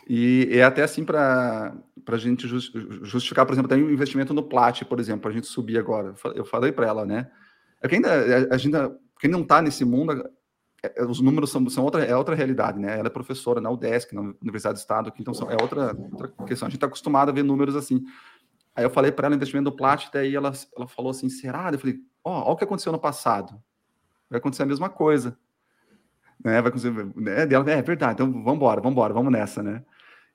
E 0.10 0.47
é 0.52 0.63
até 0.63 0.84
assim 0.84 1.04
para 1.04 1.76
a 2.08 2.17
gente 2.17 2.47
justificar, 2.47 3.45
por 3.45 3.54
exemplo, 3.54 3.71
até 3.71 3.82
um 3.82 3.89
investimento 3.89 4.34
no 4.34 4.43
Plat, 4.43 4.84
por 4.84 5.00
exemplo, 5.00 5.21
para 5.21 5.32
a 5.32 5.34
gente 5.34 5.47
subir 5.47 5.78
agora. 5.78 6.13
Eu 6.34 6.45
falei 6.45 6.71
para 6.71 6.88
ela, 6.88 7.06
né? 7.06 7.30
É 7.82 7.88
que 7.88 7.95
ainda, 7.95 8.47
a 8.50 8.58
gente, 8.58 8.76
quem 9.19 9.30
não 9.30 9.41
está 9.41 9.62
nesse 9.62 9.84
mundo, 9.84 10.13
é, 10.82 11.02
é, 11.02 11.06
os 11.06 11.19
números 11.19 11.52
são, 11.52 11.67
são 11.69 11.84
outra, 11.84 12.04
é 12.06 12.15
outra 12.15 12.36
realidade, 12.36 12.80
né? 12.80 12.97
Ela 12.97 13.08
é 13.08 13.12
professora 13.12 13.60
na 13.60 13.69
UDESC, 13.69 14.15
na 14.15 14.34
Universidade 14.41 14.76
do 14.76 14.82
Estado, 14.82 15.10
aqui, 15.10 15.21
então 15.21 15.34
são, 15.34 15.52
é 15.52 15.58
outra, 15.62 15.95
outra 16.12 16.30
questão. 16.45 16.67
A 16.67 16.69
gente 16.69 16.78
está 16.78 16.88
acostumado 16.88 17.30
a 17.30 17.34
ver 17.34 17.43
números 17.43 17.76
assim. 17.76 18.02
Aí 18.76 18.86
eu 18.86 18.89
falei 18.89 19.12
para 19.12 19.28
ela 19.28 19.36
investimento 19.36 19.69
do 19.69 19.76
Plat, 19.76 20.08
daí 20.13 20.36
ela, 20.36 20.54
ela 20.76 20.88
falou 20.88 21.12
assim: 21.12 21.30
será? 21.30 21.69
Eu 21.71 21.80
falei: 21.80 22.00
ó, 22.23 22.32
oh, 22.32 22.43
olha 22.43 22.52
o 22.54 22.56
que 22.56 22.63
aconteceu 22.63 22.91
no 22.91 23.00
passado. 23.00 23.62
Vai 24.30 24.39
acontecer 24.39 24.63
a 24.63 24.67
mesma 24.67 24.89
coisa. 24.89 25.38
Né? 26.43 26.62
Vai 26.62 26.69
acontecer. 26.69 26.91
Né? 27.15 27.47
Ela, 27.52 27.71
é 27.71 27.82
verdade, 27.82 28.13
então 28.13 28.32
vamos 28.32 28.56
embora, 28.56 28.82
vamos 28.82 28.93
embora, 28.93 29.13
vamos 29.13 29.32
nessa, 29.32 29.62
né? 29.63 29.84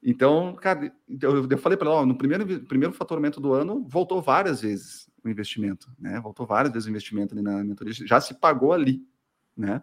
Então, 0.03 0.57
cara, 0.61 0.93
eu, 1.21 1.49
eu 1.49 1.59
falei 1.59 1.79
para 1.79 1.89
ela: 1.89 2.01
ó, 2.01 2.07
no 2.07 2.17
primeiro, 2.17 2.45
primeiro 2.65 2.93
faturamento 2.93 3.41
do 3.41 3.53
ano, 3.53 3.87
voltou 3.89 4.21
várias 4.21 4.61
vezes 4.61 5.09
o 5.25 5.29
investimento, 5.29 5.89
né? 5.99 6.21
Voltou 6.21 6.45
várias 6.45 6.73
vezes 6.73 6.87
o 6.87 6.91
investimento 6.91 7.35
ali 7.35 7.43
na 7.43 7.63
mentoria, 7.63 7.93
já 7.95 8.21
se 8.21 8.35
pagou 8.35 8.73
ali, 8.73 9.07
né? 9.57 9.83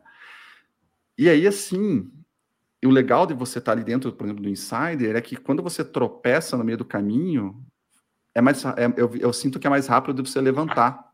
E 1.17 1.29
aí, 1.29 1.47
assim, 1.47 2.11
o 2.85 2.89
legal 2.89 3.25
de 3.25 3.33
você 3.33 3.59
estar 3.59 3.73
ali 3.73 3.83
dentro, 3.83 4.11
por 4.11 4.25
exemplo, 4.25 4.43
do 4.43 4.49
Insider, 4.49 5.15
é 5.15 5.21
que 5.21 5.35
quando 5.35 5.63
você 5.63 5.83
tropeça 5.83 6.57
no 6.57 6.63
meio 6.63 6.77
do 6.77 6.85
caminho, 6.85 7.61
é 8.33 8.41
mais, 8.41 8.63
é, 8.63 8.93
eu, 8.95 9.15
eu, 9.15 9.33
sinto 9.33 9.59
que 9.59 9.67
é 9.67 9.69
mais 9.69 9.87
rápido 9.87 10.21
de 10.21 10.29
você 10.29 10.39
levantar. 10.39 11.09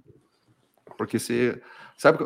Porque 0.97 1.17
você. 1.17 1.61
Sabe, 1.97 2.19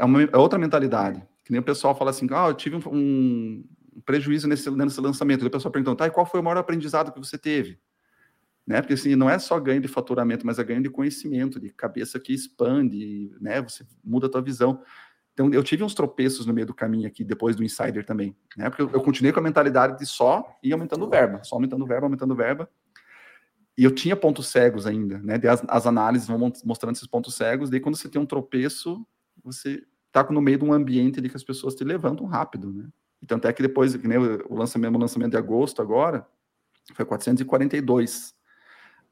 é, 0.00 0.04
uma, 0.04 0.22
é 0.22 0.36
outra 0.36 0.58
mentalidade. 0.58 1.22
Que 1.46 1.52
nem 1.52 1.60
o 1.60 1.64
pessoal 1.64 1.94
fala 1.94 2.10
assim: 2.10 2.26
ah, 2.32 2.48
eu 2.48 2.54
tive 2.54 2.74
um, 2.74 2.80
um 2.92 3.64
prejuízo 4.04 4.48
nesse, 4.48 4.68
nesse 4.68 5.00
lançamento. 5.00 5.44
E 5.44 5.46
o 5.46 5.50
pessoal 5.50 5.70
pergunta: 5.70 5.98
tá, 5.98 6.06
e 6.08 6.10
qual 6.10 6.26
foi 6.26 6.40
o 6.40 6.42
maior 6.42 6.58
aprendizado 6.58 7.12
que 7.12 7.20
você 7.20 7.38
teve? 7.38 7.78
Né? 8.66 8.82
Porque 8.82 8.94
assim, 8.94 9.14
não 9.14 9.30
é 9.30 9.38
só 9.38 9.56
ganho 9.60 9.80
de 9.80 9.86
faturamento, 9.86 10.44
mas 10.44 10.58
é 10.58 10.64
ganho 10.64 10.82
de 10.82 10.90
conhecimento, 10.90 11.60
de 11.60 11.70
cabeça 11.70 12.18
que 12.18 12.34
expande, 12.34 13.30
né? 13.40 13.62
Você 13.62 13.86
muda 14.02 14.26
a 14.26 14.28
tua 14.28 14.42
visão. 14.42 14.82
Então, 15.34 15.52
eu 15.52 15.62
tive 15.62 15.84
uns 15.84 15.94
tropeços 15.94 16.46
no 16.46 16.52
meio 16.52 16.66
do 16.66 16.74
caminho 16.74 17.06
aqui, 17.06 17.22
depois 17.22 17.54
do 17.54 17.62
Insider 17.62 18.04
também, 18.04 18.34
né? 18.56 18.68
Porque 18.68 18.82
eu, 18.82 19.00
continuei 19.00 19.32
com 19.32 19.38
a 19.38 19.42
mentalidade 19.42 19.98
de 19.98 20.06
só 20.06 20.58
ir 20.64 20.72
aumentando 20.72 21.08
verba, 21.08 21.44
só 21.44 21.54
aumentando 21.54 21.86
verba, 21.86 22.06
aumentando 22.06 22.34
verba. 22.34 22.68
E 23.78 23.84
eu 23.84 23.94
tinha 23.94 24.16
pontos 24.16 24.48
cegos 24.48 24.84
ainda, 24.84 25.18
né? 25.18 25.38
As, 25.48 25.62
as 25.68 25.86
análises 25.86 26.26
vão 26.26 26.52
mostrando 26.64 26.96
esses 26.96 27.06
pontos 27.06 27.36
cegos, 27.36 27.70
daí 27.70 27.78
quando 27.78 27.96
você 27.96 28.08
tem 28.08 28.20
um 28.20 28.26
tropeço, 28.26 29.06
você 29.44 29.84
tá 30.24 30.32
no 30.32 30.40
meio 30.40 30.58
de 30.58 30.64
um 30.64 30.72
ambiente 30.72 31.18
ali 31.18 31.28
que 31.28 31.36
as 31.36 31.44
pessoas 31.44 31.74
te 31.74 31.84
levantam 31.84 32.26
rápido, 32.26 32.72
né? 32.72 32.88
Então, 33.22 33.38
até 33.38 33.52
que 33.52 33.62
depois, 33.62 33.96
que 33.96 34.06
nem 34.06 34.18
o 34.18 34.54
lançamento, 34.54 34.94
o 34.94 34.98
lançamento 34.98 35.30
de 35.32 35.36
agosto 35.36 35.80
agora, 35.80 36.26
foi 36.94 37.04
442. 37.04 38.34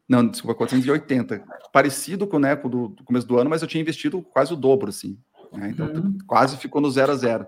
Não, 0.09 0.27
desculpa, 0.27 0.55
480. 0.55 1.43
Parecido 1.73 2.27
com, 2.27 2.39
né, 2.39 2.55
com 2.55 2.69
do, 2.69 2.89
do 2.89 3.05
começo 3.05 3.27
do 3.27 3.39
ano, 3.39 3.49
mas 3.49 3.63
eu 3.63 3.69
tinha 3.69 3.81
investido 3.81 4.23
quase 4.23 4.53
o 4.53 4.57
dobro, 4.57 4.91
assim. 4.91 5.19
Né? 5.53 5.71
Então, 5.71 5.87
uhum. 5.87 6.19
quase 6.27 6.57
ficou 6.59 6.81
no 6.81 6.91
zero 6.91 7.13
a 7.13 7.17
zero. 7.17 7.47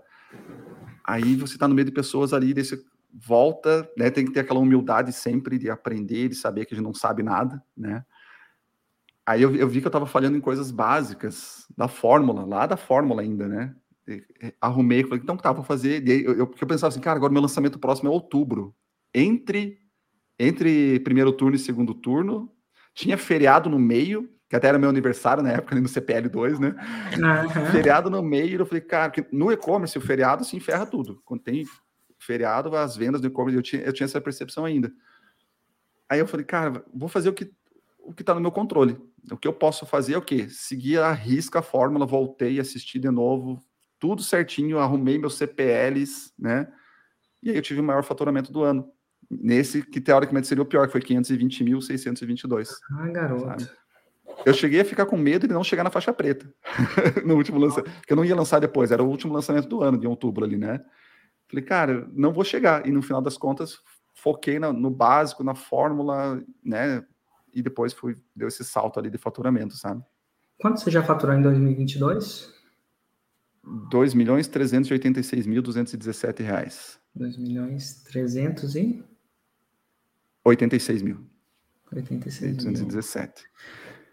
Aí 1.05 1.37
você 1.37 1.55
está 1.55 1.69
no 1.69 1.75
meio 1.75 1.85
de 1.85 1.93
pessoas 1.93 2.33
ali, 2.33 2.53
você 2.53 2.83
volta, 3.13 3.89
né? 3.97 4.11
Tem 4.11 4.25
que 4.25 4.33
ter 4.33 4.41
aquela 4.41 4.59
humildade 4.59 5.13
sempre 5.13 5.59
de 5.59 5.71
aprender, 5.71 6.29
de 6.29 6.35
saber 6.35 6.65
que 6.65 6.75
a 6.75 6.77
gente 6.77 6.85
não 6.85 6.95
sabe 6.95 7.23
nada, 7.23 7.63
né? 7.77 8.05
Aí 9.27 9.43
eu, 9.43 9.55
eu 9.57 9.69
vi 9.69 9.81
que 9.81 9.87
eu 9.87 9.89
estava 9.89 10.07
falhando 10.07 10.37
em 10.37 10.41
coisas 10.41 10.71
básicas 10.71 11.67
da 11.77 11.89
fórmula, 11.89 12.45
lá 12.45 12.65
da 12.65 12.77
fórmula 12.77 13.23
ainda, 13.23 13.49
né? 13.49 13.75
E, 14.07 14.23
arrumei, 14.61 15.03
falei, 15.03 15.19
então 15.21 15.37
tá, 15.37 15.51
vou 15.53 15.65
fazer. 15.65 16.07
Eu, 16.09 16.39
eu, 16.39 16.47
porque 16.47 16.63
eu 16.63 16.69
pensava 16.69 16.89
assim, 16.89 17.01
cara, 17.01 17.17
agora 17.17 17.33
meu 17.33 17.43
lançamento 17.43 17.77
próximo 17.77 18.09
é 18.09 18.13
outubro. 18.13 18.73
Entre, 19.13 19.81
entre 20.39 21.01
primeiro 21.01 21.33
turno 21.33 21.57
e 21.57 21.59
segundo 21.59 21.93
turno, 21.93 22.49
tinha 22.95 23.19
feriado 23.19 23.69
no 23.69 23.81
meio, 23.81 24.31
que 24.49 24.55
até 24.55 24.69
era 24.69 24.79
meu 24.79 24.89
aniversário 24.89 25.43
na 25.43 25.51
época, 25.51 25.75
no 25.75 25.89
CPL2, 25.89 26.61
né? 26.61 26.77
Uhum. 27.17 27.67
Feriado 27.73 28.09
no 28.09 28.23
meio, 28.23 28.61
eu 28.61 28.67
falei, 28.67 28.81
cara, 28.81 29.13
no 29.33 29.51
e-commerce 29.51 29.99
o 29.99 30.01
feriado 30.01 30.45
se 30.45 30.57
enferra 30.57 30.87
tudo. 30.87 31.21
Quando 31.25 31.43
tem 31.43 31.65
feriado, 32.17 32.75
as 32.77 32.97
vendas 32.97 33.21
do 33.21 33.27
e-commerce, 33.27 33.57
eu 33.57 33.63
tinha, 33.63 33.83
eu 33.83 33.93
tinha 33.93 34.05
essa 34.05 34.21
percepção 34.21 34.65
ainda. 34.65 34.93
Aí 36.09 36.21
eu 36.21 36.29
falei, 36.29 36.47
cara, 36.47 36.85
vou 36.95 37.09
fazer 37.09 37.29
o 37.29 37.33
que 37.33 37.53
o 38.07 38.13
que 38.15 38.23
está 38.23 38.35
no 38.35 38.41
meu 38.41 38.53
controle. 38.53 38.97
O 39.31 39.37
que 39.37 39.49
eu 39.49 39.53
posso 39.53 39.85
fazer 39.85 40.15
é 40.15 40.19
o 40.19 40.23
quê? 40.23 40.49
Seguir 40.49 40.99
a 40.99 41.13
risca 41.13 41.59
a 41.59 41.63
fórmula, 41.63 42.07
voltei, 42.07 42.61
assisti 42.61 42.99
de 42.99 43.11
novo, 43.11 43.61
tudo 43.99 44.23
certinho, 44.23 44.79
arrumei 44.79 45.19
meus 45.19 45.37
CPLs, 45.37 46.33
né? 46.39 46.69
E 47.43 47.51
aí 47.51 47.57
eu 47.57 47.63
tive 47.63 47.81
o 47.81 47.85
maior 47.85 48.03
faturamento 48.03 48.53
do 48.53 48.63
ano. 48.63 48.89
Nesse 49.29 49.83
que 49.83 50.01
teoricamente 50.01 50.47
seria 50.47 50.63
o 50.63 50.67
pior, 50.67 50.87
que 50.87 50.93
foi 50.93 51.01
520.622. 51.01 52.69
Ah, 52.93 53.09
garoto. 53.09 53.45
Sabe? 53.45 53.71
Eu 54.45 54.55
cheguei 54.55 54.81
a 54.81 54.85
ficar 54.85 55.07
com 55.07 55.17
medo 55.17 55.49
de 55.49 55.55
não 55.55 55.65
chegar 55.65 55.83
na 55.83 55.91
faixa 55.91 56.13
preta 56.13 56.53
no 57.25 57.35
último 57.35 57.59
lançamento, 57.59 57.91
porque 57.91 58.13
eu 58.13 58.17
não 58.17 58.25
ia 58.25 58.37
lançar 58.37 58.61
depois, 58.61 58.93
era 58.93 59.03
o 59.03 59.09
último 59.09 59.33
lançamento 59.33 59.67
do 59.67 59.83
ano, 59.83 59.99
de 59.99 60.07
outubro 60.07 60.45
ali, 60.45 60.57
né? 60.57 60.85
Falei, 61.49 61.65
cara, 61.65 62.09
não 62.13 62.33
vou 62.33 62.45
chegar. 62.45 62.87
E 62.87 62.91
no 62.91 63.03
final 63.03 63.23
das 63.23 63.39
contas, 63.39 63.79
foquei 64.15 64.59
no, 64.59 64.73
no 64.73 64.91
básico, 64.91 65.43
na 65.43 65.55
fórmula, 65.55 66.43
né? 66.65 67.05
E 67.57 67.63
depois 67.63 67.95
fui, 67.95 68.15
deu 68.35 68.49
esse 68.49 68.63
salto 68.63 69.01
ali 69.01 69.09
de 69.09 69.17
faturamento, 69.17 69.75
sabe? 69.75 70.05
Quanto 70.59 70.79
você 70.79 70.91
já 70.91 71.03
faturou 71.03 71.35
em 71.35 71.41
2022? 71.41 72.53
2 73.91 74.13
milhões 74.13 74.47
386 74.47 75.47
mil 75.47 75.63
217 75.63 76.43
reais. 76.43 77.01
2 77.15 77.39
milhões 77.39 78.03
300 78.05 78.77
e? 78.77 79.03
86 80.45 81.01
mil. 81.01 81.27
86 81.91 82.53
mil. 82.53 82.57
217. 82.75 83.45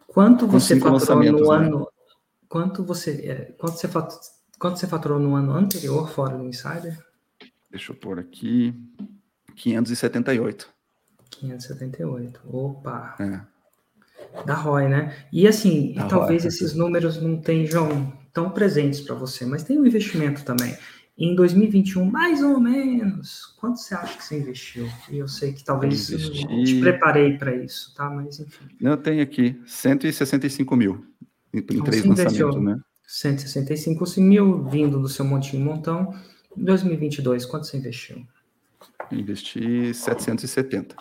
Quanto 0.07 0.47
você 0.47 0.79
faturou 0.79 1.21
no 1.33 1.49
né? 1.49 1.65
ano? 1.67 1.87
Quanto 2.47 2.81
você, 2.81 3.53
quanto, 3.57 3.73
você 3.73 3.89
quanto 4.57 4.79
você 4.79 4.87
faturou 4.87 5.19
no 5.19 5.35
ano 5.35 5.51
anterior 5.51 6.09
fora 6.09 6.37
do 6.37 6.45
Insider? 6.45 6.97
Deixa 7.69 7.91
eu 7.91 7.95
pôr 7.97 8.19
aqui. 8.19 8.73
578. 9.57 10.72
578. 11.35 12.39
Opa! 12.47 13.15
É. 13.19 13.53
Da 14.45 14.55
ROI, 14.55 14.87
né? 14.87 15.15
E 15.31 15.47
assim, 15.47 15.95
talvez 16.09 16.45
esses 16.45 16.73
números 16.73 17.21
não 17.21 17.39
tenham 17.39 18.11
tão 18.33 18.49
presentes 18.49 19.01
para 19.01 19.15
você, 19.15 19.45
mas 19.45 19.63
tem 19.63 19.77
um 19.77 19.85
investimento 19.85 20.43
também. 20.43 20.75
Em 21.15 21.35
2021, 21.35 22.05
mais 22.05 22.41
ou 22.41 22.59
menos, 22.59 23.55
quanto 23.59 23.77
você 23.79 23.93
acha 23.93 24.17
que 24.17 24.23
você 24.23 24.39
investiu? 24.39 24.89
E 25.11 25.19
eu 25.19 25.27
sei 25.27 25.53
que 25.53 25.63
talvez 25.63 26.09
eu 26.09 26.17
te 26.63 26.79
preparei 26.79 27.37
para 27.37 27.55
isso, 27.55 27.93
tá? 27.93 28.09
Mas 28.09 28.39
enfim. 28.39 28.65
Eu 28.81 28.97
tenho 28.97 29.21
aqui 29.21 29.61
165 29.67 30.75
mil 30.75 31.05
em, 31.53 31.59
então, 31.59 31.83
três 31.83 32.03
lançamentos, 32.03 32.63
né? 32.63 32.79
165 33.05 34.05
mil 34.21 34.63
vindo 34.63 34.99
do 34.99 35.07
seu 35.07 35.23
montinho 35.23 35.63
montão. 35.63 36.15
Em 36.57 36.63
2022, 36.63 37.45
quanto 37.45 37.67
você 37.67 37.77
investiu? 37.77 38.25
Investi 39.11 39.93
770. 39.93 40.95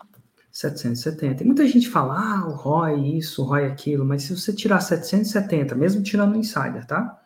770. 0.52 1.42
E 1.42 1.46
muita 1.46 1.66
gente 1.66 1.88
fala, 1.88 2.14
ah, 2.14 2.46
o 2.46 2.52
ROI 2.52 3.16
isso, 3.16 3.42
o 3.42 3.46
ROI 3.46 3.66
aquilo, 3.66 4.04
mas 4.04 4.24
se 4.24 4.36
você 4.36 4.52
tirar 4.52 4.80
770, 4.80 5.74
mesmo 5.74 6.02
tirando 6.02 6.34
o 6.34 6.38
insider, 6.38 6.86
tá? 6.86 7.18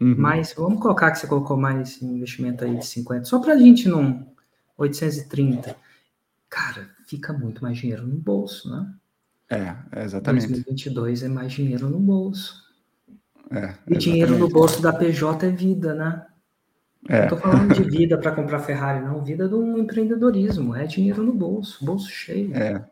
Uhum. 0.00 0.16
Mas 0.18 0.52
vamos 0.52 0.80
colocar 0.80 1.12
que 1.12 1.18
você 1.18 1.26
colocou 1.28 1.56
mais 1.56 2.02
investimento 2.02 2.64
aí 2.64 2.76
de 2.76 2.84
50, 2.84 3.24
só 3.24 3.38
para 3.38 3.54
a 3.54 3.58
gente 3.58 3.88
não 3.88 4.26
830. 4.76 5.76
Cara, 6.50 6.90
fica 7.06 7.32
muito 7.32 7.62
mais 7.62 7.78
dinheiro 7.78 8.06
no 8.06 8.16
bolso, 8.16 8.68
né? 8.68 8.92
É, 9.48 10.00
é 10.00 10.04
exatamente. 10.04 10.48
2022 10.48 11.22
é 11.22 11.28
mais 11.28 11.52
dinheiro 11.52 11.88
no 11.88 12.00
bolso. 12.00 12.66
É, 13.48 13.74
e 13.86 13.96
dinheiro 13.96 14.36
no 14.36 14.48
bolso 14.48 14.82
da 14.82 14.92
PJ 14.92 15.46
é 15.46 15.50
vida, 15.50 15.94
né? 15.94 16.26
É. 17.08 17.22
Não 17.22 17.28
tô 17.28 17.36
falando 17.36 17.74
de 17.74 17.82
vida 17.82 18.18
para 18.18 18.32
comprar 18.32 18.58
Ferrari, 18.60 19.04
não. 19.04 19.22
Vida 19.22 19.48
do 19.48 19.78
empreendedorismo. 19.78 20.74
É 20.74 20.84
dinheiro 20.84 21.22
no 21.22 21.32
bolso, 21.32 21.84
bolso 21.84 22.10
cheio. 22.10 22.54
É. 22.54 22.84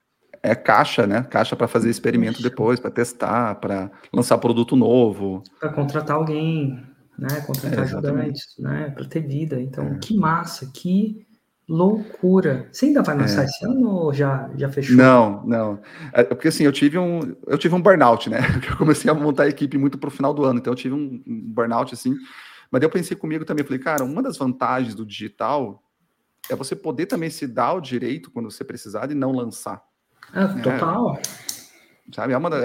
É 0.43 0.55
caixa, 0.55 1.07
né? 1.07 1.23
Caixa 1.23 1.57
para 1.57 1.67
fazer 1.67 1.89
experimento 1.89 2.43
depois, 2.43 2.79
para 2.79 2.91
testar, 2.91 3.55
para 3.55 3.91
lançar 4.13 4.37
produto 4.37 4.77
novo. 4.77 5.43
Para 5.59 5.71
contratar 5.71 6.17
alguém, 6.17 6.83
né? 7.19 7.41
Contratar 7.47 7.79
é, 7.79 7.83
ajudantes, 7.83 8.55
né? 8.59 8.93
Para 8.95 9.07
ter 9.07 9.21
vida. 9.21 9.59
Então, 9.59 9.87
é. 9.87 9.99
que 9.99 10.15
massa, 10.15 10.71
que 10.73 11.27
loucura. 11.67 12.69
Você 12.71 12.87
ainda 12.87 13.03
vai 13.03 13.17
lançar 13.17 13.43
é. 13.43 13.45
esse 13.47 13.65
ano 13.65 13.89
ou 13.89 14.13
já, 14.13 14.51
já 14.55 14.69
fechou? 14.69 14.95
Não, 14.95 15.43
não. 15.47 15.81
É, 16.13 16.23
porque 16.23 16.49
assim, 16.49 16.65
eu 16.65 16.73
tive 16.73 16.99
um, 16.99 17.21
eu 17.47 17.57
tive 17.57 17.75
um 17.75 17.81
burnout, 17.81 18.29
né? 18.29 18.41
Eu 18.71 18.77
comecei 18.77 19.11
a 19.11 19.15
montar 19.15 19.45
a 19.45 19.49
equipe 19.49 19.79
muito 19.79 19.97
para 19.97 20.09
o 20.09 20.11
final 20.11 20.35
do 20.35 20.45
ano, 20.45 20.59
então 20.59 20.73
eu 20.73 20.77
tive 20.77 20.95
um 20.95 21.23
burnout 21.27 21.95
assim 21.95 22.15
mas 22.75 22.83
eu 22.83 22.91
pensei 22.91 23.17
comigo 23.17 23.45
também, 23.45 23.65
falei, 23.65 23.79
cara, 23.79 24.03
uma 24.03 24.21
das 24.21 24.37
vantagens 24.37 24.97
do 24.97 25.07
digital 25.07 25.81
é 26.51 26.57
você 26.57 26.75
poder 26.75 27.07
também 27.07 27.31
se 27.31 27.47
dar 27.47 27.75
o 27.75 27.81
direito 27.81 28.33
quando 28.33 28.51
você 28.51 28.65
precisar 28.65 29.07
de 29.07 29.15
não 29.15 29.31
lançar. 29.31 29.81
É, 30.33 30.41
né? 30.41 30.61
total. 30.61 31.17
Sabe, 32.13 32.33
é 32.33 32.37
uma, 32.37 32.51
da, 32.51 32.59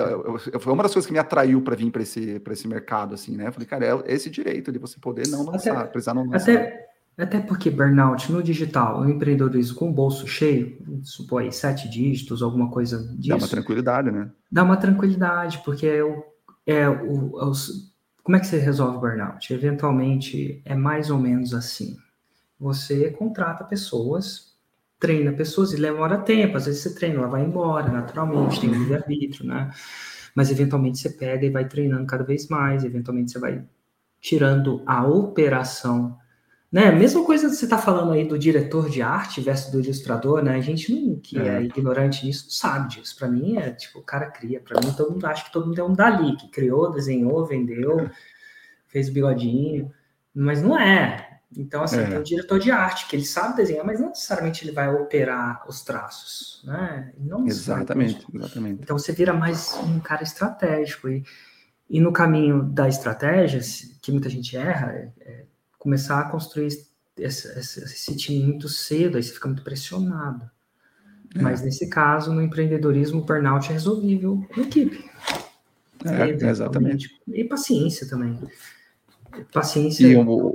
foi 0.59 0.73
uma 0.73 0.81
das 0.81 0.93
coisas 0.93 1.05
que 1.05 1.13
me 1.13 1.19
atraiu 1.19 1.61
para 1.61 1.75
vir 1.75 1.91
para 1.91 2.01
esse, 2.01 2.41
esse 2.43 2.67
mercado, 2.67 3.13
assim, 3.13 3.37
né? 3.37 3.49
Eu 3.49 3.53
falei, 3.53 3.67
cara, 3.67 3.85
é 3.85 4.11
esse 4.11 4.31
direito 4.31 4.71
de 4.71 4.79
você 4.79 4.99
poder 4.99 5.27
não 5.27 5.45
lançar, 5.45 5.77
até, 5.77 5.91
precisar 5.91 6.15
não 6.15 6.25
lançar. 6.25 6.53
Até, 6.53 6.89
até 7.15 7.39
porque 7.39 7.69
burnout 7.69 8.31
no 8.31 8.41
digital, 8.41 9.01
o 9.01 9.07
empreendedorismo 9.07 9.77
com 9.77 9.91
o 9.91 9.93
bolso 9.93 10.27
cheio, 10.27 10.75
supõe 11.03 11.43
aí, 11.43 11.51
sete 11.51 11.87
dígitos, 11.87 12.41
alguma 12.41 12.71
coisa 12.71 12.97
disso. 13.15 13.29
Dá 13.29 13.35
uma 13.35 13.47
tranquilidade, 13.47 14.09
né? 14.09 14.31
Dá 14.51 14.63
uma 14.63 14.75
tranquilidade, 14.75 15.61
porque 15.63 15.85
é 15.85 16.03
o, 16.03 16.23
é 16.65 16.89
o, 16.89 17.39
é 17.39 17.45
os, 17.45 17.89
como 18.23 18.37
é 18.37 18.39
que 18.39 18.47
você 18.47 18.59
resolve 18.59 18.97
o 18.97 18.99
burnout? 18.99 19.53
Eventualmente 19.53 20.61
é 20.65 20.75
mais 20.75 21.09
ou 21.09 21.17
menos 21.17 21.53
assim. 21.53 21.97
Você 22.59 23.11
contrata 23.11 23.63
pessoas, 23.63 24.55
treina 24.99 25.31
pessoas 25.31 25.73
e 25.73 25.81
demora 25.81 26.17
tempo. 26.17 26.57
Às 26.57 26.65
vezes 26.65 26.81
você 26.81 26.93
treina, 26.93 27.19
ela 27.19 27.27
vai 27.27 27.43
embora 27.43 27.89
naturalmente, 27.89 28.59
tem 28.59 28.69
livre-arbítrio, 28.69 29.45
né? 29.45 29.71
Mas 30.35 30.51
eventualmente 30.51 30.99
você 30.99 31.09
pega 31.09 31.45
e 31.45 31.49
vai 31.49 31.67
treinando 31.67 32.05
cada 32.05 32.23
vez 32.23 32.47
mais, 32.47 32.83
eventualmente 32.83 33.31
você 33.31 33.39
vai 33.39 33.63
tirando 34.21 34.83
a 34.85 35.05
operação 35.07 36.17
né? 36.71 36.91
Mesma 36.91 37.25
coisa 37.25 37.49
que 37.49 37.55
você 37.55 37.65
está 37.65 37.79
falando 37.79 38.11
aí 38.11 38.27
do 38.27 38.37
diretor 38.37 38.89
de 38.89 39.01
arte 39.01 39.41
versus 39.41 39.71
do 39.71 39.79
ilustrador, 39.79 40.43
né? 40.43 40.55
A 40.55 40.61
gente 40.61 40.93
não, 40.93 41.19
que 41.19 41.37
é, 41.39 41.57
é 41.57 41.63
ignorante 41.63 42.25
nisso 42.25 42.45
não 42.45 42.51
sabe 42.51 42.89
disso. 42.89 43.15
Para 43.17 43.27
mim 43.27 43.57
é 43.57 43.71
tipo, 43.71 43.99
o 43.99 44.03
cara 44.03 44.29
cria. 44.29 44.59
Para 44.59 44.79
mim, 44.79 44.93
todo 44.93 45.11
mundo 45.11 45.25
acha 45.25 45.43
que 45.45 45.51
todo 45.51 45.67
mundo 45.67 45.79
é 45.79 45.83
um 45.83 45.93
Dali, 45.93 46.35
que 46.37 46.47
criou, 46.49 46.91
desenhou, 46.91 47.45
vendeu, 47.45 48.09
fez 48.87 49.09
o 49.09 49.11
bigodinho. 49.11 49.91
Mas 50.33 50.61
não 50.61 50.77
é. 50.77 51.39
Então, 51.57 51.81
assim, 51.81 51.99
é. 51.99 52.05
tem 52.05 52.19
um 52.19 52.23
diretor 52.23 52.59
de 52.59 52.69
arte 52.69 53.07
que 53.07 53.15
ele 53.15 53.25
sabe 53.25 53.57
desenhar, 53.57 53.83
mas 53.83 53.99
não 53.99 54.09
necessariamente 54.09 54.63
ele 54.63 54.71
vai 54.71 54.93
operar 54.93 55.65
os 55.67 55.81
traços, 55.81 56.61
né? 56.63 57.11
Não 57.17 57.47
exatamente, 57.47 58.23
exatamente. 58.31 58.81
Então 58.83 58.95
você 58.95 59.11
vira 59.11 59.33
mais 59.33 59.73
um 59.83 59.99
cara 59.99 60.21
estratégico. 60.21 61.09
E, 61.09 61.23
e 61.89 61.99
no 61.99 62.13
caminho 62.13 62.61
da 62.61 62.87
estratégia, 62.87 63.59
que 63.99 64.11
muita 64.11 64.29
gente 64.29 64.55
erra, 64.55 64.91
é, 64.91 65.11
é 65.21 65.45
começar 65.79 66.19
a 66.19 66.29
construir 66.29 66.67
esse, 66.67 66.87
esse, 67.17 67.83
esse 67.83 68.15
time 68.15 68.43
muito 68.43 68.67
cedo, 68.67 69.17
aí 69.17 69.23
você 69.23 69.33
fica 69.33 69.47
muito 69.47 69.63
pressionado. 69.63 70.49
É. 71.33 71.41
Mas 71.41 71.63
nesse 71.63 71.87
caso, 71.87 72.33
no 72.33 72.41
empreendedorismo, 72.41 73.21
o 73.21 73.23
burnout 73.23 73.69
é 73.69 73.73
resolvível 73.73 74.45
com 74.53 74.61
equipe. 74.61 75.09
É, 76.05 76.29
exatamente. 76.47 77.09
E 77.27 77.43
paciência 77.43 78.07
também. 78.07 78.37
Paciência. 79.53 80.07
E 80.07 80.15
o, 80.15 80.53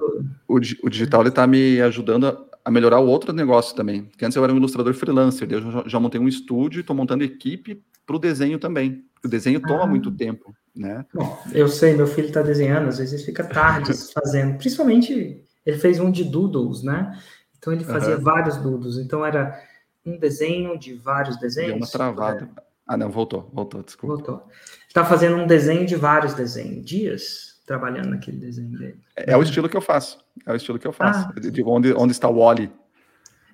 o, 0.49 0.57
o 0.57 0.91
digital 0.91 1.27
está 1.27 1.47
me 1.47 1.81
ajudando 1.81 2.27
a, 2.27 2.45
a, 2.65 2.71
melhorar 2.71 2.99
o 3.01 3.07
outro 3.07 3.33
negócio 3.33 3.75
também. 3.75 4.05
Porque 4.05 4.25
antes 4.25 4.37
eu 4.37 4.45
era 4.45 4.53
um 4.53 4.57
ilustrador 4.57 4.95
freelancer, 4.95 5.49
eu 5.51 5.61
já, 5.61 5.85
já 5.87 6.01
montei 6.01 6.21
um 6.21 6.29
estúdio 6.29 6.79
e 6.79 6.81
estou 6.81 6.97
montando 6.97 7.25
equipe 7.25 7.83
para 8.07 8.17
o 8.17 8.19
desenho 8.19 8.59
também. 8.59 9.05
O 9.25 9.29
desenho 9.29 9.61
toma 9.61 9.85
ah. 9.85 9.87
muito 9.87 10.11
tempo 10.11 10.55
né? 10.75 11.05
Bom, 11.15 11.39
eu 11.53 11.69
sei, 11.69 11.95
meu 11.95 12.07
filho 12.07 12.29
está 12.29 12.43
desenhando, 12.43 12.89
às 12.89 12.99
vezes 12.99 13.25
fica 13.25 13.45
tarde 13.45 13.93
fazendo, 14.13 14.59
principalmente 14.59 15.45
ele 15.65 15.79
fez 15.79 16.01
um 16.01 16.11
de 16.11 16.25
doodles, 16.25 16.83
né? 16.83 17.19
Então 17.57 17.73
ele 17.73 17.85
fazia 17.85 18.17
uhum. 18.17 18.23
vários 18.23 18.57
doodles, 18.57 18.99
então 18.99 19.25
era 19.25 19.59
um 20.05 20.19
desenho 20.19 20.79
de 20.79 20.95
vários 20.95 21.39
desenhos. 21.39 21.71
Deu 21.71 21.77
uma 21.77 21.87
travada. 21.87 22.51
É. 22.57 22.63
Ah, 22.87 22.97
não, 22.97 23.11
voltou, 23.11 23.51
voltou, 23.53 23.83
desculpa. 23.83 24.17
Voltou. 24.17 24.49
Está 24.87 25.05
fazendo 25.05 25.37
um 25.37 25.47
desenho 25.47 25.87
de 25.87 25.97
vários 25.97 26.35
desenhos, 26.35 26.85
dias 26.85 27.55
trabalhando 27.67 28.11
naquele 28.11 28.37
desenho 28.37 28.77
dele. 28.77 29.01
É, 29.17 29.33
é 29.33 29.37
o 29.37 29.43
estilo 29.43 29.69
que 29.71 29.77
eu 29.77 29.81
faço, 29.81 30.19
é 30.45 30.53
o 30.53 30.57
estilo 30.57 30.79
que 30.79 30.87
eu 30.87 30.93
faço. 30.93 31.31
Ah. 31.31 31.41
De 31.41 31.63
onde, 31.63 31.95
onde 31.95 32.13
está 32.13 32.29
o 32.29 32.39
Wally. 32.41 32.71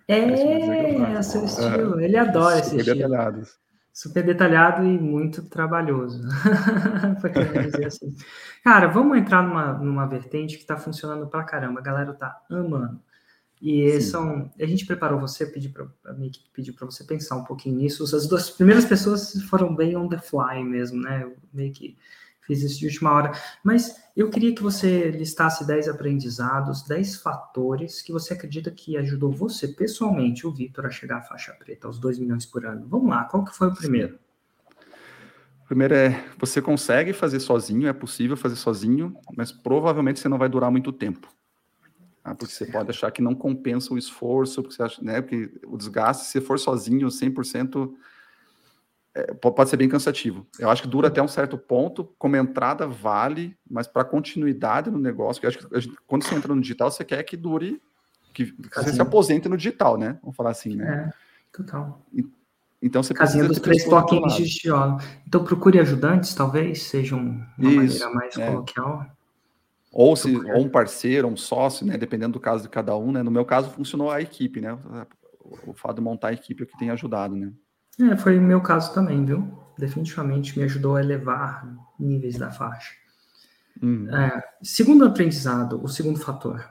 É, 0.08 0.18
é, 0.18 1.12
é 1.12 1.22
seu 1.22 1.44
estilo, 1.44 2.00
ele 2.00 2.16
adora 2.16 2.58
esse 2.58 2.76
estilo. 2.76 2.96
Detalhados 2.96 3.60
super 4.00 4.24
detalhado 4.24 4.82
e 4.82 4.98
muito 4.98 5.42
trabalhoso. 5.42 6.22
dizer 7.66 7.86
assim. 7.86 8.14
Cara, 8.64 8.86
vamos 8.86 9.18
entrar 9.18 9.42
numa, 9.42 9.74
numa 9.74 10.06
vertente 10.06 10.56
que 10.56 10.62
está 10.62 10.74
funcionando 10.74 11.26
pra 11.26 11.44
caramba. 11.44 11.80
A 11.80 11.82
galera 11.82 12.14
tá 12.14 12.34
amando. 12.50 12.98
E 13.60 14.00
são, 14.00 14.50
a 14.58 14.64
gente 14.64 14.86
preparou 14.86 15.20
você, 15.20 15.44
pedi 15.44 15.68
para 15.68 15.86
a 16.06 16.14
minha 16.14 16.28
equipe 16.28 16.48
pediu 16.50 16.72
para 16.72 16.86
você 16.86 17.04
pensar 17.04 17.36
um 17.36 17.44
pouquinho 17.44 17.76
nisso. 17.76 18.02
As 18.16 18.26
duas 18.26 18.48
primeiras 18.48 18.86
pessoas 18.86 19.34
foram 19.42 19.76
bem 19.76 19.94
on 19.94 20.08
the 20.08 20.16
fly 20.16 20.64
mesmo, 20.64 21.02
né? 21.02 21.22
Eu 21.22 21.36
meio 21.52 21.70
que 21.70 21.98
fiz 22.50 22.62
isso 22.62 22.80
de 22.80 22.86
última 22.86 23.12
hora. 23.12 23.32
Mas 23.62 23.96
eu 24.16 24.28
queria 24.28 24.52
que 24.52 24.62
você 24.62 25.10
listasse 25.10 25.64
10 25.64 25.88
aprendizados, 25.88 26.82
10 26.82 27.16
fatores 27.16 28.02
que 28.02 28.12
você 28.12 28.34
acredita 28.34 28.70
que 28.70 28.96
ajudou 28.96 29.30
você 29.30 29.68
pessoalmente, 29.68 30.46
o 30.46 30.52
Vitor, 30.52 30.86
a 30.86 30.90
chegar 30.90 31.18
à 31.18 31.22
faixa 31.22 31.52
preta, 31.52 31.86
aos 31.86 31.98
2 31.98 32.18
milhões 32.18 32.44
por 32.44 32.66
ano. 32.66 32.86
Vamos 32.88 33.08
lá, 33.08 33.24
qual 33.24 33.44
que 33.44 33.54
foi 33.54 33.68
o 33.68 33.74
primeiro? 33.74 34.18
O 35.62 35.66
primeiro 35.66 35.94
é, 35.94 36.24
você 36.36 36.60
consegue 36.60 37.12
fazer 37.12 37.38
sozinho, 37.38 37.86
é 37.86 37.92
possível 37.92 38.36
fazer 38.36 38.56
sozinho, 38.56 39.16
mas 39.36 39.52
provavelmente 39.52 40.18
você 40.18 40.28
não 40.28 40.38
vai 40.38 40.48
durar 40.48 40.70
muito 40.70 40.92
tempo. 40.92 41.28
Tá? 42.24 42.34
Porque 42.34 42.52
você 42.52 42.66
pode 42.66 42.90
achar 42.90 43.12
que 43.12 43.22
não 43.22 43.34
compensa 43.36 43.94
o 43.94 43.98
esforço, 43.98 44.62
porque, 44.64 44.82
acha, 44.82 45.00
né, 45.02 45.20
porque 45.20 45.52
o 45.64 45.76
desgaste, 45.76 46.26
se 46.26 46.40
for 46.40 46.58
sozinho, 46.58 47.06
100%, 47.06 47.94
é, 49.14 49.34
pode 49.34 49.68
ser 49.68 49.76
bem 49.76 49.88
cansativo. 49.88 50.46
Eu 50.58 50.70
acho 50.70 50.82
que 50.82 50.88
dura 50.88 51.08
até 51.08 51.20
um 51.20 51.28
certo 51.28 51.58
ponto, 51.58 52.12
como 52.18 52.36
entrada 52.36 52.86
vale, 52.86 53.56
mas 53.68 53.86
para 53.86 54.04
continuidade 54.04 54.90
no 54.90 54.98
negócio, 54.98 55.40
que 55.40 55.46
acho 55.46 55.58
que 55.58 55.80
gente, 55.80 55.96
quando 56.06 56.24
você 56.24 56.34
entra 56.34 56.54
no 56.54 56.60
digital, 56.60 56.90
você 56.90 57.04
quer 57.04 57.22
que 57.24 57.36
dure, 57.36 57.82
que, 58.32 58.52
que 58.52 58.74
você 58.74 58.92
se 58.92 59.02
aposente 59.02 59.48
no 59.48 59.56
digital, 59.56 59.98
né? 59.98 60.18
Vamos 60.22 60.36
falar 60.36 60.50
assim, 60.50 60.76
né? 60.76 61.12
É, 61.12 61.56
total. 61.56 62.00
Então 62.80 63.02
você 63.02 63.12
Casinha 63.12 63.44
dos 63.44 63.58
três 63.58 63.84
toquinhos 63.84 64.36
de 64.36 64.48
tijolo. 64.48 64.98
Então 65.26 65.44
procure 65.44 65.80
ajudantes, 65.80 66.32
talvez, 66.34 66.84
seja 66.84 67.16
uma 67.16 67.46
Isso, 67.58 67.76
maneira 67.76 68.10
mais 68.10 68.38
é. 68.38 68.46
coloquial. 68.46 69.06
Ou, 69.92 70.14
se, 70.14 70.34
ou 70.34 70.60
um 70.60 70.68
parceiro, 70.68 71.26
um 71.26 71.36
sócio, 71.36 71.84
né? 71.84 71.98
Dependendo 71.98 72.34
do 72.34 72.40
caso 72.40 72.62
de 72.62 72.68
cada 72.68 72.96
um, 72.96 73.10
né? 73.10 73.24
No 73.24 73.30
meu 73.30 73.44
caso, 73.44 73.70
funcionou 73.70 74.08
a 74.08 74.22
equipe, 74.22 74.60
né? 74.60 74.78
O 75.66 75.72
fato 75.74 75.96
de 75.96 76.00
montar 76.00 76.28
a 76.28 76.32
equipe 76.32 76.62
é 76.62 76.66
que 76.66 76.78
tem 76.78 76.90
ajudado, 76.90 77.34
né? 77.34 77.52
É, 77.98 78.16
foi 78.16 78.38
o 78.38 78.42
meu 78.42 78.60
caso 78.60 78.92
também, 78.94 79.24
viu? 79.24 79.58
Definitivamente 79.78 80.58
me 80.58 80.64
ajudou 80.64 80.96
a 80.96 81.00
elevar 81.00 81.66
níveis 81.98 82.36
da 82.36 82.50
faixa. 82.50 82.94
Hum. 83.82 84.08
É, 84.14 84.42
segundo 84.62 85.04
aprendizado, 85.04 85.82
o 85.82 85.88
segundo 85.88 86.18
fator. 86.18 86.68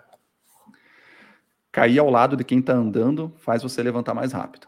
Cair 1.72 1.99
ao 1.99 2.09
lado 2.09 2.36
de 2.36 2.43
quem 2.43 2.59
está 2.59 2.74
andando 2.74 3.34
faz 3.38 3.63
você 3.63 3.82
levantar 3.82 4.13
mais 4.13 4.32
rápido. 4.32 4.67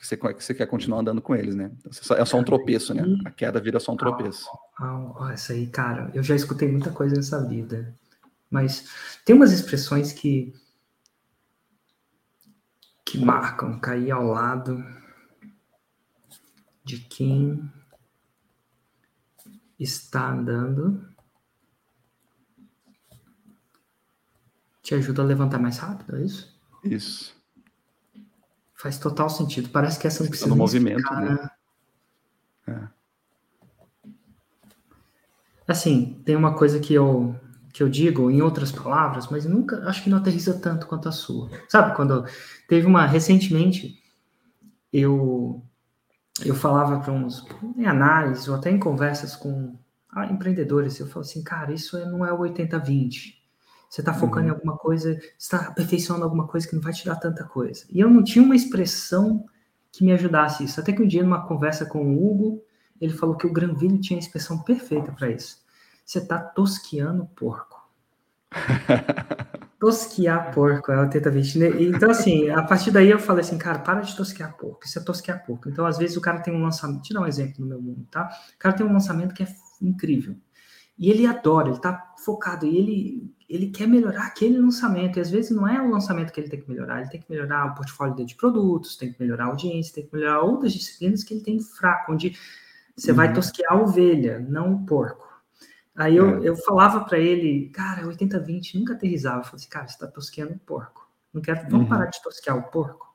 você, 0.00 0.16
você 0.16 0.54
quer 0.54 0.66
continuar 0.66 1.00
andando 1.00 1.20
com 1.20 1.34
eles, 1.34 1.54
né? 1.54 1.70
Então, 1.78 2.16
é 2.16 2.24
só 2.24 2.38
um 2.38 2.44
tropeço, 2.44 2.94
né? 2.94 3.02
A 3.24 3.30
queda 3.30 3.60
vira 3.60 3.80
só 3.80 3.92
um 3.92 3.96
tropeço. 3.96 4.48
Ah, 4.78 5.12
ah, 5.20 5.32
essa 5.32 5.52
aí, 5.52 5.66
cara, 5.66 6.10
eu 6.14 6.22
já 6.22 6.34
escutei 6.34 6.70
muita 6.70 6.90
coisa 6.90 7.16
nessa 7.16 7.44
vida. 7.46 7.94
Mas 8.50 8.86
tem 9.24 9.34
umas 9.34 9.52
expressões 9.52 10.12
que 10.12 10.52
que 13.04 13.18
marcam 13.18 13.78
cair 13.80 14.10
ao 14.10 14.22
lado 14.22 14.84
de 16.88 17.00
quem 17.00 17.70
está 19.78 20.30
andando 20.30 21.06
te 24.82 24.94
ajuda 24.94 25.20
a 25.20 25.24
levantar 25.26 25.58
mais 25.58 25.76
rápido, 25.76 26.16
é 26.16 26.22
isso? 26.22 26.58
Isso. 26.82 27.36
Faz 28.74 28.98
total 28.98 29.28
sentido. 29.28 29.68
Parece 29.68 29.98
que 29.98 30.06
essa 30.06 30.22
não 30.22 30.30
precisa. 30.30 30.48
no 30.48 30.56
movimento, 30.56 30.98
explicar, 30.98 31.20
né? 31.20 31.50
né? 32.66 32.90
É. 34.06 34.12
Assim, 35.66 36.22
tem 36.24 36.34
uma 36.36 36.54
coisa 36.56 36.80
que 36.80 36.94
eu 36.94 37.38
que 37.70 37.82
eu 37.82 37.88
digo 37.88 38.30
em 38.30 38.40
outras 38.40 38.72
palavras, 38.72 39.28
mas 39.28 39.44
nunca 39.44 39.86
acho 39.86 40.02
que 40.02 40.08
não 40.08 40.16
aterriza 40.16 40.58
tanto 40.58 40.86
quanto 40.86 41.06
a 41.06 41.12
sua. 41.12 41.50
Sabe 41.68 41.94
quando 41.94 42.24
teve 42.66 42.86
uma 42.86 43.04
recentemente 43.04 44.02
eu 44.90 45.62
eu 46.44 46.54
falava 46.54 47.00
para 47.00 47.12
uns 47.12 47.46
em 47.76 47.86
análise 47.86 48.48
ou 48.48 48.56
até 48.56 48.70
em 48.70 48.78
conversas 48.78 49.34
com 49.36 49.76
ah, 50.10 50.26
empreendedores, 50.26 50.98
eu 50.98 51.06
falo 51.06 51.24
assim, 51.24 51.42
cara, 51.42 51.72
isso 51.72 51.96
é, 51.96 52.04
não 52.04 52.24
é 52.24 52.32
o 52.32 52.38
80-20. 52.38 53.34
Você 53.88 54.00
está 54.00 54.12
focando 54.12 54.46
uhum. 54.46 54.52
em 54.52 54.54
alguma 54.54 54.76
coisa, 54.76 55.18
está 55.38 55.68
aperfeiçoando 55.68 56.24
alguma 56.24 56.46
coisa 56.46 56.68
que 56.68 56.74
não 56.74 56.82
vai 56.82 56.92
te 56.92 57.06
dar 57.06 57.16
tanta 57.16 57.44
coisa. 57.44 57.86
E 57.90 58.00
eu 58.00 58.10
não 58.10 58.22
tinha 58.22 58.44
uma 58.44 58.56
expressão 58.56 59.46
que 59.90 60.04
me 60.04 60.12
ajudasse 60.12 60.64
isso. 60.64 60.78
Até 60.80 60.92
que 60.92 61.02
um 61.02 61.06
dia, 61.06 61.22
numa 61.22 61.46
conversa 61.46 61.86
com 61.86 62.04
o 62.04 62.30
Hugo, 62.30 62.62
ele 63.00 63.12
falou 63.12 63.36
que 63.36 63.46
o 63.46 63.52
Granville 63.52 63.98
tinha 63.98 64.18
a 64.18 64.22
expressão 64.22 64.58
perfeita 64.62 65.12
para 65.12 65.30
isso. 65.30 65.58
Você 66.04 66.18
está 66.18 66.38
tosqueando 66.38 67.26
porco. 67.34 67.88
tosquear 69.78 70.52
porco, 70.52 70.90
ela 70.90 71.06
tenta 71.06 71.30
ver. 71.30 71.42
Então, 71.80 72.10
assim, 72.10 72.50
a 72.50 72.62
partir 72.62 72.90
daí 72.90 73.10
eu 73.10 73.18
falei 73.18 73.42
assim, 73.42 73.56
cara, 73.56 73.78
para 73.78 74.00
de 74.00 74.16
tosquear 74.16 74.56
porco. 74.56 74.84
Isso 74.84 74.98
é 74.98 75.02
tosquear 75.02 75.44
porco. 75.44 75.68
Então, 75.68 75.86
às 75.86 75.98
vezes, 75.98 76.16
o 76.16 76.20
cara 76.20 76.40
tem 76.40 76.54
um 76.54 76.62
lançamento. 76.62 77.02
Te 77.02 77.14
dar 77.14 77.20
um 77.20 77.26
exemplo 77.26 77.60
no 77.60 77.66
meu 77.66 77.80
mundo, 77.80 78.06
tá? 78.10 78.28
O 78.54 78.58
cara 78.58 78.74
tem 78.74 78.84
um 78.84 78.92
lançamento 78.92 79.34
que 79.34 79.42
é 79.42 79.48
incrível. 79.80 80.36
E 80.98 81.10
ele 81.10 81.26
adora, 81.26 81.68
ele 81.68 81.80
tá 81.80 82.12
focado, 82.24 82.66
e 82.66 82.76
ele, 82.76 83.34
ele 83.48 83.70
quer 83.70 83.86
melhorar 83.86 84.26
aquele 84.26 84.58
lançamento. 84.58 85.18
E 85.18 85.20
às 85.20 85.30
vezes 85.30 85.52
não 85.52 85.66
é 85.66 85.80
o 85.80 85.88
lançamento 85.88 86.32
que 86.32 86.40
ele 86.40 86.48
tem 86.48 86.60
que 86.60 86.68
melhorar, 86.68 87.00
ele 87.00 87.10
tem 87.10 87.20
que 87.20 87.30
melhorar 87.30 87.66
o 87.66 87.74
portfólio 87.76 88.16
dele 88.16 88.26
de 88.26 88.34
produtos, 88.34 88.96
tem 88.96 89.12
que 89.12 89.22
melhorar 89.22 89.44
a 89.44 89.48
audiência, 89.48 89.94
tem 89.94 90.06
que 90.06 90.12
melhorar 90.12 90.40
outras 90.40 90.72
disciplinas 90.72 91.22
que 91.22 91.34
ele 91.34 91.42
tem 91.42 91.60
fraco, 91.60 92.12
onde 92.12 92.36
você 92.96 93.12
uhum. 93.12 93.16
vai 93.16 93.32
tosquear 93.32 93.74
a 93.74 93.80
ovelha, 93.80 94.40
não 94.40 94.74
o 94.74 94.86
porco. 94.86 95.27
Aí 95.98 96.16
eu, 96.16 96.40
é. 96.40 96.48
eu 96.48 96.56
falava 96.56 97.00
para 97.00 97.18
ele, 97.18 97.70
cara, 97.70 98.04
80-20, 98.04 98.76
nunca 98.76 98.92
aterrizava. 98.92 99.40
Eu 99.40 99.44
falei 99.44 99.56
assim, 99.56 99.68
cara, 99.68 99.88
você 99.88 99.98
tá 99.98 100.06
tosqueando 100.06 100.52
o 100.52 100.58
porco. 100.60 101.10
Não 101.34 101.42
quero, 101.42 101.62
vamos 101.62 101.80
uhum. 101.80 101.88
parar 101.88 102.06
de 102.06 102.22
tosquear 102.22 102.56
o 102.56 102.70
porco. 102.70 103.12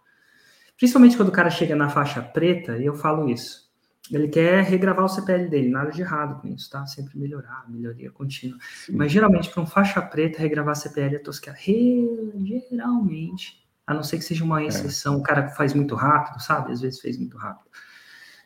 Principalmente 0.76 1.16
quando 1.16 1.30
o 1.30 1.32
cara 1.32 1.50
chega 1.50 1.78
na 1.78 1.88
faixa 1.88 2.22
preta, 2.22 2.78
e 2.78 2.86
eu 2.86 2.94
falo 2.94 3.30
isso. 3.30 3.72
Ele 4.12 4.28
quer 4.28 4.66
regravar 4.66 5.06
o 5.06 5.10
CPL 5.10 5.48
dele, 5.48 5.70
nada 5.70 5.92
de 5.92 6.02
errado 6.02 6.42
com 6.42 6.50
isso, 6.50 6.70
tá? 6.70 6.86
Sempre 6.86 7.18
melhorar, 7.18 7.64
melhoria 7.70 8.12
contínua. 8.12 8.58
Sim. 8.86 8.98
Mas 8.98 9.14
geralmente, 9.14 9.50
para 9.50 9.64
um 9.64 9.66
faixa 9.66 10.02
preta, 10.02 10.40
regravar 10.40 10.76
CPL 10.76 11.16
é 11.16 11.20
tosquear. 11.20 11.56
Geralmente, 11.58 13.66
a 13.88 13.94
não 13.94 14.04
ser 14.04 14.18
que 14.18 14.26
seja 14.26 14.44
uma 14.44 14.62
é. 14.62 14.66
exceção, 14.66 15.14
é. 15.14 15.18
o 15.20 15.24
cara 15.24 15.48
faz 15.52 15.74
muito 15.74 15.96
rápido, 15.96 16.44
sabe? 16.44 16.74
Às 16.74 16.82
vezes 16.82 17.00
fez 17.00 17.18
muito 17.18 17.38
rápido. 17.38 17.72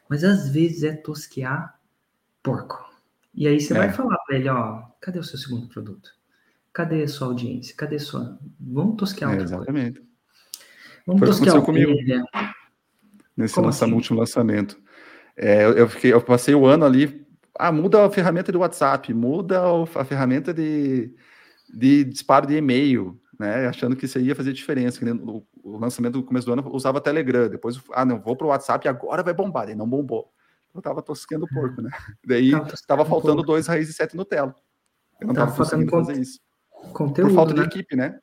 Mas 0.07 0.23
às 0.23 0.47
vezes 0.47 0.83
é 0.83 0.95
tosquear 0.95 1.79
porco. 2.43 2.85
E 3.37 3.47
aí 3.47 3.61
você 3.61 3.71
é. 3.73 3.77
vai 3.77 3.93
falar 3.93 4.17
para 4.25 4.35
ele, 4.35 4.49
ó, 4.49 4.81
cadê 4.99 5.19
o 5.19 5.23
seu 5.23 5.37
segundo 5.37 5.67
produto? 5.67 6.09
Cadê 6.73 7.03
a 7.03 7.07
sua 7.07 7.27
audiência? 7.27 7.75
Cadê 7.77 7.97
a 7.97 7.99
sua... 7.99 8.39
Vamos 8.59 8.97
tosquear 8.97 9.29
outra 9.29 9.43
é, 9.43 9.45
Exatamente. 9.45 9.99
Coisa. 9.99 10.11
Vamos 11.05 11.19
Foi 11.19 11.27
tosquear 11.27 11.61
comigo. 11.61 11.93
Nesse 13.37 13.59
lança, 13.59 13.85
assim? 13.85 13.93
último 13.93 14.19
lançamento. 14.19 14.81
É, 15.35 15.65
eu, 15.65 15.87
fiquei, 15.87 16.11
eu 16.11 16.19
passei 16.19 16.55
o 16.55 16.65
ano 16.65 16.83
ali. 16.83 17.27
Ah, 17.59 17.71
muda 17.71 18.03
a 18.03 18.09
ferramenta 18.09 18.51
de 18.51 18.57
WhatsApp, 18.57 19.13
muda 19.13 19.61
a 19.95 20.03
ferramenta 20.03 20.51
de, 20.51 21.13
de 21.71 22.03
disparo 22.05 22.47
de 22.47 22.55
e-mail, 22.55 23.19
né? 23.39 23.67
Achando 23.67 23.95
que 23.95 24.05
isso 24.05 24.19
ia 24.19 24.35
fazer 24.35 24.51
diferença. 24.51 24.99
O, 25.05 25.45
o 25.63 25.77
lançamento 25.77 26.13
do 26.13 26.23
começo 26.23 26.47
do 26.47 26.53
ano 26.53 26.67
usava 26.73 26.99
Telegram, 26.99 27.47
depois, 27.47 27.79
ah, 27.93 28.03
não, 28.03 28.19
vou 28.19 28.35
para 28.35 28.47
o 28.47 28.49
WhatsApp 28.49 28.87
e 28.87 28.89
agora 28.89 29.21
vai 29.21 29.33
bombar. 29.33 29.69
E 29.69 29.75
não 29.75 29.87
bombou. 29.87 30.33
Eu 30.77 30.81
tava 30.81 31.01
tosquendo 31.01 31.45
o 31.45 31.49
porco, 31.49 31.81
né? 31.81 31.89
Daí 32.25 32.51
tava 32.87 33.05
faltando 33.05 33.41
dois 33.43 33.67
raízes 33.67 33.95
sete 33.95 34.15
Nutella. 34.15 34.55
Eu 35.19 35.27
não 35.27 35.33
tava, 35.33 35.51
tava 35.51 35.57
conseguindo 35.57 35.91
fazer 35.91 36.19
isso. 36.19 36.39
Conteúdo, 36.93 37.29
Por 37.29 37.35
falta 37.35 37.53
né? 37.53 37.61
de 37.61 37.67
equipe, 37.67 37.95
né? 37.95 38.19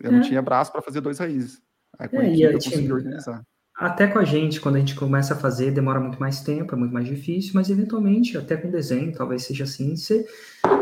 Eu 0.00 0.10
é. 0.10 0.12
não 0.12 0.20
tinha 0.20 0.42
braço 0.42 0.70
para 0.70 0.82
fazer 0.82 1.00
dois 1.00 1.18
raízes. 1.18 1.60
Aí 1.98 2.08
com 2.08 2.16
é, 2.16 2.20
a 2.20 2.28
equipe 2.28 2.42
eu 2.42 2.52
consegui 2.52 2.92
organizar. 2.92 3.42
Até 3.78 4.08
com 4.08 4.18
a 4.18 4.24
gente, 4.24 4.60
quando 4.60 4.76
a 4.76 4.80
gente 4.80 4.96
começa 4.96 5.34
a 5.34 5.36
fazer, 5.36 5.70
demora 5.70 6.00
muito 6.00 6.18
mais 6.18 6.40
tempo, 6.40 6.74
é 6.74 6.78
muito 6.78 6.92
mais 6.92 7.06
difícil, 7.06 7.52
mas 7.54 7.70
eventualmente, 7.70 8.36
até 8.36 8.56
com 8.56 8.70
desenho, 8.70 9.12
talvez 9.12 9.44
seja 9.44 9.64
assim, 9.64 9.96
você, 9.96 10.26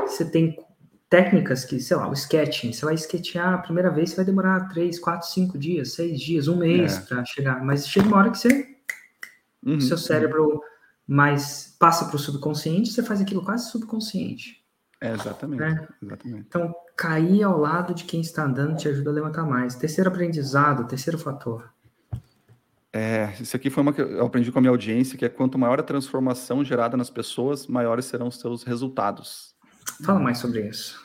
você 0.07 0.25
tem 0.25 0.59
técnicas 1.09 1.65
que, 1.65 1.79
sei 1.79 1.97
lá, 1.97 2.09
o 2.09 2.15
sketching, 2.15 2.73
você 2.73 2.85
vai 2.85 2.95
sketchar 2.95 3.53
a 3.53 3.59
primeira 3.59 3.91
vez, 3.91 4.11
você 4.11 4.17
vai 4.17 4.25
demorar 4.25 4.69
3, 4.69 4.99
4, 4.99 5.29
5 5.29 5.59
dias, 5.59 5.93
6 5.93 6.19
dias, 6.19 6.49
um 6.49 6.57
mês 6.57 6.97
é. 6.97 7.01
para 7.03 7.25
chegar, 7.27 7.63
mas 7.63 7.87
chega 7.87 8.07
uma 8.09 8.17
hora 8.17 8.31
que 8.31 8.39
você, 8.39 8.67
uhum, 9.65 9.81
seu 9.81 9.99
cérebro 9.99 10.55
uhum. 10.55 10.61
Mais 11.07 11.77
passa 11.79 12.07
para 12.07 12.17
o 12.17 12.19
subconsciente, 12.19 12.91
você 12.91 13.03
faz 13.03 13.21
aquilo 13.21 13.45
quase 13.45 13.71
subconsciente. 13.71 14.65
É, 15.01 15.13
exatamente, 15.13 15.61
né? 15.61 15.89
exatamente. 16.03 16.45
Então, 16.49 16.75
cair 16.97 17.43
ao 17.43 17.59
lado 17.59 17.95
de 17.95 18.05
quem 18.05 18.21
está 18.21 18.45
andando 18.45 18.77
te 18.77 18.89
ajuda 18.89 19.11
a 19.11 19.13
levantar 19.13 19.45
mais. 19.45 19.75
Terceiro 19.75 20.11
aprendizado, 20.11 20.87
terceiro 20.87 21.19
fator, 21.19 21.71
é, 22.97 23.35
isso 23.39 23.55
aqui 23.55 23.69
foi 23.69 23.83
uma 23.83 23.93
que 23.93 24.01
eu 24.01 24.25
aprendi 24.25 24.51
com 24.51 24.59
a 24.59 24.63
minha 24.63 24.71
audiência, 24.71 25.19
que 25.19 25.25
é 25.27 25.29
quanto 25.29 25.59
maior 25.59 25.79
a 25.79 25.83
transformação 25.83 26.65
gerada 26.65 26.97
nas 26.97 27.11
pessoas, 27.11 27.67
maiores 27.67 28.07
serão 28.07 28.29
os 28.29 28.41
seus 28.41 28.63
resultados. 28.63 29.55
Fala 30.03 30.19
mais 30.19 30.39
sobre 30.39 30.67
isso. 30.67 30.99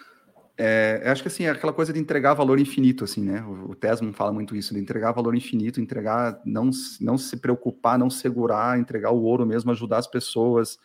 É, 0.63 1.09
acho 1.09 1.23
que 1.23 1.27
assim, 1.27 1.45
é 1.45 1.49
aquela 1.49 1.73
coisa 1.73 1.91
de 1.91 1.99
entregar 1.99 2.33
valor 2.33 2.59
infinito, 2.59 3.03
assim, 3.03 3.23
né? 3.23 3.41
O, 3.41 3.71
o 3.71 3.75
Tesman 3.75 4.13
fala 4.13 4.31
muito 4.31 4.55
isso, 4.55 4.73
de 4.73 4.79
entregar 4.79 5.11
valor 5.11 5.33
infinito, 5.33 5.81
entregar, 5.81 6.39
não, 6.45 6.69
não 6.99 7.17
se 7.17 7.37
preocupar, 7.37 7.97
não 7.97 8.09
segurar, 8.09 8.79
entregar 8.79 9.11
o 9.11 9.23
ouro 9.23 9.45
mesmo, 9.45 9.71
ajudar 9.71 9.97
as 9.97 10.07
pessoas. 10.07 10.77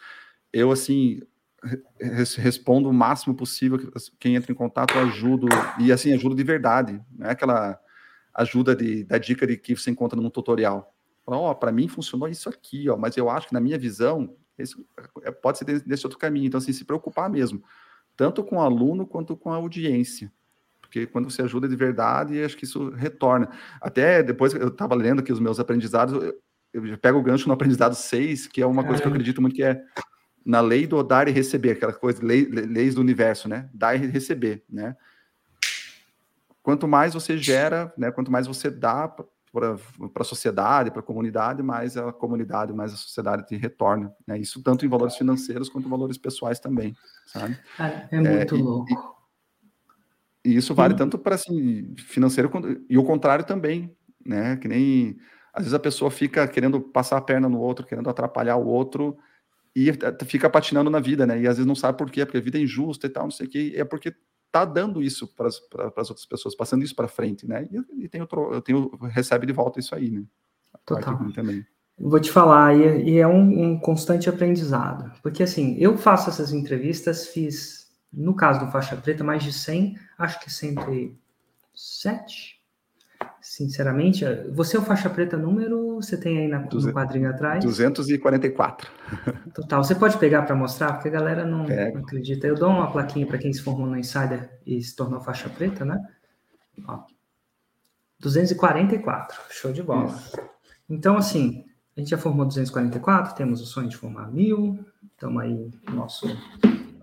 Eu, 0.53 0.71
assim, 0.71 1.21
respondo 2.39 2.89
o 2.89 2.95
máximo 2.95 3.35
possível, 3.35 3.93
quem 4.19 4.37
entra 4.37 4.51
em 4.51 4.55
contato, 4.55 4.95
eu 4.95 5.03
ajudo, 5.03 5.47
e 5.79 5.93
assim, 5.93 6.13
ajudo 6.15 6.35
de 6.35 6.43
verdade, 6.43 7.01
não 7.13 7.27
é 7.27 7.33
aquela 7.33 7.79
ajuda 8.35 8.75
de, 8.75 9.05
da 9.05 9.19
dica 9.19 9.47
de 9.47 9.57
que 9.57 9.77
você 9.77 9.91
encontra 9.91 10.21
num 10.21 10.31
tutorial 10.31 10.97
ó, 11.27 11.51
oh, 11.51 11.55
para 11.55 11.73
mim 11.73 11.89
funcionou 11.89 12.29
isso 12.29 12.49
aqui, 12.49 12.89
ó, 12.89 12.97
mas 12.97 13.17
eu 13.17 13.29
acho 13.29 13.49
que 13.49 13.55
na 13.55 13.61
minha 13.61 13.79
visão, 13.79 14.37
esse 14.57 14.75
é, 15.23 15.31
pode 15.31 15.59
ser 15.59 15.65
desse 15.81 16.07
outro 16.07 16.19
caminho. 16.19 16.47
Então, 16.47 16.59
assim, 16.59 16.73
se 16.73 16.85
preocupar 16.85 17.29
mesmo, 17.29 17.63
tanto 18.17 18.43
com 18.43 18.57
o 18.57 18.61
aluno 18.61 19.07
quanto 19.07 19.37
com 19.37 19.53
a 19.53 19.57
audiência. 19.57 20.33
Porque 20.81 21.07
quando 21.07 21.31
você 21.31 21.43
ajuda 21.43 21.69
de 21.69 21.77
verdade, 21.77 22.43
acho 22.43 22.57
que 22.57 22.65
isso 22.65 22.91
retorna. 22.91 23.51
Até 23.81 24.23
depois 24.23 24.55
eu 24.55 24.69
estava 24.69 24.95
lendo 24.95 25.21
aqui 25.21 25.33
os 25.33 25.41
meus 25.41 25.61
aprendizados, 25.61 26.15
eu, 26.73 26.87
eu 26.87 26.99
pego 26.99 27.19
o 27.19 27.23
gancho 27.23 27.49
no 27.49 27.55
aprendizado 27.55 27.95
6, 27.95 28.47
que 28.47 28.63
é 28.63 28.67
uma 28.67 28.85
coisa 28.85 29.03
que 29.03 29.09
eu 29.09 29.13
acredito 29.13 29.43
muito 29.43 29.55
que 29.55 29.63
é 29.63 29.83
na 30.45 30.61
lei 30.61 30.87
do 30.87 31.03
dar 31.03 31.27
e 31.27 31.33
receber, 31.33 31.73
aquela 31.73 31.93
coisa, 31.93 32.25
lei, 32.25 32.45
leis 32.45 32.95
do 32.95 33.01
universo, 33.01 33.49
né? 33.49 33.69
Dar 33.75 33.97
e 33.97 34.07
receber, 34.07 34.65
né? 34.71 34.97
Quanto 36.63 36.87
mais 36.87 37.15
você 37.15 37.37
gera, 37.37 37.93
né? 37.99 38.13
Quanto 38.13 38.31
mais 38.31 38.47
você 38.47 38.71
dá 38.71 39.13
para 39.61 40.23
a 40.23 40.25
sociedade, 40.25 40.91
para 40.91 41.01
a 41.01 41.03
comunidade, 41.03 41.63
mais 41.63 41.97
a 41.97 42.13
comunidade, 42.13 42.73
mais 42.73 42.93
a 42.93 42.97
sociedade 42.97 43.47
te 43.47 43.57
retorna. 43.57 44.13
Né? 44.27 44.39
Isso 44.39 44.63
tanto 44.63 44.85
em 44.85 44.89
valores 44.89 45.17
financeiros 45.17 45.69
quanto 45.69 45.87
em 45.87 45.91
valores 45.91 46.19
pessoais 46.19 46.61
também, 46.61 46.95
sabe? 47.27 47.59
É 48.11 48.21
muito 48.21 48.55
é, 48.55 48.59
louco. 48.59 49.17
E, 50.45 50.51
e, 50.51 50.57
isso 50.57 50.75
vale 50.75 50.95
Sim. 50.95 50.99
tanto 50.99 51.19
para 51.19 51.35
assim, 51.35 51.95
financeiro 51.97 52.51
e 52.89 52.99
o 52.99 53.05
contrário 53.05 53.45
também, 53.45 53.97
né? 54.25 54.57
Que 54.57 54.69
nem 54.69 55.17
às 55.55 55.63
vezes 55.63 55.75
a 55.75 55.81
pessoa 55.81 56.11
fica 56.11 56.47
querendo 56.47 56.81
passar 56.81 57.17
a 57.17 57.23
perna 57.23 57.49
no 57.49 57.59
outro, 57.59 57.87
querendo 57.87 58.11
atrapalhar 58.11 58.57
o 58.57 58.67
outro 58.67 59.17
e 59.75 59.91
fica 60.27 60.51
patinando 60.51 60.91
na 60.91 61.01
vida, 61.01 61.27
né? 61.27 61.41
E 61.41 61.47
às 61.47 61.57
vezes 61.57 61.67
não 61.67 61.75
sabe 61.75 61.97
por 61.97 62.11
quê, 62.11 62.25
porque 62.25 62.39
a 62.39 62.43
vida 62.43 62.59
é 62.59 62.63
injusta 62.63 63.07
e 63.07 63.11
tal, 63.11 63.25
não 63.25 63.31
sei 63.31 63.47
o 63.47 63.51
quê. 63.51 63.73
É 63.75 63.85
porque 63.85 64.15
está 64.47 64.65
dando 64.65 65.03
isso 65.03 65.29
para 65.29 65.49
as 65.49 66.09
outras 66.09 66.27
pessoas, 66.27 66.55
passando 66.55 66.85
isso 66.85 66.95
para 66.95 67.09
frente, 67.09 67.47
né? 67.47 67.69
E, 67.71 68.05
e 68.05 68.09
tem 68.09 68.21
outro, 68.21 68.53
eu 68.53 68.63
tenho, 68.63 68.91
recebe 69.03 69.47
de 69.47 69.53
volta 69.53 69.79
isso 69.79 69.95
aí, 69.95 70.11
né? 70.11 70.25
Total. 70.85 71.19
Também. 71.33 71.65
Vou 71.99 72.21
te 72.21 72.31
falar, 72.31 72.77
e, 72.77 73.11
e 73.11 73.19
é 73.19 73.27
um, 73.27 73.73
um, 73.73 73.79
constante 73.79 74.29
aprendizado, 74.29 75.11
porque 75.23 75.43
assim, 75.43 75.77
eu 75.79 75.97
faço 75.97 76.29
essas 76.29 76.53
entrevistas, 76.53 77.29
fiz, 77.29 77.91
no 78.13 78.35
caso 78.35 78.61
do 78.61 78.71
Faixa 78.71 78.95
Preta, 78.97 79.25
mais 79.25 79.43
de 79.43 79.51
100, 79.53 79.99
acho 80.19 80.39
que 80.41 80.53
107, 80.53 82.56
sinceramente, 83.41 84.25
você 84.53 84.77
é 84.77 84.81
o 84.81 84.83
faixa 84.83 85.09
preta 85.09 85.37
número, 85.37 85.97
você 85.97 86.17
tem 86.17 86.39
aí 86.39 86.49
na, 86.49 86.61
no 86.61 86.93
quadrinho 86.93 87.31
atrás? 87.31 87.65
244. 87.65 88.91
Total, 89.55 89.85
você 89.85 89.95
pode 89.95 90.19
pegar 90.19 90.43
para 90.43 90.55
mostrar, 90.55 90.95
porque 90.95 91.09
a 91.09 91.13
galera 91.13 91.45
não, 91.45 91.65
não, 91.65 92.01
acredita. 92.01 92.47
Eu 92.47 92.55
dou 92.55 92.71
uma 92.71 92.91
plaquinha 92.91 93.27
para 93.27 93.39
quem 93.39 93.53
se 93.53 93.63
formou 93.63 93.87
no 93.87 93.97
Insider 93.97 94.51
e 94.67 94.83
se 94.83 94.97
tornou 94.97 95.21
faixa 95.21 95.49
preta, 95.49 95.85
né? 95.85 95.99
Ó, 96.87 97.05
244, 98.21 99.41
show 99.51 99.73
de 99.73 99.83
bola. 99.83 100.07
Isso. 100.07 100.41
Então, 100.89 101.17
assim, 101.17 101.65
a 101.97 102.01
gente 102.01 102.11
já 102.11 102.19
formou 102.19 102.47
244, 102.47 103.35
temos 103.35 103.61
o 103.61 103.67
sonho 103.67 103.89
de 103.89 103.97
formar 103.97 104.31
mil, 104.31 104.85
estamos 105.13 105.43
aí, 105.43 105.71
nosso. 105.93 106.27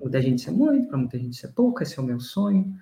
Muita 0.02 0.22
gente 0.22 0.42
ser 0.42 0.52
muito, 0.52 0.88
para 0.88 0.98
muita 0.98 1.18
gente 1.18 1.38
ser 1.38 1.50
pouco, 1.50 1.82
esse 1.82 1.98
é 1.98 2.02
o 2.02 2.06
meu 2.06 2.20
sonho. 2.20 2.74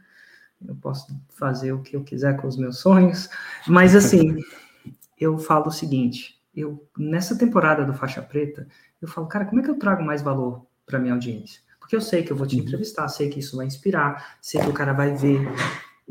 Eu 0.68 0.76
posso 0.76 1.08
fazer 1.30 1.74
o 1.74 1.82
que 1.82 1.96
eu 1.96 2.04
quiser 2.04 2.38
com 2.38 2.48
os 2.48 2.58
meus 2.58 2.80
sonhos, 2.80 3.30
mas 3.68 3.96
assim, 3.96 4.38
eu 5.20 5.38
falo 5.38 5.68
o 5.68 5.72
seguinte: 5.72 6.40
eu 6.56 6.88
nessa 6.98 7.38
temporada 7.38 7.86
do 7.86 7.94
Faixa 7.94 8.22
Preta, 8.22 8.68
eu 9.02 9.08
falo, 9.08 9.28
cara, 9.28 9.46
como 9.46 9.62
é 9.62 9.64
que 9.64 9.70
eu 9.70 9.80
trago 9.80 10.04
mais 10.04 10.22
valor 10.22 10.66
para 10.86 11.00
minha 11.00 11.14
audiência? 11.14 11.62
Porque 11.80 11.96
eu 11.96 12.02
sei 12.02 12.24
que 12.24 12.32
eu 12.32 12.38
vou 12.38 12.48
te 12.48 12.56
uhum. 12.56 12.62
entrevistar, 12.62 13.08
sei 13.08 13.30
que 13.30 13.40
isso 13.40 13.58
vai 13.58 13.66
inspirar, 13.66 14.38
sei 14.42 14.62
que 14.62 14.70
o 14.70 14.74
cara 14.74 14.94
vai 14.94 15.14
ver. 15.16 15.42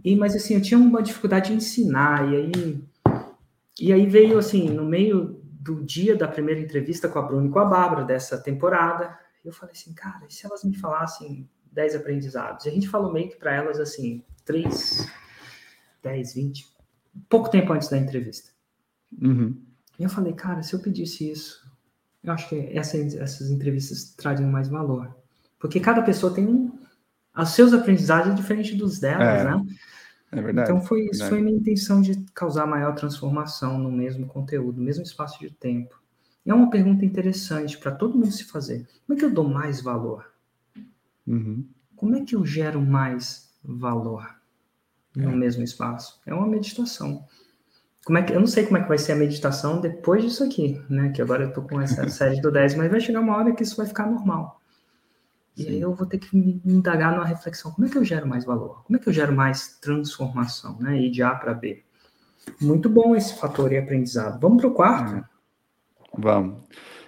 E 0.04 0.16
mas 0.16 0.34
assim, 0.34 0.54
eu 0.54 0.62
tinha 0.62 0.78
uma 0.78 1.02
dificuldade 1.02 1.50
de 1.50 1.56
ensinar 1.56 2.28
e 2.32 2.36
aí 2.36 2.84
e 3.80 3.92
aí 3.92 4.06
veio 4.06 4.38
assim, 4.38 4.68
no 4.68 4.84
meio 4.84 5.40
do 5.42 5.82
dia 5.82 6.16
da 6.16 6.28
primeira 6.28 6.60
entrevista 6.60 7.08
com 7.08 7.18
a 7.18 7.22
Bruna 7.22 7.46
e 7.46 7.50
com 7.50 7.58
a 7.58 7.64
Bárbara 7.64 8.04
dessa 8.04 8.38
temporada, 8.38 9.18
eu 9.44 9.52
falei 9.52 9.74
assim, 9.74 9.94
cara, 9.94 10.26
e 10.28 10.32
se 10.32 10.44
elas 10.44 10.64
me 10.64 10.76
falassem 10.76 11.48
10 11.72 11.96
aprendizados? 11.96 12.66
E 12.66 12.68
a 12.68 12.72
gente 12.72 12.88
falou 12.88 13.12
meio 13.12 13.28
que 13.28 13.36
para 13.36 13.54
elas 13.54 13.78
assim, 13.78 14.24
3, 14.44 15.08
10, 16.02 16.34
20, 16.34 16.66
pouco 17.28 17.50
tempo 17.50 17.72
antes 17.72 17.88
da 17.88 17.98
entrevista. 17.98 18.50
Uhum. 19.20 19.60
E 19.98 20.02
eu 20.02 20.08
falei, 20.08 20.32
cara, 20.32 20.62
se 20.62 20.74
eu 20.74 20.80
pedisse 20.80 21.30
isso, 21.30 21.60
eu 22.22 22.32
acho 22.32 22.48
que 22.48 22.70
essa, 22.72 22.96
essas 22.96 23.50
entrevistas 23.50 24.14
trariam 24.14 24.50
mais 24.50 24.68
valor. 24.68 25.14
Porque 25.58 25.80
cada 25.80 26.02
pessoa 26.02 26.34
tem 26.34 26.46
um. 26.46 26.72
Os 27.36 27.50
seus 27.50 27.72
aprendizados 27.72 28.32
é 28.32 28.34
diferente 28.34 28.74
dos 28.74 28.98
delas, 28.98 29.40
é, 29.40 29.44
né? 29.44 29.66
É 30.32 30.40
verdade. 30.40 30.70
Então 30.70 30.82
foi, 30.82 31.02
é 31.02 31.10
isso 31.10 31.28
foi 31.28 31.38
a 31.38 31.42
minha 31.42 31.56
intenção 31.56 32.00
de 32.00 32.24
causar 32.34 32.66
maior 32.66 32.94
transformação 32.94 33.78
no 33.78 33.90
mesmo 33.90 34.26
conteúdo, 34.26 34.78
no 34.78 34.84
mesmo 34.84 35.02
espaço 35.02 35.38
de 35.40 35.50
tempo. 35.50 36.00
E 36.44 36.50
é 36.50 36.54
uma 36.54 36.70
pergunta 36.70 37.04
interessante 37.04 37.76
para 37.78 37.92
todo 37.92 38.14
mundo 38.14 38.30
se 38.30 38.44
fazer. 38.44 38.86
Como 39.06 39.16
é 39.16 39.20
que 39.20 39.24
eu 39.24 39.32
dou 39.32 39.48
mais 39.48 39.80
valor? 39.80 40.29
Uhum. 41.30 41.64
Como 41.94 42.16
é 42.16 42.24
que 42.24 42.34
eu 42.34 42.44
gero 42.44 42.80
mais 42.80 43.50
valor 43.62 44.26
no 45.14 45.30
é. 45.30 45.36
mesmo 45.36 45.62
espaço? 45.62 46.20
É 46.26 46.34
uma 46.34 46.46
meditação. 46.46 47.24
Como 48.04 48.18
é 48.18 48.22
que, 48.22 48.32
eu 48.32 48.40
não 48.40 48.46
sei 48.46 48.64
como 48.64 48.78
é 48.78 48.82
que 48.82 48.88
vai 48.88 48.98
ser 48.98 49.12
a 49.12 49.16
meditação 49.16 49.80
depois 49.80 50.24
disso 50.24 50.42
aqui, 50.42 50.80
né? 50.88 51.10
Que 51.10 51.22
agora 51.22 51.44
eu 51.44 51.52
tô 51.52 51.62
com 51.62 51.80
essa 51.80 52.08
série 52.10 52.40
do 52.40 52.50
10, 52.50 52.74
mas 52.74 52.90
vai 52.90 53.00
chegar 53.00 53.20
uma 53.20 53.36
hora 53.36 53.54
que 53.54 53.62
isso 53.62 53.76
vai 53.76 53.86
ficar 53.86 54.06
normal. 54.06 54.60
E 55.56 55.66
aí 55.68 55.80
eu 55.80 55.94
vou 55.94 56.06
ter 56.06 56.18
que 56.18 56.34
me 56.34 56.60
indagar 56.64 57.12
numa 57.12 57.26
reflexão. 57.26 57.70
Como 57.70 57.86
é 57.86 57.90
que 57.90 57.98
eu 57.98 58.04
gero 58.04 58.26
mais 58.26 58.44
valor? 58.44 58.82
Como 58.84 58.96
é 58.96 59.00
que 59.00 59.08
eu 59.08 59.12
gero 59.12 59.32
mais 59.32 59.78
transformação, 59.78 60.78
né? 60.80 60.98
E 60.98 61.10
de 61.10 61.22
A 61.22 61.34
para 61.34 61.52
B. 61.52 61.82
Muito 62.60 62.88
bom 62.88 63.14
esse 63.14 63.38
fator 63.38 63.70
e 63.72 63.78
aprendizado. 63.78 64.40
Vamos 64.40 64.62
para 64.62 64.70
o 64.70 64.74
quarto? 64.74 65.16
É. 65.16 65.24
Vamos. 66.16 66.62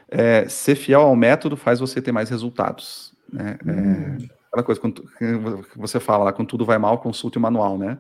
É, 0.09 0.47
ser 0.49 0.75
fiel 0.75 1.01
ao 1.01 1.17
método 1.17 1.57
faz 1.57 1.81
você 1.81 2.03
ter 2.03 2.13
mais 2.13 2.29
resultados. 2.29 3.15
Né? 3.33 3.59
É, 3.67 3.71
hum. 3.71 4.17
É, 4.21 4.29
aquela 4.49 4.63
coisa 4.63 4.81
que 4.81 5.79
você 5.79 5.99
fala 5.99 6.25
lá, 6.25 6.33
quando 6.33 6.49
tudo 6.49 6.65
vai 6.65 6.79
mal, 6.79 7.01
consulte 7.01 7.39
o 7.39 7.41
manual, 7.41 7.79
né? 7.79 7.99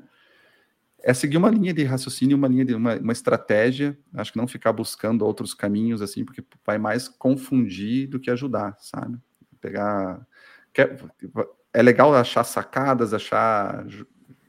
É 1.04 1.12
seguir 1.12 1.36
uma 1.36 1.50
linha 1.50 1.74
de 1.74 1.82
raciocínio, 1.82 2.36
uma 2.36 2.46
linha 2.46 2.64
de 2.64 2.74
uma, 2.74 2.94
uma 2.96 3.12
estratégia. 3.12 3.98
Acho 4.14 4.32
que 4.32 4.38
não 4.38 4.46
ficar 4.46 4.72
buscando 4.72 5.24
outros 5.24 5.52
caminhos 5.52 6.00
assim, 6.00 6.24
porque 6.24 6.44
vai 6.64 6.78
mais 6.78 7.08
confundir 7.08 8.06
do 8.06 8.20
que 8.20 8.30
ajudar, 8.30 8.76
sabe? 8.78 9.18
Pegar 9.60 10.24
é 11.72 11.82
legal 11.82 12.14
achar 12.14 12.44
sacadas, 12.44 13.14
achar 13.14 13.86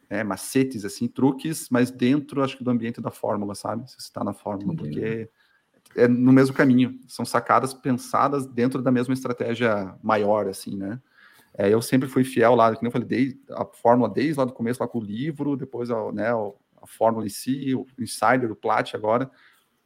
é, 0.10 0.24
macetes, 0.24 0.86
assim, 0.86 1.08
truques, 1.08 1.70
mas 1.70 1.90
dentro, 1.90 2.44
acho 2.44 2.58
que 2.58 2.64
do 2.64 2.72
ambiente 2.72 3.02
da 3.02 3.12
fórmula, 3.12 3.56
sabe? 3.56 3.90
Se 3.90 4.00
está 4.00 4.24
na 4.24 4.34
fórmula, 4.34 4.74
Entendi. 4.74 4.90
porque 4.90 5.30
é 5.96 6.08
no 6.08 6.32
mesmo 6.34 6.56
caminho. 6.56 7.00
São 7.08 7.26
sacadas 7.26 7.74
pensadas 7.74 8.46
dentro 8.46 8.82
da 8.82 8.92
mesma 8.92 9.14
estratégia 9.14 9.96
maior, 10.02 10.48
assim, 10.48 10.76
né? 10.76 11.02
É, 11.56 11.70
eu 11.70 11.82
sempre 11.82 12.10
fui 12.10 12.24
fiel 12.24 12.56
lá, 12.56 12.76
como 12.76 12.88
eu 12.88 12.92
falei, 12.92 13.08
desde, 13.08 13.40
a 13.52 13.64
fórmula 13.66 14.10
desde 14.10 14.40
lá 14.40 14.46
do 14.46 14.54
começo, 14.54 14.82
lá 14.82 14.88
com 14.88 14.98
o 14.98 15.04
livro, 15.04 15.56
depois 15.56 15.92
a, 15.92 16.12
né, 16.12 16.32
a 16.32 16.88
fórmula 16.88 17.26
em 17.26 17.30
si, 17.30 17.76
o 17.76 17.86
insider, 18.00 18.52
o 18.52 18.56
plat 18.56 18.96
agora, 18.96 19.30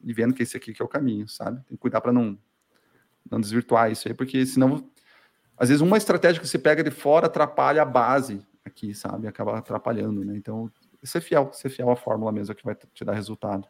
e 0.02 0.14
vendo 0.14 0.34
que 0.34 0.44
esse 0.44 0.56
aqui 0.56 0.74
que 0.74 0.82
é 0.82 0.86
o 0.86 0.88
caminho, 0.88 1.28
sabe? 1.28 1.58
Tem 1.66 1.76
que 1.76 1.78
cuidar 1.78 2.00
para 2.00 2.14
não, 2.14 2.38
não 3.30 3.42
desvirtuar 3.42 3.92
isso 3.92 4.08
aí, 4.08 4.14
porque 4.14 4.46
senão 4.46 4.90
às 5.58 5.70
vezes 5.70 5.82
uma 5.82 5.98
estratégia 5.98 6.40
que 6.40 6.48
você 6.48 6.60
pega 6.60 6.84
de 6.84 6.92
fora 6.92 7.26
atrapalha 7.26 7.82
a 7.82 7.86
base 7.86 8.46
aqui, 8.64 8.94
sabe? 8.94 9.28
Acaba 9.28 9.58
atrapalhando, 9.58 10.24
né? 10.24 10.38
Então, 10.38 10.72
ser 11.04 11.20
fiel, 11.20 11.52
ser 11.52 11.70
fiel 11.70 11.90
à 11.90 11.96
fórmula 11.96 12.32
mesmo 12.32 12.52
é 12.52 12.56
que 12.56 12.64
vai 12.64 12.76
te 12.76 13.04
dar 13.04 13.14
resultado. 13.14 13.68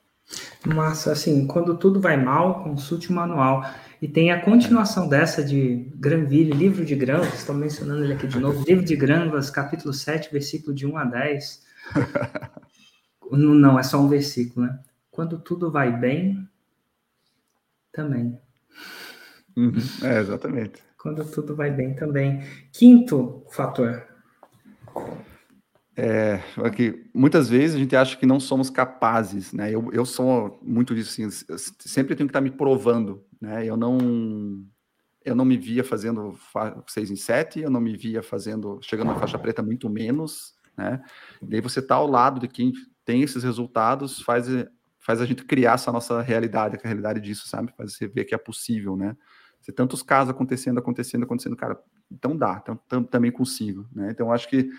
Massa, 0.66 1.12
assim, 1.12 1.48
quando 1.48 1.78
tudo 1.78 2.02
vai 2.02 2.18
mal, 2.18 2.64
consulte 2.64 3.10
o 3.10 3.14
manual. 3.14 3.64
E 4.02 4.08
tem 4.08 4.32
a 4.32 4.42
continuação 4.42 5.08
dessa 5.08 5.44
de 5.44 5.92
Granville, 5.96 6.52
livro 6.52 6.86
de 6.86 6.96
Granvas, 6.96 7.34
estou 7.34 7.56
mencionando 7.56 8.04
ele 8.04 8.14
aqui 8.14 8.28
de 8.28 8.40
novo, 8.40 8.64
livro 8.64 8.84
de 8.84 8.96
Granvas, 8.96 9.50
capítulo 9.50 9.94
7, 9.94 10.32
versículo 10.32 10.74
de 10.74 10.86
1 10.86 10.98
a 10.98 11.06
10. 11.06 11.66
não, 13.32 13.56
não, 13.56 13.80
é 13.80 13.84
só 13.84 14.00
um 14.00 14.08
versículo, 14.08 14.66
né? 14.66 14.80
Quando 15.10 15.40
tudo 15.40 15.72
vai 15.72 15.92
bem, 15.98 16.48
também. 17.92 18.38
Uhum, 19.56 19.74
é, 20.04 20.20
exatamente 20.20 20.88
quando 21.08 21.24
tudo 21.24 21.56
vai 21.56 21.72
bem 21.72 21.94
também. 21.94 22.44
Quinto 22.74 23.46
fator. 23.50 24.06
É, 26.00 26.44
aqui, 26.64 27.10
muitas 27.12 27.50
vezes 27.50 27.76
a 27.76 27.80
gente 27.80 27.96
acha 27.96 28.16
que 28.16 28.26
não 28.28 28.40
somos 28.40 28.70
capazes, 28.70 29.52
né? 29.52 29.74
Eu, 29.74 29.90
eu 29.92 30.06
sou 30.06 30.60
muito 30.62 30.94
disso, 30.94 31.10
assim, 31.10 31.28
sempre 31.80 32.16
tenho 32.16 32.28
que 32.28 32.32
estar 32.32 32.40
me 32.40 32.52
provando, 32.52 33.26
né? 33.42 33.66
Eu 33.66 33.76
não, 33.76 34.64
eu 35.26 35.36
não 35.36 35.44
me 35.44 35.58
via 35.58 35.84
fazendo 35.84 36.38
seis 36.86 37.10
em 37.10 37.16
sete, 37.16 37.62
eu 37.62 37.72
não 37.72 37.82
me 37.82 37.98
via 37.98 38.22
fazendo, 38.22 38.80
chegando 38.84 39.08
na 39.08 39.20
faixa 39.20 39.40
preta 39.40 39.64
muito 39.64 39.90
menos, 39.90 40.54
né? 40.78 41.02
E 41.42 41.48
daí 41.48 41.62
você 41.62 41.82
tá 41.82 41.96
ao 41.96 42.06
lado 42.06 42.40
de 42.40 42.48
quem 42.48 42.72
tem 43.04 43.24
esses 43.24 43.44
resultados, 43.44 44.22
faz, 44.22 44.46
faz 45.00 45.20
a 45.20 45.26
gente 45.26 45.46
criar 45.46 45.74
essa 45.74 45.92
nossa 45.92 46.22
realidade, 46.22 46.78
a 46.78 46.88
realidade 46.88 47.20
disso, 47.20 47.48
sabe? 47.48 47.74
Faz 47.76 47.94
você 47.94 48.08
ver 48.08 48.26
que 48.26 48.36
é 48.36 48.38
possível, 48.38 48.96
né? 48.96 49.18
Você 49.68 49.74
tantos 49.74 50.02
casos 50.02 50.32
acontecendo, 50.32 50.78
acontecendo, 50.78 51.24
acontecendo, 51.24 51.56
cara, 51.58 51.78
então 52.10 52.38
dá, 52.38 52.62
então, 52.64 52.80
tam, 52.88 53.04
também 53.04 53.30
consigo, 53.30 53.86
né? 53.94 54.12
Então 54.12 54.32
acho 54.32 54.48
que, 54.48 54.70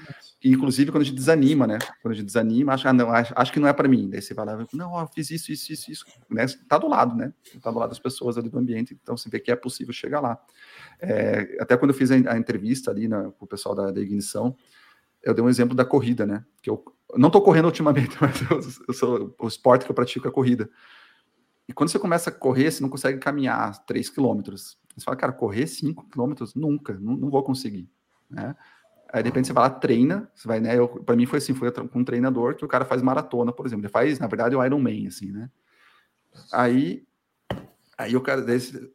inclusive 0.43 0.91
quando 0.91 1.03
a 1.03 1.05
gente 1.05 1.15
desanima, 1.15 1.67
né? 1.67 1.79
Quando 2.01 2.13
a 2.13 2.17
gente 2.17 2.25
desanima, 2.25 2.73
acha, 2.73 2.89
ah, 2.89 2.93
não, 2.95 3.11
acho, 3.11 3.35
acho 3.37 3.53
que 3.53 3.61
não 3.61 3.69
é 3.69 3.73
para 3.75 3.87
mim. 3.87 4.09
Daí 4.09 4.23
você 4.23 4.33
vai 4.33 4.47
lá, 4.47 4.67
não, 4.73 4.93
ó, 4.93 5.07
fiz 5.07 5.31
isso, 5.31 5.53
isso, 5.53 5.71
isso, 5.75 5.91
isso, 5.91 6.07
né? 6.31 6.47
Tá 6.67 6.79
do 6.79 6.89
lado, 6.89 7.15
né? 7.15 7.35
Tá 7.61 7.71
do 7.71 7.79
lado 7.79 7.91
das 7.91 7.99
pessoas 7.99 8.39
ali 8.39 8.49
do 8.49 8.59
ambiente, 8.59 8.99
então 8.99 9.15
você 9.15 9.29
vê 9.29 9.39
que 9.39 9.51
é 9.51 9.57
possível 9.57 9.93
chegar 9.93 10.21
lá. 10.21 10.41
É, 10.99 11.59
até 11.61 11.77
quando 11.77 11.91
eu 11.91 11.95
fiz 11.95 12.11
a, 12.11 12.15
a 12.15 12.39
entrevista 12.39 12.91
ali 12.91 13.09
na, 13.09 13.25
com 13.25 13.45
o 13.45 13.49
pessoal 13.49 13.75
da, 13.75 13.91
da, 13.91 14.01
ignição, 14.01 14.57
eu 15.23 15.35
dei 15.35 15.45
um 15.45 15.51
exemplo 15.51 15.77
da 15.77 15.85
corrida, 15.85 16.25
né? 16.25 16.43
Que 16.63 16.71
eu 16.71 16.83
não 17.15 17.29
tô 17.29 17.43
correndo 17.43 17.67
ultimamente, 17.67 18.17
mas 18.23 18.41
eu, 18.51 18.59
eu 18.89 18.95
sou 18.95 19.37
o 19.39 19.49
esporte 19.49 19.85
que 19.85 19.91
eu 19.91 19.95
pratico 19.95 20.27
é 20.27 20.31
a 20.31 20.33
corrida. 20.33 20.71
E 21.69 21.73
quando 21.73 21.91
você 21.91 21.99
começa 21.99 22.31
a 22.31 22.33
correr, 22.33 22.71
você 22.71 22.83
não 22.83 22.89
consegue 22.89 23.19
caminhar 23.19 23.85
3 23.85 24.09
quilômetros. 24.09 24.79
Você 24.97 25.05
fala, 25.05 25.17
cara, 25.17 25.33
correr 25.33 25.67
5 25.67 26.09
quilômetros? 26.09 26.55
Nunca, 26.55 26.95
não, 26.95 27.15
não, 27.15 27.31
vou 27.31 27.43
conseguir. 27.43 27.91
Né? 28.31 28.57
Aí, 29.13 29.23
de 29.23 29.29
repente, 29.29 29.47
você 29.47 29.53
vai 29.53 29.65
lá, 29.65 29.71
treina. 29.71 30.31
Você 30.35 30.49
vai, 30.49 30.61
né? 30.61 30.75
Para 31.05 31.15
mim 31.15 31.27
foi 31.27 31.39
assim, 31.39 31.55
foi 31.55 31.71
com 31.71 32.01
um 32.01 32.05
treinador 32.05 32.55
que 32.55 32.65
o 32.65 32.69
cara 32.69 32.87
faz 32.87 33.03
maratona, 33.03 33.53
por 33.53 33.67
exemplo. 33.67 33.85
Ele 33.85 33.93
faz, 33.93 34.19
na 34.19 34.27
verdade, 34.27 34.57
o 34.57 34.65
Ironman, 34.65 35.07
assim, 35.07 35.31
né? 35.31 35.51
Aí, 36.53 37.07
aí 37.99 38.17
o 38.17 38.21
cara, 38.21 38.45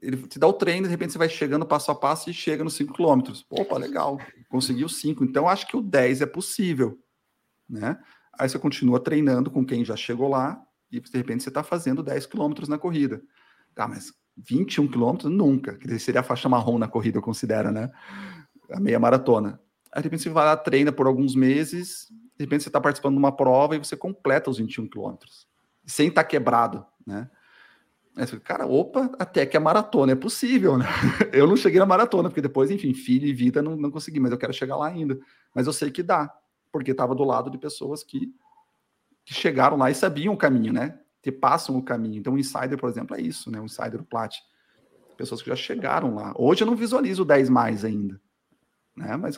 ele 0.01 0.17
te 0.27 0.39
dá 0.39 0.47
o 0.47 0.53
treino, 0.53 0.87
de 0.87 0.91
repente 0.91 1.11
você 1.11 1.17
vai 1.17 1.29
chegando 1.29 1.65
passo 1.65 1.91
a 1.91 1.95
passo 1.95 2.29
e 2.29 2.33
chega 2.33 2.63
nos 2.63 2.73
5 2.73 2.93
quilômetros. 2.93 3.45
Opa, 3.49 3.77
legal, 3.77 4.19
conseguiu 4.49 4.89
5. 4.89 5.23
Então, 5.23 5.47
acho 5.47 5.67
que 5.67 5.77
o 5.77 5.81
10 5.81 6.21
é 6.21 6.25
possível, 6.25 6.99
né? 7.69 7.99
Aí 8.37 8.49
você 8.49 8.57
continua 8.57 8.99
treinando 8.99 9.51
com 9.51 9.63
quem 9.63 9.85
já 9.85 9.95
chegou 9.95 10.27
lá, 10.27 10.59
e 10.93 10.99
de 10.99 11.17
repente 11.17 11.43
você 11.43 11.49
está 11.49 11.63
fazendo 11.63 12.03
10 12.03 12.27
quilômetros 12.27 12.69
na 12.69 12.77
corrida. 12.77 13.21
Ah, 13.75 13.87
mas 13.87 14.13
21 14.37 14.87
quilômetros? 14.87 15.31
Nunca, 15.31 15.75
que 15.75 15.99
seria 15.99 16.21
a 16.21 16.23
faixa 16.23 16.47
marrom 16.47 16.77
na 16.77 16.87
corrida, 16.87 17.17
eu 17.17 17.21
considero, 17.21 17.71
né? 17.71 17.91
A 18.71 18.79
meia 18.79 18.99
maratona. 18.99 19.59
Aí 19.91 20.01
de 20.01 20.07
repente 20.07 20.23
você 20.23 20.29
vai 20.29 20.45
lá, 20.45 20.55
treina 20.55 20.91
por 20.91 21.07
alguns 21.07 21.35
meses, 21.35 22.07
de 22.37 22.45
repente 22.45 22.63
você 22.63 22.69
está 22.69 22.79
participando 22.79 23.13
de 23.13 23.19
uma 23.19 23.35
prova 23.35 23.75
e 23.75 23.79
você 23.79 23.95
completa 23.95 24.49
os 24.49 24.57
21 24.57 24.87
quilômetros, 24.87 25.47
sem 25.85 26.07
estar 26.07 26.23
tá 26.23 26.29
quebrado, 26.29 26.85
né? 27.05 27.29
Aí 28.15 28.27
você, 28.27 28.39
cara, 28.39 28.67
opa, 28.67 29.11
até 29.17 29.43
que 29.43 29.57
a 29.57 29.59
maratona 29.59 30.11
é 30.11 30.15
possível, 30.15 30.77
né? 30.77 30.85
Eu 31.33 31.47
não 31.47 31.57
cheguei 31.57 31.79
na 31.79 31.85
maratona, 31.85 32.29
porque 32.29 32.41
depois, 32.41 32.69
enfim, 32.69 32.93
filho 32.93 33.25
e 33.25 33.33
vida 33.33 33.61
não, 33.61 33.75
não 33.75 33.89
consegui, 33.89 34.19
mas 34.19 34.31
eu 34.31 34.37
quero 34.37 34.53
chegar 34.53 34.75
lá 34.75 34.87
ainda. 34.87 35.19
Mas 35.53 35.65
eu 35.65 35.73
sei 35.73 35.89
que 35.89 36.03
dá, 36.03 36.31
porque 36.71 36.91
estava 36.91 37.15
do 37.15 37.23
lado 37.23 37.49
de 37.49 37.57
pessoas 37.57 38.03
que 38.03 38.31
que 39.25 39.33
chegaram 39.33 39.77
lá 39.77 39.89
e 39.89 39.95
sabiam 39.95 40.33
o 40.33 40.37
caminho, 40.37 40.73
né? 40.73 40.99
Que 41.21 41.31
passam 41.31 41.77
o 41.77 41.83
caminho. 41.83 42.19
Então, 42.19 42.33
o 42.33 42.37
insider, 42.37 42.77
por 42.77 42.89
exemplo, 42.89 43.15
é 43.15 43.21
isso, 43.21 43.49
né? 43.49 43.59
O 43.59 43.65
insider 43.65 44.01
o 44.01 44.05
plat. 44.05 44.35
Pessoas 45.17 45.41
que 45.41 45.49
já 45.49 45.55
chegaram 45.55 46.15
lá. 46.15 46.33
Hoje 46.35 46.63
eu 46.63 46.67
não 46.67 46.75
visualizo 46.75 47.23
10 47.23 47.49
mais 47.49 47.85
ainda, 47.85 48.19
né? 48.95 49.15
Mas 49.15 49.37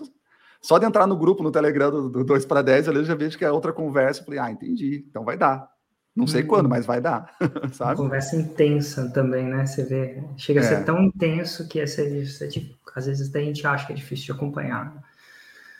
só 0.61 0.79
de 0.79 0.85
entrar 0.85 1.05
no 1.05 1.17
grupo, 1.17 1.43
no 1.43 1.51
Telegram 1.51 1.91
do, 1.91 2.09
do 2.09 2.23
2 2.23 2.45
para 2.45 2.61
10, 2.61 2.87
eu 2.87 3.05
já 3.05 3.13
vejo 3.13 3.37
que 3.37 3.45
é 3.45 3.51
outra 3.51 3.71
conversa. 3.71 4.21
Eu 4.21 4.25
falei, 4.25 4.39
ah, 4.39 4.49
entendi, 4.49 5.05
então 5.07 5.23
vai 5.23 5.37
dar. 5.37 5.69
Não 6.15 6.25
sei 6.25 6.43
hum. 6.43 6.47
quando, 6.47 6.69
mas 6.69 6.85
vai 6.85 7.01
dar, 7.01 7.35
sabe? 7.73 7.99
Uma 7.99 8.05
conversa 8.05 8.37
intensa 8.37 9.11
também, 9.11 9.45
né? 9.45 9.65
Você 9.65 9.83
vê, 9.83 10.23
chega 10.37 10.61
a 10.61 10.63
ser 10.63 10.75
é. 10.75 10.83
tão 10.83 11.03
intenso 11.03 11.67
que 11.67 11.79
essa, 11.79 12.01
essa, 12.01 12.47
às 12.95 13.05
vezes 13.05 13.35
a 13.35 13.39
gente 13.39 13.67
acha 13.67 13.85
que 13.85 13.91
é 13.91 13.95
difícil 13.95 14.25
de 14.25 14.31
acompanhar. 14.31 15.03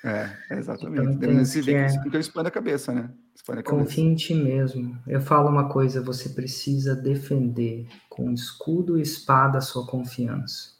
É, 0.06 0.38
exatamente. 0.52 1.16
Então, 1.16 1.42
Esse 1.42 1.64
que 1.64 1.74
é... 1.74 1.88
Então 2.06 2.20
expande 2.20 2.48
a 2.48 2.52
cabeça, 2.52 2.94
né? 2.94 3.10
Expande 3.34 3.62
a 3.62 3.64
cabeça. 3.64 3.86
Confia 3.86 4.04
em 4.04 4.14
ti 4.14 4.36
mesmo. 4.36 4.96
Eu 5.08 5.20
falo 5.20 5.50
uma 5.50 5.68
coisa, 5.68 6.00
você 6.00 6.30
precisa 6.30 6.96
defender 6.96 7.88
com 8.08 8.32
escudo 8.32 9.00
e 9.00 9.02
espada 9.02 9.58
a 9.58 9.62
sua 9.62 9.88
confiança. 9.88 10.76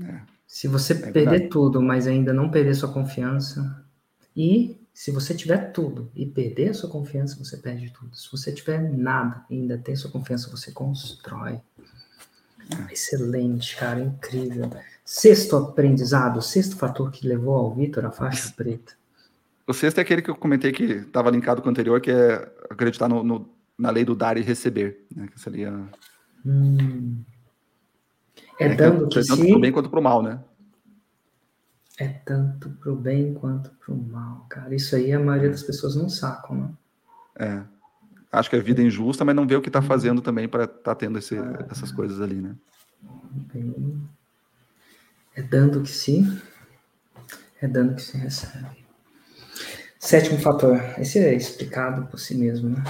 É. 0.00 0.20
Se 0.46 0.68
você 0.68 0.92
é 0.92 0.96
perder 0.96 1.30
verdade. 1.30 1.48
tudo, 1.48 1.82
mas 1.82 2.06
ainda 2.06 2.32
não 2.32 2.48
perder 2.48 2.76
sua 2.76 2.92
confiança, 2.92 3.84
e 4.36 4.80
se 4.94 5.10
você 5.10 5.34
tiver 5.34 5.72
tudo 5.72 6.08
e 6.14 6.24
perder 6.24 6.68
a 6.68 6.74
sua 6.74 6.88
confiança, 6.88 7.36
você 7.36 7.56
perde 7.56 7.90
tudo. 7.90 8.14
Se 8.16 8.30
você 8.30 8.52
tiver 8.52 8.80
nada 8.80 9.44
e 9.50 9.56
ainda 9.56 9.76
tem 9.76 9.96
sua 9.96 10.12
confiança, 10.12 10.48
você 10.48 10.70
constrói. 10.70 11.60
É. 12.88 12.92
Excelente, 12.92 13.76
cara, 13.76 13.98
incrível. 13.98 14.70
Sexto 15.08 15.54
aprendizado, 15.56 16.42
sexto 16.42 16.76
fator 16.76 17.12
que 17.12 17.28
levou 17.28 17.54
ao 17.54 17.72
Vitor 17.72 18.04
a 18.06 18.10
faixa 18.10 18.52
preta. 18.56 18.94
O 19.64 19.72
sexto 19.72 19.98
é 19.98 20.00
aquele 20.00 20.20
que 20.20 20.28
eu 20.28 20.34
comentei 20.34 20.72
que 20.72 20.82
estava 20.82 21.30
linkado 21.30 21.62
com 21.62 21.68
o 21.68 21.70
anterior, 21.70 22.00
que 22.00 22.10
é 22.10 22.52
acreditar 22.68 23.08
no, 23.08 23.22
no, 23.22 23.48
na 23.78 23.90
lei 23.90 24.04
do 24.04 24.16
dar 24.16 24.36
e 24.36 24.42
receber. 24.42 25.06
Né? 25.14 25.28
Que 25.28 25.38
seria. 25.38 25.72
Hum. 26.44 27.22
É, 28.58 28.66
é 28.66 28.74
dando 28.74 29.06
que, 29.06 29.20
que 29.20 29.26
tanto 29.28 29.46
para 29.46 29.56
o 29.56 29.60
bem 29.60 29.72
quanto 29.72 29.90
para 29.90 30.00
o 30.00 30.02
mal, 30.02 30.22
né? 30.24 30.40
É 31.98 32.08
tanto 32.08 32.70
para 32.70 32.92
o 32.92 32.96
bem 32.96 33.32
quanto 33.32 33.70
para 33.70 33.94
o 33.94 33.96
mal, 33.96 34.44
cara. 34.48 34.74
Isso 34.74 34.96
aí 34.96 35.12
a 35.12 35.20
maioria 35.20 35.50
das 35.50 35.62
pessoas 35.62 35.94
não 35.94 36.08
sacam, 36.08 36.56
né? 36.56 36.70
É. 37.38 37.62
Acho 38.32 38.50
que 38.50 38.56
é 38.56 38.60
vida 38.60 38.82
injusta, 38.82 39.24
mas 39.24 39.36
não 39.36 39.46
vê 39.46 39.54
o 39.54 39.62
que 39.62 39.68
está 39.68 39.80
fazendo 39.80 40.20
também 40.20 40.48
para 40.48 40.64
estar 40.64 40.82
tá 40.82 40.94
tendo 40.96 41.16
esse, 41.16 41.36
essas 41.70 41.92
coisas 41.92 42.20
ali, 42.20 42.40
né? 42.40 42.56
É 45.36 45.42
dando 45.42 45.82
que 45.82 45.90
se, 45.90 46.26
é 47.60 47.68
dando 47.68 47.94
que 47.94 48.02
se 48.02 48.16
recebe. 48.16 48.86
Sétimo 49.98 50.38
fator, 50.38 50.80
esse 50.98 51.18
é 51.18 51.34
explicado 51.34 52.06
por 52.06 52.18
si 52.18 52.34
mesmo, 52.34 52.70
né? 52.70 52.82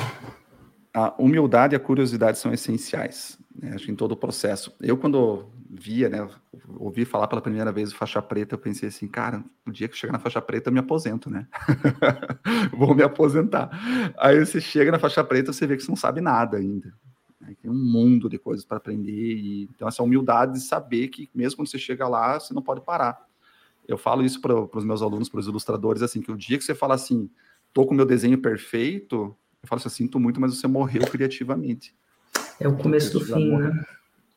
A 0.94 1.12
humildade 1.20 1.74
e 1.74 1.76
a 1.76 1.80
curiosidade 1.80 2.38
são 2.38 2.52
essenciais, 2.52 3.36
né? 3.60 3.72
acho 3.74 3.86
que 3.86 3.90
em 3.90 3.96
todo 3.96 4.12
o 4.12 4.16
processo. 4.16 4.72
Eu, 4.80 4.96
quando 4.96 5.50
via, 5.68 6.08
né, 6.08 6.26
ouvi 6.78 7.04
falar 7.04 7.26
pela 7.26 7.42
primeira 7.42 7.72
vez 7.72 7.92
o 7.92 7.96
faixa 7.96 8.22
preta, 8.22 8.54
eu 8.54 8.58
pensei 8.58 8.88
assim, 8.88 9.08
cara, 9.08 9.42
o 9.66 9.72
dia 9.72 9.88
que 9.88 9.96
chegar 9.96 10.12
na 10.12 10.18
faixa 10.18 10.40
preta 10.40 10.68
eu 10.68 10.72
me 10.72 10.78
aposento, 10.78 11.28
né? 11.28 11.46
Vou 12.72 12.94
me 12.94 13.02
aposentar. 13.02 13.70
Aí 14.18 14.38
você 14.38 14.60
chega 14.60 14.92
na 14.92 14.98
faixa 14.98 15.24
preta, 15.24 15.52
você 15.52 15.66
vê 15.66 15.76
que 15.76 15.82
você 15.82 15.90
não 15.90 15.96
sabe 15.96 16.20
nada 16.20 16.58
ainda. 16.58 16.92
Tem 17.60 17.70
um 17.70 17.74
mundo 17.74 18.28
de 18.28 18.38
coisas 18.38 18.64
para 18.64 18.78
aprender. 18.78 19.34
E, 19.36 19.64
então, 19.64 19.86
essa 19.86 20.02
humildade 20.02 20.54
de 20.54 20.60
saber 20.60 21.08
que, 21.08 21.28
mesmo 21.34 21.58
quando 21.58 21.68
você 21.68 21.78
chega 21.78 22.08
lá, 22.08 22.40
você 22.40 22.54
não 22.54 22.62
pode 22.62 22.80
parar. 22.80 23.26
Eu 23.86 23.98
falo 23.98 24.24
isso 24.24 24.40
para 24.40 24.54
os 24.54 24.84
meus 24.84 25.02
alunos, 25.02 25.28
para 25.28 25.40
os 25.40 25.46
ilustradores, 25.46 26.02
assim, 26.02 26.20
que 26.20 26.32
o 26.32 26.36
dia 26.36 26.58
que 26.58 26.64
você 26.64 26.74
fala 26.74 26.94
assim, 26.94 27.30
tô 27.72 27.86
com 27.86 27.94
meu 27.94 28.06
desenho 28.06 28.38
perfeito, 28.38 29.36
eu 29.62 29.68
falo 29.68 29.78
assim, 29.78 29.88
sinto 29.90 30.18
muito, 30.18 30.40
mas 30.40 30.56
você 30.56 30.66
morreu 30.66 31.02
criativamente. 31.06 31.94
É 32.58 32.66
o 32.66 32.76
começo 32.76 33.12
do 33.12 33.24
fim, 33.24 33.56
né? 33.56 33.84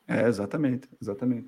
É, 0.08 0.28
exatamente, 0.28 0.89
exatamente. 1.02 1.47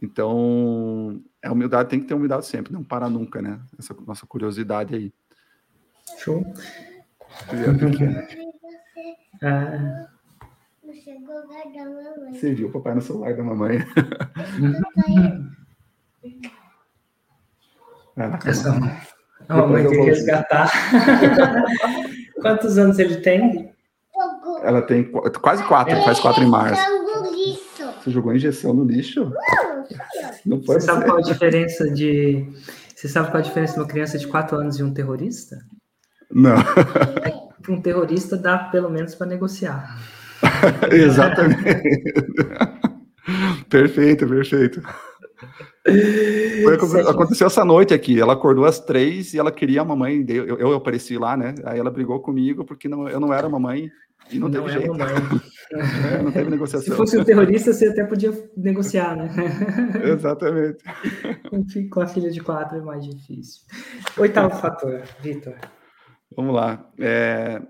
Então, 0.00 1.22
a 1.42 1.52
humildade 1.52 1.88
tem 1.88 2.00
que 2.00 2.06
ter 2.06 2.14
humildade 2.14 2.46
sempre, 2.46 2.72
não 2.72 2.82
para 2.82 3.08
nunca, 3.08 3.40
né? 3.40 3.60
Essa 3.78 3.94
nossa 4.06 4.26
curiosidade 4.26 4.94
aí. 4.94 5.12
Show. 6.18 6.44
Ah, 9.42 10.08
você 12.32 12.54
viu 12.54 12.68
o 12.68 12.72
papai 12.72 12.94
no 12.94 13.02
celular 13.02 13.34
da 13.34 13.42
mamãe? 13.42 13.78
Essa 18.44 18.70
a 19.48 19.56
mamãe 19.56 19.88
tem 19.88 20.00
que 20.00 20.10
resgatar. 20.10 20.70
Quantos 22.40 22.76
anos 22.76 22.98
ele 22.98 23.16
tem? 23.16 23.72
Ela 24.62 24.82
tem 24.82 25.10
quase 25.40 25.64
quatro, 25.64 25.96
faz 26.02 26.20
quatro 26.20 26.42
em 26.42 26.46
março. 26.48 26.82
Você 28.02 28.10
jogou 28.10 28.34
injeção 28.34 28.74
no 28.74 28.84
lixo? 28.84 29.32
Não 30.44 30.62
foi 30.62 30.74
você 30.74 30.86
sabe 30.86 31.04
qual 31.06 31.18
a 31.18 31.22
diferença 31.22 31.88
de. 31.90 32.46
Você 32.94 33.08
sabe 33.08 33.30
qual 33.30 33.38
a 33.38 33.42
diferença 33.42 33.74
de 33.74 33.80
uma 33.80 33.88
criança 33.88 34.18
de 34.18 34.26
quatro 34.26 34.58
anos 34.58 34.78
e 34.78 34.82
um 34.82 34.92
terrorista? 34.92 35.56
Não. 36.30 36.56
É 36.56 37.70
um 37.70 37.80
terrorista 37.80 38.36
dá 38.36 38.58
pelo 38.58 38.90
menos 38.90 39.14
para 39.14 39.26
negociar. 39.26 39.96
Exatamente. 40.90 41.82
perfeito, 43.68 44.26
perfeito. 44.26 44.82
Foi, 45.84 47.00
aconteceu 47.02 47.46
essa 47.46 47.64
noite 47.64 47.92
aqui. 47.92 48.20
Ela 48.20 48.34
acordou 48.34 48.64
às 48.64 48.78
três 48.78 49.34
e 49.34 49.38
ela 49.38 49.50
queria 49.50 49.82
a 49.82 49.84
mamãe. 49.84 50.24
Eu, 50.28 50.58
eu 50.58 50.74
apareci 50.74 51.18
lá, 51.18 51.36
né? 51.36 51.54
Aí 51.64 51.78
ela 51.78 51.90
brigou 51.90 52.20
comigo 52.20 52.64
porque 52.64 52.88
não, 52.88 53.08
eu 53.08 53.18
não 53.18 53.32
era 53.32 53.48
mamãe 53.48 53.90
e 54.30 54.38
não, 54.38 54.48
não 54.48 54.64
teve 54.64 54.78
jeito. 54.78 54.92
é, 55.72 56.22
não 56.22 56.30
teve 56.30 56.50
negociação. 56.50 56.88
Se 56.88 56.96
fosse 56.96 57.18
um 57.18 57.24
terrorista, 57.24 57.72
você 57.72 57.88
até 57.88 58.04
podia 58.04 58.32
negociar, 58.56 59.16
né? 59.16 59.30
Exatamente. 60.04 60.84
Com 61.90 62.00
a 62.00 62.06
filha 62.06 62.30
de 62.30 62.40
quatro 62.40 62.78
é 62.78 62.82
mais 62.82 63.04
difícil. 63.04 63.62
Oitavo 64.18 64.56
fator, 64.56 65.02
Vitor. 65.20 65.54
Vamos 66.36 66.54
lá. 66.54 66.88
É, 66.98 67.60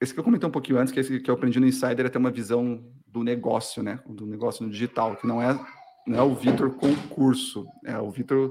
esse 0.00 0.14
que 0.14 0.20
eu 0.20 0.24
comentei 0.24 0.48
um 0.48 0.52
pouquinho 0.52 0.78
antes, 0.78 0.92
que, 0.92 1.00
esse 1.00 1.20
que 1.20 1.30
eu 1.30 1.34
aprendi 1.34 1.60
no 1.60 1.66
Insider, 1.66 2.06
é 2.06 2.08
ter 2.08 2.18
uma 2.18 2.30
visão 2.30 2.82
do 3.06 3.22
negócio, 3.22 3.82
né? 3.82 4.00
Do 4.06 4.26
negócio 4.26 4.64
no 4.64 4.70
digital, 4.70 5.16
que 5.16 5.26
não 5.26 5.42
é, 5.42 5.58
não 6.06 6.18
é 6.18 6.22
o 6.22 6.34
Vitor 6.34 6.70
concurso, 6.70 7.66
é 7.84 7.98
o 7.98 8.10
Vitor 8.10 8.50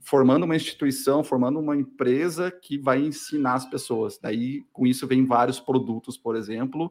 formando 0.00 0.44
uma 0.44 0.56
instituição, 0.56 1.22
formando 1.22 1.60
uma 1.60 1.76
empresa 1.76 2.50
que 2.50 2.78
vai 2.78 3.00
ensinar 3.00 3.54
as 3.54 3.66
pessoas. 3.66 4.18
Daí, 4.20 4.64
com 4.72 4.86
isso, 4.86 5.06
vem 5.06 5.24
vários 5.24 5.60
produtos, 5.60 6.16
por 6.16 6.34
exemplo, 6.34 6.90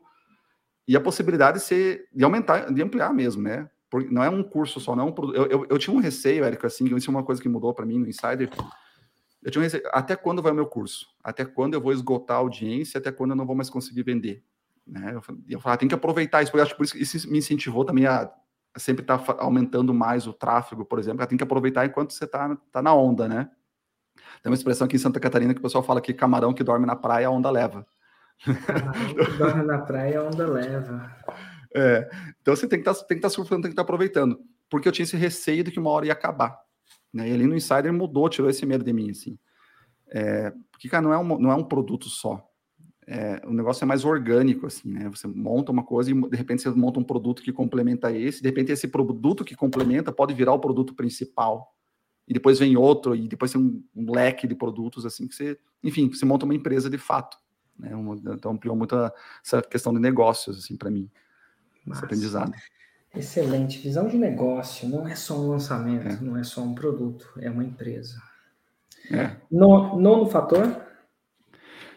e 0.87 0.95
a 0.95 1.01
possibilidade 1.01 1.57
de, 1.57 1.65
ser, 1.65 2.07
de 2.13 2.23
aumentar, 2.23 2.71
de 2.71 2.81
ampliar 2.81 3.13
mesmo, 3.13 3.41
né? 3.41 3.69
Porque 3.89 4.09
não 4.09 4.23
é 4.23 4.29
um 4.29 4.43
curso 4.43 4.79
só, 4.79 4.95
não 4.95 5.07
é 5.07 5.11
um. 5.11 5.33
Eu, 5.33 5.45
eu, 5.47 5.67
eu 5.69 5.77
tinha 5.77 5.95
um 5.95 5.99
receio, 5.99 6.43
Érico, 6.43 6.65
assim, 6.65 6.85
isso 6.95 7.09
é 7.09 7.13
uma 7.13 7.23
coisa 7.23 7.41
que 7.41 7.49
mudou 7.49 7.73
para 7.73 7.85
mim 7.85 7.99
no 7.99 8.07
Insider, 8.07 8.49
eu 9.43 9.51
tinha 9.51 9.63
um 9.63 9.67
até 9.91 10.15
quando 10.15 10.41
vai 10.41 10.51
o 10.51 10.55
meu 10.55 10.65
curso? 10.65 11.07
Até 11.23 11.45
quando 11.45 11.73
eu 11.73 11.81
vou 11.81 11.93
esgotar 11.93 12.37
a 12.37 12.39
audiência? 12.39 12.97
Até 12.97 13.11
quando 13.11 13.31
eu 13.31 13.35
não 13.35 13.45
vou 13.45 13.55
mais 13.55 13.69
conseguir 13.69 14.03
vender? 14.03 14.43
Né? 14.85 15.11
Eu, 15.13 15.21
eu 15.49 15.59
falava, 15.59 15.75
ah, 15.75 15.77
tem 15.77 15.87
que 15.87 15.95
aproveitar 15.95 16.41
isso, 16.41 16.51
porque 16.51 16.61
acho 16.61 16.71
que 16.71 16.77
por 16.77 16.85
isso 16.85 16.97
isso 16.97 17.29
me 17.29 17.37
incentivou 17.37 17.83
também 17.85 18.05
a, 18.05 18.31
a 18.73 18.79
sempre 18.79 19.03
estar 19.03 19.17
tá 19.19 19.35
aumentando 19.39 19.93
mais 19.93 20.27
o 20.27 20.33
tráfego, 20.33 20.85
por 20.85 20.97
exemplo. 20.99 21.25
Tem 21.27 21.37
que 21.37 21.43
aproveitar 21.43 21.85
enquanto 21.85 22.13
você 22.13 22.25
está 22.25 22.55
tá 22.71 22.81
na 22.81 22.93
onda, 22.93 23.27
né? 23.27 23.49
Tem 24.41 24.51
uma 24.51 24.55
expressão 24.55 24.85
aqui 24.85 24.95
em 24.95 24.99
Santa 24.99 25.19
Catarina 25.19 25.53
que 25.53 25.59
o 25.59 25.63
pessoal 25.63 25.83
fala 25.83 26.01
que 26.01 26.13
camarão 26.13 26.53
que 26.53 26.63
dorme 26.63 26.85
na 26.85 26.95
praia, 26.95 27.27
a 27.27 27.31
onda 27.31 27.49
leva. 27.49 27.85
Camarão 28.65 29.25
que 29.25 29.37
dorme 29.37 29.63
na 29.63 29.79
praia, 29.79 30.19
a 30.19 30.23
onda 30.23 30.47
leva. 30.47 31.15
É, 31.75 32.09
então 32.41 32.55
você 32.55 32.67
tem 32.67 32.81
que 32.81 32.89
estar 32.89 33.05
tá, 33.05 33.15
tá 33.21 33.29
surfando, 33.29 33.63
tem 33.63 33.69
que 33.69 33.73
estar 33.73 33.83
tá 33.83 33.85
aproveitando. 33.85 34.39
Porque 34.69 34.87
eu 34.87 34.91
tinha 34.91 35.03
esse 35.03 35.17
receio 35.17 35.63
de 35.63 35.71
que 35.71 35.79
uma 35.79 35.89
hora 35.89 36.05
ia 36.05 36.13
acabar. 36.13 36.57
Né? 37.17 37.29
E 37.29 37.33
ali 37.33 37.47
no 37.47 37.55
Insider 37.55 37.91
mudou, 37.91 38.29
tirou 38.29 38.49
esse 38.49 38.65
medo 38.65 38.83
de 38.83 38.93
mim, 38.93 39.09
assim. 39.09 39.37
É, 40.09 40.53
porque, 40.71 40.87
cara, 40.87 41.01
não 41.01 41.11
é 41.11 41.17
um, 41.17 41.39
não 41.39 41.51
é 41.51 41.55
um 41.55 41.63
produto 41.63 42.07
só. 42.07 42.47
É, 43.07 43.41
o 43.45 43.53
negócio 43.53 43.83
é 43.83 43.87
mais 43.87 44.05
orgânico, 44.05 44.67
assim, 44.67 44.91
né? 44.91 45.09
Você 45.09 45.27
monta 45.27 45.71
uma 45.71 45.83
coisa 45.83 46.11
e, 46.11 46.13
de 46.13 46.37
repente, 46.37 46.61
você 46.61 46.69
monta 46.69 46.99
um 46.99 47.03
produto 47.03 47.41
que 47.41 47.51
complementa 47.51 48.11
esse, 48.11 48.41
de 48.41 48.47
repente, 48.47 48.71
esse 48.71 48.87
produto 48.87 49.43
que 49.43 49.55
complementa 49.55 50.11
pode 50.11 50.33
virar 50.33 50.53
o 50.53 50.59
produto 50.59 50.93
principal. 50.93 51.73
E 52.27 52.33
depois 52.33 52.59
vem 52.59 52.75
outro, 52.77 53.15
e 53.15 53.27
depois 53.27 53.51
tem 53.51 53.61
um, 53.61 53.83
um 53.95 54.11
leque 54.11 54.45
de 54.45 54.53
produtos, 54.53 55.05
assim, 55.05 55.27
que 55.27 55.33
você... 55.33 55.57
Enfim, 55.81 56.09
você 56.09 56.25
monta 56.25 56.45
uma 56.45 56.53
empresa 56.53 56.89
de 56.89 56.97
fato. 56.97 57.37
Né? 57.79 57.91
Então, 58.33 58.51
ampliou 58.51 58.75
muito 58.75 58.95
a, 58.95 59.11
essa 59.43 59.61
questão 59.61 59.93
de 59.93 59.99
negócios, 59.99 60.59
assim, 60.59 60.75
para 60.75 60.91
mim. 60.91 61.09
Esse 61.89 62.03
aprendizado. 62.03 62.51
Excelente. 63.15 63.79
Visão 63.79 64.07
de 64.07 64.17
negócio 64.17 64.87
não 64.87 65.07
é 65.07 65.15
só 65.15 65.39
um 65.39 65.49
lançamento, 65.49 66.07
é. 66.07 66.19
não 66.21 66.37
é 66.37 66.43
só 66.43 66.61
um 66.61 66.75
produto, 66.75 67.27
é 67.39 67.49
uma 67.49 67.63
empresa. 67.63 68.21
É. 69.11 69.35
No, 69.49 69.99
nono 69.99 70.27
fator? 70.27 70.85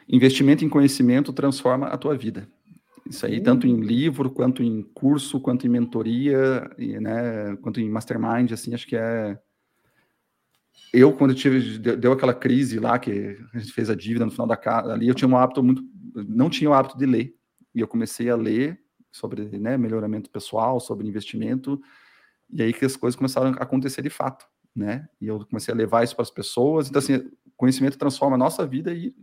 Investimento 0.09 0.65
em 0.65 0.69
conhecimento 0.69 1.33
transforma 1.33 1.87
a 1.89 1.99
tua 1.99 2.17
vida. 2.17 2.49
Isso 3.09 3.27
aí, 3.27 3.41
tanto 3.41 3.67
em 3.67 3.81
livro, 3.81 4.31
quanto 4.31 4.63
em 4.63 4.83
curso, 4.83 5.41
quanto 5.41 5.67
em 5.67 5.71
mentoria, 5.71 6.71
e, 6.79 6.99
né, 7.01 7.57
quanto 7.61 7.81
em 7.81 7.91
mastermind, 7.91 8.53
assim, 8.53 8.73
acho 8.73 8.87
que 8.87 8.97
é, 8.97 9.37
eu, 10.93 11.13
quando 11.13 11.31
eu 11.31 11.37
tive, 11.37 11.79
deu 11.79 12.13
aquela 12.13 12.35
crise 12.35 12.79
lá, 12.79 12.99
que 12.99 13.37
a 13.55 13.59
gente 13.59 13.73
fez 13.73 13.89
a 13.91 13.95
dívida 13.95 14.25
no 14.25 14.31
final 14.31 14.47
da 14.47 14.57
casa, 14.57 14.93
ali 14.93 15.09
eu 15.09 15.15
tinha 15.15 15.29
um 15.29 15.37
hábito 15.37 15.63
muito, 15.63 15.83
não 16.15 16.51
tinha 16.51 16.69
o 16.69 16.75
hábito 16.75 16.99
de 16.99 17.07
ler, 17.07 17.35
e 17.75 17.81
eu 17.81 17.87
comecei 17.87 18.29
a 18.29 18.37
ler 18.37 18.81
sobre 19.11 19.59
né, 19.59 19.77
melhoramento 19.77 20.31
pessoal, 20.31 20.81
sobre 20.81 21.07
investimento, 21.07 21.81
e 22.51 22.63
aí 22.63 22.73
que 22.73 22.85
as 22.85 22.97
coisas 22.97 23.17
começaram 23.17 23.51
a 23.51 23.63
acontecer 23.63 24.03
de 24.03 24.11
fato, 24.11 24.47
né, 24.75 25.09
e 25.21 25.27
eu 25.27 25.45
comecei 25.47 25.73
a 25.73 25.77
levar 25.77 26.05
isso 26.05 26.15
para 26.15 26.23
as 26.23 26.31
pessoas, 26.31 26.89
então 26.89 26.99
assim, 26.99 27.31
conhecimento 27.57 27.99
transforma 27.99 28.37
a 28.37 28.39
nossa 28.39 28.67
vida 28.67 28.93
e, 28.93 29.15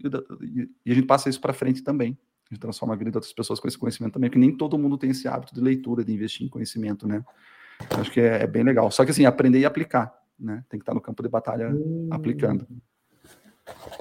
e, 0.41 0.69
e 0.85 0.91
a 0.91 0.95
gente 0.95 1.07
passa 1.07 1.29
isso 1.29 1.39
para 1.39 1.53
frente 1.53 1.83
também, 1.83 2.17
a 2.49 2.53
gente 2.53 2.61
transforma 2.61 2.93
a 2.93 2.97
vida 2.97 3.11
de 3.11 3.17
outras 3.17 3.33
pessoas 3.33 3.59
com 3.59 3.67
esse 3.67 3.77
conhecimento 3.77 4.13
também, 4.13 4.29
porque 4.29 4.39
nem 4.39 4.55
todo 4.55 4.77
mundo 4.77 4.97
tem 4.97 5.09
esse 5.09 5.27
hábito 5.27 5.53
de 5.53 5.61
leitura, 5.61 6.03
de 6.03 6.13
investir 6.13 6.45
em 6.45 6.49
conhecimento, 6.49 7.07
né, 7.07 7.23
acho 7.99 8.11
que 8.11 8.19
é, 8.19 8.43
é 8.43 8.47
bem 8.47 8.63
legal, 8.63 8.91
só 8.91 9.05
que 9.05 9.11
assim, 9.11 9.25
aprender 9.25 9.59
e 9.59 9.65
aplicar, 9.65 10.13
né? 10.39 10.63
Tem 10.69 10.79
que 10.79 10.83
estar 10.83 10.93
no 10.93 11.01
campo 11.01 11.23
de 11.23 11.29
batalha 11.29 11.69
hum. 11.69 12.09
aplicando. 12.11 12.67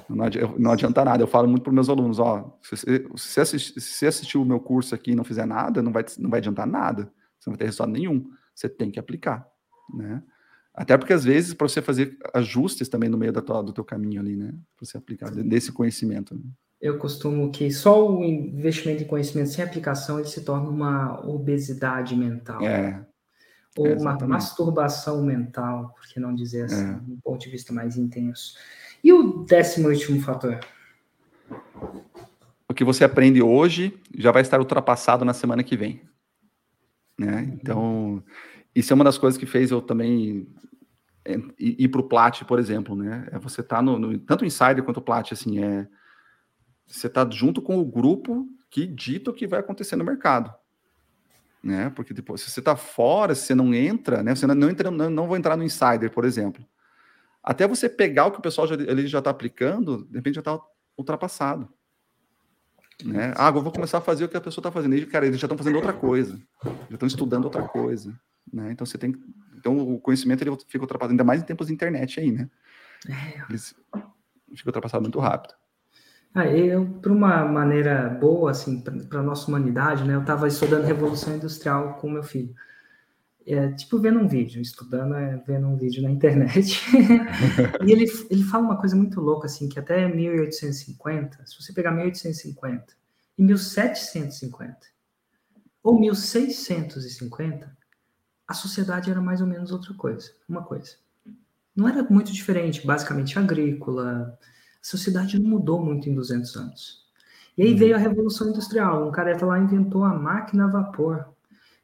Não 0.09 0.71
adianta, 0.73 1.05
nada. 1.05 1.23
Eu 1.23 1.27
falo 1.27 1.49
muito 1.49 1.63
para 1.63 1.73
meus 1.73 1.89
alunos, 1.89 2.19
ó, 2.19 2.57
se 2.63 2.77
você 3.11 3.41
assistir, 3.41 3.81
se 3.81 4.07
assistir 4.07 4.39
o 4.39 4.45
meu 4.45 4.61
curso 4.61 4.95
aqui 4.95 5.13
e 5.13 5.15
não 5.17 5.25
fizer 5.25 5.47
nada, 5.47 5.83
não 5.83 5.93
vai, 5.93 6.05
não 6.19 6.31
vai 6.31 6.39
adiantar 6.39 6.67
nada. 6.67 7.11
Você 7.39 7.51
não 7.51 7.53
vai 7.53 7.59
ter 7.59 7.65
resultado 7.65 7.93
nenhum. 7.93 8.31
Você 8.55 8.69
tem 8.69 8.91
que 8.91 8.99
aplicar, 8.99 9.47
né? 9.95 10.23
Até 10.75 10.97
porque 10.97 11.13
às 11.13 11.25
vezes 11.25 11.55
para 11.55 11.69
você 11.69 11.81
fazer 11.81 12.17
ajustes 12.35 12.89
também 12.89 13.09
no 13.09 13.17
meio 13.17 13.33
da 13.33 13.41
tua, 13.41 13.63
do 13.63 13.73
teu 13.73 13.85
caminho 13.85 14.21
ali, 14.21 14.37
né? 14.37 14.53
Para 14.77 14.87
você 14.87 14.97
aplicar 14.97 15.31
desse 15.31 15.73
conhecimento. 15.73 16.35
Né? 16.35 16.43
Eu 16.81 16.99
costumo 16.99 17.51
que 17.51 17.71
só 17.71 18.09
o 18.09 18.23
investimento 18.23 19.03
em 19.03 19.07
conhecimento 19.07 19.51
sem 19.51 19.65
aplicação 19.65 20.19
ele 20.19 20.29
se 20.29 20.45
torna 20.45 20.69
uma 20.69 21.27
obesidade 21.27 22.15
mental. 22.15 22.61
É, 22.63 23.05
ou 23.77 23.87
é, 23.87 23.95
uma 23.95 24.17
masturbação 24.27 25.23
mental, 25.23 25.95
por 25.95 26.07
que 26.07 26.19
não 26.19 26.35
dizer 26.35 26.65
assim, 26.65 26.89
é. 26.89 27.01
um 27.09 27.19
ponto 27.23 27.41
de 27.41 27.51
vista 27.51 27.73
mais 27.73 27.97
intenso. 27.97 28.55
E 29.07 29.13
o 29.13 29.45
décimo 29.45 29.89
último 29.89 30.21
fator? 30.21 30.59
O 32.69 32.75
que 32.75 32.83
você 32.83 33.05
aprende 33.05 33.41
hoje 33.41 33.97
já 34.13 34.33
vai 34.33 34.43
estar 34.43 34.59
ultrapassado 34.59 35.25
na 35.25 35.33
semana 35.33 35.63
que 35.63 35.77
vem. 35.77 36.03
Né? 37.17 37.49
Então, 37.53 38.21
isso 38.75 38.93
é 38.93 38.97
uma 38.97 39.05
das 39.05 39.17
coisas 39.17 39.39
que 39.39 39.47
fez 39.47 39.71
eu 39.71 39.81
também 39.81 40.49
ir 41.57 41.87
para 41.87 42.01
o 42.01 42.09
Plat, 42.09 42.43
por 42.43 42.59
exemplo, 42.59 42.97
né? 42.97 43.29
É 43.31 43.39
você 43.39 43.63
tá 43.63 43.81
no, 43.81 43.97
no, 43.97 44.19
tanto 44.19 44.43
o 44.43 44.45
Insider 44.45 44.83
quanto 44.83 44.97
o 44.97 45.03
Plat, 45.03 45.31
assim, 45.31 45.63
é 45.63 45.87
você 46.85 47.09
tá 47.09 47.25
junto 47.31 47.63
com 47.63 47.79
o 47.79 47.85
grupo 47.85 48.45
que 48.69 48.89
dita 48.89 49.31
o 49.31 49.35
que 49.35 49.47
vai 49.47 49.61
acontecer 49.61 49.95
no 49.95 50.05
mercado 50.05 50.53
né? 51.63 51.91
Porque 51.91 52.15
depois, 52.15 52.41
se 52.41 52.51
você 52.51 52.61
está 52.61 52.77
fora, 52.77 53.35
se 53.35 53.47
você 53.47 53.55
não 53.55 53.75
entra, 53.75 54.23
né? 54.23 54.35
Você 54.35 54.47
não, 54.47 54.55
não 54.55 54.71
entra, 54.71 54.91
não, 54.91 55.11
não 55.11 55.27
vou 55.27 55.37
entrar 55.37 55.57
no 55.57 55.65
insider, 55.65 56.11
por 56.11 56.25
exemplo. 56.25 56.65
Até 57.47 57.69
você 57.69 57.89
pegar 57.89 58.27
o 58.27 58.33
que 58.33 58.41
o 58.41 58.43
pessoal 58.43 58.67
já, 58.67 58.75
ele 58.75 59.07
já 59.07 59.21
está 59.21 59.31
aplicando, 59.31 60.05
de 60.11 60.17
repente 60.17 60.35
já 60.35 60.41
está 60.41 60.61
ultrapassado. 60.99 61.69
Né? 63.05 63.33
Ah, 63.37 63.47
agora 63.47 63.63
vou 63.63 63.73
começar 63.73 63.99
a 63.99 64.01
fazer 64.01 64.25
o 64.25 64.29
que 64.29 64.37
a 64.37 64.41
pessoa 64.41 64.63
está 64.63 64.73
fazendo. 64.73 64.97
E, 64.97 65.07
cara, 65.07 65.27
eles 65.27 65.39
já 65.39 65.47
estão 65.47 65.57
fazendo 65.57 65.77
outra 65.77 65.93
coisa, 65.93 66.41
já 66.65 66.95
estão 66.95 67.07
estudando 67.07 67.45
outra 67.45 67.63
coisa. 67.63 68.13
Né? 68.53 68.73
Então 68.73 68.85
você 68.85 68.99
tem, 68.99 69.15
então 69.57 69.79
o 69.79 70.01
conhecimento 70.01 70.43
ele 70.43 70.57
fica 70.67 70.83
ultrapassado, 70.83 71.13
ainda 71.13 71.23
mais 71.23 71.41
em 71.41 71.45
tempos 71.45 71.69
de 71.69 71.73
internet 71.73 72.19
aí, 72.19 72.33
né? 72.33 72.51
É. 73.09 73.43
Eles 73.49 73.77
fica 74.57 74.69
ultrapassado 74.69 75.03
muito 75.03 75.21
rápido. 75.21 75.55
Ah, 76.35 76.47
eu, 76.47 76.85
por 77.01 77.13
uma 77.13 77.45
maneira 77.45 78.09
boa, 78.09 78.51
assim, 78.51 78.81
para 78.81 79.21
a 79.21 79.23
nossa 79.23 79.49
humanidade, 79.49 80.05
né? 80.05 80.15
Eu 80.15 80.21
estava 80.21 80.49
estudando 80.49 80.85
Revolução 80.85 81.35
Industrial 81.35 81.95
com 81.95 82.11
meu 82.11 82.23
filho. 82.23 82.55
É, 83.47 83.71
tipo, 83.73 83.99
vendo 84.01 84.19
um 84.19 84.27
vídeo, 84.27 84.61
estudando, 84.61 85.15
é, 85.15 85.37
vendo 85.47 85.69
um 85.69 85.77
vídeo 85.77 86.03
na 86.03 86.11
internet. 86.11 86.83
e 87.87 87.93
ele, 87.93 88.05
ele 88.29 88.43
fala 88.43 88.65
uma 88.65 88.77
coisa 88.77 88.97
muito 88.97 89.21
louca, 89.21 89.47
assim, 89.47 89.69
que 89.69 89.79
até 89.79 90.09
1850, 90.09 91.47
se 91.47 91.63
você 91.63 91.73
pegar 91.73 91.93
1850 91.93 92.87
e 93.39 93.43
1750, 93.43 94.77
ou 95.81 96.01
1650, 96.01 97.77
a 98.49 98.55
sociedade 98.55 99.11
era 99.11 99.21
mais 99.21 99.41
ou 99.41 99.47
menos 99.47 99.71
outra 99.71 99.95
coisa, 99.95 100.33
uma 100.49 100.65
coisa. 100.65 100.97
Não 101.75 101.89
era 101.89 102.03
muito 102.03 102.33
diferente, 102.33 102.85
basicamente 102.85 103.39
agrícola, 103.39 104.37
a 104.41 104.85
sociedade 104.85 105.39
não 105.39 105.51
mudou 105.51 105.85
muito 105.85 106.09
em 106.09 106.15
200 106.15 106.57
anos. 106.57 107.07
E 107.57 107.63
aí 107.63 107.73
uhum. 107.73 107.79
veio 107.79 107.95
a 107.95 107.99
Revolução 107.99 108.49
Industrial. 108.49 109.09
Um 109.09 109.13
careta 109.13 109.47
lá 109.47 109.59
inventou 109.59 110.05
a 110.05 110.15
máquina 110.15 110.65
a 110.65 110.69
vapor. 110.69 111.36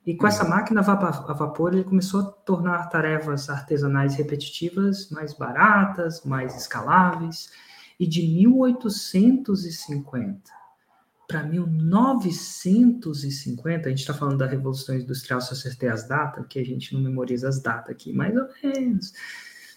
E 0.05 0.17
com 0.17 0.27
essa 0.27 0.43
uhum. 0.45 0.51
máquina 0.51 0.81
a 0.81 1.33
vapor, 1.33 1.73
ele 1.73 1.85
começou 1.85 2.21
a 2.21 2.25
tornar 2.25 2.89
tarefas 2.89 3.49
artesanais 3.49 4.17
repetitivas 4.17 5.09
mais 5.11 5.33
baratas, 5.33 6.25
mais 6.25 6.57
escaláveis. 6.57 7.53
E 8.01 8.07
de 8.07 8.27
1850 8.27 10.63
para 11.33 11.43
1950, 11.45 13.87
a 13.87 13.91
gente 13.91 14.01
está 14.01 14.13
falando 14.13 14.39
da 14.39 14.47
Revolução 14.47 14.95
Industrial, 14.95 15.41
se 15.41 15.51
eu 15.51 15.57
acertei 15.57 15.89
as 15.89 16.07
datas, 16.07 16.45
porque 16.45 16.59
a 16.59 16.65
gente 16.65 16.93
não 16.93 17.01
memoriza 17.01 17.49
as 17.49 17.63
datas 17.63 17.91
aqui, 17.91 18.13
mais 18.13 18.37
ou 18.37 18.47
menos. 18.63 19.15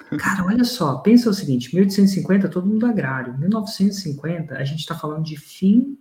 Cara, 0.19 0.43
olha 0.45 0.65
só, 0.65 0.97
pensa 0.97 1.29
o 1.29 1.33
seguinte: 1.33 1.73
1850, 1.73 2.49
todo 2.49 2.67
mundo 2.67 2.85
agrário. 2.85 3.37
1950, 3.37 4.55
a 4.55 4.65
gente 4.65 4.79
está 4.79 4.95
falando 4.95 5.23
de 5.23 5.37
fim 5.37 5.97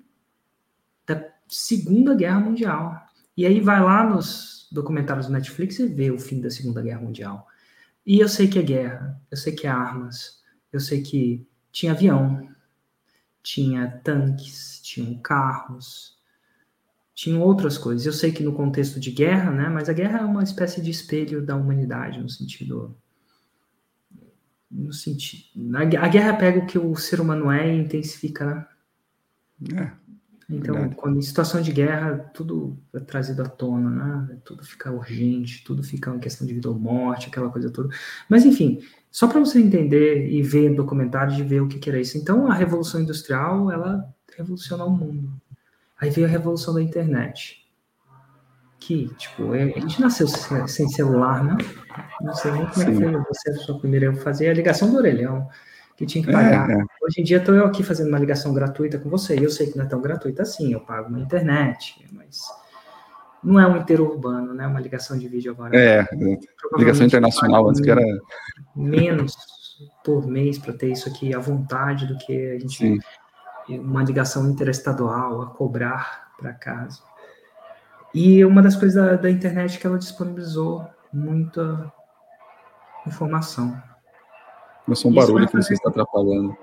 da 1.07 1.25
Segunda 1.49 2.17
Guerra 2.17 2.41
Mundial. 2.41 3.04
E 3.37 3.47
aí 3.47 3.61
vai 3.61 3.83
lá 3.83 4.09
nos 4.09 4.69
documentários 4.71 5.27
do 5.27 5.33
Netflix 5.33 5.79
e 5.79 5.87
vê 5.87 6.11
o 6.11 6.19
fim 6.19 6.41
da 6.41 6.51
Segunda 6.51 6.83
Guerra 6.83 7.01
Mundial. 7.01 7.49
E 8.07 8.19
eu 8.21 8.29
sei 8.29 8.49
que 8.49 8.59
é 8.59 8.63
guerra, 8.63 9.21
eu 9.31 9.37
sei 9.37 9.55
que 9.55 9.67
é 9.67 9.71
armas, 9.71 10.43
eu 10.73 10.81
sei 10.81 11.03
que 11.03 11.47
tinha 11.73 11.93
avião, 11.93 12.49
tinha 13.43 14.01
tanques, 14.03 14.81
tinham 14.83 15.19
carros, 15.19 16.19
tinham 17.15 17.41
outras 17.41 17.79
coisas. 17.79 18.07
Eu 18.07 18.13
sei 18.13 18.33
que 18.33 18.43
no 18.43 18.55
contexto 18.55 19.01
de 19.01 19.11
guerra, 19.11 19.51
né? 19.51 19.69
Mas 19.69 19.89
a 19.89 19.93
guerra 19.93 20.21
é 20.21 20.25
uma 20.25 20.43
espécie 20.43 20.83
de 20.83 20.91
espelho 20.91 21.45
da 21.45 21.57
humanidade, 21.57 22.21
no 22.21 22.29
sentido 22.29 22.97
no 24.71 24.93
sentido. 24.93 25.77
A 25.77 26.09
guerra 26.09 26.35
pega 26.37 26.59
o 26.59 26.67
que 26.67 26.79
o 26.79 26.97
ser 26.97 27.21
humano 27.21 27.51
é 27.51 27.73
e 27.73 27.79
intensifica, 27.79 28.45
né? 28.45 28.67
É. 29.81 30.04
Então, 30.49 30.75
verdade. 30.75 30.97
quando 30.97 31.19
em 31.19 31.23
situação 31.23 31.61
de 31.61 31.73
guerra, 31.73 32.31
tudo 32.35 32.79
é 32.93 33.01
trazido 33.01 33.43
à 33.43 33.49
tona, 33.49 33.91
né? 33.91 34.39
Tudo 34.45 34.65
fica 34.65 34.91
urgente, 34.93 35.65
tudo 35.65 35.83
fica 35.83 36.11
uma 36.11 36.21
questão 36.21 36.47
de 36.47 36.55
vida 36.55 36.69
ou 36.69 36.79
morte, 36.79 37.29
aquela 37.29 37.51
coisa 37.51 37.71
toda. 37.71 37.89
Mas, 38.29 38.45
enfim, 38.45 38.81
só 39.11 39.27
para 39.27 39.41
você 39.41 39.59
entender 39.59 40.29
e 40.29 40.43
ver 40.43 40.75
documentários 40.75 41.37
de 41.37 41.43
ver 41.43 41.63
o 41.63 41.69
que, 41.69 41.79
que 41.79 41.89
era 41.89 42.01
isso. 42.01 42.19
Então, 42.19 42.51
a 42.51 42.55
Revolução 42.55 43.01
Industrial, 43.01 43.71
ela 43.71 44.05
revolucionou 44.37 44.89
o 44.89 44.97
mundo. 44.97 45.33
Aí 45.99 46.11
veio 46.11 46.27
a 46.27 46.31
Revolução 46.31 46.75
da 46.75 46.83
Internet 46.83 47.65
que, 48.85 49.09
tipo, 49.17 49.53
a 49.53 49.59
gente 49.81 49.99
nasceu 49.99 50.29
sem 50.29 50.87
celular, 50.89 51.43
né? 51.43 51.57
Não 52.21 52.35
sei 52.35 52.53
nem 52.53 52.67
como 52.67 52.75
Sim. 52.75 52.83
é 52.83 52.85
que 52.85 52.97
foi 52.97 53.25
você, 53.29 53.51
a 53.51 53.55
sua 53.55 53.79
primeira, 53.79 54.07
eu 54.07 54.15
fazia 54.17 54.51
a 54.51 54.55
ligação 54.55 54.91
do 54.91 54.99
orelhão, 54.99 55.49
que 55.97 56.05
tinha 56.05 56.23
que 56.23 56.31
pagar. 56.31 56.69
É, 56.69 56.75
é. 56.75 56.85
Hoje 57.05 57.21
em 57.21 57.25
dia 57.25 57.37
estou 57.37 57.55
eu 57.55 57.67
aqui 57.67 57.83
fazendo 57.83 58.09
uma 58.09 58.19
ligação 58.19 58.55
gratuita 58.55 58.99
com 58.99 59.11
você, 59.11 59.37
e 59.37 59.45
eu 59.45 59.51
sei 59.51 59.71
que 59.71 59.77
não 59.77 59.85
é 59.85 59.89
tão 59.89 60.01
gratuita 60.01 60.41
assim, 60.41 60.73
eu 60.73 60.81
pago 60.81 61.11
na 61.11 61.21
internet, 61.21 62.03
mas 62.11 62.41
não 63.43 63.61
é 63.61 63.67
um 63.67 63.77
interurbano, 63.77 64.55
né? 64.55 64.67
Uma 64.67 64.81
ligação 64.81 65.19
de 65.19 65.29
vídeo 65.29 65.53
agora. 65.53 65.77
É, 65.77 66.09
ligação 66.79 67.05
internacional, 67.05 67.69
antes 67.69 67.83
que 67.83 67.91
era... 67.91 68.01
Menos 68.75 69.37
por 70.03 70.27
mês 70.27 70.57
para 70.57 70.73
ter 70.73 70.93
isso 70.93 71.07
aqui 71.07 71.35
à 71.35 71.39
vontade 71.39 72.07
do 72.07 72.17
que 72.17 72.53
a 72.53 72.59
gente... 72.59 72.77
Sim. 72.77 72.99
Uma 73.69 74.03
ligação 74.03 74.49
interestadual 74.49 75.43
a 75.43 75.47
cobrar 75.47 76.33
para 76.39 76.55
casa. 76.55 77.01
E 78.15 78.45
uma 78.45 78.63
das 78.63 78.77
coisas 78.77 78.95
da, 78.95 79.17
da 79.17 79.31
internet 79.31 79.77
é 79.77 79.81
que 79.81 79.87
ela 79.87 79.99
disponibilizou 79.99 80.87
muita 81.13 81.93
informação. 83.07 83.83
Começou 84.85 85.11
um 85.11 85.15
barulho 85.15 85.49
que 85.49 85.57
você 85.57 85.75
está 85.75 85.89
atrapalhando. 85.89 86.57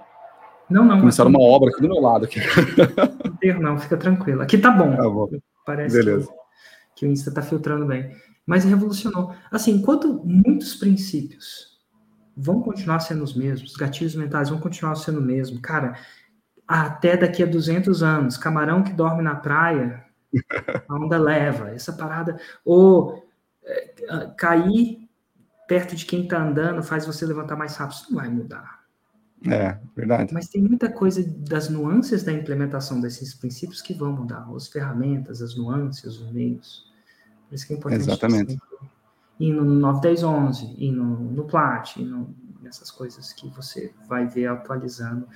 Não, 0.72 0.86
não. 0.86 1.00
Começaram 1.00 1.30
aqui... 1.30 1.40
uma 1.40 1.48
obra 1.48 1.70
aqui 1.70 1.82
do 1.82 1.88
meu 1.88 2.00
lado. 2.00 2.26
Aqui. 2.26 2.40
Não 3.60 3.78
fica 3.78 3.98
tranquilo. 3.98 4.42
Aqui 4.42 4.58
tá 4.58 4.72
bom. 4.72 4.96
Tá 4.96 5.10
bom. 5.10 5.30
Parece 5.66 5.98
Beleza. 5.98 6.28
Que, 6.28 6.34
que 6.96 7.06
o 7.06 7.12
Insta 7.12 7.30
está 7.30 7.42
filtrando 7.42 7.86
bem. 7.86 8.16
Mas 8.46 8.64
revolucionou. 8.64 9.34
Assim, 9.52 9.72
enquanto 9.72 10.22
muitos 10.24 10.76
princípios 10.76 11.80
vão 12.36 12.62
continuar 12.62 13.00
sendo 13.00 13.24
os 13.24 13.36
mesmos, 13.36 13.72
os 13.72 13.78
gatilhos 13.78 14.16
mentais 14.16 14.50
vão 14.50 14.60
continuar 14.60 14.96
sendo 14.96 15.20
o 15.20 15.24
mesmo, 15.24 15.62
cara, 15.62 15.96
até 16.68 17.18
daqui 17.18 17.44
a 17.44 17.46
200 17.46 18.02
anos, 18.02 18.38
camarão 18.38 18.84
que 18.84 18.94
dorme 18.94 19.22
na 19.22 19.36
praia 19.36 20.06
a 20.88 20.96
onda 20.96 21.18
leva, 21.18 21.72
essa 21.72 21.94
parada. 21.94 22.40
Ou 22.64 23.24
é, 23.64 23.94
cair 24.38 25.10
perto 25.68 25.96
de 25.96 26.06
quem 26.06 26.24
está 26.24 26.42
andando 26.42 26.84
faz 26.84 27.06
você 27.06 27.26
levantar 27.26 27.56
mais 27.56 27.76
rápido, 27.76 27.96
isso 27.96 28.12
não 28.12 28.20
vai 28.20 28.30
mudar. 28.30 28.81
É, 29.48 29.80
verdade. 29.96 30.34
Mas 30.34 30.48
tem 30.48 30.62
muita 30.62 30.92
coisa 30.92 31.24
das 31.24 31.70
nuances 31.70 32.24
da 32.24 32.32
implementação 32.32 33.00
desses 33.02 33.34
princípios 33.34 33.82
que 33.82 33.94
vão 33.94 34.12
mudar. 34.14 34.48
As 34.56 34.68
ferramentas, 34.68 35.42
as 35.42 35.56
nuances, 35.56 36.20
os 36.20 36.32
meios. 36.32 36.92
Por 37.50 37.56
isso 37.56 37.68
que 37.68 37.74
é 37.74 37.78
importante. 37.78 38.04
Exatamente. 38.04 38.60
Ir 39.40 39.54
no 39.54 39.64
9, 39.64 40.02
10, 40.02 40.24
11, 40.24 40.76
ir 40.78 40.92
no, 40.92 41.32
no 41.32 41.46
Plat, 41.46 41.98
ir 41.98 42.06
no, 42.06 42.36
nessas 42.62 42.92
coisas 42.92 43.34
que 43.34 43.50
você 43.50 43.92
vai 44.08 44.28
ver 44.28 44.48
atualizando, 44.48 45.28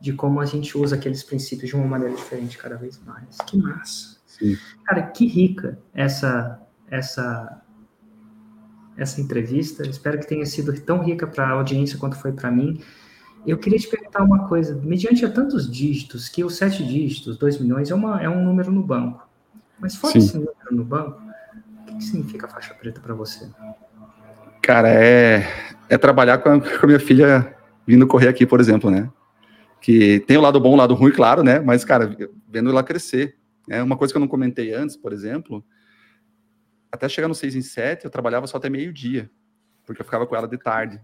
de 0.00 0.12
como 0.12 0.40
a 0.40 0.44
gente 0.44 0.76
usa 0.76 0.96
aqueles 0.96 1.22
princípios 1.22 1.70
de 1.70 1.76
uma 1.76 1.86
maneira 1.86 2.14
diferente 2.14 2.58
cada 2.58 2.76
vez 2.76 3.00
mais. 3.04 3.36
Que 3.46 3.56
massa! 3.56 4.20
Sim. 4.26 4.56
Cara, 4.84 5.02
que 5.02 5.26
rica 5.26 5.78
essa 5.94 6.60
essa 6.90 7.62
essa 8.96 9.20
entrevista. 9.20 9.86
Espero 9.86 10.18
que 10.18 10.26
tenha 10.26 10.44
sido 10.44 10.72
tão 10.80 11.02
rica 11.02 11.26
para 11.26 11.46
a 11.46 11.52
audiência 11.52 11.98
quanto 11.98 12.16
foi 12.16 12.32
para 12.32 12.50
mim. 12.50 12.82
Eu 13.46 13.58
queria 13.58 13.78
te 13.78 13.88
perguntar 13.88 14.22
uma 14.22 14.46
coisa. 14.46 14.80
Mediante 14.82 15.24
a 15.24 15.30
tantos 15.30 15.70
dígitos, 15.70 16.28
que 16.28 16.44
os 16.44 16.56
sete 16.56 16.84
dígitos, 16.84 17.36
2 17.36 17.58
milhões, 17.60 17.90
é, 17.90 17.94
uma, 17.94 18.22
é 18.22 18.28
um 18.28 18.44
número 18.44 18.70
no 18.70 18.82
banco. 18.82 19.28
Mas 19.80 19.96
fora 19.96 20.12
Sim. 20.12 20.18
esse 20.18 20.34
número 20.34 20.54
no 20.70 20.84
banco, 20.84 21.20
o 21.80 21.84
que, 21.86 21.94
que 21.96 22.04
significa 22.04 22.46
faixa 22.46 22.72
preta 22.74 23.00
para 23.00 23.14
você? 23.14 23.48
Cara, 24.62 24.88
é, 24.88 25.44
é 25.88 25.98
trabalhar 25.98 26.38
com 26.38 26.50
a, 26.50 26.60
com 26.60 26.84
a 26.84 26.86
minha 26.86 27.00
filha 27.00 27.56
vindo 27.84 28.06
correr 28.06 28.28
aqui, 28.28 28.46
por 28.46 28.60
exemplo, 28.60 28.90
né? 28.90 29.10
Que 29.80 30.20
tem 30.20 30.36
o 30.36 30.40
lado 30.40 30.60
bom, 30.60 30.74
o 30.74 30.76
lado 30.76 30.94
ruim, 30.94 31.10
claro, 31.10 31.42
né? 31.42 31.58
Mas, 31.58 31.84
cara, 31.84 32.16
vendo 32.48 32.70
ela 32.70 32.84
crescer. 32.84 33.36
É 33.68 33.82
uma 33.82 33.96
coisa 33.96 34.12
que 34.12 34.16
eu 34.16 34.20
não 34.20 34.28
comentei 34.28 34.72
antes, 34.72 34.96
por 34.96 35.12
exemplo, 35.12 35.64
até 36.92 37.08
chegar 37.08 37.26
no 37.26 37.34
6 37.34 37.56
em 37.56 37.62
7, 37.62 38.04
eu 38.04 38.10
trabalhava 38.10 38.46
só 38.46 38.58
até 38.58 38.68
meio-dia, 38.68 39.30
porque 39.86 40.02
eu 40.02 40.04
ficava 40.04 40.26
com 40.26 40.36
ela 40.36 40.46
de 40.46 40.58
tarde. 40.58 41.00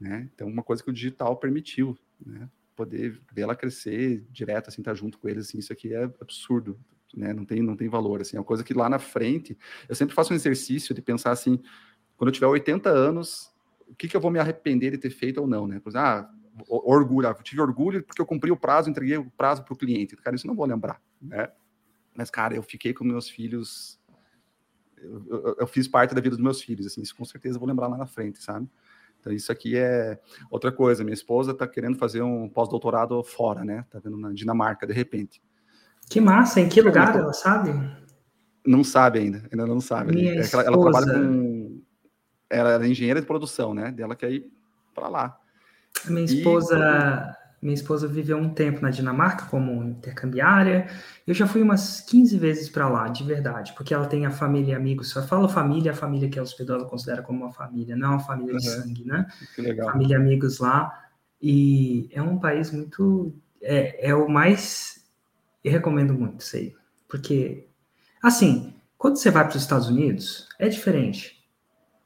Né? 0.00 0.28
Então, 0.34 0.48
uma 0.48 0.62
coisa 0.62 0.82
que 0.82 0.90
o 0.90 0.92
digital 0.92 1.36
permitiu, 1.36 1.98
né? 2.24 2.48
poder 2.78 3.20
ver 3.32 3.42
ela 3.42 3.56
crescer 3.56 4.24
direto, 4.30 4.68
assim, 4.68 4.80
estar 4.80 4.92
tá 4.92 4.94
junto 4.94 5.18
com 5.18 5.28
eles, 5.28 5.48
assim, 5.48 5.58
isso 5.58 5.72
aqui 5.72 5.92
é 5.92 6.04
absurdo, 6.20 6.78
né? 7.12 7.32
Não 7.32 7.44
tem, 7.44 7.60
não 7.60 7.76
tem 7.76 7.88
valor, 7.88 8.20
assim, 8.20 8.36
é 8.36 8.38
uma 8.38 8.46
coisa 8.46 8.62
que 8.62 8.72
lá 8.72 8.88
na 8.88 9.00
frente, 9.00 9.58
eu 9.88 9.96
sempre 9.96 10.14
faço 10.14 10.32
um 10.32 10.36
exercício 10.36 10.94
de 10.94 11.02
pensar 11.02 11.32
assim, 11.32 11.60
quando 12.16 12.28
eu 12.28 12.32
tiver 12.32 12.46
80 12.46 12.88
anos, 12.88 13.50
o 13.88 13.96
que, 13.96 14.06
que 14.06 14.16
eu 14.16 14.20
vou 14.20 14.30
me 14.30 14.38
arrepender 14.38 14.92
de 14.92 14.98
ter 14.98 15.10
feito 15.10 15.40
ou 15.40 15.46
não, 15.48 15.66
né? 15.66 15.80
Por 15.80 15.90
exemplo, 15.90 16.06
ah, 16.06 16.30
orgulho, 16.68 17.28
ah, 17.28 17.34
tive 17.34 17.60
orgulho 17.60 18.02
porque 18.02 18.20
eu 18.20 18.26
cumpri 18.26 18.52
o 18.52 18.56
prazo, 18.56 18.88
entreguei 18.90 19.16
o 19.16 19.30
prazo 19.30 19.64
para 19.64 19.74
o 19.74 19.76
cliente. 19.76 20.16
Cara, 20.16 20.36
isso 20.36 20.46
eu 20.46 20.48
não 20.48 20.56
vou 20.56 20.66
lembrar, 20.66 21.02
né? 21.20 21.50
Mas, 22.14 22.30
cara, 22.30 22.54
eu 22.54 22.62
fiquei 22.62 22.94
com 22.94 23.04
meus 23.04 23.28
filhos, 23.28 23.98
eu, 24.96 25.26
eu, 25.28 25.56
eu 25.60 25.66
fiz 25.66 25.88
parte 25.88 26.14
da 26.14 26.20
vida 26.20 26.36
dos 26.36 26.42
meus 26.42 26.62
filhos, 26.62 26.86
assim, 26.86 27.00
isso 27.00 27.16
com 27.16 27.24
certeza 27.24 27.56
eu 27.56 27.60
vou 27.60 27.68
lembrar 27.68 27.88
lá 27.88 27.96
na 27.96 28.06
frente, 28.06 28.42
sabe? 28.42 28.68
Então, 29.20 29.32
isso 29.32 29.50
aqui 29.50 29.76
é 29.76 30.18
outra 30.50 30.70
coisa. 30.70 31.04
Minha 31.04 31.14
esposa 31.14 31.52
está 31.52 31.66
querendo 31.66 31.96
fazer 31.96 32.22
um 32.22 32.48
pós-doutorado 32.48 33.22
fora, 33.22 33.64
né? 33.64 33.84
Está 33.86 33.98
vendo 33.98 34.16
na 34.16 34.32
Dinamarca, 34.32 34.86
de 34.86 34.92
repente. 34.92 35.42
Que 36.08 36.20
massa! 36.20 36.60
Em 36.60 36.68
que 36.68 36.80
lugar 36.80 37.16
ela 37.16 37.32
sabe? 37.32 37.70
Não 38.66 38.82
sabe 38.84 39.18
ainda, 39.18 39.42
ainda 39.50 39.66
não 39.66 39.80
sabe. 39.80 40.14
Minha 40.14 40.34
é 40.34 40.50
ela, 40.52 40.62
ela, 40.62 40.80
trabalha 40.80 41.12
com. 41.12 41.82
Ela 42.50 42.84
é 42.84 42.88
engenheira 42.88 43.20
de 43.20 43.26
produção, 43.26 43.74
né? 43.74 43.90
Dela 43.90 44.16
quer 44.16 44.30
ir 44.32 44.50
para 44.94 45.08
lá. 45.08 45.38
A 46.06 46.10
minha 46.10 46.24
esposa. 46.24 47.36
Minha 47.60 47.74
esposa 47.74 48.06
viveu 48.06 48.36
um 48.38 48.50
tempo 48.50 48.80
na 48.80 48.90
Dinamarca 48.90 49.46
como 49.46 49.82
intercambiária. 49.82 50.88
Eu 51.26 51.34
já 51.34 51.46
fui 51.46 51.60
umas 51.60 52.00
15 52.00 52.38
vezes 52.38 52.68
para 52.68 52.88
lá, 52.88 53.08
de 53.08 53.24
verdade, 53.24 53.72
porque 53.76 53.92
ela 53.92 54.06
tem 54.06 54.24
a 54.26 54.30
família 54.30 54.72
e 54.72 54.74
amigos. 54.74 55.08
Só 55.10 55.22
fala 55.22 55.48
família, 55.48 55.90
a 55.90 55.94
família 55.94 56.28
que 56.28 56.38
ela 56.38 56.46
hospedou 56.46 56.76
ela 56.76 56.84
considera 56.84 57.20
como 57.20 57.44
uma 57.44 57.52
família, 57.52 57.96
não 57.96 58.12
uma 58.12 58.20
família 58.20 58.52
uhum. 58.52 58.58
de 58.58 58.70
sangue, 58.70 59.04
né? 59.04 59.26
Que 59.56 59.62
legal. 59.62 59.90
Família 59.90 60.14
e 60.14 60.16
amigos 60.16 60.58
lá. 60.58 61.08
E 61.42 62.08
é 62.12 62.22
um 62.22 62.38
país 62.38 62.70
muito. 62.70 63.34
É, 63.60 64.10
é 64.10 64.14
o 64.14 64.28
mais. 64.28 65.04
Eu 65.64 65.72
recomendo 65.72 66.14
muito 66.14 66.40
isso 66.40 66.56
aí. 66.56 66.74
Porque, 67.08 67.66
assim, 68.22 68.74
quando 68.96 69.16
você 69.16 69.30
vai 69.30 69.44
para 69.44 69.56
os 69.56 69.62
Estados 69.62 69.88
Unidos, 69.88 70.48
é 70.60 70.68
diferente. 70.68 71.44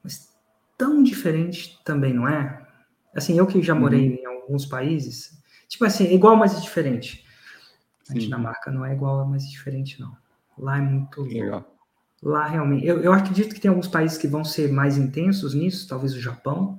Mas 0.03 0.32
tão 0.78 1.03
diferente 1.03 1.78
também 1.84 2.14
não 2.14 2.26
é. 2.26 2.66
Assim, 3.14 3.38
eu 3.38 3.46
que 3.46 3.61
já 3.62 3.74
morei 3.74 4.09
uhum. 4.09 4.14
em 4.14 4.26
alguns 4.26 4.64
países, 4.64 5.41
Tipo 5.72 5.86
assim, 5.86 6.12
igual, 6.12 6.36
mas 6.36 6.54
é 6.54 6.60
diferente. 6.60 7.24
A 8.10 8.12
Dinamarca 8.12 8.70
não 8.70 8.84
é 8.84 8.92
igual, 8.92 9.26
mas 9.26 9.42
é 9.42 9.48
diferente, 9.48 9.98
não. 9.98 10.14
Lá 10.58 10.76
é 10.76 10.82
muito. 10.82 11.22
Legal. 11.22 11.66
Lá 12.22 12.46
realmente. 12.46 12.86
Eu, 12.86 13.00
eu 13.00 13.10
acredito 13.10 13.54
que 13.54 13.60
tem 13.60 13.70
alguns 13.70 13.88
países 13.88 14.18
que 14.18 14.28
vão 14.28 14.44
ser 14.44 14.70
mais 14.70 14.98
intensos 14.98 15.54
nisso, 15.54 15.88
talvez 15.88 16.12
o 16.14 16.20
Japão 16.20 16.78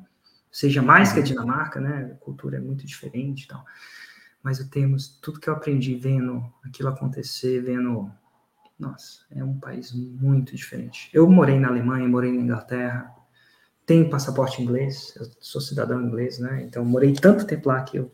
seja 0.51 0.83
mais 0.83 1.11
que 1.11 1.17
a 1.17 1.21
uhum. 1.21 1.27
Dinamarca, 1.27 1.81
né? 1.81 2.11
A 2.13 2.23
cultura 2.23 2.57
é 2.57 2.59
muito 2.59 2.85
diferente 2.85 3.45
e 3.45 3.47
tal. 3.47 3.65
Mas 4.43 4.59
eu 4.59 4.69
temos 4.69 5.07
tudo 5.19 5.39
que 5.39 5.49
eu 5.49 5.55
aprendi 5.55 5.95
vendo 5.95 6.45
aquilo 6.63 6.89
acontecer, 6.89 7.63
vendo. 7.63 8.11
Nossa, 8.77 9.25
é 9.31 9.43
um 9.43 9.59
país 9.59 9.91
muito 9.91 10.55
diferente. 10.55 11.09
Eu 11.11 11.27
morei 11.27 11.59
na 11.59 11.69
Alemanha, 11.69 12.07
morei 12.07 12.31
na 12.31 12.43
Inglaterra, 12.43 13.11
tenho 13.87 14.07
passaporte 14.07 14.61
inglês, 14.61 15.15
eu 15.15 15.25
sou 15.39 15.59
cidadão 15.59 15.99
inglês, 15.99 16.37
né? 16.37 16.61
Então 16.61 16.85
morei 16.85 17.11
tanto 17.13 17.47
tempo 17.47 17.69
lá 17.69 17.81
que 17.81 17.97
eu 17.97 18.11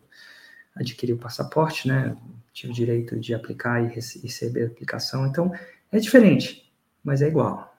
adquirir 0.80 1.14
o 1.14 1.18
passaporte, 1.18 1.88
né? 1.88 2.16
Tive 2.54 2.72
o 2.72 2.76
direito 2.76 3.20
de 3.20 3.34
aplicar 3.34 3.84
e 3.84 3.88
receber 3.88 4.64
a 4.64 4.68
aplicação. 4.68 5.28
Então, 5.28 5.52
é 5.92 6.00
diferente, 6.00 6.72
mas 7.04 7.22
é 7.22 7.28
igual. 7.28 7.76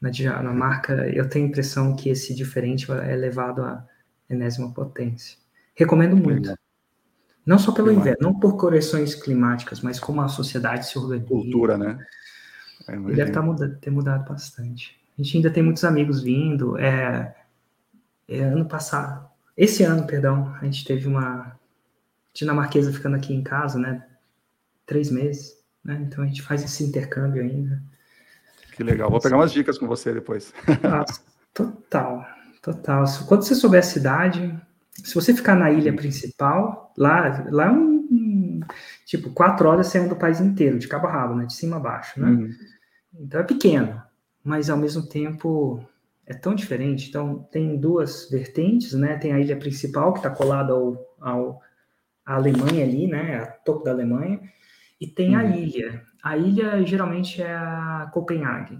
Na, 0.00 0.52
marca, 0.52 1.06
eu 1.08 1.28
tenho 1.28 1.46
a 1.46 1.48
impressão 1.48 1.94
que 1.94 2.08
esse 2.08 2.34
diferente 2.34 2.90
é 2.90 3.14
levado 3.14 3.62
à 3.62 3.86
enésima 4.28 4.72
potência. 4.72 5.38
Recomendo 5.74 6.16
muito. 6.16 6.52
Não 7.46 7.58
só 7.58 7.72
pelo 7.72 7.90
inverno, 7.90 8.18
não 8.20 8.38
por 8.38 8.56
correções 8.56 9.14
climáticas, 9.14 9.80
mas 9.80 9.98
como 10.00 10.20
a 10.20 10.28
sociedade 10.28 10.86
se 10.86 10.98
organiza. 10.98 11.28
Cultura, 11.28 11.78
né? 11.78 12.04
É, 12.88 12.96
deve 12.96 13.30
tá 13.30 13.42
ter 13.80 13.90
mudado 13.90 14.28
bastante. 14.28 15.00
A 15.18 15.22
gente 15.22 15.36
ainda 15.36 15.50
tem 15.50 15.62
muitos 15.62 15.84
amigos 15.84 16.22
vindo. 16.22 16.76
É, 16.78 17.34
é, 18.28 18.40
ano 18.40 18.64
passado, 18.66 19.28
esse 19.56 19.82
ano, 19.82 20.06
perdão, 20.06 20.54
a 20.60 20.64
gente 20.64 20.84
teve 20.84 21.06
uma, 21.06 21.58
dinamarquesa 22.32 22.92
ficando 22.92 23.16
aqui 23.16 23.34
em 23.34 23.42
casa, 23.42 23.78
né? 23.78 24.06
Três 24.86 25.10
meses, 25.10 25.56
né? 25.84 26.02
Então 26.06 26.24
a 26.24 26.26
gente 26.26 26.42
faz 26.42 26.62
esse 26.62 26.84
intercâmbio 26.84 27.42
ainda. 27.42 27.82
Que 28.74 28.82
legal. 28.82 29.10
Vou 29.10 29.20
pegar 29.20 29.36
umas 29.36 29.52
dicas 29.52 29.78
com 29.78 29.86
você 29.86 30.12
depois. 30.12 30.52
Nossa, 30.82 31.20
total, 31.52 32.26
total. 32.62 33.04
Quando 33.26 33.42
você 33.42 33.54
souber 33.54 33.80
a 33.80 33.84
cidade, 33.84 34.58
se 34.92 35.14
você 35.14 35.34
ficar 35.34 35.54
na 35.54 35.70
ilha 35.70 35.92
principal, 35.94 36.92
lá, 36.96 37.46
lá 37.50 37.66
é 37.66 37.70
um, 37.70 38.60
tipo 39.04 39.30
quatro 39.30 39.68
horas 39.68 39.88
saindo 39.88 40.10
do 40.10 40.16
país 40.16 40.40
inteiro, 40.40 40.78
de 40.78 40.88
cabo 40.88 41.06
a 41.06 41.12
rabo, 41.12 41.34
né? 41.34 41.46
De 41.46 41.54
cima 41.54 41.76
a 41.76 41.80
baixo, 41.80 42.20
né? 42.20 42.28
Uhum. 42.28 42.50
Então 43.20 43.40
é 43.40 43.44
pequeno, 43.44 44.02
mas 44.42 44.70
ao 44.70 44.76
mesmo 44.76 45.06
tempo 45.06 45.84
é 46.26 46.34
tão 46.34 46.54
diferente. 46.54 47.08
Então 47.08 47.46
tem 47.50 47.76
duas 47.76 48.28
vertentes, 48.30 48.94
né? 48.94 49.16
Tem 49.16 49.32
a 49.32 49.40
ilha 49.40 49.56
principal 49.56 50.12
que 50.12 50.20
está 50.20 50.30
colada 50.30 50.72
ao, 50.72 51.16
ao 51.20 51.60
a 52.24 52.34
Alemanha 52.34 52.84
ali, 52.84 53.06
né, 53.06 53.38
a 53.38 53.46
topo 53.46 53.84
da 53.84 53.90
Alemanha, 53.90 54.40
e 55.00 55.06
tem 55.06 55.36
uhum. 55.36 55.40
a 55.40 55.44
ilha. 55.44 56.02
A 56.22 56.36
ilha 56.36 56.84
geralmente 56.86 57.42
é 57.42 57.52
a 57.52 58.08
Copenhague, 58.12 58.78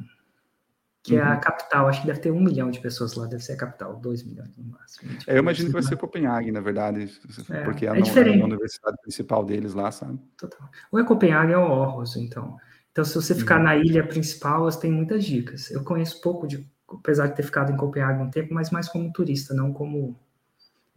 que 1.03 1.15
uhum. 1.15 1.21
é 1.21 1.23
a 1.25 1.35
uhum. 1.35 1.41
capital. 1.41 1.89
Acho 1.89 2.01
que 2.01 2.07
deve 2.07 2.21
ter 2.21 2.31
um 2.31 2.41
milhão 2.41 2.71
de 2.71 2.79
pessoas 2.79 3.15
lá, 3.15 3.27
deve 3.27 3.43
ser 3.43 3.55
a 3.55 3.57
capital, 3.57 3.97
dois 3.97 4.23
milhões 4.23 4.57
no 4.57 4.65
máximo. 4.65 5.11
É, 5.27 5.35
eu 5.35 5.39
imagino 5.39 5.69
que 5.69 5.73
vai 5.73 5.83
ser 5.83 5.97
Copenhague, 5.97 6.53
na 6.53 6.61
verdade, 6.61 7.11
é, 7.51 7.65
porque 7.65 7.87
é, 7.87 7.99
é, 7.99 8.01
diferente. 8.01 8.41
a 8.41 8.45
universidade 8.45 8.97
principal 9.03 9.45
deles 9.45 9.75
lá, 9.75 9.91
sabe? 9.91 10.19
Total. 10.37 10.69
Ou 10.93 11.01
é 11.01 11.05
Copenhague 11.05 11.55
ou 11.55 11.83
Aarhus, 11.83 12.17
então. 12.17 12.57
Então, 12.93 13.05
se 13.05 13.15
você 13.15 13.35
ficar 13.35 13.57
uhum. 13.57 13.65
na 13.65 13.77
ilha 13.77 14.07
principal, 14.07 14.65
você 14.65 14.83
tem 14.83 14.93
muitas 14.93 15.25
dicas. 15.25 15.71
Eu 15.71 15.83
conheço 15.83 16.21
pouco 16.21 16.47
de, 16.47 16.65
apesar 16.89 17.27
de 17.27 17.35
ter 17.35 17.43
ficado 17.43 17.73
em 17.73 17.77
Copenhague 17.77 18.23
um 18.23 18.31
tempo, 18.31 18.55
mas 18.55 18.71
mais 18.71 18.89
como 18.89 19.13
turista, 19.13 19.55
não 19.55 19.73
como 19.73 20.15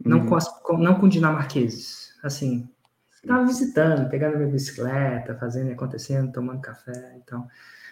não, 0.04 0.18
uhum. 0.18 0.26
com, 0.26 0.36
as, 0.36 0.46
com, 0.62 0.78
não 0.78 1.00
com 1.00 1.08
dinamarqueses 1.08 2.06
assim, 2.26 2.68
estava 3.10 3.44
visitando, 3.44 4.08
pegando 4.08 4.36
minha 4.36 4.50
bicicleta, 4.50 5.34
fazendo 5.34 5.70
e 5.70 5.72
acontecendo, 5.72 6.32
tomando 6.32 6.60
café, 6.60 7.16
então, 7.16 7.46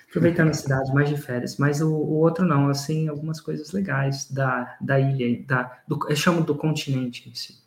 aproveitando 0.09 0.51
a 0.51 0.55
cidade 0.55 0.93
mais 0.93 1.09
de 1.09 1.17
férias. 1.17 1.57
Mas 1.57 1.81
o, 1.81 1.91
o, 1.91 2.15
outro 2.15 2.45
não, 2.45 2.69
assim, 2.69 3.09
algumas 3.09 3.41
coisas 3.41 3.73
legais 3.73 4.31
da, 4.31 4.77
da 4.81 4.99
ilha, 4.99 5.45
da, 5.47 5.79
do, 5.89 5.99
eu 6.09 6.17
chamo 6.17 6.43
do 6.43 6.55
continente 6.55 7.29
em 7.29 7.35
si. 7.35 7.59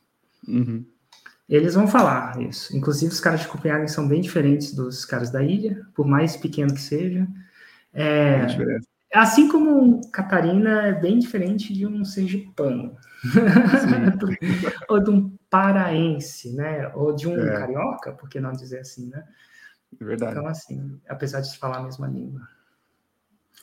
Uhum. 0.47 0.86
Eles 1.49 1.76
vão 1.76 1.88
falar 1.88 2.41
isso. 2.41 2.76
Inclusive, 2.76 3.11
os 3.11 3.20
caras 3.20 3.41
de 3.41 3.47
Copenhague 3.47 3.88
são 3.89 4.07
bem 4.07 4.22
diferentes 4.22 4.74
dos 4.74 5.05
caras 5.05 5.30
da 5.30 5.41
ilha, 5.41 5.86
por 5.93 6.05
mais 6.05 6.36
pequeno 6.36 6.74
que 6.74 6.82
seja. 6.82 7.26
É, 7.93 8.45
assim 9.13 9.47
como 9.47 10.01
Catarina 10.11 10.88
é 10.88 10.93
bem 10.93 11.18
diferente 11.18 11.74
de 11.74 11.86
um 11.86 12.03
sergipano. 12.03 12.97
Ou 14.89 14.99
de 15.01 15.09
um 15.09 15.36
paraense, 15.49 16.53
né? 16.53 16.91
Ou 16.95 17.15
de 17.15 17.27
um 17.27 17.39
é. 17.39 17.59
carioca, 17.59 18.11
por 18.11 18.29
que 18.29 18.39
não 18.39 18.51
dizer 18.51 18.79
assim, 18.79 19.09
né? 19.09 19.23
É 19.99 20.03
verdade. 20.03 20.31
Então, 20.31 20.47
assim, 20.47 20.99
apesar 21.07 21.41
de 21.41 21.57
falar 21.57 21.77
a 21.77 21.83
mesma 21.83 22.07
língua. 22.07 22.47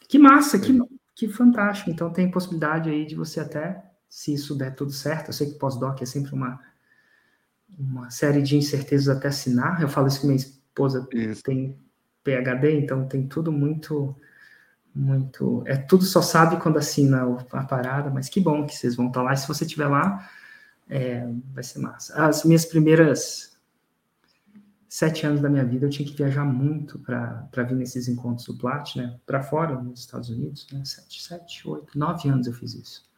Que 0.09 0.18
massa, 0.18 0.59
que, 0.59 0.78
que 1.14 1.28
fantástico. 1.28 1.91
Então, 1.91 2.12
tem 2.12 2.30
possibilidade 2.30 2.91
aí 2.91 3.07
de 3.07 3.14
você 3.14 3.41
até, 3.41 3.85
se 4.09 4.35
isso 4.35 4.57
der 4.57 4.74
tudo 4.74 4.93
certo, 4.93 5.28
eu 5.28 5.32
sei 5.32 5.53
que 5.53 5.59
pós-doc 5.59 6.01
é 6.01 6.07
sempre 6.07 6.32
uma, 6.32 6.61
uma 7.78 8.11
série 8.11 8.43
de 8.43 8.57
incertezas 8.57 9.14
até 9.14 9.28
assinar. 9.28 9.80
Eu 9.80 9.89
falo 9.89 10.09
isso 10.09 10.20
que 10.20 10.26
minha 10.26 10.37
esposa 10.37 11.07
isso. 11.12 11.43
tem 11.43 11.78
PHD, 12.22 12.78
então 12.78 13.07
tem 13.07 13.26
tudo 13.26 13.53
muito 13.53 14.16
muito. 14.95 15.64
É 15.66 15.76
tudo 15.76 16.05
só 16.05 16.22
sabe 16.22 16.57
quando 16.59 16.78
assina 16.78 17.24
a 17.53 17.64
parada, 17.64 18.11
mas 18.11 18.28
que 18.28 18.41
bom 18.41 18.64
que 18.64 18.76
vocês 18.76 18.95
vão 18.95 19.09
estar 19.09 19.22
lá. 19.22 19.32
E 19.32 19.37
se 19.37 19.49
você 19.49 19.64
estiver 19.64 19.89
lá, 19.89 20.30
É, 20.89 21.26
vai 21.53 21.62
ser 21.62 21.78
massa. 21.78 22.14
As 22.26 22.45
minhas 22.45 22.64
primeiras 22.64 23.55
sete 24.95 25.26
anos 25.26 25.41
da 25.41 25.49
minha 25.49 25.64
vida 25.64 25.87
eu 25.87 25.91
tinha 25.91 26.07
que 26.07 26.14
viajar 26.14 26.45
muito 26.45 27.01
para 27.01 27.62
vir 27.64 27.74
nesses 27.74 28.07
encontros 28.07 28.47
do 28.47 28.57
Plat, 28.57 28.95
né? 28.95 29.18
Para 29.26 29.43
fora, 29.43 29.80
nos 29.80 29.99
Estados 29.99 30.28
Unidos, 30.28 30.68
né? 30.72 30.85
Sete, 30.85 31.20
sete, 31.20 31.68
oito, 31.68 31.99
nove 31.99 32.28
anos 32.28 32.47
eu 32.47 32.53
fiz 32.53 32.74
isso. 32.74 33.11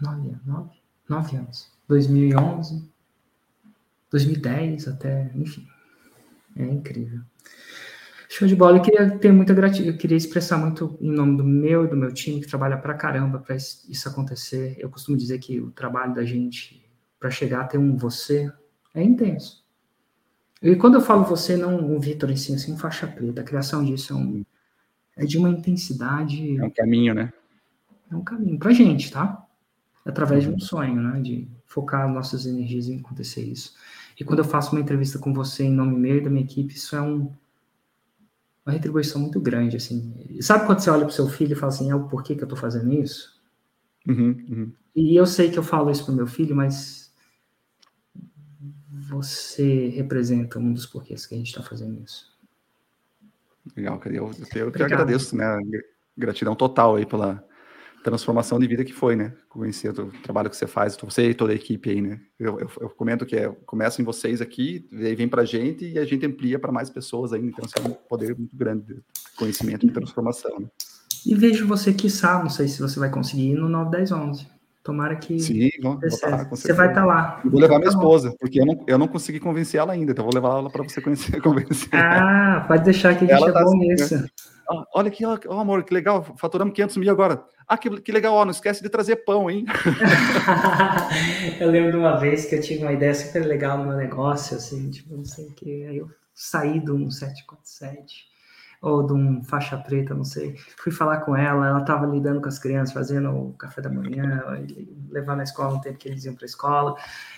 Nove, 0.00 0.36
nove, 0.44 0.76
nove 1.08 1.36
anos. 1.36 1.70
2011, 1.86 2.90
2010 4.10 4.88
até, 4.88 5.30
enfim. 5.36 5.68
É 6.56 6.64
incrível. 6.64 7.20
Show 8.28 8.46
de 8.46 8.54
bola. 8.54 8.76
Eu 8.76 8.82
queria 8.82 9.18
ter 9.18 9.32
muita 9.32 9.54
gratidão, 9.54 9.90
eu 9.90 9.96
queria 9.96 10.16
expressar 10.16 10.58
muito 10.58 10.98
em 11.00 11.10
nome 11.10 11.38
do 11.38 11.44
meu 11.44 11.86
e 11.86 11.88
do 11.88 11.96
meu 11.96 12.12
time 12.12 12.40
que 12.40 12.46
trabalha 12.46 12.76
pra 12.76 12.92
caramba 12.92 13.38
para 13.38 13.56
isso 13.56 14.08
acontecer. 14.08 14.76
Eu 14.78 14.90
costumo 14.90 15.16
dizer 15.16 15.38
que 15.38 15.58
o 15.58 15.70
trabalho 15.70 16.14
da 16.14 16.24
gente 16.24 16.86
para 17.18 17.30
chegar 17.30 17.62
a 17.62 17.64
ter 17.64 17.78
um 17.78 17.96
você 17.96 18.52
é 18.94 19.02
intenso. 19.02 19.64
E 20.62 20.76
quando 20.76 20.96
eu 20.96 21.00
falo 21.00 21.24
você, 21.24 21.56
não 21.56 21.96
o 21.96 21.98
Vitor 21.98 22.30
em 22.30 22.36
si, 22.36 22.52
assim, 22.52 22.76
faixa 22.76 23.06
preta, 23.06 23.40
a 23.40 23.44
criação 23.44 23.82
disso 23.84 24.12
é, 24.12 24.16
um, 24.16 24.44
é 25.16 25.24
de 25.24 25.38
uma 25.38 25.48
intensidade. 25.48 26.58
É 26.58 26.64
um 26.64 26.70
caminho, 26.70 27.14
né? 27.14 27.32
É 28.10 28.16
um 28.16 28.22
caminho 28.22 28.58
pra 28.58 28.72
gente, 28.72 29.10
tá? 29.10 29.42
Através 30.04 30.44
uhum. 30.44 30.50
de 30.50 30.56
um 30.56 30.60
sonho, 30.60 31.00
né? 31.00 31.20
De 31.20 31.48
focar 31.64 32.08
nossas 32.12 32.44
energias 32.44 32.88
em 32.88 32.98
acontecer 32.98 33.42
isso. 33.42 33.74
E 34.18 34.24
quando 34.24 34.40
eu 34.40 34.44
faço 34.44 34.72
uma 34.72 34.80
entrevista 34.80 35.18
com 35.18 35.32
você 35.32 35.64
em 35.64 35.72
nome 35.72 35.96
meu 35.96 36.18
e 36.18 36.20
da 36.20 36.28
minha 36.28 36.44
equipe, 36.44 36.74
isso 36.74 36.96
é 36.96 37.00
um, 37.00 37.32
uma 38.68 38.74
retribuição 38.74 39.20
muito 39.20 39.40
grande, 39.40 39.78
assim. 39.78 40.14
Sabe 40.42 40.66
quando 40.66 40.80
você 40.80 40.90
olha 40.90 41.00
para 41.00 41.08
o 41.08 41.12
seu 41.12 41.26
filho 41.26 41.52
e 41.52 41.56
fala 41.56 41.72
assim, 41.72 41.90
é 41.90 41.94
o 41.94 42.06
porquê 42.06 42.34
que 42.34 42.42
eu 42.42 42.44
estou 42.44 42.58
fazendo 42.58 42.92
isso? 42.92 43.40
Uhum, 44.06 44.46
uhum. 44.48 44.72
E 44.94 45.16
eu 45.16 45.26
sei 45.26 45.50
que 45.50 45.58
eu 45.58 45.62
falo 45.62 45.90
isso 45.90 46.04
para 46.04 46.14
meu 46.14 46.26
filho, 46.26 46.54
mas 46.54 47.10
você 49.08 49.88
representa 49.88 50.58
um 50.58 50.72
dos 50.72 50.84
porquês 50.84 51.24
que 51.24 51.34
a 51.34 51.38
gente 51.38 51.48
está 51.48 51.62
fazendo 51.62 52.02
isso. 52.04 52.36
Legal, 53.74 53.98
cara. 53.98 54.14
Eu, 54.14 54.30
eu, 54.54 54.66
eu 54.66 54.72
que 54.72 54.82
agradeço, 54.82 55.34
né? 55.34 55.46
Gratidão 56.16 56.54
total 56.54 56.96
aí 56.96 57.06
pela, 57.06 57.42
transformação 58.10 58.58
de 58.58 58.66
vida 58.66 58.84
que 58.84 58.92
foi, 58.92 59.16
né? 59.16 59.32
Conhecer 59.48 59.90
o 59.90 60.06
trabalho 60.22 60.50
que 60.50 60.56
você 60.56 60.66
faz, 60.66 60.96
você 60.96 61.30
e 61.30 61.34
toda 61.34 61.52
a 61.52 61.56
equipe 61.56 61.90
aí, 61.90 62.00
né? 62.00 62.20
Eu, 62.38 62.58
eu, 62.60 62.70
eu 62.80 62.90
comento 62.90 63.26
que 63.26 63.36
é, 63.36 63.48
começa 63.66 64.00
em 64.00 64.04
vocês 64.04 64.40
aqui, 64.40 64.88
aí 64.92 65.14
vem 65.14 65.28
para 65.28 65.42
a 65.42 65.44
gente 65.44 65.86
e 65.86 65.98
a 65.98 66.04
gente 66.04 66.26
amplia 66.26 66.58
para 66.58 66.72
mais 66.72 66.90
pessoas 66.90 67.32
ainda. 67.32 67.48
Então, 67.48 67.64
isso 67.64 67.74
é 67.78 67.88
um 67.88 67.92
poder 67.92 68.36
muito 68.36 68.56
grande 68.56 68.94
de 68.94 69.02
conhecimento 69.36 69.86
e 69.86 69.90
transformação. 69.90 70.60
Né? 70.60 70.66
E 71.26 71.34
vejo 71.34 71.66
você, 71.66 71.92
que 71.92 72.08
sabe, 72.08 72.44
não 72.44 72.50
sei 72.50 72.68
se 72.68 72.80
você 72.80 72.98
vai 72.98 73.10
conseguir 73.10 73.50
ir 73.50 73.54
no 73.54 73.68
9, 73.68 73.90
10, 73.90 74.12
11. 74.12 74.58
Tomara 74.82 75.16
que. 75.16 75.38
Sim, 75.38 75.68
vou, 75.82 75.98
vou 76.00 76.30
lá, 76.30 76.44
Você 76.44 76.72
vai 76.72 76.88
estar 76.88 77.02
tá 77.02 77.06
lá. 77.06 77.40
Eu 77.44 77.50
vou 77.50 77.60
levar 77.60 77.78
minha 77.78 77.90
tá 77.90 77.96
esposa, 77.96 78.34
porque 78.40 78.58
eu 78.58 78.64
não, 78.64 78.84
eu 78.86 78.96
não 78.96 79.06
consegui 79.06 79.38
convencer 79.38 79.78
ela 79.78 79.92
ainda, 79.92 80.12
então 80.12 80.24
vou 80.24 80.32
levar 80.32 80.56
ela 80.58 80.70
para 80.70 80.82
você 80.82 81.00
conhecer, 81.02 81.40
convencer. 81.42 81.90
Ah, 81.92 82.64
pode 82.66 82.84
deixar 82.84 83.14
que 83.14 83.26
a 83.26 83.28
gente 83.28 83.36
ela 83.36 83.50
é 83.50 83.52
tá 83.52 83.64
bom 83.64 83.68
assim, 83.68 83.78
nisso. 83.78 84.30
Olha 84.94 85.08
aqui, 85.08 85.24
oh, 85.24 85.52
amor, 85.52 85.82
que 85.82 85.94
legal, 85.94 86.22
faturamos 86.36 86.74
500 86.74 86.96
mil 86.98 87.10
agora. 87.10 87.42
Ah, 87.66 87.78
que, 87.78 88.00
que 88.00 88.12
legal, 88.12 88.34
ó, 88.34 88.44
não 88.44 88.50
esquece 88.50 88.82
de 88.82 88.88
trazer 88.88 89.16
pão, 89.16 89.50
hein? 89.50 89.64
eu 91.60 91.70
lembro 91.70 91.92
de 91.92 91.96
uma 91.96 92.16
vez 92.16 92.44
que 92.44 92.54
eu 92.54 92.60
tive 92.60 92.82
uma 92.82 92.92
ideia 92.92 93.14
super 93.14 93.44
legal 93.46 93.78
no 93.78 93.86
meu 93.86 93.96
negócio, 93.96 94.56
assim, 94.56 94.90
tipo, 94.90 95.16
não 95.16 95.24
sei 95.24 95.46
o 95.46 95.54
que, 95.54 95.84
aí 95.86 95.96
eu 95.98 96.08
saí 96.34 96.80
de 96.80 96.90
um 96.90 97.10
747 97.10 98.28
ou 98.80 99.04
de 99.06 99.12
um 99.12 99.42
faixa 99.42 99.76
preta, 99.76 100.14
não 100.14 100.24
sei. 100.24 100.54
Fui 100.76 100.92
falar 100.92 101.22
com 101.22 101.36
ela, 101.36 101.66
ela 101.66 101.80
estava 101.80 102.06
lidando 102.06 102.40
com 102.40 102.48
as 102.48 102.58
crianças, 102.58 102.94
fazendo 102.94 103.30
o 103.30 103.52
café 103.54 103.80
da 103.80 103.90
manhã, 103.90 104.44
levar 105.10 105.36
na 105.36 105.42
escola 105.42 105.74
no 105.74 105.80
tempo 105.80 105.98
que 105.98 106.08
eles 106.08 106.24
iam 106.24 106.34
para 106.34 106.44
a 106.44 106.46
escola. 106.46 106.94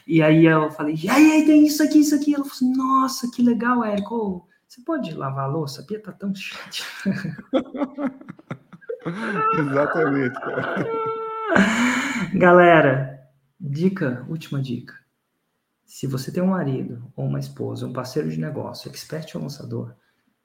E 0.06 0.22
aí 0.22 0.44
eu 0.44 0.70
falei, 0.70 0.96
e 1.02 1.08
aí, 1.08 1.44
tem 1.46 1.66
isso 1.66 1.82
aqui, 1.82 2.00
isso 2.00 2.14
aqui. 2.14 2.34
Ela 2.34 2.44
falou 2.44 2.56
assim, 2.56 2.76
nossa, 2.76 3.30
que 3.30 3.42
legal, 3.42 3.82
Érico. 3.84 4.46
Você 4.70 4.82
pode 4.82 5.12
lavar 5.14 5.46
a 5.46 5.48
louça? 5.48 5.82
A 5.82 5.84
pia 5.84 6.00
tá 6.00 6.12
tão 6.12 6.30
chata. 6.32 6.84
Exatamente. 9.58 10.38
Galera, 12.38 13.28
dica, 13.58 14.24
última 14.28 14.62
dica. 14.62 14.94
Se 15.84 16.06
você 16.06 16.30
tem 16.30 16.40
um 16.40 16.50
marido, 16.50 17.12
ou 17.16 17.26
uma 17.26 17.40
esposa, 17.40 17.84
um 17.84 17.92
parceiro 17.92 18.30
de 18.30 18.38
negócio, 18.38 18.88
expert 18.88 19.34
ou 19.34 19.42
lançador, 19.42 19.92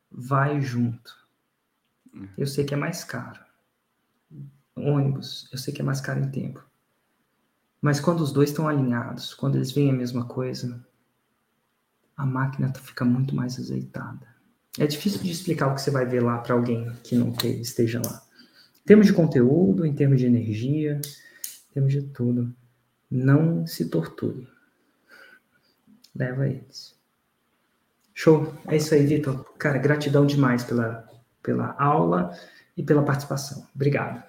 vai 0.09 0.59
junto. 0.59 1.15
Eu 2.35 2.47
sei 2.47 2.65
que 2.65 2.73
é 2.73 2.77
mais 2.77 3.03
caro. 3.03 3.39
Ônibus, 4.75 5.47
eu 5.51 5.59
sei 5.59 5.71
que 5.71 5.83
é 5.83 5.85
mais 5.85 6.01
caro 6.01 6.21
em 6.21 6.31
tempo. 6.31 6.67
Mas 7.79 7.99
quando 7.99 8.21
os 8.21 8.31
dois 8.31 8.49
estão 8.49 8.67
alinhados, 8.67 9.35
quando 9.35 9.53
eles 9.53 9.71
veem 9.71 9.91
a 9.91 9.95
mesma 9.95 10.25
coisa, 10.25 10.83
a 12.15 12.25
máquina 12.25 12.71
fica 12.73 13.03
muito 13.03 13.35
mais 13.35 13.59
azeitada. 13.59 14.25
É 14.77 14.85
difícil 14.85 15.21
de 15.21 15.31
explicar 15.31 15.67
o 15.67 15.75
que 15.75 15.81
você 15.81 15.91
vai 15.91 16.05
ver 16.05 16.21
lá 16.21 16.37
para 16.37 16.53
alguém 16.53 16.91
que 17.03 17.15
não 17.15 17.33
esteja 17.43 18.01
lá. 18.03 18.23
Em 18.81 18.85
termos 18.85 19.07
de 19.07 19.13
conteúdo, 19.13 19.85
em 19.85 19.93
termos 19.93 20.19
de 20.19 20.25
energia, 20.25 20.99
em 21.69 21.73
termos 21.73 21.91
de 21.91 22.01
tudo. 22.01 22.53
Não 23.09 23.65
se 23.65 23.89
torture. 23.89 24.47
Leva 26.13 26.47
eles. 26.47 26.95
Show. 28.13 28.53
É 28.67 28.77
isso 28.77 28.93
aí, 28.93 29.05
Vitor. 29.05 29.43
Cara, 29.57 29.77
gratidão 29.77 30.25
demais 30.25 30.63
pela, 30.63 31.07
pela 31.41 31.75
aula 31.77 32.31
e 32.75 32.83
pela 32.83 33.03
participação. 33.03 33.67
Obrigado. 33.73 34.23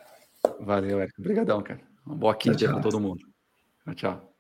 Valeu, 0.61 1.01
Eric. 1.01 1.21
Obrigadão, 1.21 1.63
cara. 1.63 1.81
Uma 2.05 2.17
boa 2.17 2.37
quinta 2.37 2.69
para 2.69 2.81
todo 2.81 3.01
mundo. 3.01 3.27
Tchau, 3.85 3.95
tchau. 3.95 4.36